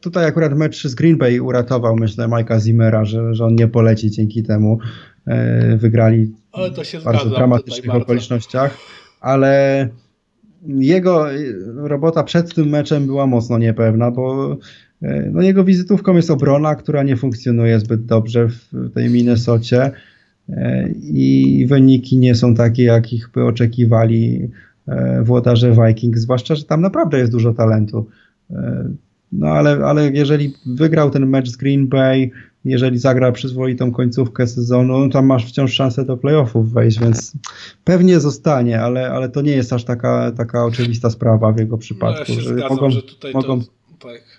Tutaj 0.00 0.24
akurat 0.24 0.56
mecz 0.56 0.86
z 0.86 0.94
Green 0.94 1.18
Bay 1.18 1.42
uratował, 1.42 1.96
myślę, 1.96 2.28
Majka 2.28 2.60
Zimmera, 2.60 3.04
że, 3.04 3.34
że 3.34 3.44
on 3.44 3.54
nie 3.54 3.68
poleci 3.68 4.10
dzięki 4.10 4.42
temu. 4.42 4.78
E, 5.26 5.76
wygrali 5.76 6.32
w 7.00 7.04
bardzo 7.04 7.30
dramatycznych 7.30 7.94
okolicznościach, 7.94 8.76
ale 9.20 9.88
jego 10.66 11.26
robota 11.76 12.22
przed 12.22 12.54
tym 12.54 12.68
meczem 12.68 13.06
była 13.06 13.26
mocno 13.26 13.58
niepewna, 13.58 14.10
bo 14.10 14.56
no 15.32 15.42
jego 15.42 15.64
wizytówką 15.64 16.16
jest 16.16 16.30
obrona, 16.30 16.74
która 16.74 17.02
nie 17.02 17.16
funkcjonuje 17.16 17.80
zbyt 17.80 18.06
dobrze 18.06 18.48
w 18.72 18.92
tej 18.94 19.10
Minnesocie 19.10 19.90
i 21.02 21.66
wyniki 21.68 22.16
nie 22.16 22.34
są 22.34 22.54
takie, 22.54 22.84
jakich 22.84 23.30
by 23.34 23.44
oczekiwali 23.44 24.50
e, 24.88 25.22
włodarze 25.22 25.72
Vikings, 25.72 26.20
zwłaszcza, 26.20 26.54
że 26.54 26.64
tam 26.64 26.80
naprawdę 26.80 27.18
jest 27.18 27.32
dużo 27.32 27.54
talentu. 27.54 28.06
E, 28.50 28.84
no 29.32 29.46
ale, 29.46 29.70
ale 29.70 30.10
jeżeli 30.10 30.54
wygrał 30.66 31.10
ten 31.10 31.26
mecz 31.26 31.48
z 31.48 31.56
Green 31.56 31.88
Bay, 31.88 32.30
jeżeli 32.64 32.98
zagra 32.98 33.32
przyzwoitą 33.32 33.92
końcówkę 33.92 34.46
sezonu, 34.46 34.98
no 34.98 35.08
tam 35.08 35.26
masz 35.26 35.46
wciąż 35.46 35.72
szansę 35.72 36.04
do 36.04 36.16
playoffów 36.16 36.72
wejść, 36.72 37.00
więc 37.00 37.32
pewnie 37.84 38.20
zostanie, 38.20 38.80
ale, 38.80 39.10
ale 39.10 39.28
to 39.28 39.42
nie 39.42 39.52
jest 39.52 39.72
aż 39.72 39.84
taka, 39.84 40.32
taka 40.36 40.64
oczywista 40.64 41.10
sprawa 41.10 41.52
w 41.52 41.58
jego 41.58 41.78
przypadku. 41.78 42.24
No 42.28 42.34
ja 42.34 42.40
się 42.40 42.48
że 42.48 42.54
zgadzam, 42.54 42.76
mogą, 42.76 42.90
że 42.90 43.02
tutaj 43.02 43.32
mogą, 43.32 43.60
to, 43.60 43.66
tak 44.08 44.29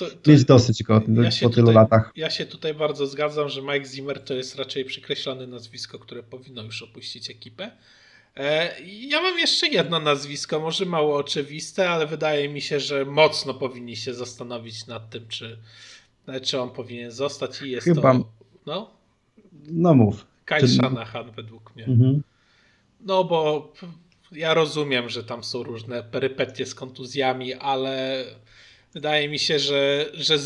to, 0.00 0.10
to, 0.10 0.30
mieć 0.30 0.44
dosyć 0.44 0.82
go 0.82 0.94
ja 0.94 1.30
po 1.42 1.50
tylu 1.50 1.50
tutaj, 1.50 1.74
latach. 1.74 2.12
Ja 2.16 2.30
się 2.30 2.46
tutaj 2.46 2.74
bardzo 2.74 3.06
zgadzam, 3.06 3.48
że 3.48 3.62
Mike 3.62 3.84
Zimmer 3.84 4.24
to 4.24 4.34
jest 4.34 4.56
raczej 4.56 4.84
przykreślone 4.84 5.46
nazwisko, 5.46 5.98
które 5.98 6.22
powinno 6.22 6.62
już 6.62 6.82
opuścić 6.82 7.30
ekipę. 7.30 7.70
E, 8.36 8.80
ja 8.82 9.22
mam 9.22 9.38
jeszcze 9.38 9.68
jedno 9.68 10.00
nazwisko, 10.00 10.60
może 10.60 10.84
mało 10.86 11.16
oczywiste, 11.16 11.90
ale 11.90 12.06
wydaje 12.06 12.48
mi 12.48 12.60
się, 12.60 12.80
że 12.80 13.04
mocno 13.04 13.54
powinni 13.54 13.96
się 13.96 14.14
zastanowić 14.14 14.86
nad 14.86 15.10
tym, 15.10 15.28
czy, 15.28 15.58
czy 16.42 16.60
on 16.60 16.70
powinien 16.70 17.10
zostać 17.10 17.62
i 17.62 17.70
jest 17.70 17.84
Chyba... 17.84 18.14
to... 18.14 18.28
No, 18.66 18.90
no 19.68 19.94
mów. 19.94 20.26
Kyle 20.44 20.60
czy... 20.60 20.68
Shanahan 20.68 21.30
według 21.30 21.76
mnie. 21.76 21.84
Mhm. 21.84 22.22
No 23.00 23.24
bo 23.24 23.72
ja 24.32 24.54
rozumiem, 24.54 25.08
że 25.08 25.24
tam 25.24 25.44
są 25.44 25.62
różne 25.62 26.02
perypetie 26.02 26.66
z 26.66 26.74
kontuzjami, 26.74 27.54
ale 27.54 28.24
Wydaje 28.94 29.28
mi 29.28 29.38
się, 29.38 29.58
że, 29.58 30.06
że, 30.14 30.38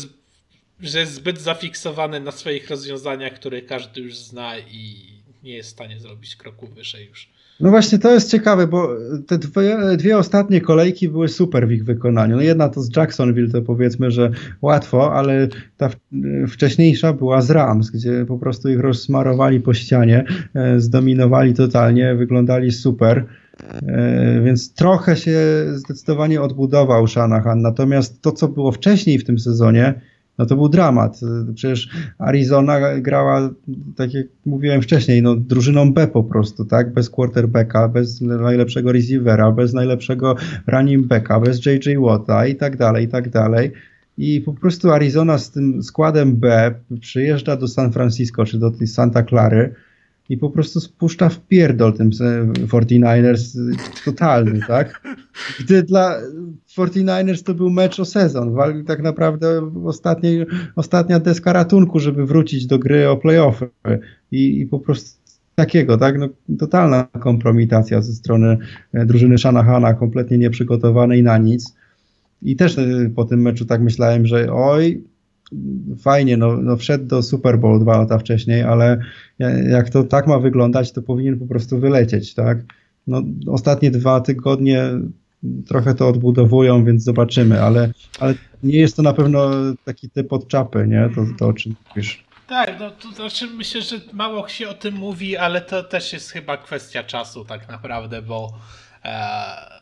że 0.81 0.99
jest 0.99 1.13
zbyt 1.13 1.41
zafiksowany 1.41 2.19
na 2.19 2.31
swoich 2.31 2.69
rozwiązaniach, 2.69 3.33
które 3.33 3.61
każdy 3.61 4.01
już 4.01 4.17
zna 4.17 4.59
i 4.59 4.95
nie 5.43 5.53
jest 5.53 5.69
w 5.69 5.73
stanie 5.73 5.99
zrobić 5.99 6.35
kroku 6.35 6.67
wyżej 6.67 7.07
już. 7.07 7.29
No 7.59 7.69
właśnie 7.69 7.99
to 7.99 8.13
jest 8.13 8.31
ciekawe, 8.31 8.67
bo 8.67 8.89
te 9.27 9.37
dwie, 9.37 9.77
dwie, 9.97 10.17
ostatnie 10.17 10.61
kolejki 10.61 11.09
były 11.09 11.27
super 11.27 11.67
w 11.67 11.71
ich 11.71 11.85
wykonaniu. 11.85 12.35
No 12.35 12.41
jedna 12.41 12.69
to 12.69 12.81
z 12.81 12.95
Jacksonville, 12.95 13.49
to 13.49 13.61
powiedzmy, 13.61 14.11
że 14.11 14.31
łatwo, 14.61 15.13
ale 15.13 15.47
ta 15.77 15.89
wcześniejsza 16.47 17.13
była 17.13 17.41
z 17.41 17.51
Rams, 17.51 17.89
gdzie 17.89 18.25
po 18.27 18.37
prostu 18.37 18.69
ich 18.69 18.79
rozsmarowali 18.79 19.59
po 19.59 19.73
ścianie, 19.73 20.23
e, 20.55 20.79
zdominowali 20.79 21.53
totalnie, 21.53 22.15
wyglądali 22.15 22.71
super. 22.71 23.25
E, 23.63 24.41
więc 24.41 24.73
trochę 24.73 25.17
się 25.17 25.39
zdecydowanie 25.73 26.41
odbudował 26.41 27.07
Shanahan. 27.07 27.61
Natomiast 27.61 28.21
to, 28.21 28.31
co 28.31 28.47
było 28.47 28.71
wcześniej 28.71 29.19
w 29.19 29.23
tym 29.23 29.39
sezonie, 29.39 30.01
no 30.37 30.45
to 30.45 30.55
był 30.55 30.69
dramat. 30.69 31.19
Przecież 31.55 31.89
Arizona 32.17 32.99
grała, 32.99 33.49
tak 33.95 34.13
jak 34.13 34.25
mówiłem 34.45 34.81
wcześniej, 34.81 35.21
no, 35.21 35.35
drużyną 35.35 35.93
B 35.93 36.07
po 36.07 36.23
prostu, 36.23 36.65
tak? 36.65 36.93
Bez 36.93 37.09
quarterbacka, 37.09 37.87
bez 37.87 38.21
najlepszego 38.21 38.91
receivera, 38.91 39.51
bez 39.51 39.73
najlepszego 39.73 40.35
running 40.67 41.07
backa, 41.07 41.39
bez 41.39 41.65
JJ 41.65 41.97
Watta 41.99 42.47
i 42.47 42.55
tak 42.55 42.77
dalej, 42.77 43.05
i 43.05 43.07
tak 43.07 43.29
dalej. 43.29 43.71
I 44.17 44.41
po 44.41 44.53
prostu 44.53 44.91
Arizona 44.91 45.37
z 45.37 45.51
tym 45.51 45.83
składem 45.83 46.35
B 46.35 46.73
przyjeżdża 46.99 47.55
do 47.55 47.67
San 47.67 47.91
Francisco 47.91 48.45
czy 48.45 48.59
do 48.59 48.71
tej 48.71 48.87
Santa 48.87 49.23
Clary 49.23 49.73
i 50.29 50.37
po 50.37 50.49
prostu 50.49 50.79
spuszcza 50.79 51.29
w 51.29 51.39
pierdol 51.47 51.93
tym 51.93 52.09
49ers 52.09 53.57
totalny, 54.05 54.59
tak? 54.67 55.01
Gdy 55.59 55.83
dla 55.83 56.15
49ers 56.77 57.43
to 57.43 57.53
był 57.53 57.69
mecz 57.69 57.99
o 57.99 58.05
sezon, 58.05 58.55
tak 58.87 59.03
naprawdę 59.03 59.71
ostatnia 60.75 61.19
deska 61.19 61.53
ratunku, 61.53 61.99
żeby 61.99 62.25
wrócić 62.25 62.67
do 62.67 62.79
gry 62.79 63.09
o 63.09 63.17
playoffy 63.17 63.69
i, 64.31 64.59
i 64.59 64.65
po 64.65 64.79
prostu 64.79 65.25
takiego, 65.55 65.97
tak? 65.97 66.17
No, 66.19 66.29
totalna 66.59 67.07
kompromitacja 67.19 68.01
ze 68.01 68.13
strony 68.13 68.57
e, 68.93 69.05
drużyny 69.05 69.37
Shanahana, 69.37 69.93
kompletnie 69.93 70.37
nieprzygotowanej 70.37 71.23
na 71.23 71.37
nic. 71.37 71.75
I 72.41 72.55
też 72.55 72.77
e, 72.77 73.11
po 73.15 73.25
tym 73.25 73.41
meczu 73.41 73.65
tak 73.65 73.81
myślałem, 73.81 74.25
że 74.25 74.53
oj, 74.53 75.03
fajnie, 75.99 76.37
no, 76.37 76.57
no 76.57 76.77
wszedł 76.77 77.05
do 77.05 77.23
Super 77.23 77.59
Bowl 77.59 77.79
dwa 77.79 77.97
lata 77.97 78.17
wcześniej, 78.17 78.63
ale 78.63 78.99
jak 79.69 79.89
to 79.89 80.03
tak 80.03 80.27
ma 80.27 80.39
wyglądać, 80.39 80.91
to 80.91 81.01
powinien 81.01 81.39
po 81.39 81.45
prostu 81.45 81.79
wylecieć, 81.79 82.33
tak? 82.33 82.57
No, 83.07 83.21
ostatnie 83.47 83.91
dwa 83.91 84.21
tygodnie 84.21 84.89
trochę 85.67 85.95
to 85.95 86.07
odbudowują, 86.07 86.85
więc 86.85 87.03
zobaczymy, 87.03 87.61
ale, 87.61 87.91
ale 88.19 88.33
nie 88.63 88.79
jest 88.79 88.95
to 88.95 89.01
na 89.01 89.13
pewno 89.13 89.49
taki 89.85 90.09
typ 90.09 90.33
od 90.33 90.47
czapy, 90.47 90.87
nie? 90.87 91.09
To, 91.15 91.25
to 91.39 91.47
o 91.47 91.53
czym 91.53 91.75
mówisz. 91.89 92.25
Tak, 92.47 92.79
no 92.79 92.91
to 92.91 93.11
znaczy 93.11 93.47
myślę, 93.47 93.81
że 93.81 93.95
mało 94.13 94.47
się 94.47 94.69
o 94.69 94.73
tym 94.73 94.95
mówi, 94.95 95.37
ale 95.37 95.61
to 95.61 95.83
też 95.83 96.13
jest 96.13 96.31
chyba 96.31 96.57
kwestia 96.57 97.03
czasu 97.03 97.45
tak 97.45 97.67
naprawdę, 97.69 98.21
bo 98.21 98.53
e, 99.03 99.74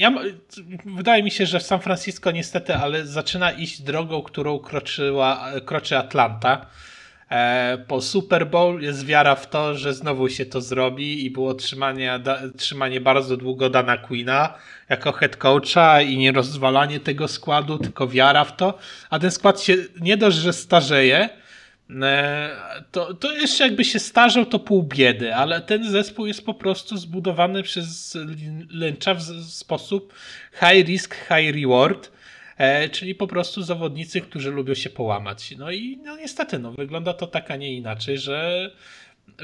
ja, 0.00 0.12
wydaje 0.86 1.22
mi 1.22 1.30
się, 1.30 1.46
że 1.46 1.60
San 1.60 1.80
Francisco 1.80 2.30
niestety, 2.30 2.74
ale 2.74 3.06
zaczyna 3.06 3.52
iść 3.52 3.82
drogą, 3.82 4.22
którą 4.22 4.58
kroczyła, 4.58 5.46
kroczy 5.66 5.98
Atlanta. 5.98 6.66
E, 7.30 7.78
po 7.88 8.00
Super 8.00 8.46
Bowl 8.46 8.82
jest 8.82 9.06
wiara 9.06 9.34
w 9.34 9.50
to, 9.50 9.74
że 9.74 9.94
znowu 9.94 10.28
się 10.28 10.46
to 10.46 10.60
zrobi 10.60 11.24
i 11.26 11.30
było 11.30 11.54
trzymanie, 11.54 12.18
da, 12.18 12.38
trzymanie 12.56 13.00
bardzo 13.00 13.36
długo 13.36 13.70
Dana 13.70 13.96
Queena 13.96 14.54
jako 14.88 15.12
head 15.12 15.36
coacha 15.36 16.02
i 16.02 16.16
nie 16.18 16.32
rozwalanie 16.32 17.00
tego 17.00 17.28
składu, 17.28 17.78
tylko 17.78 18.08
wiara 18.08 18.44
w 18.44 18.56
to. 18.56 18.78
A 19.10 19.18
ten 19.18 19.30
skład 19.30 19.60
się 19.60 19.76
nie 20.00 20.16
dość, 20.16 20.36
że 20.36 20.52
starzeje, 20.52 21.28
to, 22.92 23.14
to 23.14 23.32
jeszcze 23.32 23.64
jakby 23.64 23.84
się 23.84 23.98
starzał, 23.98 24.46
to 24.46 24.58
pół 24.58 24.82
biedy, 24.82 25.34
ale 25.34 25.60
ten 25.60 25.90
zespół 25.90 26.26
jest 26.26 26.46
po 26.46 26.54
prostu 26.54 26.96
zbudowany 26.96 27.62
przez 27.62 28.18
Lyncha 28.70 29.14
w 29.14 29.22
sposób 29.44 30.14
high 30.52 30.86
risk, 30.86 31.14
high 31.14 31.54
reward, 31.54 32.12
e, 32.56 32.88
czyli 32.88 33.14
po 33.14 33.26
prostu 33.26 33.62
zawodnicy, 33.62 34.20
którzy 34.20 34.50
lubią 34.50 34.74
się 34.74 34.90
połamać. 34.90 35.54
No 35.58 35.70
i 35.70 35.96
no 36.04 36.16
niestety, 36.16 36.58
no, 36.58 36.72
wygląda 36.72 37.14
to 37.14 37.26
tak, 37.26 37.50
a 37.50 37.56
nie 37.56 37.74
inaczej, 37.74 38.18
że 38.18 38.70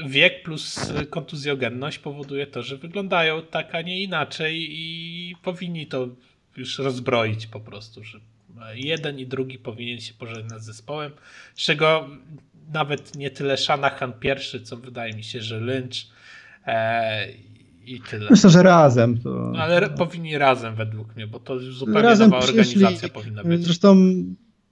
wiek 0.05 0.43
plus 0.43 0.93
kontuzjogenność 1.09 1.99
powoduje 1.99 2.47
to, 2.47 2.63
że 2.63 2.77
wyglądają 2.77 3.41
tak, 3.41 3.75
a 3.75 3.81
nie 3.81 4.03
inaczej 4.03 4.67
i 4.69 5.35
powinni 5.43 5.87
to 5.87 6.07
już 6.57 6.79
rozbroić 6.79 7.47
po 7.47 7.59
prostu, 7.59 8.03
że 8.03 8.19
jeden 8.73 9.19
i 9.19 9.27
drugi 9.27 9.59
powinien 9.59 9.99
się 9.99 10.13
pożegnać 10.13 10.61
z 10.61 10.65
zespołem, 10.65 11.11
z 11.55 11.61
czego 11.61 12.07
nawet 12.73 13.15
nie 13.15 13.31
tyle 13.31 13.57
Shanahan 13.57 14.13
pierwszy, 14.13 14.61
co 14.61 14.77
wydaje 14.77 15.13
mi 15.13 15.23
się, 15.23 15.41
że 15.41 15.59
Lynch 15.59 15.95
e, 16.67 17.27
i 17.85 18.01
tyle. 18.01 18.27
Myślę, 18.29 18.49
że 18.49 18.63
razem. 18.63 19.17
To... 19.17 19.29
No, 19.29 19.59
ale 19.59 19.89
powinni 19.89 20.37
razem 20.37 20.75
według 20.75 21.15
mnie, 21.15 21.27
bo 21.27 21.39
to 21.39 21.55
już 21.55 21.77
zupełnie 21.77 22.01
razem 22.01 22.29
nowa 22.29 22.43
organizacja 22.43 23.09
powinna 23.09 23.43
być. 23.43 23.63
Zresztą 23.63 24.13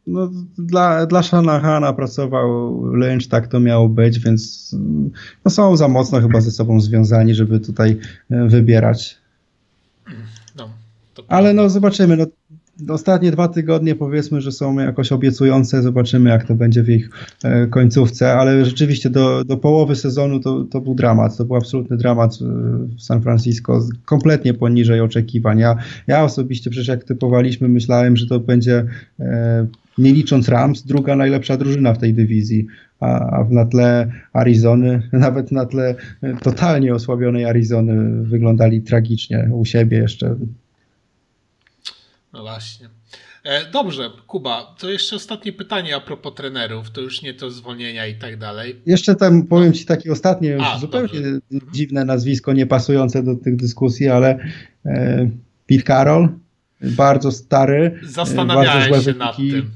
no, 0.07 0.31
dla, 0.57 1.05
dla 1.05 1.23
Shanahana 1.23 1.93
pracował 1.93 2.83
Lynch, 2.93 3.27
tak 3.27 3.47
to 3.47 3.59
miało 3.59 3.89
być, 3.89 4.19
więc 4.19 4.75
no, 5.45 5.51
są 5.51 5.77
za 5.77 5.87
mocno 5.87 6.21
chyba 6.21 6.41
ze 6.41 6.51
sobą 6.51 6.81
związani, 6.81 7.35
żeby 7.35 7.59
tutaj 7.59 7.99
e, 8.31 8.47
wybierać. 8.47 9.17
No, 10.55 10.69
Ale 11.27 11.53
no 11.53 11.69
zobaczymy. 11.69 12.17
No, 12.17 12.25
ostatnie 12.89 13.31
dwa 13.31 13.47
tygodnie 13.47 13.95
powiedzmy, 13.95 14.41
że 14.41 14.51
są 14.51 14.79
jakoś 14.79 15.11
obiecujące, 15.11 15.81
zobaczymy 15.81 16.29
jak 16.29 16.47
to 16.47 16.55
będzie 16.55 16.83
w 16.83 16.89
ich 16.89 17.09
e, 17.43 17.67
końcówce, 17.67 18.33
ale 18.33 18.65
rzeczywiście 18.65 19.09
do, 19.09 19.43
do 19.43 19.57
połowy 19.57 19.95
sezonu 19.95 20.39
to, 20.39 20.63
to 20.63 20.81
był 20.81 20.95
dramat, 20.95 21.37
to 21.37 21.45
był 21.45 21.55
absolutny 21.55 21.97
dramat 21.97 22.33
e, 22.33 22.45
w 22.97 23.01
San 23.01 23.21
Francisco, 23.21 23.79
kompletnie 24.05 24.53
poniżej 24.53 25.01
oczekiwań. 25.01 25.59
Ja, 25.59 25.75
ja 26.07 26.23
osobiście 26.23 26.69
przecież 26.69 26.87
jak 26.87 27.03
typowaliśmy 27.03 27.67
myślałem, 27.67 28.17
że 28.17 28.27
to 28.27 28.39
będzie 28.39 28.85
e, 29.19 29.67
nie 29.97 30.13
licząc 30.13 30.49
Rams, 30.49 30.83
druga 30.83 31.15
najlepsza 31.15 31.57
drużyna 31.57 31.93
w 31.93 31.97
tej 31.97 32.13
dywizji, 32.13 32.67
a, 32.99 33.39
a 33.39 33.47
na 33.49 33.65
tle 33.65 34.11
Arizony, 34.33 35.01
nawet 35.11 35.51
na 35.51 35.65
tle 35.65 35.95
totalnie 36.41 36.93
osłabionej 36.93 37.45
Arizony 37.45 38.23
wyglądali 38.23 38.81
tragicznie 38.81 39.49
u 39.53 39.65
siebie 39.65 39.97
jeszcze 39.97 40.35
no 42.35 42.41
właśnie. 42.41 42.89
E, 43.43 43.71
dobrze, 43.71 44.11
Kuba, 44.27 44.75
to 44.79 44.89
jeszcze 44.89 45.15
ostatnie 45.15 45.53
pytanie 45.53 45.95
a 45.95 46.01
propos 46.01 46.33
trenerów, 46.35 46.91
to 46.91 47.01
już 47.01 47.21
nie 47.21 47.33
to 47.33 47.51
zwolnienia 47.51 48.07
i 48.07 48.15
tak 48.15 48.37
dalej. 48.37 48.81
Jeszcze 48.85 49.15
tam 49.15 49.43
powiem 49.43 49.73
Ci 49.73 49.85
takie 49.85 50.11
ostatnie, 50.11 50.57
a, 50.61 50.79
zupełnie 50.79 51.07
dobrze. 51.07 51.39
Mhm. 51.51 51.71
dziwne 51.73 52.05
nazwisko, 52.05 52.53
niepasujące 52.53 53.23
do 53.23 53.35
tych 53.35 53.55
dyskusji, 53.55 54.07
ale 54.09 54.39
e, 54.85 55.29
Pete 55.67 55.83
Carroll, 55.83 56.29
bardzo 56.81 57.31
stary, 57.31 57.99
e, 58.03 58.07
Zastanawiałem 58.07 58.89
bardzo 58.89 59.11
się 59.11 59.17
nad 59.17 59.37
tym. 59.37 59.71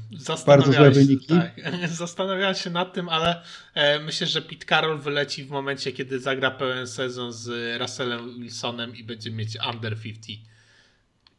Bardzo 0.46 0.72
złe 0.72 0.90
wyniki. 0.90 1.26
Tak. 1.26 1.52
Zastanawiałem 1.90 2.54
się 2.54 2.70
nad 2.70 2.94
tym, 2.94 3.08
ale 3.08 3.42
e, 3.74 4.00
myślę, 4.00 4.26
że 4.26 4.42
Pete 4.42 4.66
Carroll 4.66 4.98
wyleci 4.98 5.44
w 5.44 5.50
momencie, 5.50 5.92
kiedy 5.92 6.20
zagra 6.20 6.50
pełen 6.50 6.86
sezon 6.86 7.32
z 7.32 7.78
Russellem 7.80 8.40
Wilsonem 8.40 8.96
i 8.96 9.04
będzie 9.04 9.30
mieć 9.30 9.58
under 9.74 10.00
50 10.00 10.49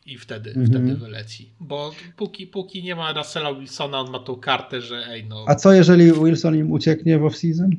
i 0.06 0.18
wtedy, 0.18 0.49
mhm. 0.49 0.68
wtedy 0.68 0.95
wyleci. 0.95 1.49
Bo 1.60 1.91
póki, 2.18 2.48
póki 2.48 2.84
nie 2.84 2.95
ma 2.95 3.14
Russella 3.14 3.53
Wilsona, 3.53 3.99
on 3.99 4.11
ma 4.11 4.19
tą 4.19 4.36
kartę, 4.36 4.82
że 4.82 5.07
ej 5.07 5.26
no... 5.26 5.45
A 5.48 5.56
co 5.56 5.73
jeżeli 5.73 6.11
Wilson 6.11 6.56
im 6.56 6.72
ucieknie 6.72 7.19
w 7.19 7.22
off-season? 7.22 7.69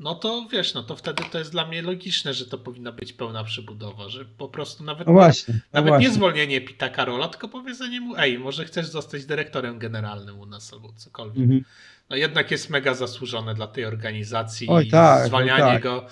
No 0.00 0.14
to 0.14 0.46
wiesz, 0.52 0.74
no 0.74 0.82
to 0.82 0.96
wtedy 0.96 1.22
to 1.32 1.38
jest 1.38 1.52
dla 1.52 1.66
mnie 1.66 1.82
logiczne, 1.82 2.34
że 2.34 2.46
to 2.46 2.58
powinna 2.58 2.92
być 2.92 3.12
pełna 3.12 3.44
przebudowa, 3.44 4.08
że 4.08 4.24
po 4.24 4.48
prostu 4.48 4.84
nawet, 4.84 5.06
no 5.06 5.12
właśnie, 5.12 5.54
no 5.54 5.60
nawet 5.72 5.88
właśnie. 5.88 6.08
nie 6.08 6.14
zwolnienie 6.14 6.60
Pita 6.60 6.88
Karola, 6.88 7.28
tylko 7.28 7.48
powiedzenie 7.48 8.00
mu, 8.00 8.16
ej, 8.16 8.38
może 8.38 8.64
chcesz 8.64 8.86
zostać 8.86 9.24
dyrektorem 9.24 9.78
generalnym 9.78 10.40
u 10.40 10.46
nas 10.46 10.72
albo 10.72 10.92
cokolwiek. 10.96 11.42
Mhm. 11.42 11.64
No 12.10 12.16
jednak 12.16 12.50
jest 12.50 12.70
mega 12.70 12.94
zasłużone 12.94 13.54
dla 13.54 13.66
tej 13.66 13.84
organizacji 13.84 14.68
Oj, 14.68 14.86
i 14.86 14.90
tak, 14.90 15.26
zwalnianie 15.26 15.62
tak. 15.62 15.82
go. 15.82 16.06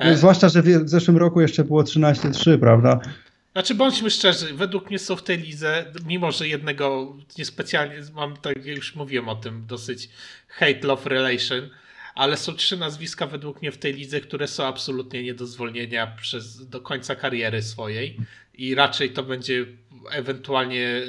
No, 0.00 0.06
e, 0.06 0.16
zwłaszcza, 0.16 0.48
że 0.48 0.62
w 0.62 0.88
zeszłym 0.88 1.16
roku 1.16 1.40
jeszcze 1.40 1.64
było 1.64 1.82
13-3, 1.82 2.58
prawda? 2.58 3.00
Znaczy, 3.52 3.74
bądźmy 3.74 4.10
szczerzy, 4.10 4.54
według 4.54 4.88
mnie 4.90 4.98
są 4.98 5.16
w 5.16 5.22
tej 5.22 5.38
lidze, 5.38 5.92
mimo 6.06 6.32
że 6.32 6.48
jednego 6.48 7.16
niespecjalnie, 7.38 7.96
mam 8.14 8.36
tak 8.36 8.66
już 8.66 8.94
mówiłem 8.94 9.28
o 9.28 9.36
tym, 9.36 9.66
dosyć 9.66 10.08
hate-love 10.58 11.06
relation, 11.06 11.70
ale 12.14 12.36
są 12.36 12.54
trzy 12.54 12.76
nazwiska 12.76 13.26
według 13.26 13.62
mnie 13.62 13.72
w 13.72 13.78
tej 13.78 13.94
lidze, 13.94 14.20
które 14.20 14.48
są 14.48 14.64
absolutnie 14.64 15.22
nie 15.22 15.34
do 15.34 15.46
zwolnienia 15.46 16.06
przez, 16.06 16.68
do 16.68 16.80
końca 16.80 17.16
kariery 17.16 17.62
swojej 17.62 18.16
i 18.54 18.74
raczej 18.74 19.10
to 19.10 19.22
będzie 19.22 19.66
ewentualnie 20.10 21.02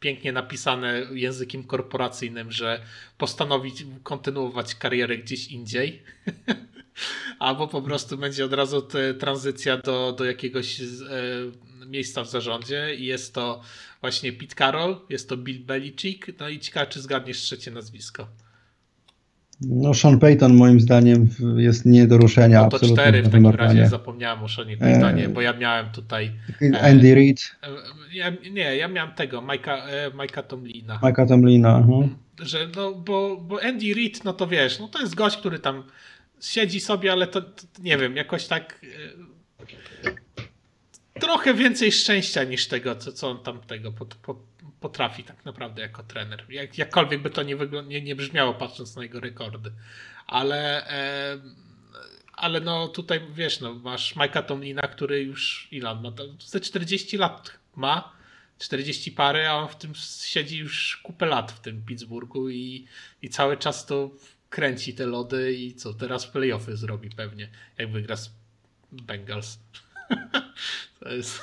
pięknie 0.00 0.32
napisane 0.32 1.06
językiem 1.12 1.64
korporacyjnym, 1.64 2.52
że 2.52 2.82
postanowić 3.18 3.84
kontynuować 4.02 4.74
karierę 4.74 5.18
gdzieś 5.18 5.48
indziej. 5.48 6.02
Albo 7.38 7.68
po 7.68 7.82
prostu 7.82 8.18
będzie 8.18 8.44
od 8.44 8.52
razu 8.52 8.88
tranzycja 9.18 9.76
do, 9.76 10.12
do 10.18 10.24
jakiegoś 10.24 10.80
e, 10.80 10.84
miejsca 11.86 12.24
w 12.24 12.30
zarządzie 12.30 12.94
i 12.98 13.04
jest 13.04 13.34
to 13.34 13.60
właśnie 14.00 14.32
Pete 14.32 14.54
Carroll, 14.54 14.96
jest 15.08 15.28
to 15.28 15.36
Bill 15.36 15.64
Belichick, 15.64 16.26
no 16.40 16.48
i 16.48 16.58
ciekawe, 16.58 16.86
czy 16.86 17.00
zgadniesz 17.00 17.38
trzecie 17.38 17.70
nazwisko. 17.70 18.26
No 19.60 19.94
Sean 19.94 20.18
Payton 20.18 20.54
moim 20.54 20.80
zdaniem 20.80 21.28
jest 21.56 21.86
nie 21.86 22.06
do 22.06 22.18
ruszenia. 22.18 22.62
No 22.62 22.68
to 22.68 22.78
cztery 22.78 23.22
w 23.22 23.28
takim 23.28 23.46
razie, 23.46 23.88
zapomniałem 23.88 24.42
o 24.42 24.48
Seanie 24.48 24.76
Paytonie, 24.76 25.28
bo 25.28 25.40
ja 25.40 25.52
miałem 25.52 25.90
tutaj... 25.90 26.32
E, 26.62 26.80
Andy 26.80 27.14
Reid. 27.14 27.56
E, 27.62 27.68
ja, 28.12 28.32
nie, 28.52 28.76
ja 28.76 28.88
miałem 28.88 29.14
tego, 29.14 29.42
Majka, 29.42 29.76
e, 29.76 30.10
Majka 30.14 30.42
Tomlina. 30.42 30.98
Majka 31.02 31.26
Tomlina. 31.26 31.78
Uh 31.78 32.08
Że 32.42 32.58
no, 32.76 32.94
bo, 32.94 33.36
bo 33.36 33.62
Andy 33.62 33.94
Reid, 33.94 34.24
no 34.24 34.32
to 34.32 34.46
wiesz, 34.46 34.78
no 34.78 34.88
to 34.88 35.00
jest 35.00 35.14
gość, 35.14 35.36
który 35.36 35.58
tam 35.58 35.82
siedzi 36.40 36.80
sobie, 36.80 37.12
ale 37.12 37.26
to, 37.26 37.42
to 37.42 37.66
nie 37.78 37.98
wiem, 37.98 38.16
jakoś 38.16 38.46
tak 38.46 38.80
trochę 41.20 41.54
więcej 41.54 41.92
szczęścia 41.92 42.44
niż 42.44 42.68
tego, 42.68 42.96
co, 42.96 43.12
co 43.12 43.30
on 43.30 43.42
tam 43.42 43.60
tego 43.60 43.92
pot, 43.92 44.14
pot, 44.14 44.36
potrafi 44.80 45.24
tak 45.24 45.44
naprawdę 45.44 45.82
jako 45.82 46.02
trener. 46.02 46.44
Jak, 46.48 46.78
jakkolwiek 46.78 47.22
by 47.22 47.30
to 47.30 47.42
nie, 47.42 47.56
nie, 47.86 48.02
nie 48.02 48.16
brzmiało 48.16 48.54
patrząc 48.54 48.96
na 48.96 49.02
jego 49.02 49.20
rekordy. 49.20 49.72
Ale, 50.26 50.90
e, 50.90 51.40
ale 52.32 52.60
no 52.60 52.88
tutaj 52.88 53.20
wiesz, 53.34 53.60
no, 53.60 53.74
masz 53.74 54.16
Mike'a 54.16 54.42
Tomlina, 54.42 54.82
który 54.82 55.22
już 55.22 55.68
ile 55.70 55.94
ma? 55.94 56.12
Ze 56.40 56.60
40 56.60 57.16
lat 57.16 57.58
ma. 57.76 58.20
40 58.58 59.12
pary, 59.12 59.48
a 59.48 59.54
on 59.54 59.68
w 59.68 59.76
tym 59.76 59.92
siedzi 60.24 60.58
już 60.58 61.00
kupę 61.02 61.26
lat 61.26 61.52
w 61.52 61.60
tym 61.60 61.82
Pittsburghu 61.84 62.50
i, 62.50 62.86
i 63.22 63.28
cały 63.28 63.56
czas 63.56 63.86
to 63.86 64.10
kręci 64.50 64.94
te 64.94 65.06
lody 65.06 65.52
i 65.52 65.74
co 65.74 65.94
teraz 65.94 66.26
playoffy 66.26 66.76
zrobi 66.76 67.10
pewnie, 67.10 67.48
jak 67.78 67.92
wygra 67.92 68.16
z 68.16 68.30
Bengals. 68.92 69.58
To 71.00 71.08
jest 71.08 71.40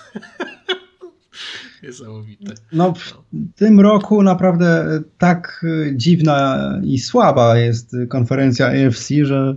niesamowite. 1.84 2.54
No, 2.72 2.94
w 2.94 3.14
tym 3.56 3.80
roku 3.80 4.24
naprawdę 4.24 5.02
tak 5.18 5.66
dziwna 5.94 6.60
i 6.84 7.00
słaba 7.00 7.58
jest 7.58 7.96
konferencja 8.10 8.68
AFC, 8.68 9.10
że 9.24 9.56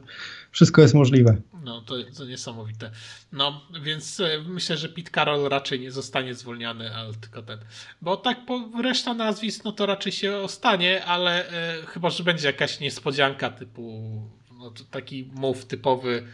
wszystko 0.51 0.82
jest 0.82 0.94
możliwe. 0.94 1.36
No, 1.65 1.81
to, 1.81 1.95
to 2.16 2.24
niesamowite. 2.24 2.91
No, 3.32 3.61
więc 3.82 4.20
e, 4.20 4.39
myślę, 4.47 4.77
że 4.77 4.89
Pete 4.89 5.11
Carroll 5.11 5.49
raczej 5.49 5.81
nie 5.81 5.91
zostanie 5.91 6.35
zwolniony, 6.35 6.95
ale 6.95 7.15
tylko 7.15 7.43
ten. 7.43 7.59
Bo 8.03 8.16
tak 8.16 8.47
po 8.47 8.70
reszta 8.82 9.15
nazwisk, 9.15 9.65
no 9.65 9.73
to 9.73 9.87
raczej 9.87 10.12
się 10.12 10.37
ostanie, 10.37 11.05
ale 11.05 11.49
e, 11.49 11.87
chyba, 11.87 12.11
że 12.11 12.24
będzie 12.24 12.47
jakaś 12.47 12.81
niespodzianka 12.81 13.51
typu 13.51 14.12
no, 14.59 14.73
taki 14.91 15.31
move 15.35 15.65
typowy 15.65 16.27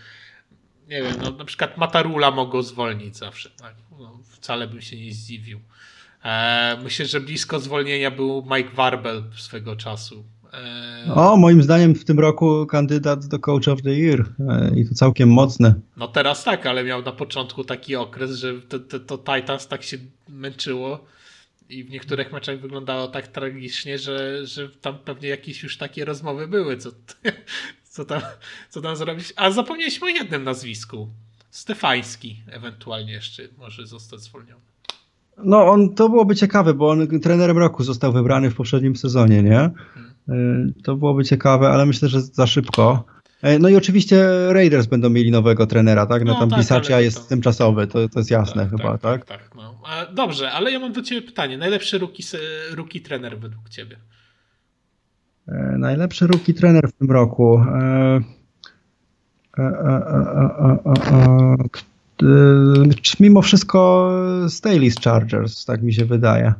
nie 0.88 1.02
wiem, 1.02 1.14
no, 1.22 1.30
na 1.30 1.44
przykład 1.44 1.76
Matarula 1.76 2.30
mogą 2.30 2.62
zwolnić 2.62 3.16
zawsze. 3.16 3.50
Tak? 3.50 3.74
No, 3.98 4.18
wcale 4.30 4.66
bym 4.66 4.82
się 4.82 4.96
nie 5.00 5.12
zdziwił. 5.12 5.60
E, 6.24 6.78
myślę, 6.82 7.06
że 7.06 7.20
blisko 7.20 7.60
zwolnienia 7.60 8.10
był 8.10 8.46
Mike 8.56 8.70
Warbel 8.70 9.22
swego 9.36 9.76
czasu. 9.76 10.24
E, 10.52 11.14
o, 11.14 11.36
moim 11.36 11.62
zdaniem 11.62 11.94
w 11.94 12.04
tym 12.04 12.20
roku 12.20 12.66
kandydat 12.66 13.26
do 13.26 13.38
Coach 13.38 13.68
of 13.68 13.82
the 13.82 13.90
Year 13.90 14.24
e, 14.48 14.70
i 14.76 14.88
to 14.88 14.94
całkiem 14.94 15.28
mocny. 15.28 15.74
No 15.96 16.08
teraz 16.08 16.44
tak, 16.44 16.66
ale 16.66 16.84
miał 16.84 17.02
na 17.02 17.12
początku 17.12 17.64
taki 17.64 17.96
okres, 17.96 18.30
że 18.30 18.60
to, 18.60 18.78
to, 18.78 19.00
to 19.00 19.18
Titans 19.18 19.68
tak 19.68 19.82
się 19.82 19.96
męczyło 20.28 21.04
i 21.68 21.84
w 21.84 21.90
niektórych 21.90 22.32
meczach 22.32 22.60
wyglądało 22.60 23.08
tak 23.08 23.28
tragicznie, 23.28 23.98
że, 23.98 24.46
że 24.46 24.68
tam 24.68 24.98
pewnie 24.98 25.28
jakieś 25.28 25.62
już 25.62 25.76
takie 25.76 26.04
rozmowy 26.04 26.48
były, 26.48 26.76
co, 26.76 26.90
co 27.94 28.04
tam, 28.04 28.20
co 28.70 28.80
tam 28.80 28.96
zrobić. 28.96 29.32
A 29.36 29.50
zapomnieliśmy 29.50 30.06
o 30.06 30.10
jednym 30.10 30.44
nazwisku. 30.44 31.08
Stefański 31.50 32.42
ewentualnie 32.46 33.12
jeszcze 33.12 33.42
może 33.58 33.86
zostać 33.86 34.20
zwolniony. 34.20 34.60
No, 35.44 35.66
on, 35.66 35.94
to 35.94 36.08
byłoby 36.08 36.36
ciekawe, 36.36 36.74
bo 36.74 36.90
on 36.90 37.20
trenerem 37.20 37.58
roku 37.58 37.84
został 37.84 38.12
wybrany 38.12 38.50
w 38.50 38.54
poprzednim 38.54 38.96
sezonie, 38.96 39.42
nie? 39.42 39.70
Hmm. 39.94 40.05
To 40.84 40.96
byłoby 40.96 41.24
ciekawe, 41.24 41.68
ale 41.68 41.86
myślę, 41.86 42.08
że 42.08 42.20
za 42.20 42.46
szybko. 42.46 43.04
E, 43.42 43.58
no 43.58 43.68
i 43.68 43.76
oczywiście 43.76 44.26
Raiders 44.48 44.86
będą 44.86 45.10
mieli 45.10 45.30
nowego 45.30 45.66
trenera, 45.66 46.06
tak? 46.06 46.24
No, 46.24 46.32
no 46.32 46.40
tam 46.40 46.50
tak, 46.50 46.58
Bisaccia 46.58 47.00
jest 47.00 47.16
to... 47.16 47.28
tymczasowy, 47.28 47.86
to, 47.86 48.08
to 48.08 48.20
jest 48.20 48.30
jasne 48.30 48.62
tak, 48.62 48.70
chyba, 48.70 48.98
tak? 48.98 49.24
Tak, 49.24 49.42
tak. 49.42 49.54
no. 49.54 49.82
Dobrze, 50.14 50.52
ale 50.52 50.72
ja 50.72 50.78
mam 50.78 50.92
do 50.92 51.02
Ciebie 51.02 51.22
pytanie. 51.22 51.58
Najlepszy 51.58 51.98
rookie, 51.98 52.22
rookie 52.70 53.00
trener 53.00 53.38
według 53.38 53.68
Ciebie? 53.68 53.96
E, 55.48 55.76
najlepszy 55.78 56.26
rookie 56.26 56.54
trener 56.54 56.88
w 56.88 56.92
tym 56.92 57.10
roku. 57.10 57.58
E, 57.58 58.20
e, 59.58 59.96
mimo 63.20 63.42
wszystko 63.42 64.10
Staley 64.48 64.90
z 64.90 65.00
Chargers, 65.00 65.64
tak 65.64 65.82
mi 65.82 65.94
się 65.94 66.04
wydaje. 66.04 66.54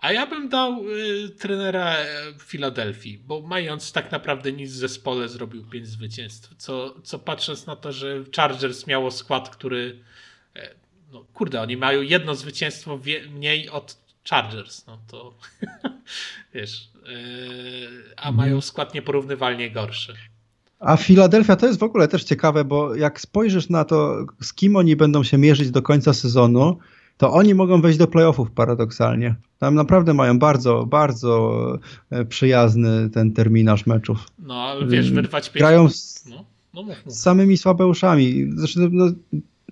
A 0.00 0.12
ja 0.12 0.26
bym 0.26 0.48
dał 0.48 0.84
y, 0.88 1.28
trenera 1.38 1.96
Filadelfii, 2.38 3.18
bo 3.18 3.40
mając 3.40 3.92
tak 3.92 4.12
naprawdę 4.12 4.52
nic 4.52 4.70
w 4.70 4.74
zespole 4.74 5.28
zrobił 5.28 5.64
pięć 5.64 5.86
zwycięstw. 5.88 6.54
Co, 6.56 6.94
co 7.02 7.18
patrząc 7.18 7.66
na 7.66 7.76
to, 7.76 7.92
że 7.92 8.24
Chargers 8.36 8.86
miało 8.86 9.10
skład, 9.10 9.50
który 9.50 9.98
e, 10.56 10.74
no 11.12 11.24
kurde, 11.34 11.60
oni 11.60 11.76
mają 11.76 12.02
jedno 12.02 12.34
zwycięstwo 12.34 12.98
wie, 12.98 13.28
mniej 13.28 13.70
od 13.70 13.96
Chargers, 14.30 14.86
no 14.86 14.98
to 15.08 15.34
wiesz, 16.54 16.88
yy, 16.94 18.14
a 18.16 18.28
mhm. 18.28 18.36
mają 18.36 18.60
skład 18.60 18.94
nieporównywalnie 18.94 19.70
gorszy. 19.70 20.14
A 20.78 20.96
Filadelfia 20.96 21.56
to 21.56 21.66
jest 21.66 21.78
w 21.78 21.82
ogóle 21.82 22.08
też 22.08 22.24
ciekawe, 22.24 22.64
bo 22.64 22.94
jak 22.94 23.20
spojrzysz 23.20 23.68
na 23.68 23.84
to, 23.84 24.26
z 24.42 24.54
kim 24.54 24.76
oni 24.76 24.96
będą 24.96 25.24
się 25.24 25.38
mierzyć 25.38 25.70
do 25.70 25.82
końca 25.82 26.12
sezonu, 26.12 26.78
to 27.20 27.32
oni 27.32 27.54
mogą 27.54 27.80
wejść 27.80 27.98
do 27.98 28.06
playoffów 28.06 28.50
paradoksalnie. 28.50 29.34
Tam 29.58 29.74
naprawdę 29.74 30.14
mają 30.14 30.38
bardzo, 30.38 30.86
bardzo 30.86 31.62
e, 32.10 32.24
przyjazny 32.24 33.10
ten 33.10 33.32
terminarz 33.32 33.86
meczów. 33.86 34.26
No, 34.38 34.54
ale 34.54 34.86
wiesz, 34.86 35.12
wyrwać 35.12 35.50
pięć... 35.50 35.60
Grają 35.60 35.88
z, 35.88 36.24
no, 36.30 36.44
no, 36.74 36.84
z 37.06 37.20
samymi 37.20 37.56
słabeuszami. 37.56 38.50
Zresztą 38.54 38.80
no, 38.92 39.06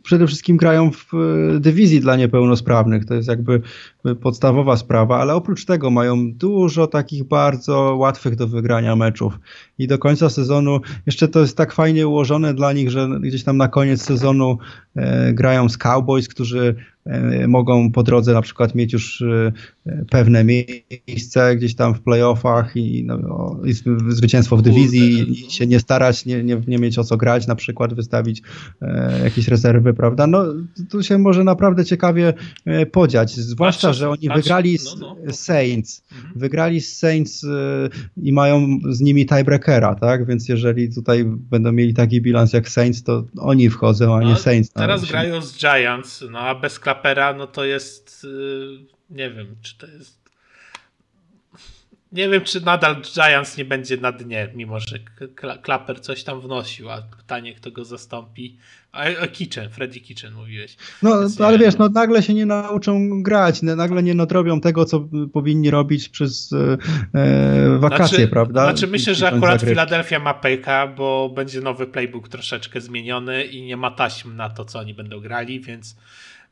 przede 0.02 0.26
wszystkim 0.26 0.56
grają 0.56 0.90
w 0.90 1.14
e, 1.14 1.60
dywizji 1.60 2.00
dla 2.00 2.16
niepełnosprawnych. 2.16 3.04
To 3.04 3.14
jest 3.14 3.28
jakby 3.28 3.60
podstawowa 4.14 4.76
sprawa, 4.76 5.18
ale 5.20 5.34
oprócz 5.34 5.64
tego 5.64 5.90
mają 5.90 6.32
dużo 6.32 6.86
takich 6.86 7.24
bardzo 7.24 7.96
łatwych 7.98 8.36
do 8.36 8.48
wygrania 8.48 8.96
meczów. 8.96 9.38
I 9.78 9.86
do 9.86 9.98
końca 9.98 10.30
sezonu 10.30 10.80
jeszcze 11.06 11.28
to 11.28 11.40
jest 11.40 11.56
tak 11.56 11.72
fajnie 11.72 12.08
ułożone 12.08 12.54
dla 12.54 12.72
nich, 12.72 12.90
że 12.90 13.08
gdzieś 13.20 13.44
tam 13.44 13.56
na 13.56 13.68
koniec 13.68 14.02
sezonu 14.02 14.58
e, 14.96 15.32
grają 15.32 15.68
z 15.68 15.78
Cowboys, 15.78 16.28
którzy 16.28 16.74
e, 17.06 17.48
mogą 17.48 17.92
po 17.92 18.02
drodze 18.02 18.32
na 18.32 18.42
przykład 18.42 18.74
mieć 18.74 18.92
już 18.92 19.22
e, 19.22 19.52
pewne 20.10 20.44
miejsce 20.44 21.56
gdzieś 21.56 21.74
tam 21.74 21.94
w 21.94 22.00
playoffach 22.00 22.76
i, 22.76 23.04
no, 23.04 23.56
i 23.64 23.72
zwycięstwo 24.08 24.56
w 24.56 24.62
dywizji 24.62 25.30
i 25.32 25.50
się 25.50 25.66
nie 25.66 25.80
starać, 25.80 26.26
nie, 26.26 26.44
nie, 26.44 26.60
nie 26.66 26.78
mieć 26.78 26.98
o 26.98 27.04
co 27.04 27.16
grać, 27.16 27.46
na 27.46 27.54
przykład 27.54 27.94
wystawić 27.94 28.42
e, 28.82 29.20
jakieś 29.24 29.48
rezerwy, 29.48 29.94
prawda? 29.94 30.26
No 30.26 30.44
tu 30.90 31.02
się 31.02 31.18
może 31.18 31.44
naprawdę 31.44 31.84
ciekawie 31.84 32.34
e, 32.64 32.86
podziać, 32.86 33.34
zwłaszcza, 33.34 33.92
że 33.98 34.10
oni 34.10 34.28
wygrali 34.34 34.78
z 34.78 34.96
no, 34.96 35.16
no. 35.24 35.32
Saints, 35.32 36.04
mhm. 36.12 36.32
wygrali 36.36 36.80
z 36.80 36.98
Saints 36.98 37.44
y, 37.44 37.48
i 38.22 38.32
mają 38.32 38.78
z 38.90 39.00
nimi 39.00 39.26
tiebreakera, 39.26 39.94
tak? 39.94 40.26
Więc 40.26 40.48
jeżeli 40.48 40.94
tutaj 40.94 41.24
będą 41.26 41.72
mieli 41.72 41.94
taki 41.94 42.20
bilans 42.20 42.52
jak 42.52 42.68
Saints, 42.68 43.02
to 43.02 43.24
oni 43.38 43.70
wchodzą, 43.70 44.16
a 44.16 44.20
nie 44.20 44.30
no, 44.30 44.36
Saints. 44.36 44.70
Teraz 44.70 45.04
grają 45.04 45.42
z 45.42 45.58
Giants, 45.58 46.24
no 46.30 46.38
a 46.38 46.54
bez 46.54 46.78
Klapera, 46.78 47.34
no 47.34 47.46
to 47.46 47.64
jest 47.64 48.24
y, 48.24 48.98
nie 49.10 49.30
wiem, 49.30 49.56
czy 49.62 49.78
to 49.78 49.86
jest 49.86 50.17
nie 52.12 52.28
wiem, 52.28 52.44
czy 52.44 52.60
nadal 52.60 53.02
Giants 53.02 53.56
nie 53.56 53.64
będzie 53.64 53.96
na 53.96 54.12
dnie, 54.12 54.48
mimo 54.54 54.80
że 54.80 54.98
Klapper 55.62 56.00
coś 56.00 56.24
tam 56.24 56.40
wnosił, 56.40 56.90
a 56.90 57.02
pytanie, 57.02 57.54
kto 57.54 57.70
go 57.70 57.84
zastąpi. 57.84 58.56
A, 58.92 59.02
a 59.22 59.26
Kitchen, 59.26 59.70
Freddy 59.70 60.00
Kitchen 60.00 60.34
mówiłeś. 60.34 60.76
No, 61.02 61.20
Więc 61.20 61.40
ale 61.40 61.58
wiesz, 61.58 61.78
no 61.78 61.88
nagle 61.88 62.22
się 62.22 62.34
nie 62.34 62.46
nauczą 62.46 63.22
grać, 63.22 63.62
nagle 63.62 64.02
nie 64.02 64.14
nadrobią 64.14 64.60
tego, 64.60 64.84
co 64.84 65.08
powinni 65.32 65.70
robić 65.70 66.08
przez 66.08 66.52
e, 66.52 66.78
e 67.14 67.78
wakacje, 67.78 68.08
znaczy, 68.08 68.28
prawda? 68.28 68.62
Znaczy 68.64 68.86
myślę, 68.86 69.14
że 69.14 69.28
akurat 69.28 69.62
Philadelphia 69.62 70.18
ma 70.18 70.34
pejka, 70.34 70.86
bo 70.86 71.28
będzie 71.34 71.60
nowy 71.60 71.86
playbook 71.86 72.28
troszeczkę 72.28 72.80
zmieniony 72.80 73.44
i 73.44 73.62
nie 73.62 73.76
ma 73.76 73.90
taśm 73.90 74.36
na 74.36 74.50
to, 74.50 74.64
co 74.64 74.78
oni 74.78 74.94
będą 74.94 75.20
grali, 75.20 75.60
więc 75.60 75.96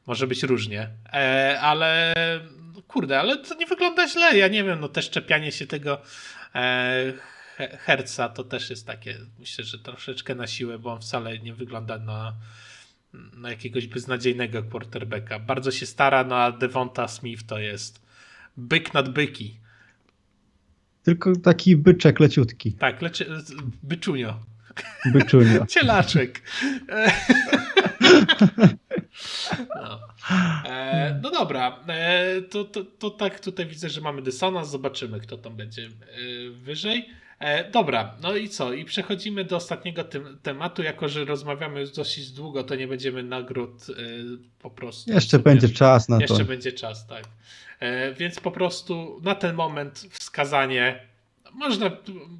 może 0.07 0.27
być 0.27 0.43
różnie. 0.43 0.89
E, 1.13 1.61
ale 1.61 2.15
kurde, 2.83 3.21
ale 3.21 3.37
to 3.37 3.55
nie 3.55 3.67
wygląda 3.67 4.09
źle. 4.09 4.39
Ja 4.39 4.49
nie 4.49 4.65
wiem, 4.65 4.81
no 4.81 4.89
też 4.89 5.11
czepianie 5.11 5.53
się 5.53 5.67
tego 5.67 6.03
e, 6.55 7.13
Herca 7.59 8.29
to 8.29 8.45
też 8.45 8.71
jest 8.71 8.87
takie, 8.87 9.19
myślę, 9.39 9.65
że 9.65 9.79
troszeczkę 9.79 10.35
na 10.35 10.47
siłę, 10.47 10.79
bo 10.79 10.93
on 10.93 11.01
wcale 11.01 11.39
nie 11.39 11.55
wygląda 11.55 11.99
na, 11.99 12.35
na 13.33 13.51
jakiegoś 13.51 13.87
beznadziejnego 13.87 14.63
quarterbacka. 14.63 15.39
Bardzo 15.39 15.71
się 15.71 15.87
stara, 15.87 16.25
no 16.25 16.37
a 16.37 16.53
Devonta 16.53 17.09
Smith 17.09 17.47
to 17.47 17.59
jest 17.59 18.03
byk 18.57 18.95
nad 18.95 19.09
byki. 19.09 19.57
Tylko 21.03 21.37
taki 21.37 21.77
byczek 21.77 22.21
leciutki. 22.21 22.73
Tak, 22.73 23.03
leci 23.03 23.25
byczunio. 23.83 24.41
Byczunio. 25.07 25.67
Cielaczek. 25.75 26.43
No. 29.77 30.01
E, 30.67 31.21
no 31.23 31.31
dobra, 31.31 31.85
e, 31.89 32.43
to, 32.43 32.65
to, 32.65 32.85
to 32.85 33.11
tak 33.11 33.41
tutaj 33.41 33.67
widzę, 33.67 33.91
że 33.91 34.01
mamy 34.01 34.23
dysonans, 34.23 34.69
zobaczymy 34.69 35.21
kto 35.21 35.39
tam 35.39 35.57
będzie 35.57 35.83
e, 35.83 35.89
wyżej. 36.51 37.09
E, 37.39 37.71
dobra, 37.71 38.15
no 38.23 38.37
i 38.37 38.49
co? 38.49 38.73
I 38.73 38.85
przechodzimy 38.85 39.45
do 39.45 39.57
ostatniego 39.57 40.05
tym, 40.05 40.39
tematu. 40.43 40.83
Jako, 40.83 41.09
że 41.09 41.25
rozmawiamy 41.25 41.81
już 41.81 41.91
dosyć 41.91 42.31
długo, 42.31 42.65
to 42.65 42.75
nie 42.75 42.89
będziemy 42.89 43.23
nagród 43.23 43.73
e, 43.91 43.95
po 44.59 44.71
prostu. 44.71 45.13
Jeszcze 45.13 45.39
będzie 45.39 45.69
czas 45.69 46.09
na 46.09 46.17
jeszcze 46.17 46.29
to. 46.29 46.35
Jeszcze 46.35 46.53
będzie 46.53 46.73
czas, 46.73 47.07
tak. 47.07 47.25
Więc 48.19 48.41
po 48.41 48.51
prostu 48.51 49.21
na 49.25 49.35
ten 49.35 49.55
moment 49.55 50.07
wskazanie, 50.11 51.07
można 51.55 51.91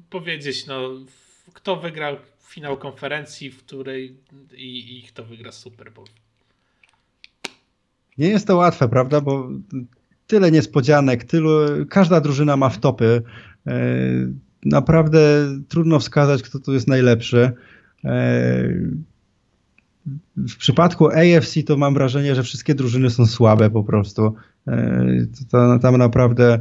powiedzieć, 0.09 0.65
no, 0.65 0.89
kto 1.53 1.75
wygrał 1.75 2.17
finał 2.57 2.77
konferencji, 2.77 3.51
w 3.51 3.63
której 3.63 4.17
i, 4.57 4.99
i 4.99 5.03
kto 5.03 5.25
wygra 5.25 5.51
Super 5.51 5.91
Bowl. 5.91 6.07
Nie 8.17 8.27
jest 8.27 8.47
to 8.47 8.55
łatwe, 8.55 8.87
prawda? 8.87 9.21
Bo 9.21 9.49
tyle 10.27 10.51
niespodzianek, 10.51 11.23
tylu, 11.23 11.59
każda 11.89 12.21
drużyna 12.21 12.57
ma 12.57 12.69
wtopy. 12.69 13.21
E, 13.67 13.79
naprawdę 14.65 15.19
trudno 15.69 15.99
wskazać, 15.99 16.43
kto 16.43 16.59
tu 16.59 16.73
jest 16.73 16.87
najlepszy. 16.87 17.51
E, 18.05 18.13
w 20.37 20.57
przypadku 20.57 21.07
AFC 21.07 21.63
to 21.65 21.77
mam 21.77 21.93
wrażenie, 21.93 22.35
że 22.35 22.43
wszystkie 22.43 22.75
drużyny 22.75 23.09
są 23.09 23.25
słabe 23.25 23.69
po 23.69 23.83
prostu. 23.83 24.35
E, 24.67 25.79
tam 25.81 25.97
naprawdę 25.97 26.59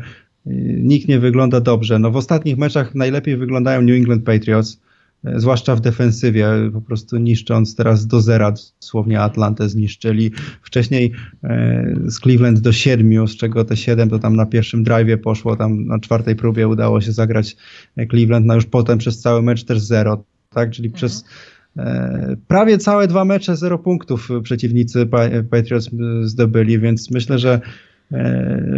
nikt 0.78 1.08
nie 1.08 1.18
wygląda 1.18 1.60
dobrze. 1.60 1.98
No 1.98 2.10
w 2.10 2.16
ostatnich 2.16 2.58
meczach 2.58 2.94
najlepiej 2.94 3.36
wyglądają 3.36 3.82
New 3.82 3.96
England 3.96 4.24
Patriots. 4.24 4.85
E, 5.26 5.40
zwłaszcza 5.40 5.76
w 5.76 5.80
defensywie, 5.80 6.48
po 6.72 6.80
prostu 6.80 7.16
niszcząc 7.16 7.76
teraz 7.76 8.06
do 8.06 8.20
zera 8.20 8.52
dosłownie 8.80 9.20
Atlantę 9.20 9.68
zniszczyli. 9.68 10.30
Wcześniej 10.62 11.12
e, 11.44 11.94
z 12.06 12.20
Cleveland 12.20 12.60
do 12.60 12.72
siedmiu, 12.72 13.26
z 13.26 13.36
czego 13.36 13.64
te 13.64 13.76
siedem 13.76 14.10
to 14.10 14.18
tam 14.18 14.36
na 14.36 14.46
pierwszym 14.46 14.84
drive 14.84 15.20
poszło, 15.22 15.56
tam 15.56 15.86
na 15.86 15.98
czwartej 15.98 16.36
próbie 16.36 16.68
udało 16.68 17.00
się 17.00 17.12
zagrać 17.12 17.56
Cleveland, 18.10 18.46
no 18.46 18.54
już 18.54 18.66
potem 18.66 18.98
przez 18.98 19.20
cały 19.20 19.42
mecz 19.42 19.64
też 19.64 19.78
zero, 19.78 20.24
tak, 20.50 20.70
czyli 20.70 20.88
mhm. 20.88 20.96
przez 20.96 21.24
e, 21.76 22.36
prawie 22.48 22.78
całe 22.78 23.08
dwa 23.08 23.24
mecze 23.24 23.56
zero 23.56 23.78
punktów 23.78 24.28
przeciwnicy 24.42 25.08
Patriots 25.50 25.90
zdobyli, 26.22 26.78
więc 26.78 27.10
myślę, 27.10 27.38
że 27.38 27.60
E, 27.60 27.60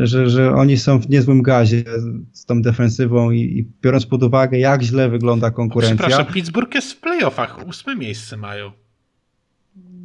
że, 0.02 0.30
że 0.30 0.54
oni 0.54 0.76
są 0.76 1.00
w 1.00 1.10
niezłym 1.10 1.42
gazie 1.42 1.84
z 2.32 2.44
tą 2.44 2.62
defensywą 2.62 3.30
i, 3.30 3.40
i 3.40 3.66
biorąc 3.82 4.06
pod 4.06 4.22
uwagę, 4.22 4.58
jak 4.58 4.82
źle 4.82 5.08
wygląda 5.08 5.50
konkurencja. 5.50 5.96
Przepraszam, 5.96 6.32
Pittsburgh 6.32 6.74
jest 6.74 6.92
w 6.92 7.00
playoffach, 7.00 7.66
ósme 7.66 7.96
miejsce 7.96 8.36
mają. 8.36 8.72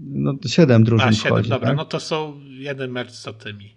No 0.02 0.34
siedem 0.48 0.84
drużyn 0.84 1.08
A, 1.08 1.14
siedem, 1.14 1.44
dobra, 1.44 1.68
tak? 1.68 1.78
no 1.78 1.86
to 1.86 2.00
są 2.00 2.40
jeden 2.50 2.91
mecz 2.91 3.12
za 3.12 3.34
tymi. 3.34 3.76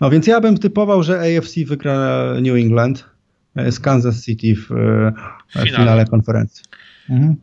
No 0.00 0.10
więc 0.10 0.26
ja 0.26 0.40
bym 0.40 0.58
typował, 0.58 1.02
że 1.02 1.20
AFC 1.20 1.54
wygra 1.66 2.24
New 2.42 2.56
England 2.56 3.04
e, 3.56 3.72
z 3.72 3.80
Kansas 3.80 4.24
City 4.24 4.54
w, 4.54 4.72
e, 4.72 5.12
w 5.48 5.52
finale. 5.52 5.76
finale 5.76 6.04
konferencji. 6.04 6.64
Mhm. 7.10 7.36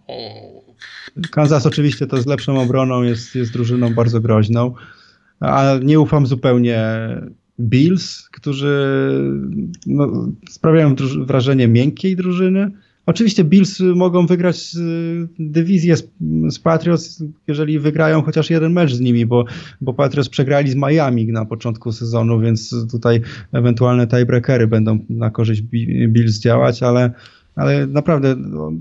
Kansas 1.31 1.65
oczywiście 1.65 2.07
to 2.07 2.21
z 2.21 2.25
lepszą 2.25 2.61
obroną 2.61 3.03
jest, 3.03 3.35
jest 3.35 3.53
drużyną 3.53 3.93
bardzo 3.93 4.21
groźną 4.21 4.75
a 5.47 5.79
nie 5.83 5.99
ufam 5.99 6.27
zupełnie 6.27 6.79
Bills, 7.59 8.29
którzy 8.29 9.09
no, 9.85 10.27
sprawiają 10.49 10.95
wrażenie 11.25 11.67
miękkiej 11.67 12.15
drużyny. 12.15 12.71
Oczywiście 13.05 13.43
Bills 13.43 13.79
mogą 13.79 14.25
wygrać 14.25 14.75
dywizję 15.39 15.97
z, 15.97 16.07
z, 16.49 16.59
Patriots, 16.59 17.23
jeżeli 17.47 17.79
wygrają 17.79 18.21
chociaż 18.21 18.49
jeden 18.49 18.73
mecz 18.73 18.93
z 18.93 18.99
nimi, 18.99 19.25
bo, 19.25 19.45
bo 19.81 19.93
Patriots 19.93 20.29
przegrali 20.29 20.71
z 20.71 20.75
Miami 20.75 21.27
na 21.27 21.45
początku 21.45 21.91
sezonu, 21.91 22.39
więc 22.39 22.75
tutaj 22.91 23.21
ewentualne 23.53 24.07
tiebreakery 24.07 24.67
będą 24.67 24.99
na 25.09 25.29
korzyść 25.29 25.61
Bills 26.07 26.39
działać, 26.39 26.83
ale, 26.83 27.11
ale 27.55 27.87
naprawdę 27.87 28.35
no, 28.35 28.71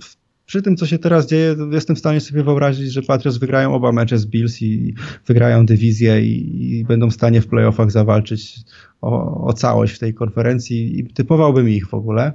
przy 0.46 0.62
tym, 0.62 0.76
co 0.76 0.86
się 0.86 0.98
teraz 0.98 1.26
dzieje, 1.26 1.56
jestem 1.72 1.96
w 1.96 1.98
stanie 1.98 2.20
sobie 2.20 2.42
wyobrazić, 2.42 2.92
że 2.92 3.02
Patriots 3.02 3.38
wygrają 3.38 3.74
oba 3.74 3.92
mecze 3.92 4.18
z 4.18 4.26
Bills 4.26 4.62
i 4.62 4.94
wygrają 5.26 5.66
dywizję 5.66 6.26
i, 6.26 6.78
i 6.78 6.84
będą 6.84 7.10
w 7.10 7.14
stanie 7.14 7.40
w 7.40 7.46
playoffach 7.46 7.90
zawalczyć 7.90 8.56
o, 9.00 9.44
o, 9.44 9.52
całość 9.52 9.94
w 9.94 9.98
tej 9.98 10.14
konferencji 10.14 11.00
i 11.00 11.06
typowałbym 11.06 11.68
ich 11.68 11.88
w 11.88 11.94
ogóle. 11.94 12.32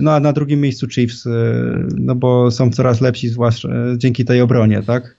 No 0.00 0.12
a 0.12 0.20
na 0.20 0.32
drugim 0.32 0.60
miejscu 0.60 0.88
Chiefs, 0.88 1.26
y, 1.26 1.30
no 1.96 2.14
bo 2.14 2.50
są 2.50 2.70
coraz 2.70 3.00
lepsi, 3.00 3.28
zwłaszcza 3.28 3.68
y, 3.68 3.98
dzięki 3.98 4.24
tej 4.24 4.40
obronie, 4.40 4.82
tak? 4.82 5.16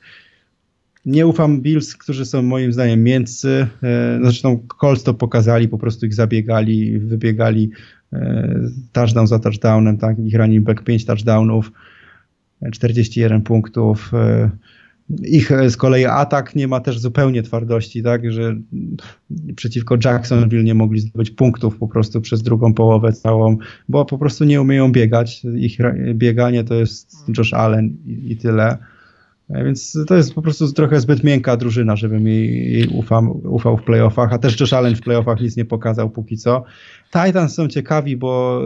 Nie 1.05 1.27
ufam 1.27 1.61
Bills, 1.61 1.95
którzy 1.95 2.25
są 2.25 2.41
moim 2.41 2.73
zdaniem 2.73 3.03
mięccy. 3.03 3.67
E, 3.83 4.19
zresztą 4.23 4.67
Colts 4.79 5.03
to 5.03 5.13
pokazali, 5.13 5.67
po 5.67 5.77
prostu 5.77 6.05
ich 6.05 6.13
zabiegali, 6.13 6.99
wybiegali 6.99 7.69
e, 8.13 8.59
touchdown 8.91 9.27
za 9.27 9.39
touchdownem, 9.39 9.97
tak? 9.97 10.19
Ich 10.19 10.35
running 10.35 10.65
back 10.65 10.83
5 10.83 11.05
touchdownów, 11.05 11.71
41 12.71 13.41
punktów. 13.41 14.11
Ich 15.23 15.51
z 15.69 15.77
kolei 15.77 16.05
atak 16.05 16.55
nie 16.55 16.67
ma 16.67 16.79
też 16.79 16.99
zupełnie 16.99 17.43
twardości, 17.43 18.03
tak, 18.03 18.31
że 18.31 18.55
przeciwko 19.55 19.97
Jacksonville 20.05 20.63
nie 20.63 20.73
mogli 20.73 20.99
zdobyć 20.99 21.31
punktów 21.31 21.77
po 21.77 21.87
prostu 21.87 22.21
przez 22.21 22.43
drugą 22.43 22.73
połowę 22.73 23.13
całą, 23.13 23.57
bo 23.89 24.05
po 24.05 24.17
prostu 24.17 24.43
nie 24.43 24.61
umieją 24.61 24.91
biegać. 24.91 25.45
Ich 25.55 25.77
bieganie 26.13 26.63
to 26.63 26.73
jest 26.73 27.15
Josh 27.37 27.53
Allen 27.53 27.85
i, 28.05 28.31
i 28.31 28.37
tyle. 28.37 28.77
Więc 29.49 29.97
to 30.07 30.15
jest 30.15 30.33
po 30.33 30.41
prostu 30.41 30.73
trochę 30.73 30.99
zbyt 30.99 31.23
miękka 31.23 31.57
drużyna, 31.57 31.95
żebym 31.95 32.27
jej, 32.27 32.73
jej 32.73 32.87
ufam, 32.87 33.29
ufał 33.29 33.77
w 33.77 33.83
playoffach, 33.83 34.33
a 34.33 34.37
też 34.37 34.59
Josh 34.59 34.73
Allen 34.73 34.95
w 34.95 35.01
playoffach 35.01 35.41
nic 35.41 35.57
nie 35.57 35.65
pokazał 35.65 36.09
póki 36.09 36.37
co. 36.37 36.63
Titans 37.13 37.53
są 37.53 37.67
ciekawi, 37.67 38.17
bo 38.17 38.61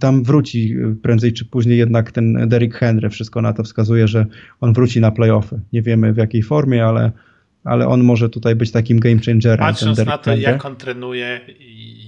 tam 0.00 0.22
wróci 0.24 0.76
prędzej 1.02 1.32
czy 1.32 1.44
później 1.44 1.78
jednak 1.78 2.12
ten 2.12 2.48
Derrick 2.48 2.76
Henry. 2.76 3.10
Wszystko 3.10 3.42
na 3.42 3.52
to 3.52 3.62
wskazuje, 3.62 4.08
że 4.08 4.26
on 4.60 4.72
wróci 4.72 5.00
na 5.00 5.10
playoffy. 5.10 5.60
Nie 5.72 5.82
wiemy 5.82 6.12
w 6.12 6.16
jakiej 6.16 6.42
formie, 6.42 6.84
ale, 6.84 7.12
ale 7.64 7.88
on 7.88 8.04
może 8.04 8.28
tutaj 8.28 8.56
być 8.56 8.70
takim 8.70 9.00
game 9.00 9.20
changerem. 9.26 9.58
Patrząc 9.58 9.98
na 9.98 10.18
to, 10.18 10.30
Henry. 10.30 10.42
jak 10.42 10.64
on 10.64 10.76
trenuje 10.76 11.40
i 11.60 11.98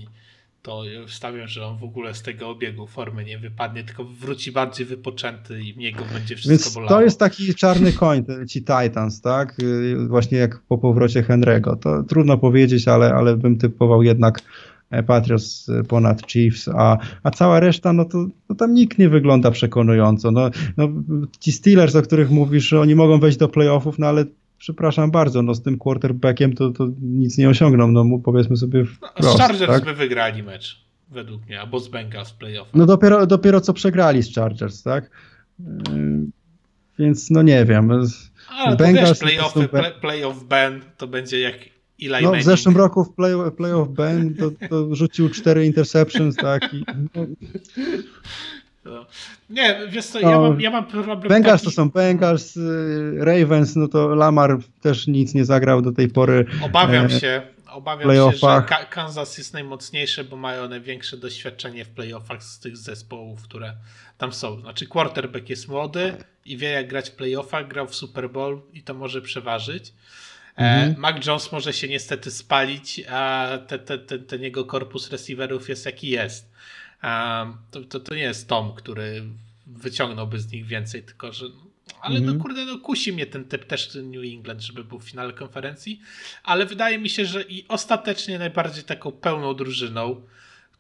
to 0.62 0.82
stawiam, 1.08 1.48
że 1.48 1.66
on 1.66 1.78
w 1.78 1.84
ogóle 1.84 2.14
z 2.14 2.22
tego 2.22 2.48
obiegu 2.48 2.86
formy 2.86 3.24
nie 3.24 3.38
wypadnie, 3.38 3.84
tylko 3.84 4.04
wróci 4.04 4.52
bardziej 4.52 4.86
wypoczęty 4.86 5.60
i 5.60 5.74
mniej 5.76 5.92
go 5.92 6.04
będzie 6.12 6.36
wszystko 6.36 6.50
Więc 6.50 6.74
bolało. 6.74 6.88
To 6.88 7.02
jest 7.02 7.18
taki 7.18 7.54
czarny 7.54 7.92
koń, 7.92 8.24
ci 8.48 8.60
Titans, 8.60 9.20
tak? 9.20 9.56
Właśnie 10.08 10.38
jak 10.38 10.62
po 10.68 10.78
powrocie 10.78 11.22
Henry'ego. 11.22 11.76
To 11.78 12.02
trudno 12.02 12.38
powiedzieć, 12.38 12.88
ale, 12.88 13.14
ale 13.14 13.36
bym 13.36 13.58
typował 13.58 14.02
jednak 14.02 14.40
Patriots 15.06 15.68
e, 15.68 15.84
ponad 15.84 16.26
Chiefs, 16.26 16.68
a, 16.68 16.98
a 17.22 17.30
cała 17.30 17.60
reszta, 17.60 17.92
no 17.92 18.04
to 18.04 18.26
no 18.48 18.54
tam 18.54 18.74
nikt 18.74 18.98
nie 18.98 19.08
wygląda 19.08 19.50
przekonująco. 19.50 20.30
No, 20.30 20.50
no, 20.76 20.88
ci 21.40 21.52
Steelers, 21.52 21.96
o 21.96 22.02
których 22.02 22.30
mówisz, 22.30 22.68
że 22.68 22.80
oni 22.80 22.94
mogą 22.94 23.20
wejść 23.20 23.38
do 23.38 23.48
playoffów, 23.48 23.98
no 23.98 24.06
ale 24.06 24.24
przepraszam 24.58 25.10
bardzo, 25.10 25.42
no 25.42 25.54
z 25.54 25.62
tym 25.62 25.78
quarterbackiem 25.78 26.52
to, 26.52 26.70
to 26.70 26.88
nic 27.02 27.38
nie 27.38 27.48
osiągną, 27.48 27.92
no 27.92 28.18
powiedzmy 28.24 28.56
sobie 28.56 28.84
wprost, 28.84 29.36
Z 29.36 29.40
Chargers 29.40 29.66
tak? 29.66 29.84
by 29.84 29.94
wygrali 29.94 30.42
mecz, 30.42 30.84
według 31.10 31.46
mnie, 31.46 31.60
albo 31.60 31.80
z 31.80 31.88
Bengals 31.88 32.30
w 32.30 32.34
playoffach. 32.34 32.74
No 32.74 32.86
dopiero, 32.86 33.26
dopiero 33.26 33.60
co 33.60 33.72
przegrali 33.72 34.22
z 34.22 34.34
Chargers, 34.34 34.82
tak? 34.82 35.10
Więc 36.98 37.30
no 37.30 37.42
nie 37.42 37.64
wiem. 37.64 37.90
Ale 38.50 38.76
Bengals, 38.76 39.18
to 39.18 39.26
wiesz, 39.26 39.34
playoffy, 39.34 39.68
play, 39.68 39.92
playoff 40.00 40.44
Ben 40.44 40.80
to 40.96 41.06
będzie 41.06 41.40
jak 41.40 41.54
Eli 42.02 42.24
no, 42.24 42.32
w 42.32 42.42
zeszłym 42.42 42.76
roku 42.76 43.04
w 43.04 43.14
play, 43.14 43.32
playoff 43.56 43.88
Ben 43.88 44.34
to, 44.34 44.50
to 44.68 44.94
rzucił 44.94 45.30
cztery 45.30 45.66
interceptions, 45.66 46.36
tak? 46.36 46.74
I, 46.74 46.84
no. 47.14 47.26
No. 48.84 49.06
Nie, 49.50 49.80
wiesz 49.88 50.06
co, 50.06 50.20
ja, 50.20 50.40
mam, 50.40 50.60
ja 50.60 50.70
mam 50.70 50.86
problem 50.86 51.20
Bengals 51.20 51.60
taki... 51.60 51.64
to 51.64 51.70
są 51.70 51.90
Bengals, 51.90 52.56
y, 52.56 53.16
Ravens, 53.18 53.76
no 53.76 53.88
to 53.88 54.14
Lamar 54.14 54.58
też 54.80 55.06
nic 55.06 55.34
nie 55.34 55.44
zagrał 55.44 55.82
do 55.82 55.92
tej 55.92 56.08
pory. 56.08 56.46
Obawiam 56.62 57.06
e, 57.06 57.10
się, 57.10 57.42
obawiam 57.70 58.32
się, 58.32 58.38
że 58.38 58.62
Kansas 58.90 59.38
jest 59.38 59.52
najmocniejszy, 59.52 60.24
bo 60.24 60.36
mają 60.36 60.68
największe 60.68 61.16
doświadczenie 61.16 61.84
w 61.84 61.88
playoffach 61.88 62.42
z 62.42 62.58
tych 62.58 62.76
zespołów, 62.76 63.42
które 63.42 63.76
tam 64.18 64.32
są. 64.32 64.60
Znaczy 64.60 64.86
quarterback 64.86 65.48
jest 65.50 65.68
młody 65.68 66.14
i 66.44 66.56
wie 66.56 66.68
jak 66.68 66.88
grać 66.88 67.10
w 67.10 67.12
playoffach, 67.12 67.68
grał 67.68 67.86
w 67.86 67.94
Super 67.94 68.30
Bowl 68.30 68.60
i 68.72 68.82
to 68.82 68.94
może 68.94 69.22
przeważyć. 69.22 69.92
E, 70.56 70.62
mhm. 70.62 71.00
Mac 71.00 71.26
Jones 71.26 71.52
może 71.52 71.72
się 71.72 71.88
niestety 71.88 72.30
spalić, 72.30 73.02
a 73.08 73.48
ten, 73.66 73.78
te, 73.78 73.98
te, 73.98 74.18
ten 74.18 74.42
jego 74.42 74.64
korpus 74.64 75.10
receiverów 75.10 75.68
jest 75.68 75.86
jaki 75.86 76.08
jest. 76.08 76.52
To, 77.70 77.80
to, 77.88 78.00
to 78.00 78.14
nie 78.14 78.22
jest 78.22 78.48
Tom, 78.48 78.74
który 78.74 79.22
wyciągnąłby 79.66 80.40
z 80.40 80.52
nich 80.52 80.66
więcej, 80.66 81.02
tylko 81.02 81.32
że. 81.32 81.46
Ale 82.00 82.14
no 82.14 82.20
mhm. 82.20 82.36
no 82.36 82.42
kurde, 82.42 82.64
no 82.64 82.78
kusi 82.78 83.12
mnie 83.12 83.26
ten 83.26 83.44
typ 83.44 83.64
też 83.64 83.94
New 83.94 84.24
England, 84.24 84.60
żeby 84.60 84.84
był 84.84 84.98
w 84.98 85.04
finale 85.04 85.32
konferencji. 85.32 86.00
Ale 86.44 86.66
wydaje 86.66 86.98
mi 86.98 87.08
się, 87.08 87.26
że 87.26 87.42
i 87.42 87.68
ostatecznie 87.68 88.38
najbardziej 88.38 88.84
taką 88.84 89.12
pełną 89.12 89.54
drużyną, 89.54 90.22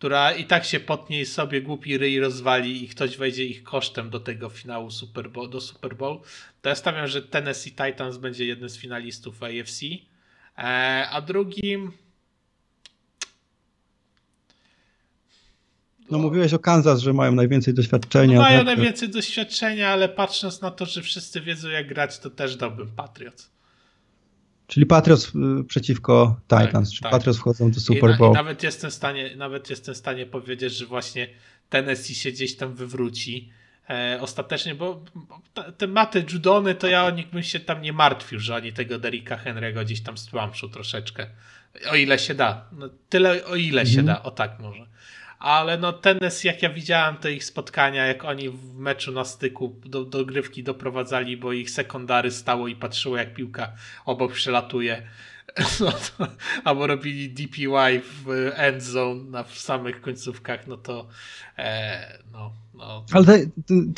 która 0.00 0.32
i 0.32 0.44
tak 0.44 0.64
się 0.64 0.80
potnie 0.80 1.26
sobie 1.26 1.62
głupi 1.62 1.98
ryj 1.98 2.20
rozwali 2.20 2.84
i 2.84 2.88
ktoś 2.88 3.16
wejdzie 3.16 3.44
ich 3.44 3.62
kosztem 3.62 4.10
do 4.10 4.20
tego 4.20 4.48
finału 4.48 4.90
Super 4.90 5.30
Bowl, 5.30 5.50
do 5.50 5.60
Super 5.60 5.96
Bowl, 5.96 6.20
to 6.62 6.68
ja 6.68 6.74
stawiam, 6.74 7.06
że 7.06 7.22
Tennessee 7.22 7.70
Titans 7.70 8.16
będzie 8.16 8.46
jednym 8.46 8.68
z 8.68 8.78
finalistów 8.78 9.42
AFC, 9.42 9.82
e, 10.58 11.08
a 11.10 11.20
drugim 11.20 11.92
No 16.10 16.18
mówiłeś 16.18 16.54
o 16.54 16.58
Kansas, 16.58 17.00
że 17.00 17.12
mają 17.12 17.32
najwięcej 17.32 17.74
doświadczenia. 17.74 18.36
No 18.36 18.42
mają 18.42 18.58
tak? 18.58 18.66
najwięcej 18.66 19.08
doświadczenia, 19.08 19.88
ale 19.88 20.08
patrząc 20.08 20.60
na 20.60 20.70
to, 20.70 20.86
że 20.86 21.02
wszyscy 21.02 21.40
wiedzą 21.40 21.68
jak 21.68 21.88
grać, 21.88 22.18
to 22.18 22.30
też 22.30 22.56
dałbym 22.56 22.90
Patriots. 22.90 23.50
Czyli 24.70 24.86
Patriots 24.86 25.32
y, 25.34 25.64
przeciwko 25.64 26.40
Titans, 26.42 26.88
tak, 26.88 26.96
czyli 26.96 27.02
tak. 27.02 27.12
Patriots 27.12 27.38
wchodzą 27.38 27.70
do 27.70 27.80
Super 27.80 28.16
Bowl. 28.18 28.30
I, 28.30 28.32
I, 28.32 28.36
nawet, 28.36 28.62
jestem 28.62 28.90
w 28.90 28.94
stanie, 28.94 29.36
nawet 29.36 29.70
jestem 29.70 29.94
w 29.94 29.98
stanie 29.98 30.26
powiedzieć, 30.26 30.72
że 30.72 30.86
właśnie 30.86 31.28
Tennessee 31.68 32.14
się 32.14 32.30
gdzieś 32.30 32.56
tam 32.56 32.74
wywróci 32.74 33.50
e, 33.90 34.18
ostatecznie, 34.20 34.74
bo 34.74 35.04
te 35.78 35.86
maty 35.86 36.24
Judony, 36.32 36.74
to 36.74 36.86
ja 36.86 37.04
o 37.04 37.10
nich 37.10 37.30
bym 37.30 37.42
się 37.42 37.60
tam 37.60 37.82
nie 37.82 37.92
martwił, 37.92 38.38
że 38.38 38.54
oni 38.54 38.72
tego 38.72 38.98
Derricka 38.98 39.36
Henry'ego 39.36 39.84
gdzieś 39.84 40.00
tam 40.00 40.18
stłamszą 40.18 40.68
troszeczkę. 40.68 41.26
O 41.90 41.94
ile 41.94 42.18
się 42.18 42.34
da. 42.34 42.68
No, 42.72 42.88
tyle 43.08 43.44
o 43.44 43.56
ile 43.56 43.80
mhm. 43.80 43.96
się 43.96 44.02
da, 44.02 44.22
o 44.22 44.30
tak 44.30 44.58
może 44.60 44.86
ale 45.40 45.78
no 45.78 45.92
Tennessee, 45.92 46.48
jak 46.48 46.62
ja 46.62 46.70
widziałem 46.70 47.16
te 47.16 47.32
ich 47.32 47.44
spotkania, 47.44 48.06
jak 48.06 48.24
oni 48.24 48.50
w 48.50 48.74
meczu 48.74 49.12
na 49.12 49.24
styku 49.24 49.74
do, 49.84 50.04
do 50.04 50.24
grywki 50.24 50.62
doprowadzali, 50.62 51.36
bo 51.36 51.52
ich 51.52 51.70
sekundary 51.70 52.30
stało 52.30 52.68
i 52.68 52.76
patrzyło 52.76 53.16
jak 53.16 53.34
piłka 53.34 53.72
obok 54.04 54.32
przelatuje, 54.32 55.02
no 55.80 55.90
to, 55.90 56.26
albo 56.64 56.86
robili 56.86 57.28
DPY 57.28 58.00
w 58.24 58.50
end 58.54 58.82
zone 58.82 59.24
na 59.30 59.42
w 59.42 59.58
samych 59.58 60.00
końcówkach, 60.00 60.66
no 60.66 60.76
to 60.76 61.08
e, 61.58 62.18
no, 62.32 62.52
no. 62.74 63.04
Ale 63.12 63.46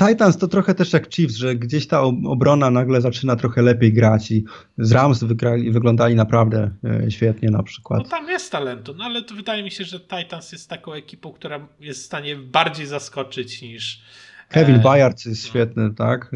Titans 0.09 0.39
to 0.39 0.49
trochę 0.49 0.75
też 0.75 0.93
jak 0.93 1.15
Chiefs, 1.15 1.35
że 1.35 1.55
gdzieś 1.55 1.87
ta 1.87 2.03
obrona 2.03 2.71
nagle 2.71 3.01
zaczyna 3.01 3.37
trochę 3.37 3.63
lepiej 3.63 3.93
grać 3.93 4.31
i 4.31 4.45
z 4.79 4.93
Rams 4.93 5.25
wygrali, 5.25 5.71
wyglądali 5.71 6.15
naprawdę 6.15 6.71
e, 6.85 7.11
świetnie 7.11 7.51
na 7.51 7.63
przykład. 7.63 8.03
No 8.03 8.09
tam 8.09 8.29
jest 8.29 8.53
talentu, 8.53 8.95
no 8.95 9.05
ale 9.05 9.23
to 9.23 9.35
wydaje 9.35 9.63
mi 9.63 9.71
się, 9.71 9.85
że 9.85 10.01
Titans 10.01 10.53
jest 10.53 10.71
taką 10.71 10.93
ekipą, 10.93 11.33
która 11.33 11.69
jest 11.81 12.03
w 12.03 12.05
stanie 12.05 12.37
bardziej 12.37 12.87
zaskoczyć 12.87 13.63
niż 13.63 14.03
Kevin 14.49 14.75
e, 14.75 14.79
Bayard 14.79 15.27
jest 15.27 15.45
no. 15.45 15.49
świetny, 15.49 15.95
tak? 15.95 16.31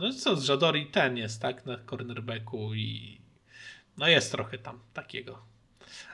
No 0.00 0.12
co, 0.12 0.36
z 0.36 0.48
Jadori 0.48 0.86
ten 0.86 1.16
jest, 1.16 1.42
tak, 1.42 1.66
na 1.66 1.78
cornerbacku 1.90 2.74
i 2.74 3.18
no 3.98 4.08
jest 4.08 4.32
trochę 4.32 4.58
tam 4.58 4.78
takiego. 4.94 5.38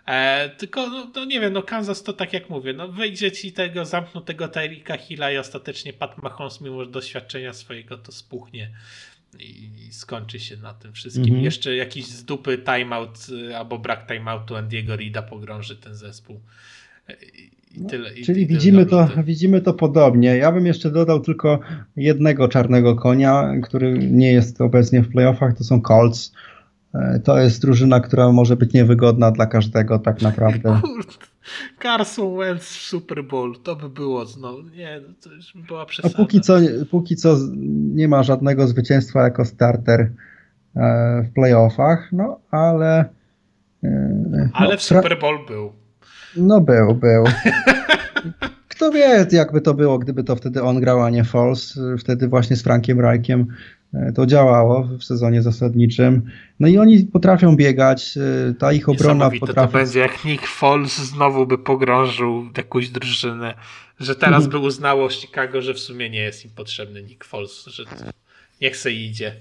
E, 0.06 0.50
tylko, 0.58 0.86
no, 0.86 1.06
no, 1.14 1.24
nie 1.24 1.40
wiem, 1.40 1.52
no 1.52 1.62
Kansas 1.62 2.02
to 2.02 2.12
tak 2.12 2.32
jak 2.32 2.50
mówię, 2.50 2.72
no 2.72 2.88
wyjdzie 2.88 3.32
ci 3.32 3.52
tego 3.52 3.84
zamknutego 3.84 4.48
Tyrika 4.48 4.96
Hilla 4.96 5.30
i 5.30 5.38
ostatecznie 5.38 5.92
Pat 5.92 6.22
Mahomes 6.22 6.60
mimo 6.60 6.86
doświadczenia 6.86 7.52
swojego 7.52 7.98
to 7.98 8.12
spuchnie 8.12 8.70
i, 9.38 9.70
i 9.88 9.92
skończy 9.92 10.40
się 10.40 10.56
na 10.56 10.74
tym 10.74 10.92
wszystkim. 10.92 11.24
Mhm. 11.24 11.44
Jeszcze 11.44 11.76
jakiś 11.76 12.06
z 12.06 12.24
dupy 12.24 12.58
timeout 12.58 13.26
y, 13.50 13.56
albo 13.56 13.78
brak 13.78 14.06
timeoutu 14.06 14.56
Andiego 14.56 14.96
Rida 14.96 15.22
pogrąży 15.22 15.76
ten 15.76 15.94
zespół. 15.94 16.40
E, 17.08 17.16
I 17.74 17.86
tyle, 17.88 18.14
i, 18.14 18.24
Czyli 18.24 18.42
i 18.42 18.46
widzimy, 18.46 18.86
to, 18.86 19.08
to, 19.14 19.22
widzimy 19.22 19.60
to 19.60 19.74
podobnie. 19.74 20.36
Ja 20.36 20.52
bym 20.52 20.66
jeszcze 20.66 20.90
dodał 20.90 21.20
tylko 21.20 21.60
jednego 21.96 22.48
czarnego 22.48 22.96
konia, 22.96 23.52
który 23.62 23.98
nie 23.98 24.32
jest 24.32 24.60
obecnie 24.60 25.02
w 25.02 25.08
playoffach, 25.08 25.58
to 25.58 25.64
są 25.64 25.80
Colts 25.80 26.32
E, 26.32 26.53
to 27.24 27.38
jest 27.38 27.60
drużyna, 27.60 28.00
która 28.00 28.32
może 28.32 28.56
być 28.56 28.72
niewygodna 28.72 29.30
dla 29.30 29.46
każdego 29.46 29.98
tak 29.98 30.22
naprawdę. 30.22 30.80
Carson 31.82 32.36
Wentz 32.36 32.64
w 32.64 32.82
Super 32.82 33.24
Bowl, 33.24 33.54
to 33.62 33.76
by 33.76 33.88
było 33.88 34.26
znowu, 34.26 34.62
nie, 34.62 35.00
to 35.22 35.32
już 35.32 35.52
by 35.54 35.62
była 35.62 35.86
przesada. 35.86 36.14
A 36.14 36.16
póki 36.16 36.40
co, 36.40 36.56
póki 36.90 37.16
co 37.16 37.36
nie 37.94 38.08
ma 38.08 38.22
żadnego 38.22 38.66
zwycięstwa 38.66 39.22
jako 39.22 39.44
starter 39.44 40.00
e, 40.76 41.22
w 41.22 41.32
playoffach, 41.32 42.12
no 42.12 42.40
ale... 42.50 43.04
E, 43.84 44.48
ale 44.52 44.70
no, 44.70 44.76
w 44.76 44.82
Super 44.82 45.18
Bowl 45.20 45.46
był. 45.46 45.72
No 46.36 46.60
był, 46.60 46.94
był. 46.94 47.24
Kto 48.68 48.90
wie, 48.90 49.26
jakby 49.32 49.60
to 49.60 49.74
było, 49.74 49.98
gdyby 49.98 50.24
to 50.24 50.36
wtedy 50.36 50.62
on 50.62 50.80
grał, 50.80 51.02
a 51.02 51.10
nie 51.10 51.24
Falls, 51.24 51.78
wtedy 51.98 52.28
właśnie 52.28 52.56
z 52.56 52.62
Frankiem 52.62 52.98
E, 53.00 53.46
to 54.14 54.26
działało 54.26 54.88
w 54.98 55.04
sezonie 55.04 55.42
zasadniczym. 55.42 56.30
No 56.60 56.68
i 56.68 56.78
oni 56.78 57.04
potrafią 57.04 57.56
biegać, 57.56 58.14
e, 58.50 58.54
ta 58.54 58.72
ich 58.72 58.88
obrona 58.88 59.30
potrafi... 59.40 59.72
to 59.72 59.78
będzie, 59.78 60.00
jak 60.00 60.24
Nick 60.24 60.46
Foles 60.46 60.98
znowu 60.98 61.46
by 61.46 61.58
pogrążył 61.58 62.44
jakąś 62.56 62.88
drużynę, 62.88 63.54
że 64.00 64.14
teraz 64.14 64.44
mhm. 64.44 64.50
by 64.50 64.66
uznało 64.66 65.10
Chicago, 65.10 65.62
że 65.62 65.74
w 65.74 65.78
sumie 65.78 66.10
nie 66.10 66.20
jest 66.20 66.44
im 66.44 66.50
potrzebny 66.50 67.02
Nick 67.02 67.24
Foles, 67.24 67.64
że 67.66 67.84
niech 68.60 68.76
se 68.76 68.92
idzie. 68.92 69.36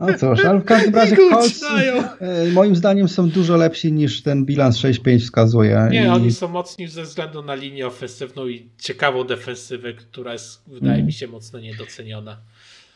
No 0.00 0.14
cóż, 0.18 0.44
ale 0.44 0.60
w 0.60 0.64
każdym 0.64 0.94
razie 0.94 1.16
Colts 1.16 1.62
e, 1.62 2.50
moim 2.52 2.76
zdaniem 2.76 3.08
są 3.08 3.28
dużo 3.28 3.56
lepsi 3.56 3.92
niż 3.92 4.22
ten 4.22 4.44
bilans 4.44 4.78
6-5 4.78 5.20
wskazuje. 5.20 5.88
Nie, 5.90 6.04
I... 6.04 6.06
oni 6.06 6.32
są 6.32 6.48
mocni 6.48 6.88
ze 6.88 7.02
względu 7.02 7.42
na 7.42 7.54
linię 7.54 7.86
ofensywną 7.86 8.46
i 8.46 8.68
ciekawą 8.78 9.24
defensywę, 9.24 9.92
która 9.92 10.32
jest, 10.32 10.62
wydaje 10.66 11.02
mi 11.02 11.12
się, 11.12 11.28
mocno 11.28 11.58
niedoceniona. 11.58 12.40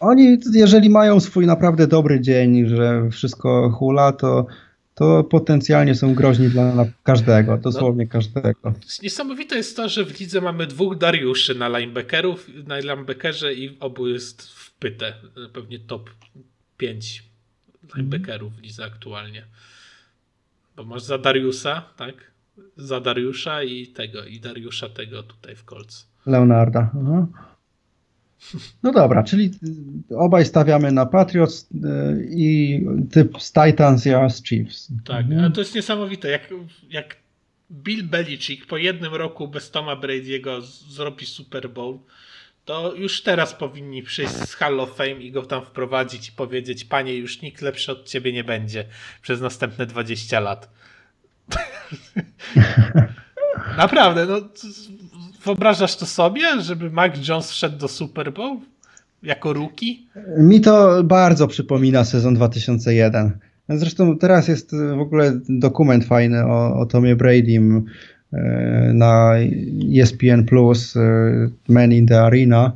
Oni, 0.05 0.39
jeżeli 0.53 0.91
mają 0.91 1.21
swój 1.21 1.47
naprawdę 1.47 1.87
dobry 1.87 2.21
dzień, 2.21 2.69
że 2.69 3.11
wszystko 3.11 3.71
hula, 3.71 4.13
to 4.13 4.47
to 4.95 5.25
potencjalnie 5.25 5.95
są 5.95 6.15
groźni 6.15 6.49
dla 6.49 6.87
każdego, 7.03 7.59
dosłownie 7.59 8.05
no, 8.05 8.11
każdego. 8.11 8.73
Niesamowite 9.03 9.57
jest 9.57 9.77
to, 9.77 9.89
że 9.89 10.05
w 10.05 10.21
lidze 10.21 10.41
mamy 10.41 10.67
dwóch 10.67 10.99
Dariuszy 10.99 11.55
na 11.55 11.79
linebackerów, 11.79 12.49
na 12.67 12.79
linebackerze 12.79 13.55
i 13.55 13.77
obu 13.81 14.09
jest 14.09 14.49
wpyte. 14.53 15.15
Pewnie 15.53 15.79
top 15.79 16.11
5 16.77 17.25
linebackerów 17.97 18.57
w 18.57 18.63
lidze 18.63 18.85
aktualnie. 18.85 19.45
Bo 20.77 20.85
masz 20.85 21.03
za 21.03 21.19
Dariusa, 21.19 21.83
tak? 21.97 22.15
Za 22.77 23.01
Dariusza 23.01 23.63
i 23.63 23.87
tego, 23.87 24.25
i 24.25 24.41
Dariusza 24.41 24.89
tego 24.89 25.23
tutaj 25.23 25.57
w 25.57 25.65
kolcu. 25.65 26.07
Leonarda. 26.27 26.91
Aha. 27.03 27.27
No 28.83 28.93
dobra, 28.93 29.23
czyli 29.23 29.51
obaj 30.17 30.45
stawiamy 30.45 30.93
na 30.93 31.07
Patriots 31.07 31.63
y, 31.63 31.77
i 32.31 32.81
typ 33.13 33.43
z 33.43 33.53
Titans, 33.53 34.05
ja 34.05 34.29
z 34.29 34.43
Chiefs. 34.43 34.93
Tak, 35.05 35.27
mhm. 35.27 35.53
to 35.53 35.61
jest 35.61 35.75
niesamowite. 35.75 36.29
Jak, 36.29 36.49
jak 36.91 37.17
Bill 37.71 38.05
Belichick 38.05 38.67
po 38.67 38.77
jednym 38.77 39.15
roku 39.15 39.49
bez 39.49 39.71
Toma 39.71 39.97
Brady'ego 39.97 40.61
zrobi 40.89 41.27
Super 41.27 41.71
Bowl, 41.71 41.99
to 42.65 42.95
już 42.95 43.23
teraz 43.23 43.55
powinni 43.55 44.03
przyjść 44.03 44.33
z 44.33 44.55
Hall 44.55 44.81
of 44.81 44.97
Fame 44.97 45.11
i 45.11 45.33
go 45.33 45.43
tam 45.43 45.65
wprowadzić 45.65 46.29
i 46.29 46.33
powiedzieć, 46.33 46.85
panie, 46.85 47.17
już 47.17 47.43
nikt 47.43 47.63
lepszy 47.63 47.93
od 47.93 48.09
ciebie 48.09 48.33
nie 48.33 48.45
będzie 48.45 48.85
przez 49.23 49.41
następne 49.41 49.87
20 49.87 50.41
lat. 50.41 50.71
Naprawdę, 53.77 54.27
no 54.27 54.41
wyobrażasz 55.45 55.97
to 55.97 56.07
sobie, 56.07 56.61
żeby 56.61 56.91
Mac 56.91 57.29
Jones 57.29 57.51
wszedł 57.51 57.79
do 57.79 57.89
Super 57.89 58.33
Bowl 58.33 58.57
jako 59.23 59.53
rookie? 59.53 59.97
Mi 60.39 60.61
to 60.61 61.05
bardzo 61.05 61.49
przypomina 61.49 62.05
sezon 62.05 62.35
2001. 62.35 63.39
Zresztą 63.69 64.19
teraz 64.19 64.49
jest 64.49 64.77
w 64.97 65.01
ogóle 65.01 65.41
dokument 65.49 66.05
fajny 66.05 66.45
o, 66.45 66.79
o 66.79 66.87
Tomie 66.87 67.17
Bradym 67.17 67.85
e, 68.33 68.91
na 68.95 69.35
ESPN 70.01 70.45
Plus, 70.45 70.97
e, 70.97 71.01
Man 71.69 71.93
in 71.93 72.07
the 72.07 72.23
Arena 72.23 72.73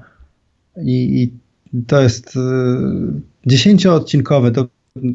i, 0.83 1.23
i 1.23 1.33
to 1.87 2.01
jest 2.01 2.37
e, 2.37 2.41
dziesięcioodcinkowy, 3.47 4.53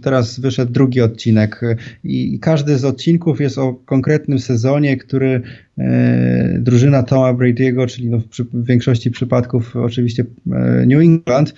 teraz 0.02 0.40
wyszedł 0.40 0.72
drugi 0.72 1.02
odcinek 1.02 1.62
i 2.04 2.40
każdy 2.40 2.78
z 2.78 2.86
odcinków 2.86 3.42
jest 3.42 3.58
o 3.58 3.74
konkretnym 3.74 4.40
sezonie, 4.40 4.98
który 4.98 5.42
e, 5.78 6.58
drużyna 6.60 7.04
Toma 7.04 7.34
Brady'ego, 7.34 7.88
czyli 7.88 8.10
no 8.10 8.20
w, 8.20 8.28
przy, 8.28 8.44
w, 8.44 8.66
większości 8.66 9.12
przypadków 9.12 9.76
oczywiście 9.76 10.26
e, 10.52 10.86
New 10.86 11.02
England, 11.02 11.54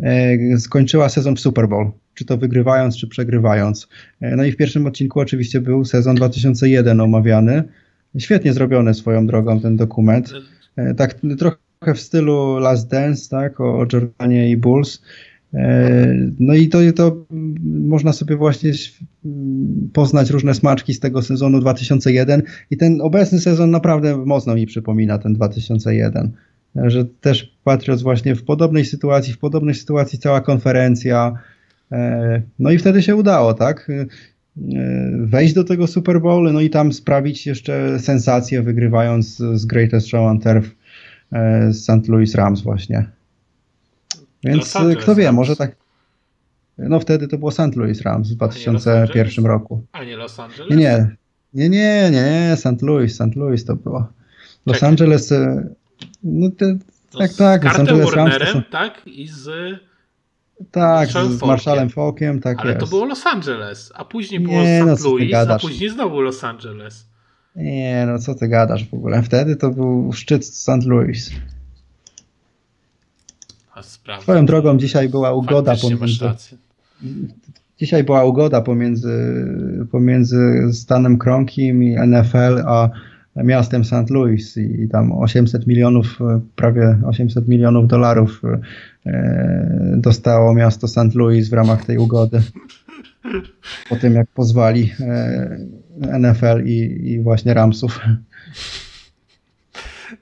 e, 0.00 0.58
skończyła 0.58 1.08
sezon 1.08 1.36
w 1.36 1.40
Super 1.40 1.68
Bowl, 1.68 1.90
czy 2.14 2.24
to 2.24 2.36
wygrywając, 2.36 2.96
czy 2.96 3.06
przegrywając. 3.06 3.88
E, 4.20 4.36
no 4.36 4.44
i 4.44 4.52
w 4.52 4.56
pierwszym 4.56 4.86
odcinku 4.86 5.20
oczywiście 5.20 5.60
był 5.60 5.84
sezon 5.84 6.16
2001 6.16 7.00
omawiany. 7.00 7.62
Świetnie 8.18 8.52
zrobiony 8.52 8.94
swoją 8.94 9.26
drogą 9.26 9.60
ten 9.60 9.76
dokument. 9.76 10.32
E, 10.76 10.94
tak 10.94 11.14
trochę 11.38 11.94
w 11.94 12.00
stylu 12.00 12.58
Last 12.58 12.90
Dance, 12.90 13.30
tak, 13.30 13.60
o, 13.60 13.78
o 13.78 13.86
Jordanie 13.92 14.50
i 14.50 14.56
Bulls. 14.56 15.02
E, 15.56 16.14
no 16.38 16.54
i 16.54 16.68
to, 16.68 16.78
to 16.96 17.26
można 17.64 18.12
sobie 18.12 18.36
właśnie 18.36 18.72
poznać 19.92 20.30
różne 20.30 20.54
smaczki 20.54 20.94
z 20.94 21.00
tego 21.00 21.22
sezonu 21.22 21.60
2001 21.60 22.42
i 22.70 22.76
ten 22.76 23.00
obecny 23.00 23.40
sezon 23.40 23.70
naprawdę 23.70 24.16
mocno 24.16 24.54
mi 24.54 24.66
przypomina 24.66 25.18
ten 25.18 25.34
2001, 25.34 26.32
że 26.74 27.04
też 27.04 27.56
Patriots 27.64 28.02
właśnie 28.02 28.34
w 28.34 28.44
podobnej 28.44 28.84
sytuacji, 28.84 29.32
w 29.32 29.38
podobnej 29.38 29.74
sytuacji 29.74 30.18
cała 30.18 30.40
konferencja, 30.40 31.32
e, 31.92 32.42
no 32.58 32.70
i 32.70 32.78
wtedy 32.78 33.02
się 33.02 33.16
udało, 33.16 33.54
tak? 33.54 33.90
E, 33.90 34.06
wejść 35.18 35.54
do 35.54 35.64
tego 35.64 35.86
Super 35.86 36.20
Bowl, 36.20 36.52
no 36.52 36.60
i 36.60 36.70
tam 36.70 36.92
sprawić 36.92 37.46
jeszcze 37.46 37.98
sensację, 37.98 38.62
wygrywając 38.62 39.36
z 39.36 39.66
Greatest 39.66 40.08
Show 40.08 40.20
on 40.20 40.40
Turf 40.40 40.74
z 41.68 41.76
St. 41.76 42.08
Louis 42.08 42.34
Rams 42.34 42.60
właśnie. 42.60 43.15
Więc 44.44 44.74
kto 45.00 45.14
wie, 45.14 45.24
Rams. 45.24 45.36
może 45.36 45.56
tak. 45.56 45.76
No 46.78 47.00
wtedy 47.00 47.28
to 47.28 47.38
było 47.38 47.50
St. 47.50 47.76
Louis 47.76 48.02
Rams 48.02 48.30
w 48.30 48.34
2001 48.34 49.46
roku. 49.46 49.84
A 49.92 50.04
nie 50.04 50.16
Los 50.16 50.40
Angeles? 50.40 50.70
Nie, 50.70 51.16
nie, 51.54 51.68
nie, 51.68 52.10
nie, 52.10 52.48
nie 52.50 52.56
St. 52.56 52.82
Louis, 52.82 53.14
St. 53.14 53.36
Louis 53.36 53.64
to 53.64 53.76
było. 53.76 54.08
Los 54.66 54.76
Czekaj. 54.76 54.88
Angeles, 54.88 55.32
e, 55.32 55.68
no 56.24 56.50
te, 56.50 56.78
tak, 57.18 57.34
tak. 57.34 57.62
Z 57.62 57.64
Los 57.64 57.78
Angeles 57.78 58.12
Rams 58.12 58.34
są... 58.52 58.62
tak? 58.62 59.06
I 59.06 59.28
z... 59.28 59.50
Tak, 60.70 61.08
z, 61.08 61.42
Marszalem 61.42 61.90
Falkiem, 61.90 62.40
tak 62.40 62.60
Ale 62.60 62.70
jest. 62.70 62.80
to 62.80 62.86
było 62.86 63.04
Los 63.04 63.26
Angeles, 63.26 63.92
a 63.94 64.04
później 64.04 64.40
było 64.40 64.62
nie, 64.62 64.80
St. 64.80 65.04
No, 65.04 65.10
Louis, 65.10 65.34
a 65.34 65.58
później 65.58 65.90
znowu 65.90 66.20
Los 66.20 66.44
Angeles. 66.44 67.06
Nie, 67.56 68.04
no 68.06 68.18
co 68.18 68.34
ty 68.34 68.48
gadasz 68.48 68.88
w 68.88 68.94
ogóle? 68.94 69.22
Wtedy 69.22 69.56
to 69.56 69.70
był 69.70 70.12
szczyt 70.12 70.46
St. 70.46 70.84
Louis. 70.86 71.30
Swoją 74.20 74.46
drogą 74.46 74.78
dzisiaj 74.78 75.08
była 75.08 75.32
ugoda 75.32 75.76
pomiędzy. 75.76 76.24
Dzisiaj 77.78 78.04
była 78.04 78.24
ugoda 78.24 78.60
pomiędzy, 78.60 79.46
pomiędzy 79.90 80.68
Stanem 80.72 81.18
Kronkiem 81.18 81.82
i 81.82 81.96
NFL, 82.06 82.62
a 82.66 82.90
miastem 83.36 83.84
St. 83.84 84.10
Louis 84.10 84.56
i 84.56 84.88
tam 84.88 85.12
800 85.12 85.66
milionów, 85.66 86.18
prawie 86.56 86.98
800 87.06 87.48
milionów 87.48 87.88
dolarów 87.88 88.42
e, 89.06 89.96
dostało 89.96 90.54
miasto 90.54 90.88
St. 90.88 91.14
Louis 91.14 91.48
w 91.48 91.52
ramach 91.52 91.84
tej 91.84 91.98
ugody. 91.98 92.42
Po 93.88 93.96
tym 93.96 94.14
jak 94.14 94.28
pozwali 94.28 94.92
e, 95.00 95.58
NFL 96.18 96.66
i, 96.66 97.10
i 97.10 97.20
właśnie 97.20 97.54
Ramsów 97.54 98.00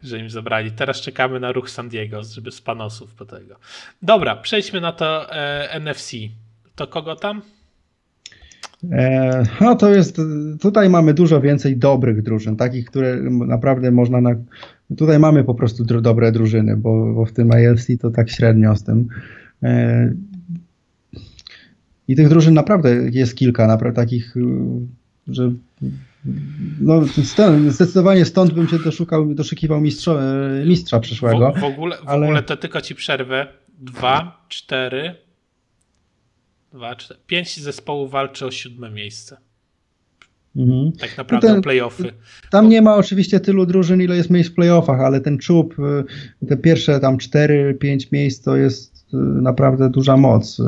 że 0.03 0.19
im 0.19 0.31
zabrali. 0.31 0.71
Teraz 0.71 1.01
czekamy 1.01 1.41
na 1.41 1.53
ruch 1.53 1.71
San 1.71 1.89
Diego, 1.89 2.23
żeby 2.23 2.51
z 2.51 2.61
panosów 2.61 3.15
po 3.15 3.25
tego. 3.25 3.57
Dobra, 4.03 4.37
przejdźmy 4.37 4.81
na 4.81 4.93
to 4.93 5.33
e, 5.37 5.81
NFC. 5.81 6.13
To 6.75 6.87
kogo 6.87 7.17
tam? 7.17 7.43
E, 8.93 9.43
no 9.61 9.77
to 9.77 9.95
jest, 9.95 10.21
tutaj 10.61 10.91
mamy 10.91 11.15
dużo 11.15 11.41
więcej 11.41 11.77
dobrych 11.77 12.23
drużyn, 12.23 12.57
takich, 12.57 12.85
które 12.85 13.17
naprawdę 13.31 13.91
można 13.91 14.21
na, 14.21 14.31
tutaj 14.97 15.19
mamy 15.19 15.45
po 15.45 15.55
prostu 15.55 15.85
dr 15.85 16.03
dobre 16.03 16.33
drużyny, 16.33 16.77
bo, 16.77 17.15
bo 17.15 17.27
w 17.27 17.33
tym 17.33 17.51
AFC 17.51 17.87
to 18.01 18.11
tak 18.11 18.31
średnio 18.31 18.77
z 18.77 18.85
tym. 18.85 19.09
E, 19.63 20.13
I 22.09 22.17
tych 22.17 22.29
drużyn 22.29 22.55
naprawdę 22.55 22.97
jest 23.11 23.37
kilka, 23.37 23.67
naprawdę 23.67 23.97
takich, 24.03 24.35
że 25.29 25.53
no, 26.81 27.03
zdecydowanie 27.69 28.25
stąd 28.25 28.53
bym 28.53 28.69
się 28.69 28.79
doszukał, 28.79 29.35
doszukiwał 29.35 29.81
mistrza, 29.81 30.13
e, 30.13 30.65
mistrza 30.67 31.01
przyszłego. 31.01 31.53
W, 31.53 31.61
w, 31.61 31.65
ogóle, 31.65 31.97
w 31.97 32.09
ale... 32.09 32.27
ogóle 32.27 32.43
to 32.43 32.57
tylko 32.57 32.81
ci 32.81 32.95
przerwę. 32.95 33.47
Dwa, 33.79 34.47
cztery, 34.49 35.15
dwa, 36.73 36.97
cztery, 36.97 37.21
pięć 37.27 37.61
zespołów 37.61 38.11
walczy 38.11 38.47
o 38.47 38.51
siódme 38.51 38.91
miejsce. 38.91 39.37
Mhm. 40.57 40.93
Tak 40.93 41.19
naprawdę 41.19 41.49
ten, 41.49 41.63
playoffy. 41.63 42.13
Tam 42.51 42.69
nie 42.69 42.83
ma 42.83 42.97
oczywiście 42.97 43.41
tylu 43.41 43.67
drużyn, 43.67 44.03
ile 44.03 44.17
jest 44.17 44.31
miejsc 44.31 44.51
w 44.51 44.55
playoffach, 44.55 45.01
ale 45.01 45.21
ten 45.21 45.39
czub, 45.39 45.77
e, 46.41 46.47
te 46.47 46.57
pierwsze 46.57 47.01
tam 47.01 47.19
cztery, 47.19 47.77
pięć 47.81 48.11
miejsc 48.11 48.45
to 48.45 48.57
jest 48.57 49.07
e, 49.15 49.17
naprawdę 49.17 49.91
duża 49.91 50.17
moc. 50.17 50.63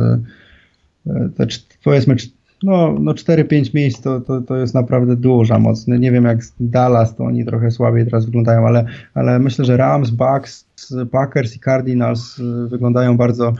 Te, 1.36 1.46
powiedzmy 1.84 2.16
no, 2.62 2.96
no 3.00 3.12
4-5 3.12 3.74
miejsc 3.74 4.00
to, 4.00 4.20
to, 4.20 4.40
to 4.40 4.56
jest 4.56 4.74
naprawdę 4.74 5.16
duża 5.16 5.58
moc. 5.58 5.86
Nie 5.86 6.12
wiem 6.12 6.24
jak 6.24 6.38
Dallas, 6.60 7.16
to 7.16 7.24
oni 7.24 7.44
trochę 7.44 7.70
słabiej 7.70 8.04
teraz 8.04 8.24
wyglądają, 8.24 8.66
ale, 8.66 8.84
ale 9.14 9.38
myślę, 9.38 9.64
że 9.64 9.76
Rams, 9.76 10.10
Bucks, 10.10 10.66
Packers 11.10 11.56
i 11.56 11.60
Cardinals 11.60 12.38
y, 12.38 12.68
wyglądają 12.68 13.16
bardzo, 13.16 13.52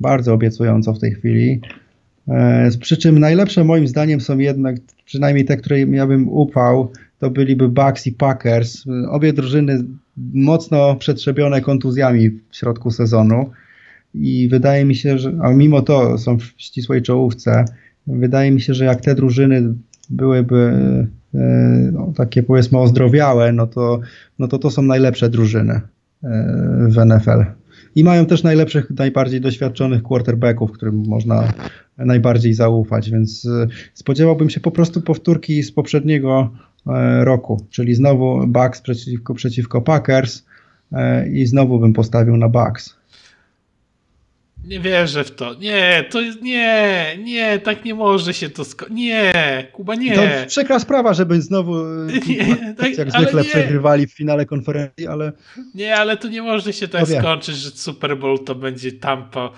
bardzo 0.00 0.34
obiecująco 0.34 0.92
w 0.94 0.98
tej 0.98 1.12
chwili. 1.12 1.60
E, 2.28 2.70
przy 2.80 2.96
czym 2.96 3.18
najlepsze 3.18 3.64
moim 3.64 3.88
zdaniem 3.88 4.20
są 4.20 4.38
jednak, 4.38 4.76
przynajmniej 5.04 5.44
te, 5.44 5.56
które 5.56 5.80
ja 5.80 6.06
bym 6.06 6.28
upał, 6.28 6.90
to 7.18 7.30
byliby 7.30 7.68
Bucks 7.68 8.06
i 8.06 8.12
Packers. 8.12 8.84
Obie 9.10 9.32
drużyny 9.32 9.84
mocno 10.34 10.96
przetrzebione 10.96 11.60
kontuzjami 11.60 12.30
w 12.30 12.56
środku 12.56 12.90
sezonu 12.90 13.50
i 14.14 14.48
wydaje 14.48 14.84
mi 14.84 14.94
się, 14.94 15.18
że 15.18 15.32
a 15.42 15.50
mimo 15.50 15.82
to 15.82 16.18
są 16.18 16.38
w 16.38 16.44
ścisłej 16.56 17.02
czołówce, 17.02 17.64
Wydaje 18.06 18.50
mi 18.50 18.60
się, 18.60 18.74
że 18.74 18.84
jak 18.84 19.00
te 19.00 19.14
drużyny 19.14 19.74
byłyby 20.10 20.56
e, 21.34 21.38
no, 21.92 22.12
takie 22.16 22.42
powiedzmy 22.42 22.78
ozdrowiałe, 22.78 23.52
no 23.52 23.66
to, 23.66 24.00
no 24.38 24.48
to 24.48 24.58
to 24.58 24.70
są 24.70 24.82
najlepsze 24.82 25.28
drużyny 25.28 25.72
e, 25.72 25.80
w 26.88 27.06
NFL. 27.06 27.44
I 27.94 28.04
mają 28.04 28.26
też 28.26 28.42
najlepszych, 28.42 28.90
najbardziej 28.90 29.40
doświadczonych 29.40 30.02
quarterbacków, 30.02 30.72
którym 30.72 31.02
można 31.06 31.52
najbardziej 31.98 32.54
zaufać, 32.54 33.10
więc 33.10 33.46
e, 33.46 33.66
spodziewałbym 33.94 34.50
się 34.50 34.60
po 34.60 34.70
prostu 34.70 35.02
powtórki 35.02 35.62
z 35.62 35.72
poprzedniego 35.72 36.50
roku, 37.20 37.66
czyli 37.70 37.94
znowu 37.94 38.46
Bucks 38.46 38.80
przeciwko, 38.80 39.34
przeciwko 39.34 39.80
Packers 39.80 40.44
i 41.32 41.46
znowu 41.46 41.80
bym 41.80 41.92
postawił 41.92 42.36
na 42.36 42.48
Bucks. 42.48 42.96
Nie 44.66 44.80
wierzę 44.80 45.24
w 45.24 45.30
to. 45.30 45.54
Nie, 45.54 46.04
to 46.10 46.20
jest. 46.20 46.42
Nie, 46.42 47.18
nie, 47.22 47.58
tak 47.58 47.84
nie 47.84 47.94
może 47.94 48.34
się 48.34 48.50
to 48.50 48.64
skończyć. 48.64 48.96
Nie, 48.96 49.66
Kuba, 49.72 49.94
nie. 49.94 50.14
To 50.14 50.22
przykra 50.48 50.78
sprawa, 50.78 51.14
żeby 51.14 51.42
znowu 51.42 51.84
nie, 52.28 52.74
tak, 52.78 52.98
jak 52.98 53.10
zwykle 53.12 53.42
nie. 53.42 53.48
przegrywali 53.48 54.06
w 54.06 54.12
finale 54.12 54.46
konferencji, 54.46 55.06
ale. 55.06 55.32
Nie, 55.74 55.96
ale 55.96 56.16
to 56.16 56.28
nie 56.28 56.42
może 56.42 56.72
się 56.72 56.88
tak 56.88 57.06
skończyć, 57.08 57.56
że 57.56 57.70
Super 57.70 58.18
Bowl 58.18 58.44
to 58.44 58.54
będzie 58.54 58.92
Tampa 58.92 59.50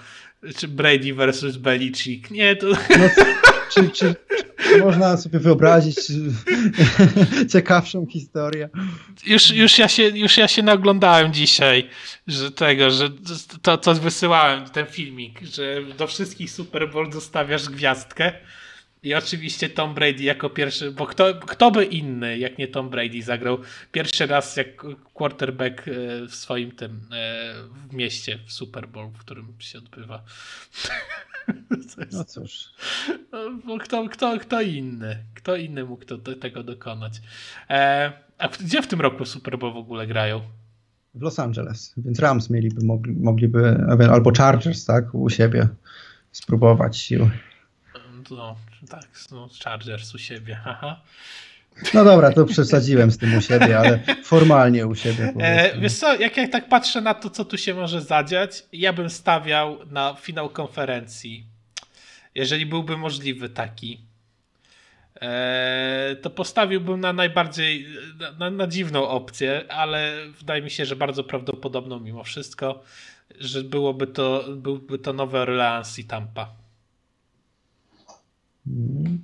czy 0.56 0.68
Brady 0.68 1.14
versus 1.14 1.56
Belichick. 1.56 2.30
Nie, 2.30 2.56
to. 2.56 2.66
No, 2.66 2.76
czy, 3.70 3.90
czy, 3.90 4.14
czy 4.58 4.78
można 4.78 5.16
sobie 5.16 5.38
wyobrazić 5.38 5.96
ciekawszą 7.52 8.06
historię? 8.06 8.68
Już, 9.26 9.50
już, 9.50 9.78
ja 9.78 9.88
się, 9.88 10.02
już 10.02 10.36
ja 10.36 10.48
się 10.48 10.62
naglądałem 10.62 11.32
dzisiaj, 11.32 11.88
że 12.26 12.50
tego, 12.50 12.90
że 12.90 13.10
to, 13.62 13.78
to 13.78 13.94
wysyłałem, 13.94 14.64
ten 14.64 14.86
filmik, 14.86 15.40
że 15.42 15.82
do 15.98 16.06
wszystkich 16.06 16.50
Super 16.50 16.90
Bowl 16.90 17.12
zostawiasz 17.12 17.68
gwiazdkę. 17.68 18.32
I 19.06 19.14
oczywiście 19.14 19.68
Tom 19.68 19.94
Brady 19.94 20.22
jako 20.22 20.50
pierwszy, 20.50 20.92
bo 20.92 21.06
kto, 21.06 21.34
kto 21.34 21.70
by 21.70 21.84
inny, 21.84 22.38
jak 22.38 22.58
nie 22.58 22.68
Tom 22.68 22.90
Brady, 22.90 23.22
zagrał 23.22 23.58
pierwszy 23.92 24.26
raz 24.26 24.56
jak 24.56 24.76
quarterback 25.14 25.88
e, 25.88 25.92
w 26.28 26.34
swoim 26.34 26.70
tym 26.70 27.00
e, 27.12 27.54
w 27.88 27.94
mieście 27.94 28.38
w 28.46 28.52
Super 28.52 28.88
Bowl, 28.88 29.10
w 29.10 29.18
którym 29.18 29.54
się 29.58 29.78
odbywa. 29.78 30.22
No 32.12 32.24
cóż. 32.24 32.70
Bo 33.64 33.78
kto, 33.78 34.08
kto, 34.08 34.38
kto 34.38 34.62
inny? 34.62 35.18
Kto 35.34 35.56
inny 35.56 35.84
mógł 35.84 36.04
to, 36.04 36.18
tego 36.18 36.62
dokonać? 36.62 37.20
E, 37.70 38.12
a 38.38 38.48
gdzie 38.48 38.82
w 38.82 38.86
tym 38.86 39.00
roku 39.00 39.24
Super 39.24 39.58
Bowl 39.58 39.72
w 39.72 39.76
ogóle 39.76 40.06
grają? 40.06 40.40
W 41.14 41.22
Los 41.22 41.38
Angeles, 41.38 41.94
więc 41.96 42.18
Rams 42.18 42.50
mieliby, 42.50 42.84
mogli, 42.84 43.12
mogliby, 43.12 43.86
albo 44.10 44.32
Chargers, 44.38 44.84
tak, 44.84 45.14
u 45.14 45.30
siebie 45.30 45.68
spróbować 46.32 46.98
sił. 46.98 47.30
No, 48.30 48.56
tak, 48.90 49.08
no, 49.30 49.48
Chargers 49.64 50.14
u 50.14 50.18
siebie. 50.18 50.60
No 51.94 52.04
dobra, 52.04 52.32
to 52.32 52.44
przesadziłem 52.44 53.10
z 53.10 53.18
tym 53.18 53.34
u 53.34 53.40
siebie, 53.40 53.78
ale 53.78 54.00
formalnie 54.24 54.86
u 54.86 54.94
siebie. 54.94 55.34
E, 55.38 55.80
wiesz 55.80 55.94
co, 55.94 56.16
jak 56.16 56.36
ja 56.36 56.48
tak 56.48 56.68
patrzę 56.68 57.00
na 57.00 57.14
to, 57.14 57.30
co 57.30 57.44
tu 57.44 57.58
się 57.58 57.74
może 57.74 58.02
zadziać, 58.02 58.64
ja 58.72 58.92
bym 58.92 59.10
stawiał 59.10 59.78
na 59.90 60.14
finał 60.20 60.48
konferencji. 60.48 61.46
Jeżeli 62.34 62.66
byłby 62.66 62.96
możliwy 62.96 63.48
taki, 63.48 64.00
e, 65.20 66.16
to 66.22 66.30
postawiłbym 66.30 67.00
na 67.00 67.12
najbardziej, 67.12 67.86
na, 68.38 68.50
na 68.50 68.66
dziwną 68.66 69.08
opcję, 69.08 69.64
ale 69.68 70.12
wydaje 70.38 70.62
mi 70.62 70.70
się, 70.70 70.84
że 70.84 70.96
bardzo 70.96 71.24
prawdopodobną 71.24 72.00
mimo 72.00 72.24
wszystko, 72.24 72.82
że 73.40 73.64
byłoby 73.64 74.06
to, 74.06 74.44
byłby 74.56 74.98
to 74.98 75.12
Nowy 75.12 75.38
Orleans 75.38 75.98
i 75.98 76.04
Tampa. 76.04 76.65
Mm. 78.66 79.18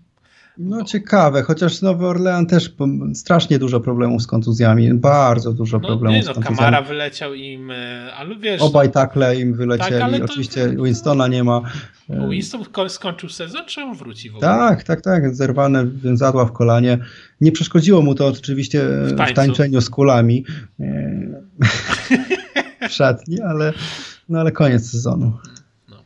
No 0.59 0.85
ciekawe, 0.85 1.43
chociaż 1.43 1.83
Nowy 1.83 2.07
Orlean 2.07 2.47
też 2.47 2.75
strasznie 3.15 3.59
dużo 3.59 3.81
problemów 3.81 4.23
z 4.23 4.27
kontuzjami, 4.27 4.95
bardzo 4.95 5.53
dużo 5.53 5.79
no, 5.79 5.89
problemów 5.89 6.21
nie, 6.21 6.27
no, 6.27 6.33
z 6.33 6.35
kontuzjami. 6.35 6.59
Kamara 6.59 6.83
wyleciał 6.83 7.35
im, 7.35 7.71
e, 7.71 8.13
ale 8.15 8.37
wiesz... 8.37 8.63
Obaj 8.63 8.87
no, 8.87 8.93
takle 8.93 9.37
im 9.37 9.55
wylecieli, 9.55 10.01
tak, 10.01 10.25
oczywiście 10.25 10.69
to... 10.69 10.83
Winstona 10.83 11.29
nie 11.29 11.45
ma. 11.45 11.61
Winston 12.31 12.65
skończył 12.89 13.29
sezon, 13.29 13.67
czy 13.67 13.81
on 13.81 13.95
wróci 13.95 14.31
w 14.31 14.37
ogóle? 14.37 14.51
Tak, 14.51 14.85
tak, 14.85 15.01
tak, 15.01 15.35
zerwane 15.35 15.87
więzadła 15.87 16.45
w 16.45 16.53
kolanie. 16.53 16.99
Nie 17.41 17.53
przeszkodziło 17.53 18.03
mu 18.03 18.15
to 18.15 18.27
oczywiście 18.27 18.83
w, 18.85 19.13
w 19.31 19.35
tańczeniu 19.35 19.81
z 19.81 19.91
kulami 19.91 20.45
e, 20.81 21.43
w 22.89 22.93
szatni, 22.93 23.41
ale, 23.41 23.73
no, 24.29 24.41
ale 24.41 24.53
koniec 24.53 24.91
sezonu. 24.91 25.33
No. 25.89 25.97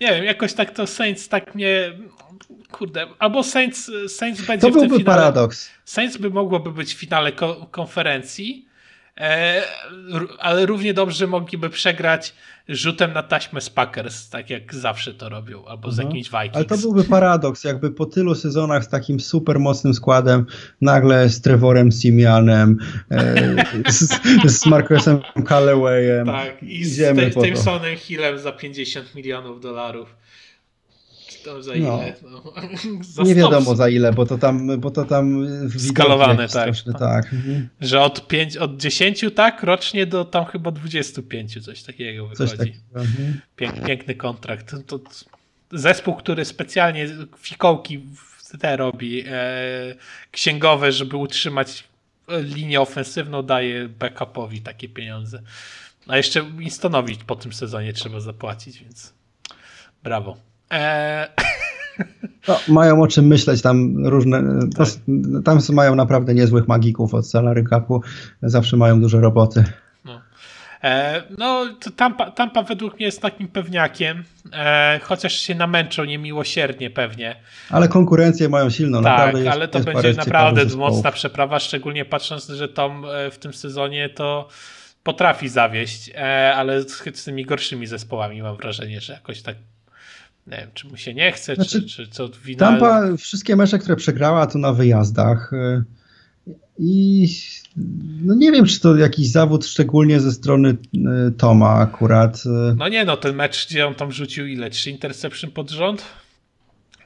Nie 0.00 0.06
wiem, 0.06 0.24
jakoś 0.24 0.52
tak 0.52 0.70
to 0.70 0.86
Saints 0.86 1.28
tak 1.28 1.54
mnie 1.54 1.92
kurde, 2.76 3.06
albo 3.18 3.42
Saints, 3.42 3.90
Saints 4.08 4.46
będzie 4.46 4.66
to 4.66 4.72
w 4.72 4.80
tym 4.80 4.90
finale. 4.90 5.04
paradoks. 5.04 5.70
Saints 5.84 6.16
by 6.16 6.30
mogłoby 6.30 6.72
być 6.72 6.94
w 6.94 6.98
finale 6.98 7.32
ko 7.32 7.66
konferencji, 7.70 8.68
e, 9.20 9.62
ale 10.38 10.66
równie 10.66 10.94
dobrze 10.94 11.26
mogliby 11.26 11.70
przegrać 11.70 12.34
rzutem 12.68 13.12
na 13.12 13.22
taśmę 13.22 13.60
z 13.60 13.70
Packers, 13.70 14.28
tak 14.28 14.50
jak 14.50 14.74
zawsze 14.74 15.14
to 15.14 15.28
robią, 15.28 15.64
albo 15.64 15.90
z 15.90 15.98
mhm. 15.98 16.08
jakimś 16.08 16.40
Vikings. 16.40 16.56
Ale 16.56 16.64
to 16.64 16.78
byłby 16.78 17.04
paradoks, 17.04 17.64
jakby 17.64 17.90
po 17.90 18.06
tylu 18.06 18.34
sezonach 18.34 18.84
z 18.84 18.88
takim 18.88 19.20
super 19.20 19.60
mocnym 19.60 19.94
składem, 19.94 20.46
nagle 20.80 21.28
z 21.28 21.40
Trevorem 21.40 21.92
Simianem, 21.92 22.78
e, 23.10 23.92
z, 23.92 24.20
z 24.44 24.66
Marcusem 24.66 25.20
Callawayem. 25.48 26.26
Tak, 26.26 26.62
i 26.62 26.84
z 26.84 27.34
Tysonem 27.34 27.96
Hillem 27.96 28.38
za 28.38 28.52
50 28.52 29.14
milionów 29.14 29.60
dolarów 29.60 30.16
to 31.44 31.62
za 31.62 31.72
no. 31.72 31.76
ile? 31.76 32.14
No. 32.22 32.42
za 33.14 33.22
nie 33.22 33.34
wiadomo 33.34 33.76
za 33.76 33.88
ile, 33.88 34.12
bo 34.12 34.26
to 34.26 34.38
tam, 34.38 34.80
bo 34.80 34.90
to 34.90 35.04
tam 35.04 35.46
skalowane, 35.78 36.48
tak. 36.48 36.50
Straszny, 36.50 36.92
tak. 36.92 37.32
Mhm. 37.32 37.68
Że 37.80 38.00
od, 38.00 38.28
5, 38.28 38.56
od 38.56 38.76
10 38.76 39.24
tak 39.34 39.62
rocznie 39.62 40.06
do 40.06 40.24
tam 40.24 40.44
chyba 40.44 40.70
25 40.70 41.64
coś 41.64 41.82
takiego 41.82 42.28
wychodzi. 42.28 42.50
Coś 42.50 42.58
takiego. 42.58 42.78
Mhm. 42.94 43.40
Pięk, 43.56 43.86
piękny 43.86 44.14
kontrakt. 44.14 44.86
To, 44.86 44.98
to, 44.98 45.10
zespół, 45.72 46.14
który 46.14 46.44
specjalnie 46.44 47.08
fikołki 47.38 48.06
te 48.60 48.76
robi, 48.76 49.24
e, 49.26 49.94
księgowe, 50.30 50.92
żeby 50.92 51.16
utrzymać 51.16 51.84
linię 52.28 52.80
ofensywną, 52.80 53.42
daje 53.42 53.88
backupowi 53.88 54.60
takie 54.60 54.88
pieniądze. 54.88 55.42
A 56.06 56.16
jeszcze 56.16 56.42
Winstonowi 56.42 57.16
po 57.26 57.36
tym 57.36 57.52
sezonie 57.52 57.92
trzeba 57.92 58.20
zapłacić, 58.20 58.78
więc 58.78 59.14
brawo. 60.02 60.36
Eee... 60.70 61.28
No, 62.48 62.58
mają 62.68 63.02
o 63.02 63.06
czym 63.06 63.26
myśleć 63.26 63.62
tam 63.62 64.06
różne. 64.06 64.42
Tak. 64.76 64.88
tam 65.44 65.58
mają 65.72 65.94
naprawdę 65.94 66.34
niezłych 66.34 66.68
magików 66.68 67.14
od 67.14 67.28
salary 67.28 67.64
capu. 67.70 68.02
Zawsze 68.42 68.76
mają 68.76 69.00
dużo 69.00 69.20
roboty. 69.20 69.64
No, 70.04 70.20
e, 70.82 71.22
no 71.38 71.66
Tampa, 71.96 72.30
Tampa 72.30 72.62
według 72.62 72.94
mnie 72.94 73.06
jest 73.06 73.22
takim 73.22 73.48
pewniakiem, 73.48 74.24
e, 74.52 75.00
chociaż 75.02 75.32
się 75.32 75.54
namęczą 75.54 76.04
niemiłosiernie 76.04 76.90
pewnie. 76.90 77.36
Ale 77.70 77.88
konkurencję 77.88 78.48
mają 78.48 78.70
silną. 78.70 79.02
Tak, 79.02 79.12
naprawdę 79.12 79.38
jest, 79.38 79.52
ale 79.52 79.68
to 79.68 79.80
będzie 79.80 80.12
naprawdę 80.12 80.64
mocna 80.76 81.12
przeprawa, 81.12 81.58
szczególnie 81.58 82.04
patrząc, 82.04 82.46
że 82.48 82.68
Tom 82.68 83.04
e, 83.04 83.30
w 83.30 83.38
tym 83.38 83.54
sezonie 83.54 84.08
to 84.08 84.48
potrafi 85.02 85.48
zawieść, 85.48 86.10
e, 86.14 86.54
ale 86.54 86.82
z, 86.82 87.18
z 87.18 87.24
tymi 87.24 87.44
gorszymi 87.44 87.86
zespołami 87.86 88.42
mam 88.42 88.56
wrażenie, 88.56 89.00
że 89.00 89.12
jakoś 89.12 89.42
tak 89.42 89.56
nie 90.46 90.56
wiem, 90.56 90.70
czy 90.74 90.88
mu 90.88 90.96
się 90.96 91.14
nie 91.14 91.32
chce, 91.32 91.54
znaczy, 91.54 91.82
czy, 91.82 91.88
czy 91.88 92.08
co 92.08 92.28
wina. 92.44 92.58
Tampa 92.58 93.16
wszystkie 93.16 93.56
mecze, 93.56 93.78
które 93.78 93.96
przegrała, 93.96 94.46
to 94.46 94.58
na 94.58 94.72
wyjazdach. 94.72 95.52
Y, 95.52 95.84
I 96.78 97.28
no 98.24 98.34
nie 98.34 98.52
wiem, 98.52 98.66
czy 98.66 98.80
to 98.80 98.96
jakiś 98.96 99.28
zawód 99.28 99.66
szczególnie 99.66 100.20
ze 100.20 100.32
strony 100.32 100.76
y, 101.28 101.32
Toma 101.38 101.74
akurat. 101.74 102.42
Y. 102.46 102.74
No 102.76 102.88
nie, 102.88 103.04
no 103.04 103.16
ten 103.16 103.36
mecz, 103.36 103.66
gdzie 103.68 103.86
on 103.86 103.94
tam 103.94 104.12
rzucił 104.12 104.46
ile? 104.46 104.70
Trzy 104.70 104.90
interception 104.90 105.50
pod 105.50 105.70
rząd? 105.70 106.02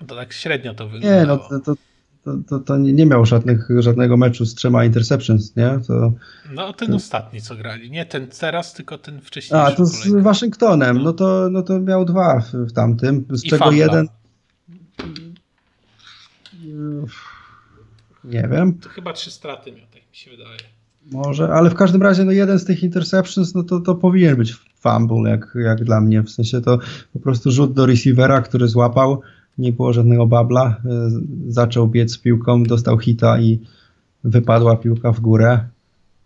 To 0.07 0.17
tak 0.17 0.33
średnio 0.33 0.75
to 0.75 0.89
wyglądało. 0.89 1.21
Nie, 1.21 1.27
no 1.27 1.37
to, 1.37 1.61
to, 1.61 1.75
to, 2.25 2.37
to, 2.49 2.59
to 2.59 2.77
nie 2.77 3.07
miał 3.07 3.27
żadnych, 3.27 3.69
żadnego 3.79 4.17
meczu 4.17 4.47
z 4.47 4.55
trzema 4.55 4.85
interceptions, 4.85 5.57
nie? 5.57 5.79
To, 5.87 6.13
no 6.53 6.73
ten 6.73 6.89
to... 6.89 6.97
ostatni, 6.97 7.41
co 7.41 7.57
grali. 7.57 7.91
Nie 7.91 8.07
ten 8.07 8.27
teraz, 8.41 8.73
tylko 8.73 8.99
ten 8.99 9.21
wcześniejszy. 9.21 9.67
A, 9.67 9.77
to 9.77 9.87
z 9.87 9.99
kolejny. 9.99 10.23
Waszyngtonem. 10.23 10.97
No. 10.97 11.05
no, 11.05 11.13
to, 11.13 11.49
no 11.51 11.63
to 11.63 11.81
miał 11.81 12.05
dwa 12.05 12.41
w, 12.41 12.53
w 12.53 12.73
tamtym, 12.73 13.25
z 13.31 13.45
I 13.45 13.49
czego 13.49 13.71
jeden... 13.71 14.09
Nie 18.25 18.49
wiem. 18.51 18.75
To 18.75 18.89
chyba 18.89 19.13
trzy 19.13 19.31
straty 19.31 19.73
miał, 19.73 19.87
tak 19.93 20.03
mi 20.11 20.17
się 20.17 20.31
wydaje. 20.31 20.59
Może, 21.13 21.49
ale 21.49 21.71
w 21.71 21.75
każdym 21.75 22.03
razie 22.03 22.25
no 22.25 22.33
jeden 22.33 22.59
z 22.59 22.65
tych 22.65 22.83
interceptions, 22.83 23.55
no 23.55 23.63
to, 23.63 23.81
to 23.81 23.95
powinien 23.95 24.37
być 24.37 24.55
fumble, 24.81 25.31
jak, 25.31 25.57
jak 25.65 25.85
dla 25.85 26.01
mnie. 26.01 26.23
W 26.23 26.31
sensie 26.31 26.61
to 26.61 26.79
po 27.13 27.19
prostu 27.19 27.51
rzut 27.51 27.73
do 27.73 27.87
receivera, 27.87 28.43
który 28.43 28.69
złapał 28.69 29.23
nie 29.59 29.73
było 29.73 29.93
żadnego 29.93 30.27
babla. 30.27 30.77
E, 30.85 31.11
zaczął 31.49 31.89
biec 31.89 32.19
piłką, 32.19 32.63
dostał 32.63 32.99
hita 32.99 33.41
i 33.41 33.59
wypadła 34.25 34.77
piłka 34.77 35.13
w 35.13 35.21
górę 35.21 35.61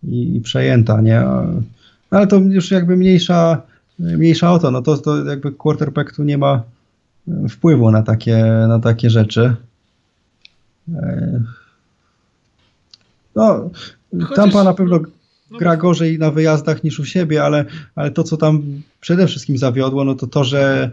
i, 0.03 0.35
i 0.35 0.41
przejęta, 0.41 1.01
nie? 1.01 1.21
No, 2.11 2.17
ale 2.17 2.27
to 2.27 2.37
już 2.37 2.71
jakby 2.71 2.97
mniejsza, 2.97 3.61
mniejsza 3.99 4.51
o 4.51 4.59
to, 4.59 4.71
no 4.71 4.81
to, 4.81 4.97
to 4.97 5.25
jakby 5.25 5.51
quarterback 5.51 6.15
tu 6.15 6.23
nie 6.23 6.37
ma 6.37 6.63
wpływu 7.49 7.91
na 7.91 8.03
takie, 8.03 8.37
na 8.67 8.79
takie 8.79 9.09
rzeczy. 9.09 9.55
E, 10.95 11.41
no, 13.35 13.69
Chociaż... 14.21 14.35
Tampa 14.35 14.63
na 14.63 14.73
pewno 14.73 14.99
no 15.51 15.57
gra 15.59 15.77
gorzej 15.77 16.19
na 16.19 16.31
wyjazdach 16.31 16.83
niż 16.83 16.99
u 16.99 17.05
siebie, 17.05 17.43
ale, 17.43 17.65
ale 17.95 18.11
to, 18.11 18.23
co 18.23 18.37
tam 18.37 18.63
przede 19.01 19.27
wszystkim 19.27 19.57
zawiodło, 19.57 20.03
no 20.03 20.15
to 20.15 20.27
to, 20.27 20.43
że 20.43 20.83
e, 20.83 20.91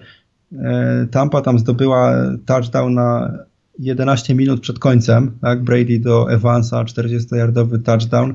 Tampa 1.11 1.41
tam 1.41 1.59
zdobyła 1.59 2.15
touchdown 2.47 2.95
na 2.95 3.39
11 3.79 4.35
minut 4.35 4.61
przed 4.61 4.79
końcem, 4.79 5.39
tak? 5.41 5.65
Brady 5.65 5.99
do 6.01 6.33
Evansa, 6.33 6.85
40-yardowy 6.85 7.83
touchdown. 7.83 8.35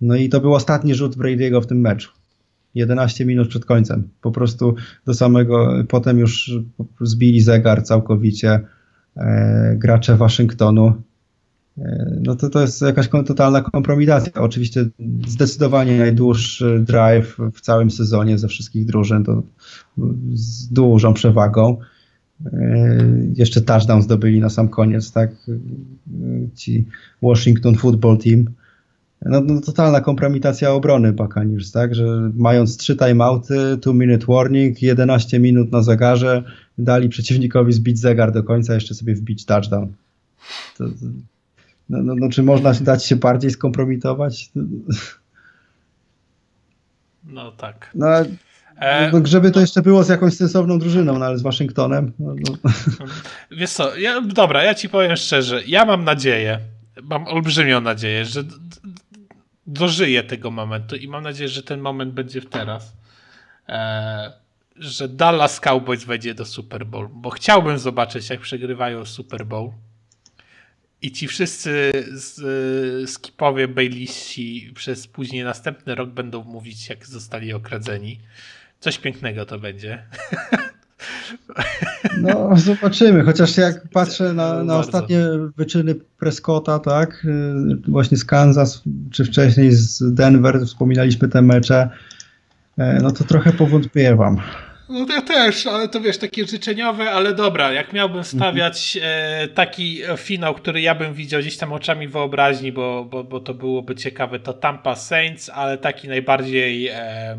No 0.00 0.16
i 0.16 0.28
to 0.28 0.40
był 0.40 0.54
ostatni 0.54 0.94
rzut 0.94 1.16
Brady'ego 1.16 1.60
w 1.62 1.66
tym 1.66 1.80
meczu. 1.80 2.10
11 2.74 3.26
minut 3.26 3.48
przed 3.48 3.64
końcem. 3.64 4.08
Po 4.20 4.30
prostu 4.30 4.74
do 5.06 5.14
samego, 5.14 5.84
potem 5.88 6.18
już 6.18 6.50
zbili 7.00 7.40
zegar 7.40 7.84
całkowicie 7.84 8.60
e, 9.16 9.76
gracze 9.78 10.16
Waszyngtonu. 10.16 11.02
E, 11.78 12.18
no 12.22 12.36
to 12.36 12.50
to 12.50 12.60
jest 12.60 12.82
jakaś 12.82 13.08
totalna 13.08 13.60
kompromitacja. 13.60 14.32
Oczywiście 14.34 14.84
zdecydowanie 15.26 15.98
najdłuższy 15.98 16.84
drive 16.86 17.38
w 17.54 17.60
całym 17.60 17.90
sezonie 17.90 18.38
ze 18.38 18.48
wszystkich 18.48 18.86
drużyn, 18.86 19.24
to 19.24 19.42
z 20.32 20.68
dużą 20.68 21.14
przewagą. 21.14 21.76
E, 22.46 22.96
jeszcze 23.34 23.60
touchdown 23.60 24.02
zdobyli 24.02 24.40
na 24.40 24.50
sam 24.50 24.68
koniec, 24.68 25.12
tak? 25.12 25.30
E, 25.30 25.58
ci 26.54 26.84
Washington 27.22 27.74
Football 27.74 28.18
Team. 28.18 28.44
No, 29.24 29.40
no, 29.40 29.60
totalna 29.60 30.00
kompromitacja 30.00 30.72
obrony 30.72 31.12
Buccaneers, 31.12 31.72
tak, 31.72 31.94
że 31.94 32.30
mając 32.34 32.76
trzy 32.76 32.96
timeouty, 32.96 33.78
two 33.80 33.94
minute 33.94 34.26
warning, 34.28 34.82
11 34.82 35.40
minut 35.40 35.72
na 35.72 35.82
zegarze, 35.82 36.42
dali 36.78 37.08
przeciwnikowi 37.08 37.72
zbić 37.72 37.98
zegar 37.98 38.32
do 38.32 38.42
końca, 38.42 38.74
jeszcze 38.74 38.94
sobie 38.94 39.14
wbić 39.14 39.44
touchdown. 39.44 39.92
To, 40.78 40.84
no, 41.88 42.02
no, 42.02 42.14
no, 42.14 42.28
czy 42.28 42.42
można 42.42 42.72
dać 42.72 43.06
się 43.06 43.16
bardziej 43.16 43.50
skompromitować? 43.50 44.50
No 47.24 47.52
tak. 47.52 47.90
No, 47.94 48.06
e, 48.76 49.10
no, 49.12 49.20
żeby 49.24 49.50
to 49.50 49.60
jeszcze 49.60 49.82
było 49.82 50.04
z 50.04 50.08
jakąś 50.08 50.34
sensowną 50.34 50.78
drużyną, 50.78 51.18
no 51.18 51.24
ale 51.24 51.38
z 51.38 51.42
Waszyngtonem. 51.42 52.12
No, 52.18 52.34
no. 52.34 52.70
Wiesz 53.58 53.70
co, 53.70 53.96
ja, 53.96 54.20
dobra, 54.20 54.62
ja 54.62 54.74
ci 54.74 54.88
powiem 54.88 55.16
szczerze, 55.16 55.62
ja 55.66 55.84
mam 55.84 56.04
nadzieję, 56.04 56.58
mam 57.02 57.26
olbrzymią 57.26 57.80
nadzieję, 57.80 58.24
że 58.24 58.44
dożyję 59.66 60.22
tego 60.22 60.50
momentu 60.50 60.96
i 60.96 61.08
mam 61.08 61.22
nadzieję, 61.22 61.48
że 61.48 61.62
ten 61.62 61.80
moment 61.80 62.12
będzie 62.12 62.40
w 62.40 62.46
teraz. 62.46 62.96
E, 63.68 64.32
że 64.76 65.08
Dallas 65.08 65.60
Cowboys 65.60 66.04
wejdzie 66.04 66.34
do 66.34 66.44
Super 66.44 66.86
Bowl, 66.86 67.08
bo 67.12 67.30
chciałbym 67.30 67.78
zobaczyć, 67.78 68.30
jak 68.30 68.40
przegrywają 68.40 69.04
Super 69.04 69.46
Bowl. 69.46 69.70
I 71.02 71.12
ci 71.12 71.28
wszyscy 71.28 71.92
z, 72.12 72.40
skipowie 73.10 73.68
Baylisi 73.68 74.72
przez 74.74 75.06
później 75.06 75.44
następny 75.44 75.94
rok 75.94 76.10
będą 76.10 76.44
mówić, 76.44 76.88
jak 76.88 77.06
zostali 77.06 77.52
okradzeni. 77.52 78.20
Coś 78.80 78.98
pięknego 78.98 79.46
to 79.46 79.58
będzie. 79.58 80.02
No, 82.18 82.56
zobaczymy. 82.56 83.24
Chociaż 83.24 83.56
jak 83.56 83.88
patrzę 83.88 84.32
na, 84.32 84.64
na 84.64 84.78
ostatnie 84.78 85.18
wyczyny 85.56 85.94
Prescotta, 85.94 86.78
tak, 86.78 87.26
właśnie 87.88 88.16
z 88.16 88.24
Kansas, 88.24 88.82
czy 89.10 89.24
wcześniej 89.24 89.72
z 89.72 90.14
Denver, 90.14 90.60
wspominaliśmy 90.66 91.28
te 91.28 91.42
mecze, 91.42 91.90
e, 92.78 92.98
no 93.02 93.10
to 93.10 93.24
trochę 93.24 93.52
powątpiewam. 93.52 94.40
No 94.92 95.06
ja 95.14 95.22
też, 95.22 95.66
ale 95.66 95.88
to 95.88 96.00
wiesz, 96.00 96.18
takie 96.18 96.46
życzeniowe, 96.46 97.10
ale 97.10 97.34
dobra, 97.34 97.72
jak 97.72 97.92
miałbym 97.92 98.24
stawiać 98.24 98.98
e, 99.02 99.48
taki 99.48 100.02
finał, 100.16 100.54
który 100.54 100.80
ja 100.80 100.94
bym 100.94 101.14
widział 101.14 101.40
gdzieś 101.40 101.56
tam 101.56 101.72
oczami 101.72 102.08
wyobraźni, 102.08 102.72
bo, 102.72 103.04
bo, 103.04 103.24
bo 103.24 103.40
to 103.40 103.54
byłoby 103.54 103.94
ciekawe, 103.94 104.38
to 104.38 104.52
Tampa 104.52 104.96
Saints, 104.96 105.48
ale 105.48 105.78
taki 105.78 106.08
najbardziej 106.08 106.88
e, 106.88 107.38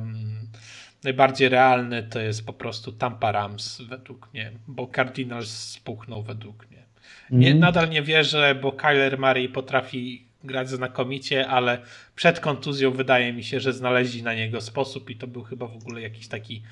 najbardziej 1.04 1.50
realny 1.50 2.04
to 2.04 2.20
jest 2.20 2.46
po 2.46 2.54
prostu 2.54 2.92
Tampa 2.92 3.32
Rams 3.32 3.82
według 3.82 4.34
mnie, 4.34 4.52
bo 4.68 4.88
Cardinals 4.96 5.50
spuchnął 5.50 6.24
według 6.24 6.70
mnie. 6.70 6.84
Nie, 7.32 7.48
mm. 7.48 7.60
Nadal 7.60 7.90
nie 7.90 8.02
wierzę, 8.02 8.56
bo 8.62 8.72
Kyler 8.72 9.20
Murray 9.20 9.50
potrafi 9.50 10.26
grać 10.44 10.70
znakomicie, 10.70 11.48
ale 11.48 11.82
przed 12.16 12.40
kontuzją 12.40 12.92
wydaje 12.92 13.34
mi 13.34 13.44
się, 13.44 13.60
że 13.60 13.74
znaleźli 13.74 14.24
na 14.24 14.34
niego 14.34 14.62
sposób 14.62 15.10
i 15.10 15.16
to 15.16 15.28
był 15.28 15.44
chyba 15.44 15.68
w 15.68 15.76
ogóle 15.76 16.02
jakiś 16.02 16.28
taki, 16.28 16.64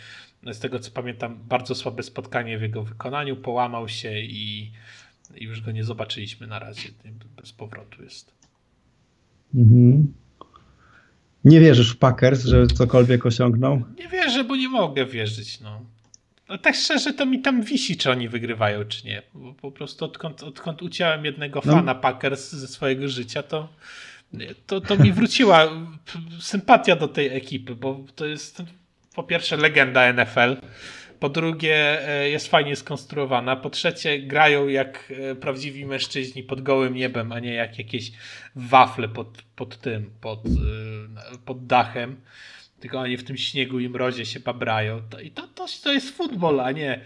z 0.46 0.60
tego 0.60 0.80
co 0.80 0.92
pamiętam, 0.92 1.40
bardzo 1.50 1.76
słabe 1.76 2.04
spotkanie 2.04 2.58
w 2.58 2.62
jego 2.62 2.84
wykonaniu, 2.84 3.36
połamał 3.36 3.90
się 3.90 4.20
i, 4.20 4.72
i 5.36 5.44
już 5.44 5.62
go 5.62 5.72
nie 5.72 5.84
zobaczyliśmy 5.84 6.48
na 6.48 6.60
razie, 6.60 6.90
bez 7.38 7.52
powrotu 7.52 8.04
jest. 8.04 8.34
Mhm. 9.56 10.14
Nie 11.46 11.60
wierzysz 11.60 11.94
w 11.94 11.98
Packers, 11.98 12.46
że 12.46 12.68
cokolwiek 12.68 13.26
osiągną? 13.26 13.84
Nie 13.98 14.08
wierzę, 14.08 14.44
bo 14.44 14.56
nie 14.56 14.70
mogę 14.70 15.06
wierzyć. 15.06 15.60
No. 15.60 15.82
no 16.50 16.58
tak 16.58 16.76
szczerze, 16.76 17.14
to 17.14 17.26
mi 17.26 17.42
tam 17.42 17.64
wisi, 17.64 17.98
czy 17.98 18.12
oni 18.12 18.30
wygrywają, 18.30 18.86
czy 18.86 19.08
nie. 19.08 19.22
Bo 19.34 19.54
po 19.54 19.72
prostu 19.72 20.06
odkąd, 20.06 20.44
odkąd 20.44 20.82
uciąłem 20.82 21.26
jednego 21.26 21.62
no. 21.66 21.74
fana 21.74 21.96
Packers 21.96 22.52
ze 22.52 22.68
swojego 22.68 23.08
życia, 23.08 23.44
to, 23.44 23.70
to, 24.68 24.82
to 24.82 24.96
mi 24.96 25.14
wróciła 25.14 25.70
sympatia 26.40 26.96
do 26.96 27.08
tej 27.08 27.28
ekipy, 27.28 27.76
bo 27.76 28.06
to 28.16 28.26
jest 28.26 28.64
po 29.16 29.24
pierwsze 29.24 29.58
legenda 29.58 30.14
NFL. 30.14 30.58
Po 31.20 31.30
drugie, 31.30 32.08
e, 32.10 32.30
jest 32.30 32.48
fajnie 32.48 32.76
skonstruowana. 32.76 33.56
Po 33.56 33.70
trzecie, 33.70 34.20
grają 34.20 34.68
jak 34.68 35.14
e, 35.32 35.36
prawdziwi 35.36 35.86
mężczyźni 35.86 36.44
pod 36.44 36.62
gołym 36.62 36.94
niebem, 36.94 37.32
a 37.32 37.40
nie 37.40 37.54
jak 37.54 37.78
jakieś 37.78 38.12
wafle 38.56 39.10
pod, 39.10 39.42
pod 39.56 39.78
tym, 39.78 40.12
pod, 40.22 40.46
e, 40.46 41.38
pod 41.46 41.66
dachem. 41.68 42.22
Tylko 42.80 43.00
oni 43.00 43.18
w 43.18 43.24
tym 43.24 43.38
śniegu 43.38 43.80
i 43.80 43.90
mrozie 43.90 44.26
się 44.26 44.40
babrają. 44.40 45.02
To, 45.10 45.20
I 45.20 45.32
to, 45.32 45.48
to, 45.48 45.66
to 45.84 45.94
jest 45.94 46.18
futbol, 46.18 46.60
a 46.60 46.72
nie 46.72 47.02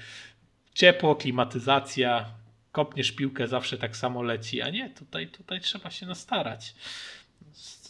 ciepło, 0.73 1.15
klimatyzacja, 1.15 2.25
kopniesz 2.71 3.11
piłkę, 3.11 3.47
zawsze 3.47 3.77
tak 3.77 3.97
samo 3.97 4.21
leci, 4.21 4.61
a 4.61 4.69
nie, 4.69 4.89
tutaj, 4.89 5.27
tutaj 5.27 5.61
trzeba 5.61 5.89
się 5.89 6.05
nastarać 6.05 6.75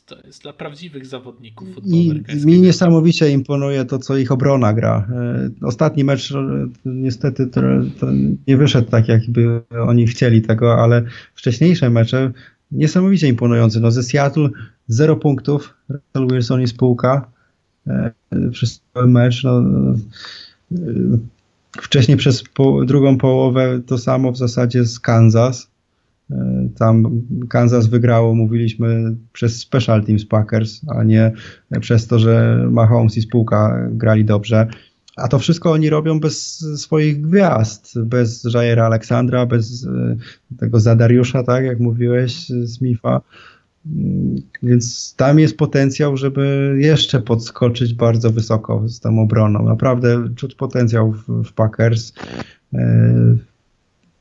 to 0.06 0.28
jest 0.28 0.42
dla 0.42 0.54
prawdziwych 0.54 1.06
zawodników 1.06 1.68
futbolu 1.74 1.96
I 1.96 2.46
mi 2.46 2.62
niesamowicie 2.62 3.32
imponuje 3.32 3.86
to, 3.86 4.00
co 4.00 4.18
ich 4.18 4.32
obrona 4.32 4.74
gra. 4.74 5.08
E, 5.12 5.50
ostatni 5.68 6.04
mecz 6.04 6.32
e, 6.32 6.68
niestety 6.86 7.50
nie 8.48 8.58
wyszedł 8.58 8.90
tak, 8.90 9.08
jakby 9.08 9.62
oni 9.88 10.08
chcieli 10.08 10.42
tego, 10.42 10.76
ale 10.84 11.04
wcześniejsze 11.36 11.90
mecze 11.90 12.32
niesamowicie 12.72 13.28
imponujące. 13.28 13.80
No 13.80 13.92
ze 13.92 14.04
Seattle 14.04 14.50
0 14.88 15.16
punktów, 15.16 15.74
Russell 15.90 16.28
Wilson 16.28 16.62
i 16.62 16.68
spółka 16.68 17.32
e, 17.88 18.12
przez 18.52 18.82
cały 18.94 19.08
mecz. 19.08 19.44
No, 19.44 19.64
wcześniej 21.82 22.18
przez 22.18 22.44
po, 22.44 22.86
drugą 22.86 23.18
połowę 23.18 23.82
to 23.86 23.98
samo 23.98 24.32
w 24.32 24.38
zasadzie 24.38 24.86
z 24.86 25.00
Kansas 25.00 25.75
E, 25.75 25.75
tam 26.78 27.22
Kansas 27.50 27.88
wygrało, 27.88 28.36
mówiliśmy, 28.36 29.16
przez 29.34 29.60
Special 29.60 30.04
Teams 30.04 30.26
Packers, 30.26 30.82
a 30.88 31.04
nie 31.04 31.32
przez 31.80 32.08
to, 32.08 32.20
że 32.20 32.66
Mahomes 32.72 33.18
i 33.18 33.22
spółka 33.22 33.88
grali 33.92 34.26
dobrze. 34.26 34.68
A 35.16 35.28
to 35.28 35.40
wszystko 35.40 35.72
oni 35.72 35.90
robią 35.90 36.20
bez 36.20 36.58
swoich 36.76 37.22
gwiazd, 37.22 38.00
bez 38.00 38.48
Jaira 38.54 38.86
Aleksandra, 38.86 39.46
bez 39.46 39.88
e, 39.88 40.16
tego 40.58 40.80
Zadariusza, 40.80 41.44
tak 41.44 41.66
jak 41.66 41.80
mówiłeś, 41.80 42.52
Smitha. 42.68 43.22
Mm, 43.86 44.36
więc 44.64 45.16
tam 45.16 45.40
jest 45.40 45.58
potencjał, 45.58 46.18
żeby 46.18 46.76
jeszcze 46.80 47.22
podskoczyć 47.22 47.94
bardzo 47.94 48.32
wysoko 48.32 48.90
z 48.90 49.00
tą 49.00 49.22
obroną. 49.22 49.66
Naprawdę 49.66 50.30
czuć 50.36 50.56
potencjał 50.56 51.12
w, 51.12 51.44
w 51.44 51.54
Packers. 51.54 52.14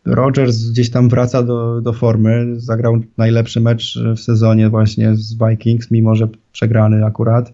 Rodgers 0.07 0.71
gdzieś 0.71 0.91
tam 0.91 1.09
wraca 1.09 1.43
do, 1.43 1.81
do 1.81 1.93
formy. 1.93 2.61
Zagrał 2.61 3.01
najlepszy 3.17 3.61
mecz 3.61 3.99
w 4.17 4.21
sezonie 4.21 4.69
właśnie 4.69 5.17
z 5.17 5.37
Vikings, 5.39 5.91
mimo 5.91 6.15
że 6.15 6.29
przegrany 6.53 7.05
akurat. 7.05 7.53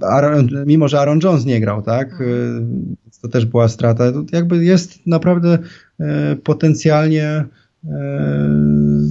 Aaron, 0.00 0.48
mimo, 0.66 0.88
że 0.88 1.00
Aaron 1.00 1.20
Jones 1.22 1.44
nie 1.44 1.60
grał, 1.60 1.82
tak? 1.82 2.12
Mhm. 2.12 2.96
To 3.22 3.28
też 3.28 3.46
była 3.46 3.68
strata. 3.68 4.04
Jakby 4.32 4.64
jest 4.64 5.06
naprawdę 5.06 5.58
e, 6.00 6.36
potencjalnie 6.36 7.24
e, 7.24 7.44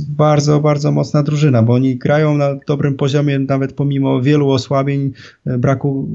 bardzo, 0.09 0.59
bardzo 0.59 0.91
mocna 0.91 1.23
drużyna, 1.23 1.63
bo 1.63 1.73
oni 1.73 1.97
grają 1.97 2.37
na 2.37 2.55
dobrym 2.67 2.95
poziomie, 2.95 3.39
nawet 3.39 3.73
pomimo 3.73 4.21
wielu 4.21 4.49
osłabień, 4.49 5.11
e, 5.45 5.57
braku 5.57 6.09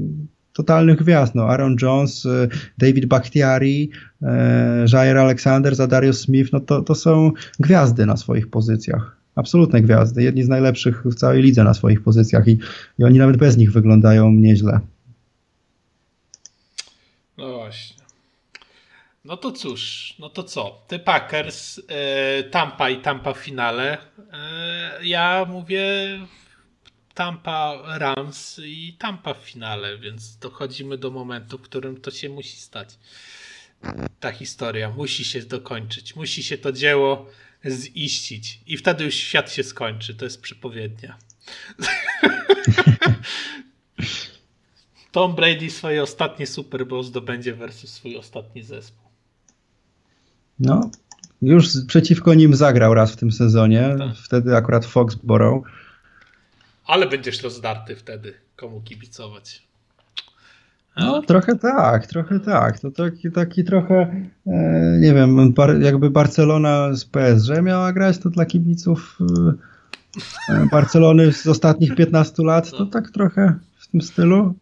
totalnych 0.53 0.97
gwiazd. 0.97 1.35
No, 1.35 1.43
Aaron 1.43 1.75
Jones, 1.81 2.25
y, 2.25 2.49
David 2.77 3.05
Bakhtiari, 3.05 3.89
y, 4.21 4.25
Jair 4.93 5.17
Alexander, 5.17 5.75
Zadarius 5.75 6.21
Smith, 6.21 6.53
no 6.53 6.59
to, 6.59 6.81
to 6.81 6.95
są 6.95 7.31
gwiazdy 7.59 8.05
na 8.05 8.17
swoich 8.17 8.49
pozycjach. 8.49 9.17
Absolutne 9.35 9.81
gwiazdy. 9.81 10.23
Jedni 10.23 10.43
z 10.43 10.49
najlepszych 10.49 11.03
w 11.05 11.15
całej 11.15 11.41
lidze 11.41 11.63
na 11.63 11.73
swoich 11.73 12.03
pozycjach 12.03 12.47
i, 12.47 12.59
i 12.99 13.03
oni 13.03 13.19
nawet 13.19 13.37
bez 13.37 13.57
nich 13.57 13.71
wyglądają 13.71 14.31
nieźle. 14.31 14.79
No 17.37 17.53
właśnie. 17.53 18.01
No 19.25 19.37
to 19.37 19.51
cóż, 19.51 20.15
no 20.19 20.29
to 20.29 20.43
co? 20.43 20.85
Ty 20.87 20.99
Packers, 20.99 21.77
y, 21.77 21.83
Tampa 22.51 22.89
i 22.89 23.01
Tampa 23.01 23.33
w 23.33 23.37
finale. 23.37 23.97
ja 25.03 25.45
mówię 25.49 25.87
Tampa 27.13 27.81
Rams 27.97 28.61
i 28.65 28.95
Tampa 28.99 29.33
w 29.33 29.37
finale, 29.37 29.97
więc 29.97 30.37
dochodzimy 30.37 30.97
do 30.97 31.11
momentu, 31.11 31.57
w 31.57 31.61
którym 31.61 32.01
to 32.01 32.11
się 32.11 32.29
musi 32.29 32.57
stać. 32.57 32.99
Ta 34.19 34.31
historia 34.31 34.89
musi 34.89 35.25
się 35.25 35.41
dokończyć, 35.41 36.15
musi 36.15 36.43
się 36.43 36.57
to 36.57 36.71
dzieło 36.71 37.25
ziścić 37.65 38.59
i 38.67 38.77
wtedy 38.77 39.03
już 39.03 39.15
świat 39.15 39.51
się 39.51 39.63
skończy. 39.63 40.15
To 40.15 40.25
jest 40.25 40.41
przepowiednia. 40.41 41.17
Tom 45.11 45.35
Brady 45.35 45.69
swoje 45.69 46.03
ostatnie 46.03 46.47
Super 46.47 46.87
Bowl 46.87 47.03
zdobędzie 47.03 47.53
versus 47.53 47.89
swój 47.89 48.17
ostatni 48.17 48.63
zespół. 48.63 49.09
No, 50.59 50.91
już 51.41 51.67
przeciwko 51.87 52.33
nim 52.33 52.55
zagrał 52.55 52.93
raz 52.93 53.11
w 53.11 53.15
tym 53.15 53.31
sezonie. 53.31 53.95
Tak. 53.97 54.15
Wtedy 54.15 54.55
akurat 54.55 54.85
Foxborough. 54.85 55.67
Ale 56.91 57.07
będziesz 57.07 57.43
rozdarty 57.43 57.95
wtedy, 57.95 58.33
komu 58.55 58.81
kibicować. 58.81 59.63
No, 60.97 61.21
trochę 61.21 61.55
tak, 61.55 62.07
trochę 62.07 62.39
tak. 62.39 62.79
To 62.79 62.91
taki, 62.91 63.31
taki 63.31 63.63
trochę, 63.63 63.95
e, 64.47 64.97
nie 64.99 65.13
wiem, 65.13 65.53
bar, 65.53 65.81
jakby 65.81 66.09
Barcelona 66.09 66.93
z 66.93 67.05
PSG 67.05 67.61
miała 67.63 67.93
grać, 67.93 68.17
to 68.17 68.29
dla 68.29 68.45
kibiców 68.45 69.17
e, 70.49 70.67
Barcelony 70.71 71.33
z 71.33 71.47
ostatnich 71.47 71.95
15 71.95 72.43
lat, 72.43 72.71
to 72.71 72.79
no. 72.79 72.85
tak 72.85 73.11
trochę 73.11 73.59
w 73.79 73.87
tym 73.87 74.01
stylu. 74.01 74.53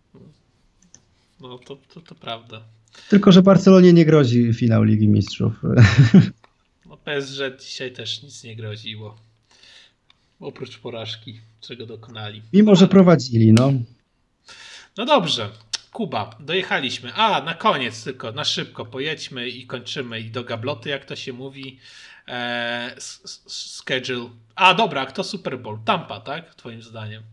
No, 1.42 1.58
to, 1.58 1.78
to, 1.94 2.02
to 2.02 2.16
prawda. 2.16 2.62
Tylko, 3.10 3.32
że 3.32 3.42
Barcelonie 3.42 3.94
nie 3.94 4.06
grozi 4.06 4.54
finał 4.54 4.84
Ligi 4.84 5.08
Mistrzów. 5.08 5.54
No 6.90 6.98
PSG 6.98 7.60
dzisiaj 7.60 7.94
też 7.94 8.24
nic 8.24 8.44
nie 8.44 8.56
groziło. 8.56 9.29
Oprócz 10.40 10.78
porażki, 10.78 11.40
czego 11.61 11.86
dokonali. 11.86 12.41
Mimo, 12.53 12.76
że 12.76 12.88
prowadzili, 12.88 13.53
no. 13.53 13.74
No 14.98 15.06
dobrze. 15.06 15.49
Kuba, 15.91 16.30
dojechaliśmy. 16.40 17.14
A, 17.14 17.44
na 17.44 17.53
koniec 17.53 18.03
tylko, 18.03 18.32
na 18.32 18.44
szybko 18.44 18.86
pojedźmy 18.86 19.49
i 19.49 19.68
kończymy 19.68 20.20
i 20.20 20.32
do 20.32 20.44
gabloty, 20.44 20.90
jak 20.90 21.06
to 21.06 21.16
się 21.16 21.34
mówi. 21.34 21.80
Eee, 22.28 22.91
schedule. 23.48 24.30
A, 24.56 24.74
dobra, 24.74 25.06
kto 25.06 25.24
Super 25.24 25.60
Bowl? 25.60 25.78
Tampa, 25.86 26.20
tak? 26.20 26.56
Twoim 26.56 26.82
zdaniem. 26.82 27.24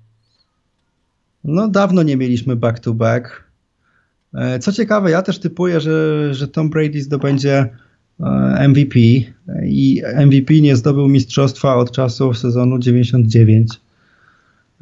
No, 1.45 1.69
dawno 1.69 2.03
nie 2.03 2.17
mieliśmy 2.17 2.57
back-to-back. 2.57 3.45
E, 4.35 4.59
co 4.59 4.73
ciekawe, 4.73 5.11
ja 5.11 5.23
też 5.23 5.39
typuję, 5.39 5.81
że, 5.81 6.35
że 6.35 6.49
Tom 6.49 6.71
Brady 6.71 7.03
zdobędzie 7.03 7.77
MVP 8.69 8.99
i 9.65 10.03
MVP 10.27 10.61
nie 10.61 10.77
zdobył 10.77 11.09
mistrzostwa 11.09 11.77
od 11.77 11.91
czasu 11.91 12.35
sezonu 12.35 12.79
99. 12.79 13.81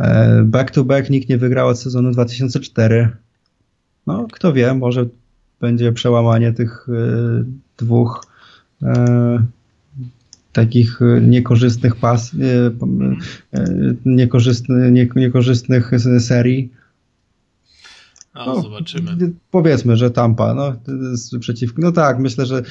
E, 0.01 0.43
back 0.45 0.71
to 0.71 0.85
back 0.85 1.11
nikt 1.11 1.29
nie 1.29 1.39
wygrał 1.39 1.69
od 1.69 1.79
sezonu 1.79 2.11
2004. 2.11 3.09
No, 4.07 4.27
kto 4.33 4.53
wie, 4.53 4.75
może 4.75 5.07
będzie 5.61 5.93
przełamanie 5.93 6.53
tych 6.53 6.87
dwóch 7.77 8.25
takich 10.53 11.01
niekorzystnych 11.21 11.97
pas, 11.97 12.31
niekorzystnych, 14.05 14.93
niekorzystnych 15.17 15.91
serii 16.19 16.73
no, 18.35 18.63
zobaczymy. 18.63 19.17
Powiedzmy, 19.51 19.97
że 19.97 20.11
Tampa, 20.11 20.55
no, 20.55 20.73
przeciwko. 21.41 21.83
No 21.83 21.93
tak, 21.93 22.19
myślę, 22.19 22.47
że 22.47 22.63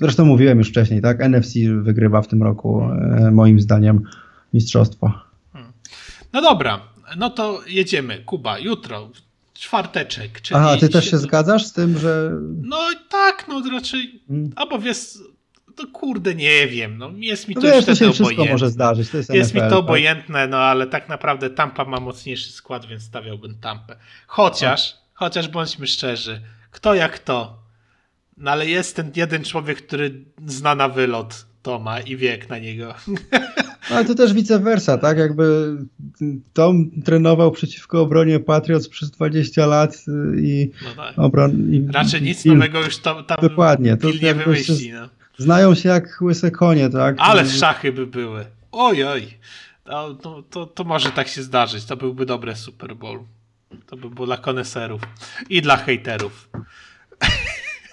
zresztą 0.00 0.24
mówiłem 0.24 0.58
już 0.58 0.68
wcześniej, 0.68 1.02
tak? 1.02 1.20
NFC 1.20 1.54
wygrywa 1.82 2.22
w 2.22 2.28
tym 2.28 2.42
roku, 2.42 2.82
e, 2.82 3.30
moim 3.30 3.60
zdaniem, 3.60 4.02
mistrzostwo. 4.54 5.12
Hmm. 5.52 5.72
No 6.32 6.42
dobra, 6.42 6.80
no 7.16 7.30
to 7.30 7.60
jedziemy. 7.66 8.22
Kuba, 8.24 8.58
jutro, 8.58 9.10
czwarteczek. 9.54 10.40
Czyli 10.40 10.58
Aha, 10.60 10.76
ty 10.80 10.88
też 10.88 11.10
się 11.10 11.18
zgadzasz 11.18 11.66
z 11.66 11.72
tym, 11.72 11.98
że. 11.98 12.32
No 12.62 12.78
tak, 13.10 13.46
no 13.48 13.62
raczej. 13.72 14.22
Hmm. 14.28 14.50
Albo 14.56 14.78
wiesz, 14.78 15.18
to 15.78 15.86
kurde 15.92 16.34
nie 16.34 16.68
wiem, 16.68 16.98
no 16.98 17.10
jest 17.16 17.48
mi 17.48 17.54
to 17.54 17.60
no 17.60 17.66
wiesz, 17.66 17.84
to 17.84 17.94
się 17.94 18.12
wszystko 18.12 18.44
może 18.44 18.70
zdarzyć, 18.70 19.10
to 19.10 19.16
jest, 19.16 19.34
jest 19.34 19.54
NFL, 19.54 19.64
mi 19.64 19.70
to 19.70 19.76
tak? 19.76 19.84
obojętne, 19.84 20.46
no 20.46 20.56
ale 20.56 20.86
tak 20.86 21.08
naprawdę 21.08 21.50
Tampa 21.50 21.84
ma 21.84 22.00
mocniejszy 22.00 22.52
skład, 22.52 22.86
więc 22.86 23.02
stawiałbym 23.02 23.58
Tampę. 23.60 23.96
Chociaż, 24.26 24.92
o. 24.92 24.96
chociaż 25.14 25.48
bądźmy 25.48 25.86
szczerzy, 25.86 26.40
kto 26.70 26.94
jak 26.94 27.18
to, 27.18 27.58
no 28.36 28.50
ale 28.50 28.66
jest 28.66 28.96
ten 28.96 29.12
jeden 29.16 29.44
człowiek, 29.44 29.86
który 29.86 30.24
zna 30.46 30.74
na 30.74 30.88
wylot 30.88 31.46
Toma 31.62 32.00
i 32.00 32.16
wiek 32.16 32.48
na 32.48 32.58
niego. 32.58 32.94
No, 33.90 33.96
ale 33.96 34.04
to 34.04 34.14
też 34.14 34.32
vice 34.32 34.58
versa, 34.58 34.98
tak? 34.98 35.18
Jakby 35.18 35.76
Tom 36.52 36.90
trenował 37.04 37.50
przeciwko 37.50 38.00
obronie 38.00 38.40
Patriots 38.40 38.88
przez 38.88 39.10
20 39.10 39.66
lat 39.66 40.04
i 40.42 40.70
no 40.84 41.04
tak. 41.04 41.18
obron... 41.18 41.74
I, 41.74 41.86
Raczej 41.92 42.22
nic 42.22 42.46
i, 42.46 42.48
nowego 42.48 42.80
już 42.80 42.98
tam, 42.98 43.24
tam 43.24 43.38
dokładnie, 43.42 43.96
to 43.96 44.08
nie 44.22 44.34
wymyśli. 44.34 44.92
No. 44.92 45.08
Znają 45.38 45.74
się 45.74 45.88
jak 45.88 46.20
łyse 46.20 46.50
konie, 46.50 46.90
tak? 46.90 47.16
Ale 47.18 47.46
szachy 47.46 47.92
by 47.92 48.06
były. 48.06 48.46
Oj, 48.72 49.04
oj. 49.04 49.38
To, 50.22 50.42
to, 50.50 50.66
to, 50.66 50.84
może 50.84 51.10
tak 51.10 51.28
się 51.28 51.42
zdarzyć. 51.42 51.84
To 51.84 51.96
byłby 51.96 52.26
dobre 52.26 52.56
Super 52.56 52.96
Bowl. 52.96 53.20
To 53.86 53.96
by 53.96 54.10
było 54.10 54.26
dla 54.26 54.36
koneserów 54.36 55.02
i 55.48 55.62
dla 55.62 55.76
hejterów. 55.76 56.48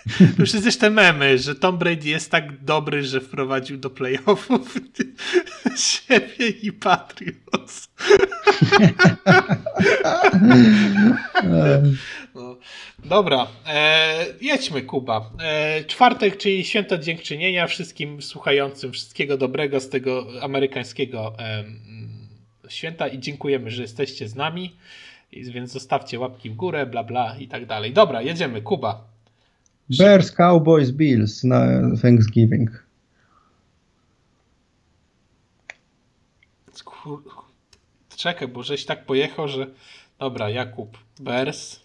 Już 0.40 0.54
jest 0.54 0.82
te 0.82 0.90
memy, 0.90 1.38
że 1.38 1.56
Tom 1.56 1.78
Brady 1.78 2.10
jest 2.10 2.32
tak 2.32 2.64
dobry, 2.64 3.04
że 3.04 3.22
wprowadził 3.22 3.78
do 3.78 3.90
playoffów 3.90 4.76
siebie 5.78 6.48
i 6.48 6.72
Patriots. 6.72 7.88
Dobra, 13.06 13.48
e, 13.68 14.26
jedźmy 14.42 14.82
Kuba. 14.82 15.32
E, 15.40 15.84
czwartek, 15.84 16.38
czyli 16.38 16.66
święto 16.66 16.98
dziękczynienia 16.98 17.68
wszystkim 17.68 18.22
słuchającym 18.22 18.92
wszystkiego 18.92 19.38
dobrego 19.38 19.80
z 19.80 19.90
tego 19.90 20.28
amerykańskiego 20.42 21.34
e, 21.40 21.64
święta 22.70 23.08
i 23.08 23.20
dziękujemy, 23.20 23.72
że 23.72 23.82
jesteście 23.82 24.28
z 24.28 24.36
nami. 24.36 24.76
Więc 25.34 25.72
zostawcie 25.72 26.20
łapki 26.20 26.50
w 26.50 26.56
górę, 26.56 26.86
bla 26.86 27.04
bla 27.04 27.38
i 27.38 27.48
tak 27.48 27.66
dalej. 27.66 27.94
Dobra, 27.94 28.22
jedziemy, 28.22 28.62
Kuba. 28.62 29.08
Bears, 29.90 30.32
Cowboys, 30.32 30.92
Bills 30.92 31.44
na 31.44 31.82
Thanksgiving. 32.02 32.86
Czekaj, 38.18 38.48
bo 38.48 38.64
żeś 38.64 38.86
tak 38.86 39.06
pojechał, 39.06 39.48
że. 39.48 39.68
Dobra, 40.20 40.50
Jakub. 40.50 40.98
Bears, 41.20 41.85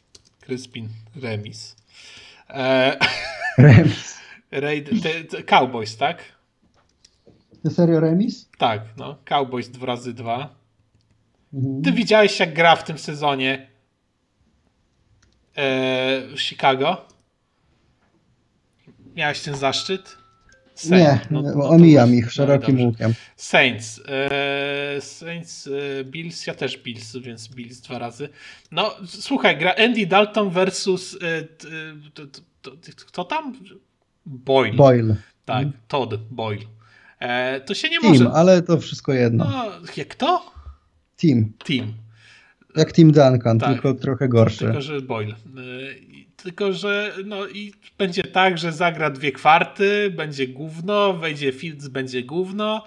Kryspin, 0.51 0.89
remis. 1.23 1.77
E... 2.49 2.99
Remis. 3.59 4.19
Raid, 4.51 5.03
te, 5.03 5.25
te 5.25 5.43
Cowboys, 5.43 5.97
tak? 5.97 6.25
To 7.63 7.71
serio 7.71 8.01
remis? 8.01 8.49
Tak, 8.59 8.83
no. 8.97 9.19
Cowboys 9.25 9.69
2 9.69 9.87
razy 9.87 10.15
2. 10.15 10.55
Mhm. 11.53 11.83
Ty 11.83 11.93
widziałeś, 11.93 12.41
jak 12.41 12.55
gra 12.55 12.77
w 12.77 12.85
tym 12.85 12.99
sezonie 12.99 13.71
e, 15.57 16.37
Chicago? 16.37 17.07
Miałeś 19.15 19.41
ten 19.41 19.55
zaszczyt? 19.55 20.17
Saints. 20.81 21.31
Nie, 21.31 21.43
no, 21.43 21.43
no, 21.43 21.69
omijam 21.69 22.15
ich 22.15 22.33
szerokim 22.33 22.79
no, 22.79 22.85
łukiem. 22.85 23.15
Saints. 23.37 24.01
E, 24.09 25.01
Saints, 25.01 25.67
e, 25.67 26.05
Bills, 26.05 26.47
ja 26.47 26.55
też 26.55 26.77
Bills, 26.79 27.17
więc 27.17 27.49
Bills 27.49 27.81
dwa 27.81 27.99
razy. 27.99 28.29
No, 28.73 28.97
słuchaj, 29.07 29.59
gra 29.59 29.75
Andy 29.75 30.07
Dalton 30.07 30.51
versus 30.51 31.19
e, 31.23 31.45
kto 33.07 33.25
tam? 33.25 33.55
Boyle. 34.27 34.77
Boyle. 34.77 35.17
Tak, 35.45 35.63
hmm. 35.63 35.73
Todd 35.89 36.17
Boyle. 36.31 36.65
E, 37.19 37.61
to 37.61 37.75
się 37.75 37.89
nie 37.89 38.01
Team, 38.01 38.13
może... 38.13 38.31
ale 38.31 38.63
to 38.63 38.79
wszystko 38.79 39.13
jedno. 39.13 39.45
No, 39.45 39.65
jak 39.97 40.09
kto? 40.09 40.53
Team. 41.17 41.53
Team. 41.65 41.95
Jak 42.77 42.93
Team 42.93 43.13
Duncan, 43.13 43.59
tak, 43.59 43.73
tylko 43.73 43.95
trochę 43.95 44.29
gorszy. 44.29 44.59
Tylko, 44.59 44.81
że 44.81 45.01
Boyle. 45.01 45.35
Tylko, 46.43 46.73
że 46.73 47.15
no 47.25 47.47
i 47.47 47.73
będzie 47.99 48.23
tak, 48.23 48.59
że 48.59 48.73
zagra 48.73 49.11
dwie 49.11 49.33
kwarty, 49.33 50.13
będzie 50.17 50.49
gówno, 50.49 51.13
wejdzie 51.13 51.53
Fields, 51.53 51.89
będzie 51.89 52.23
gówno, 52.23 52.87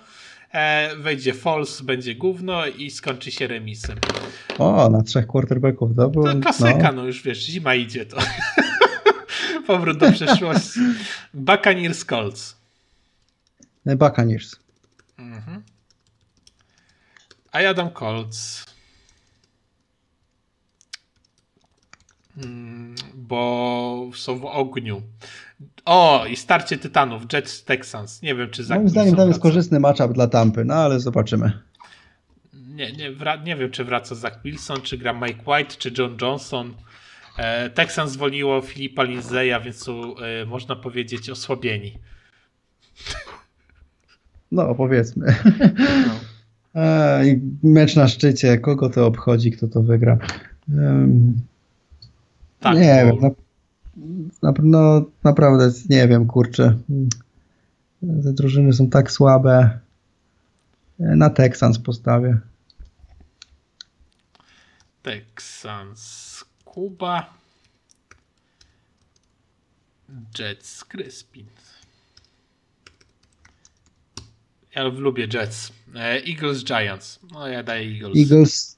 e, 0.52 0.96
wejdzie 0.96 1.34
Falls, 1.34 1.82
będzie 1.82 2.16
gówno 2.16 2.66
i 2.66 2.92
skończy 2.92 3.32
się 3.32 3.48
remisem. 3.48 3.98
O, 4.60 4.90
na 4.90 5.04
trzech 5.04 5.28
quarterbacków, 5.28 5.96
to 5.96 6.10
było... 6.10 6.34
To 6.34 6.40
klasyka, 6.40 6.92
no. 6.92 6.92
no 6.92 7.06
już 7.06 7.24
wiesz, 7.24 7.46
zima 7.46 7.76
idzie 7.76 8.06
to. 8.06 8.18
Powrót 9.68 9.98
do 9.98 10.12
przeszłości. 10.12 10.80
Buccaneers 11.34 12.06
Colts. 12.06 12.56
Buccaneers. 13.86 14.56
Mhm. 15.18 15.64
A 17.52 17.62
ja 17.62 17.74
dam 17.74 17.92
Colts. 17.92 18.73
Bo 23.16 24.10
są 24.16 24.40
w 24.40 24.46
ogniu. 24.46 25.02
O, 25.86 26.26
i 26.30 26.36
starcie 26.36 26.78
Tytanów, 26.78 27.24
Jets 27.34 27.64
Texans. 27.64 28.22
Nie 28.22 28.36
wiem, 28.36 28.50
czy 28.50 28.64
za 28.64 28.76
Moim 28.76 28.90
zdaniem 28.90 29.16
tam 29.16 29.28
jest 29.28 29.42
korzystny 29.42 29.80
matchup 29.80 30.14
dla 30.14 30.28
Tampy, 30.28 30.66
no 30.66 30.74
ale 30.74 31.00
zobaczymy. 31.00 31.52
nie, 32.54 32.92
nie, 32.92 33.12
nie 33.46 33.56
wiem, 33.56 33.72
czy 33.72 33.84
wraca 33.84 34.16
Zach 34.16 34.40
Wilson, 34.44 34.82
czy 34.82 34.98
gra 34.98 35.14
Mike 35.14 35.52
White, 35.52 35.76
czy 35.78 35.92
John 35.98 36.18
Johnson. 36.22 36.74
E, 37.38 37.70
Texans 37.70 38.12
zwolniło 38.12 38.62
Filipa 38.62 39.04
Lindsaya, 39.04 39.60
więc 39.66 39.84
są, 39.84 40.18
e, 40.18 40.46
można 40.46 40.76
powiedzieć, 40.76 41.30
osłabieni. 41.30 41.98
No, 44.52 44.76
powiedzmy. 44.76 45.36
No. 46.08 46.14
E, 46.76 47.24
mecz 47.64 47.96
na 47.96 48.08
szczycie, 48.08 48.58
kogo 48.58 48.90
to 48.90 49.06
obchodzi, 49.06 49.52
kto 49.52 49.68
to 49.68 49.82
wygra. 49.82 50.18
Um, 50.78 51.42
tak, 52.64 52.78
nie 52.78 53.06
bo... 53.06 53.22
wiem. 53.22 53.36
Na, 54.42 54.52
na, 54.52 54.54
no, 54.64 55.06
naprawdę 55.24 55.72
nie 55.90 56.08
wiem, 56.08 56.28
kurczę. 56.28 56.78
Te 58.02 58.34
drużyny 58.34 58.74
są 58.74 58.90
tak 58.90 59.12
słabe. 59.12 59.80
Na 61.00 61.30
Texans 61.30 61.80
postawię. 61.80 62.38
Texans, 65.02 66.46
Kuba, 66.66 67.34
Jets, 70.40 70.84
Crispin. 70.84 71.46
Ja 74.76 74.84
lubię 74.84 75.28
Jets. 75.34 75.72
E, 75.96 76.24
Eagles, 76.28 76.64
Giants. 76.64 77.20
No 77.32 77.48
ja 77.48 77.64
daję 77.64 77.92
Eagles. 77.92 78.18
Eagles. 78.18 78.78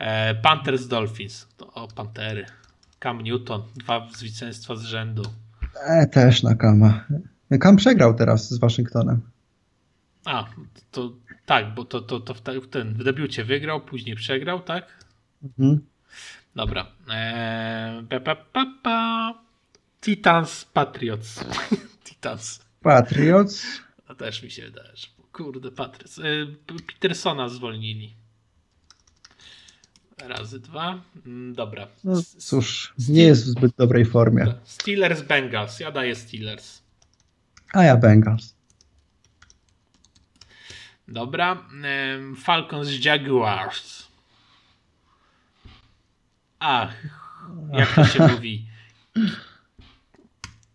E, 0.00 0.34
Panthers, 0.34 0.88
Dolphins. 0.88 1.48
o, 1.74 1.88
Pantery. 1.88 2.46
Cam 3.00 3.22
Newton. 3.22 3.62
Dwa 3.76 4.08
zwycięstwa 4.16 4.76
z 4.76 4.82
rzędu. 4.82 5.22
E, 5.86 6.06
też 6.06 6.42
na 6.42 6.54
Kama. 6.54 7.04
Cam 7.62 7.76
przegrał 7.76 8.14
teraz 8.14 8.50
z 8.50 8.58
Waszyngtonem. 8.58 9.20
A, 10.24 10.46
to 10.90 11.12
tak, 11.46 11.74
bo 11.74 11.84
to, 11.84 12.00
to, 12.00 12.20
to 12.20 12.34
w, 12.34 12.40
ten, 12.70 12.94
w 12.94 13.04
debiucie 13.04 13.44
wygrał, 13.44 13.80
później 13.80 14.16
przegrał, 14.16 14.60
tak? 14.60 15.04
Mhm. 15.42 15.80
Dobra. 16.56 16.86
Eee, 17.10 18.04
pa, 18.06 18.20
pa, 18.20 18.36
pa, 18.36 18.66
pa. 18.82 19.34
Titans 20.00 20.64
Patriots. 20.64 21.44
Titans. 22.04 22.60
Patriots. 22.82 23.66
To 24.06 24.14
też 24.14 24.42
mi 24.42 24.50
się 24.50 24.62
wydaje, 24.62 24.90
że 24.94 25.06
kurde, 25.32 25.70
Patriots. 25.70 26.18
Eee, 26.18 26.56
Petersona 26.86 27.48
zwolnili. 27.48 28.14
Razy 30.28 30.60
dwa. 30.60 31.00
Mm, 31.26 31.54
dobra. 31.54 31.86
No, 32.04 32.22
cóż, 32.38 32.94
nie 33.08 33.22
jest 33.22 33.44
w 33.44 33.46
zbyt 33.46 33.76
dobrej 33.76 34.04
formie. 34.04 34.54
Steelers 34.64 35.22
Bengals. 35.22 35.80
Ja 35.80 35.92
daję 35.92 36.14
Steelers. 36.16 36.82
A 37.72 37.82
ja 37.84 37.96
Bengals. 37.96 38.54
Dobra. 41.08 41.64
Falcons 42.36 43.04
Jaguars. 43.04 44.06
Ach, 46.58 46.94
jak 47.72 47.94
to 47.94 48.04
się 48.04 48.26
mówi? 48.34 48.66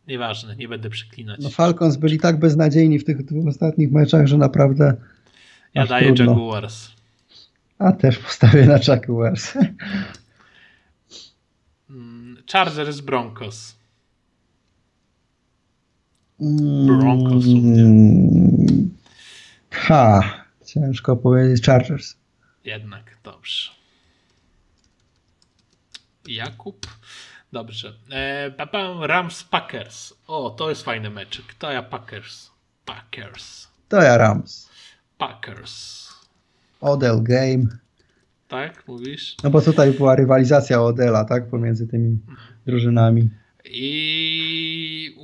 Nieważne, 0.08 0.56
nie 0.56 0.68
będę 0.68 0.90
przeklinać. 0.90 1.40
No 1.44 1.50
Falcons 1.50 1.98
byli 1.98 2.20
tak 2.20 2.40
beznadziejni 2.40 3.00
w 3.00 3.04
tych 3.06 3.26
dwóch 3.26 3.48
ostatnich 3.48 3.92
meczach, 3.92 4.28
że 4.28 4.38
naprawdę. 4.38 4.94
Ja 5.74 5.88
daję 5.88 6.14
trudno. 6.14 6.32
Jaguars. 6.32 6.95
A 7.80 7.92
też 7.92 8.18
postawię 8.20 8.66
na 8.66 8.80
Jaguars. 8.88 9.54
Mm, 11.90 12.44
Chargers 12.52 13.00
Broncos. 13.02 13.76
Broncos. 16.40 17.46
Mm, 17.46 18.90
ha, 19.72 20.22
ciężko 20.66 21.16
powiedzieć 21.16 21.66
Chargers. 21.66 22.16
Jednak, 22.64 23.18
dobrze. 23.24 23.72
Jakub. 26.28 26.88
Dobrze. 27.54 27.94
E, 28.12 29.08
Rams 29.08 29.44
Packers. 29.44 30.14
O, 30.28 30.50
to 30.50 30.70
jest 30.70 30.84
fajny 30.84 31.10
meczek. 31.10 31.54
To 31.54 31.72
ja 31.72 31.84
Packers. 31.84 32.52
Packers. 32.86 33.68
To 33.90 34.02
ja 34.02 34.18
Rams. 34.18 34.70
Packers. 35.18 36.15
Odell 36.82 37.22
Game. 37.24 37.64
Tak, 38.48 38.88
mówisz? 38.88 39.36
No 39.44 39.50
bo 39.50 39.62
tutaj 39.62 39.92
była 39.92 40.16
rywalizacja 40.16 40.82
Odela, 40.82 41.26
tak? 41.26 41.50
Pomiędzy 41.50 41.88
tymi 41.88 42.20
drużynami. 42.66 43.30
I 43.66 45.16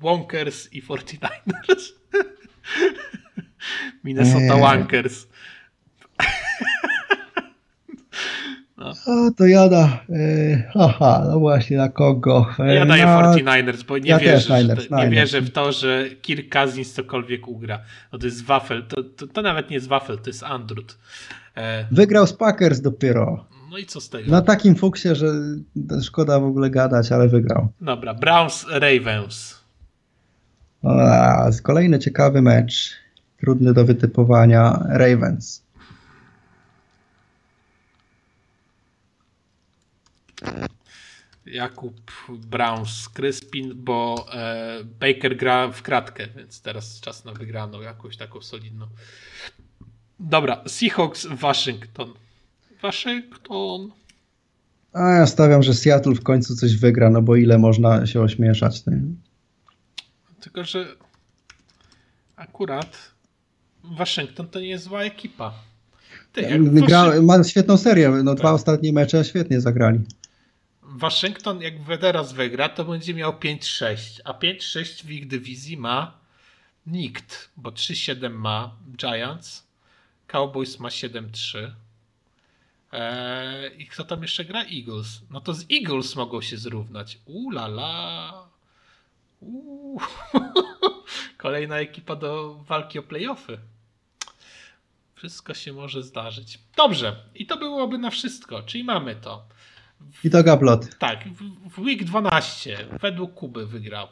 Wonkers 0.00 0.72
i 0.72 0.82
49ers. 0.82 1.92
Minnesota 4.04 4.56
Wankers. 4.56 5.27
No. 8.78 8.92
A, 9.06 9.30
to 9.36 9.46
jada. 9.46 10.04
E, 10.10 10.70
aha, 10.74 11.24
no 11.30 11.38
właśnie, 11.38 11.76
na 11.76 11.88
kogo? 11.88 12.46
E, 12.58 12.74
ja 12.74 12.86
daję 12.86 13.06
na... 13.06 13.32
49ers, 13.34 13.82
bo 13.82 13.98
nie, 13.98 14.10
ja 14.10 14.18
wierzę, 14.18 14.62
Niners, 14.62 14.90
nie 14.90 15.08
wierzę 15.08 15.40
w 15.40 15.50
to, 15.50 15.72
że 15.72 16.04
Kirk 16.22 16.52
Cousins 16.52 16.92
cokolwiek 16.92 17.48
ugra. 17.48 17.80
No 18.12 18.18
to 18.18 18.26
jest 18.26 18.44
wafel, 18.44 18.86
to, 18.86 19.02
to, 19.02 19.26
to 19.26 19.42
nawet 19.42 19.70
nie 19.70 19.74
jest 19.74 19.88
wafel, 19.88 20.18
to 20.18 20.30
jest 20.30 20.42
Andrut. 20.42 20.98
E... 21.56 21.86
Wygrał 21.90 22.26
z 22.26 22.32
Packers 22.32 22.80
dopiero. 22.80 23.44
No 23.70 23.78
i 23.78 23.86
co 23.86 24.00
z 24.00 24.08
tego? 24.08 24.30
Na 24.30 24.42
takim 24.42 24.74
fuksie, 24.74 25.14
że 25.14 25.26
szkoda 26.02 26.40
w 26.40 26.44
ogóle 26.44 26.70
gadać, 26.70 27.12
ale 27.12 27.28
wygrał. 27.28 27.68
Dobra, 27.80 28.14
Browns 28.14 28.66
Ravens. 28.70 29.58
A, 30.84 31.50
kolejny 31.62 31.98
ciekawy 31.98 32.42
mecz. 32.42 32.96
Trudny 33.40 33.72
do 33.74 33.84
wytypowania. 33.84 34.86
Ravens. 34.88 35.62
Jakub 41.46 42.00
Browns 42.28 43.08
Crispin, 43.08 43.72
bo 43.74 44.26
e, 44.32 44.84
Baker 45.00 45.36
gra 45.36 45.68
w 45.68 45.82
kratkę, 45.82 46.26
więc 46.36 46.62
teraz 46.62 47.00
czas 47.00 47.24
na 47.24 47.32
wygraną, 47.32 47.80
jakąś 47.80 48.16
taką 48.16 48.42
solidną. 48.42 48.86
Dobra, 50.20 50.64
Seahawks 50.66 51.26
Waszyngton. 51.26 52.14
Waszyngton. 52.82 53.90
A 54.92 55.10
ja 55.10 55.26
stawiam, 55.26 55.62
że 55.62 55.74
Seattle 55.74 56.14
w 56.14 56.22
końcu 56.22 56.56
coś 56.56 56.76
wygra, 56.76 57.10
no 57.10 57.22
bo 57.22 57.36
ile 57.36 57.58
można 57.58 58.06
się 58.06 58.20
ośmieszać 58.20 58.82
tym. 58.82 59.20
Tylko, 60.40 60.64
że 60.64 60.86
akurat 62.36 62.96
Waszyngton 63.84 64.48
to 64.48 64.60
nie 64.60 64.68
jest 64.68 64.84
zła 64.84 65.02
ekipa. 65.02 65.54
Ty, 66.32 66.58
Gra, 66.86 67.22
ma 67.22 67.44
świetną 67.44 67.76
serię, 67.76 68.10
no 68.10 68.32
tak. 68.32 68.40
dwa 68.40 68.52
ostatnie 68.52 68.92
mecze 68.92 69.24
świetnie 69.24 69.60
zagrali. 69.60 70.00
Waszyngton 70.98 71.62
jak 71.62 71.74
teraz 72.00 72.32
wygra, 72.32 72.68
to 72.68 72.84
będzie 72.84 73.14
miał 73.14 73.32
5-6, 73.32 74.20
a 74.24 74.32
5-6 74.32 75.04
w 75.04 75.10
ich 75.10 75.26
dywizji 75.26 75.76
ma 75.76 76.18
nikt, 76.86 77.50
bo 77.56 77.70
3-7 77.70 78.30
ma 78.30 78.76
Giants, 78.96 79.66
Cowboys 80.26 80.78
ma 80.78 80.88
7-3. 80.88 81.70
Eee, 82.92 83.82
I 83.82 83.86
kto 83.86 84.04
tam 84.04 84.22
jeszcze 84.22 84.44
gra? 84.44 84.64
Eagles. 84.64 85.22
No 85.30 85.40
to 85.40 85.54
z 85.54 85.64
Eagles 85.72 86.16
mogą 86.16 86.40
się 86.40 86.56
zrównać. 86.56 87.18
Ulala. 87.26 88.48
Uuu. 89.40 90.00
Kolejna 91.36 91.78
ekipa 91.78 92.16
do 92.16 92.54
walki 92.54 92.98
o 92.98 93.02
playoffy. 93.02 93.58
Wszystko 95.14 95.54
się 95.54 95.72
może 95.72 96.02
zdarzyć. 96.02 96.58
Dobrze. 96.76 97.16
I 97.34 97.46
to 97.46 97.56
byłoby 97.56 97.98
na 97.98 98.10
wszystko. 98.10 98.62
Czyli 98.62 98.84
mamy 98.84 99.16
to. 99.16 99.48
I 100.24 100.30
to 100.30 100.42
gablot. 100.42 100.98
Tak, 100.98 101.24
w, 101.70 101.78
week 101.78 102.04
12 102.04 102.78
według 103.00 103.34
Kuby 103.34 103.66
wygrał 103.66 104.08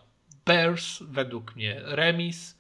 Bears, 0.47 1.03
według 1.03 1.57
mnie 1.57 1.81
remis. 1.85 2.59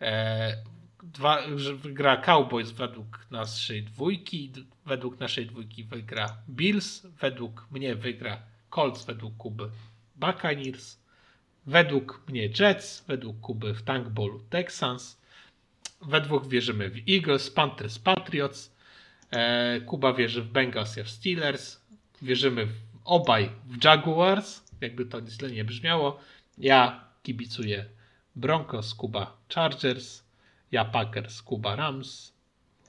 E, 0.00 0.56
dwa, 1.02 1.38
wygra 1.74 2.16
Cowboys 2.16 2.70
według 2.70 3.26
naszej 3.30 3.82
dwójki, 3.82 4.52
według 4.86 5.20
naszej 5.20 5.46
dwójki 5.46 5.84
wygra 5.84 6.36
Bills, 6.48 7.06
według 7.20 7.66
mnie 7.70 7.94
wygra 7.96 8.42
Colts, 8.70 9.04
według 9.04 9.36
Kuby 9.36 9.70
Buccaneers, 10.16 10.98
według 11.66 12.22
mnie 12.28 12.48
Jets, 12.60 13.04
według 13.08 13.40
Kuby 13.40 13.74
w 13.74 13.82
Tankballu 13.82 14.40
Texans, 14.50 15.20
we 16.02 16.20
dwóch 16.20 16.48
wierzymy 16.48 16.90
w 16.90 16.96
Eagles, 17.08 17.50
Panthers, 17.50 17.98
Patriots, 17.98 18.72
e, 19.30 19.80
Kuba 19.80 20.12
wierzy 20.12 20.42
w 20.42 20.48
Bengals, 20.48 20.98
w 20.98 21.08
Steelers, 21.08 21.79
wierzymy 22.22 22.68
obaj 23.04 23.50
w 23.66 23.84
Jaguars, 23.84 24.62
jakby 24.80 25.06
to 25.06 25.26
źle 25.26 25.50
nie 25.50 25.64
brzmiało. 25.64 26.20
Ja 26.58 27.04
kibicuję 27.22 27.84
Broncos, 28.36 28.94
Kuba 28.94 29.36
Chargers, 29.54 30.22
ja 30.72 30.84
Packers, 30.84 31.42
Kuba 31.42 31.76
Rams. 31.76 32.32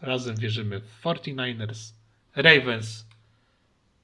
Razem 0.01 0.35
wierzymy 0.35 0.79
w 0.79 1.03
49ers, 1.03 1.93
Ravens, 2.35 3.05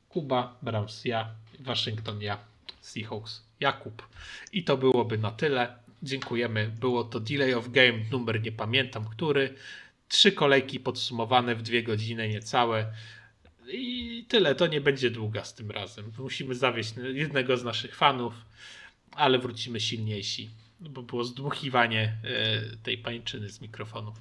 Kuba, 0.09 0.57
Browns, 0.61 1.05
ja, 1.05 1.29
Waszyngton, 1.59 2.21
ja, 2.21 2.37
Seahawks, 2.81 3.43
Jakub. 3.59 4.07
I 4.51 4.63
to 4.63 4.77
byłoby 4.77 5.17
na 5.17 5.31
tyle. 5.31 5.75
Dziękujemy. 6.03 6.71
Było 6.79 7.03
to 7.03 7.19
Delay 7.19 7.53
of 7.53 7.69
Game, 7.69 7.99
numer 8.11 8.41
nie 8.41 8.51
pamiętam 8.51 9.05
który. 9.05 9.55
trzy 10.07 10.31
kolejki 10.31 10.79
podsumowane 10.79 11.55
w 11.55 11.61
dwie 11.61 11.83
godziny 11.83 12.29
niecałe. 12.29 12.85
I 13.71 14.25
tyle, 14.27 14.55
to 14.55 14.67
nie 14.67 14.81
będzie 14.81 15.11
długa 15.11 15.43
z 15.43 15.53
tym 15.53 15.71
razem. 15.71 16.05
Musimy 16.19 16.55
zawieść 16.55 16.93
jednego 17.13 17.57
z 17.57 17.63
naszych 17.63 17.95
fanów, 17.95 18.33
ale 19.11 19.39
wrócimy 19.39 19.79
silniejsi, 19.79 20.49
bo 20.79 21.03
było 21.03 21.23
zdmuchiwanie 21.23 22.17
e, 22.23 22.77
tej 22.83 22.97
pańczyny 22.97 23.49
z 23.49 23.61
mikrofonów. 23.61 24.15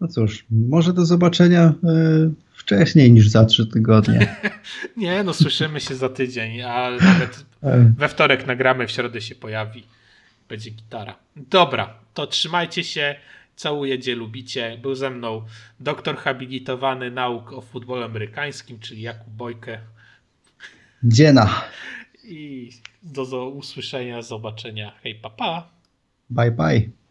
No 0.00 0.08
cóż, 0.08 0.44
może 0.50 0.92
do 0.92 1.06
zobaczenia 1.06 1.62
e, 1.62 1.74
wcześniej 2.52 3.12
niż 3.12 3.28
za 3.28 3.44
trzy 3.44 3.66
tygodnie. 3.66 4.36
nie, 4.96 5.24
no 5.24 5.34
słyszymy 5.34 5.80
się 5.80 5.94
za 5.94 6.08
tydzień, 6.08 6.62
a 6.62 6.90
nawet 6.90 7.44
e. 7.62 7.92
we 7.98 8.08
wtorek 8.08 8.46
nagramy, 8.46 8.86
w 8.86 8.90
środę 8.90 9.20
się 9.20 9.34
pojawi. 9.34 9.84
Będzie 10.48 10.70
gitara. 10.70 11.16
Dobra, 11.36 11.94
to 12.14 12.26
trzymajcie 12.26 12.84
się. 12.84 13.16
Całuję, 13.56 13.98
gdzie 13.98 14.14
lubicie. 14.14 14.78
Był 14.82 14.94
ze 14.94 15.10
mną 15.10 15.44
doktor 15.80 16.16
habilitowany 16.16 17.10
nauk 17.10 17.52
o 17.52 17.60
futbolu 17.60 18.02
amerykańskim, 18.02 18.78
czyli 18.80 19.02
Jakub 19.02 19.32
Bojkę. 19.32 19.78
Dziena. 21.02 21.64
I 22.24 22.70
do, 23.02 23.26
do 23.26 23.48
usłyszenia, 23.48 24.22
zobaczenia. 24.22 24.92
Hej, 25.02 25.14
papa. 25.14 25.68
Bye, 26.30 26.50
bye. 26.50 27.03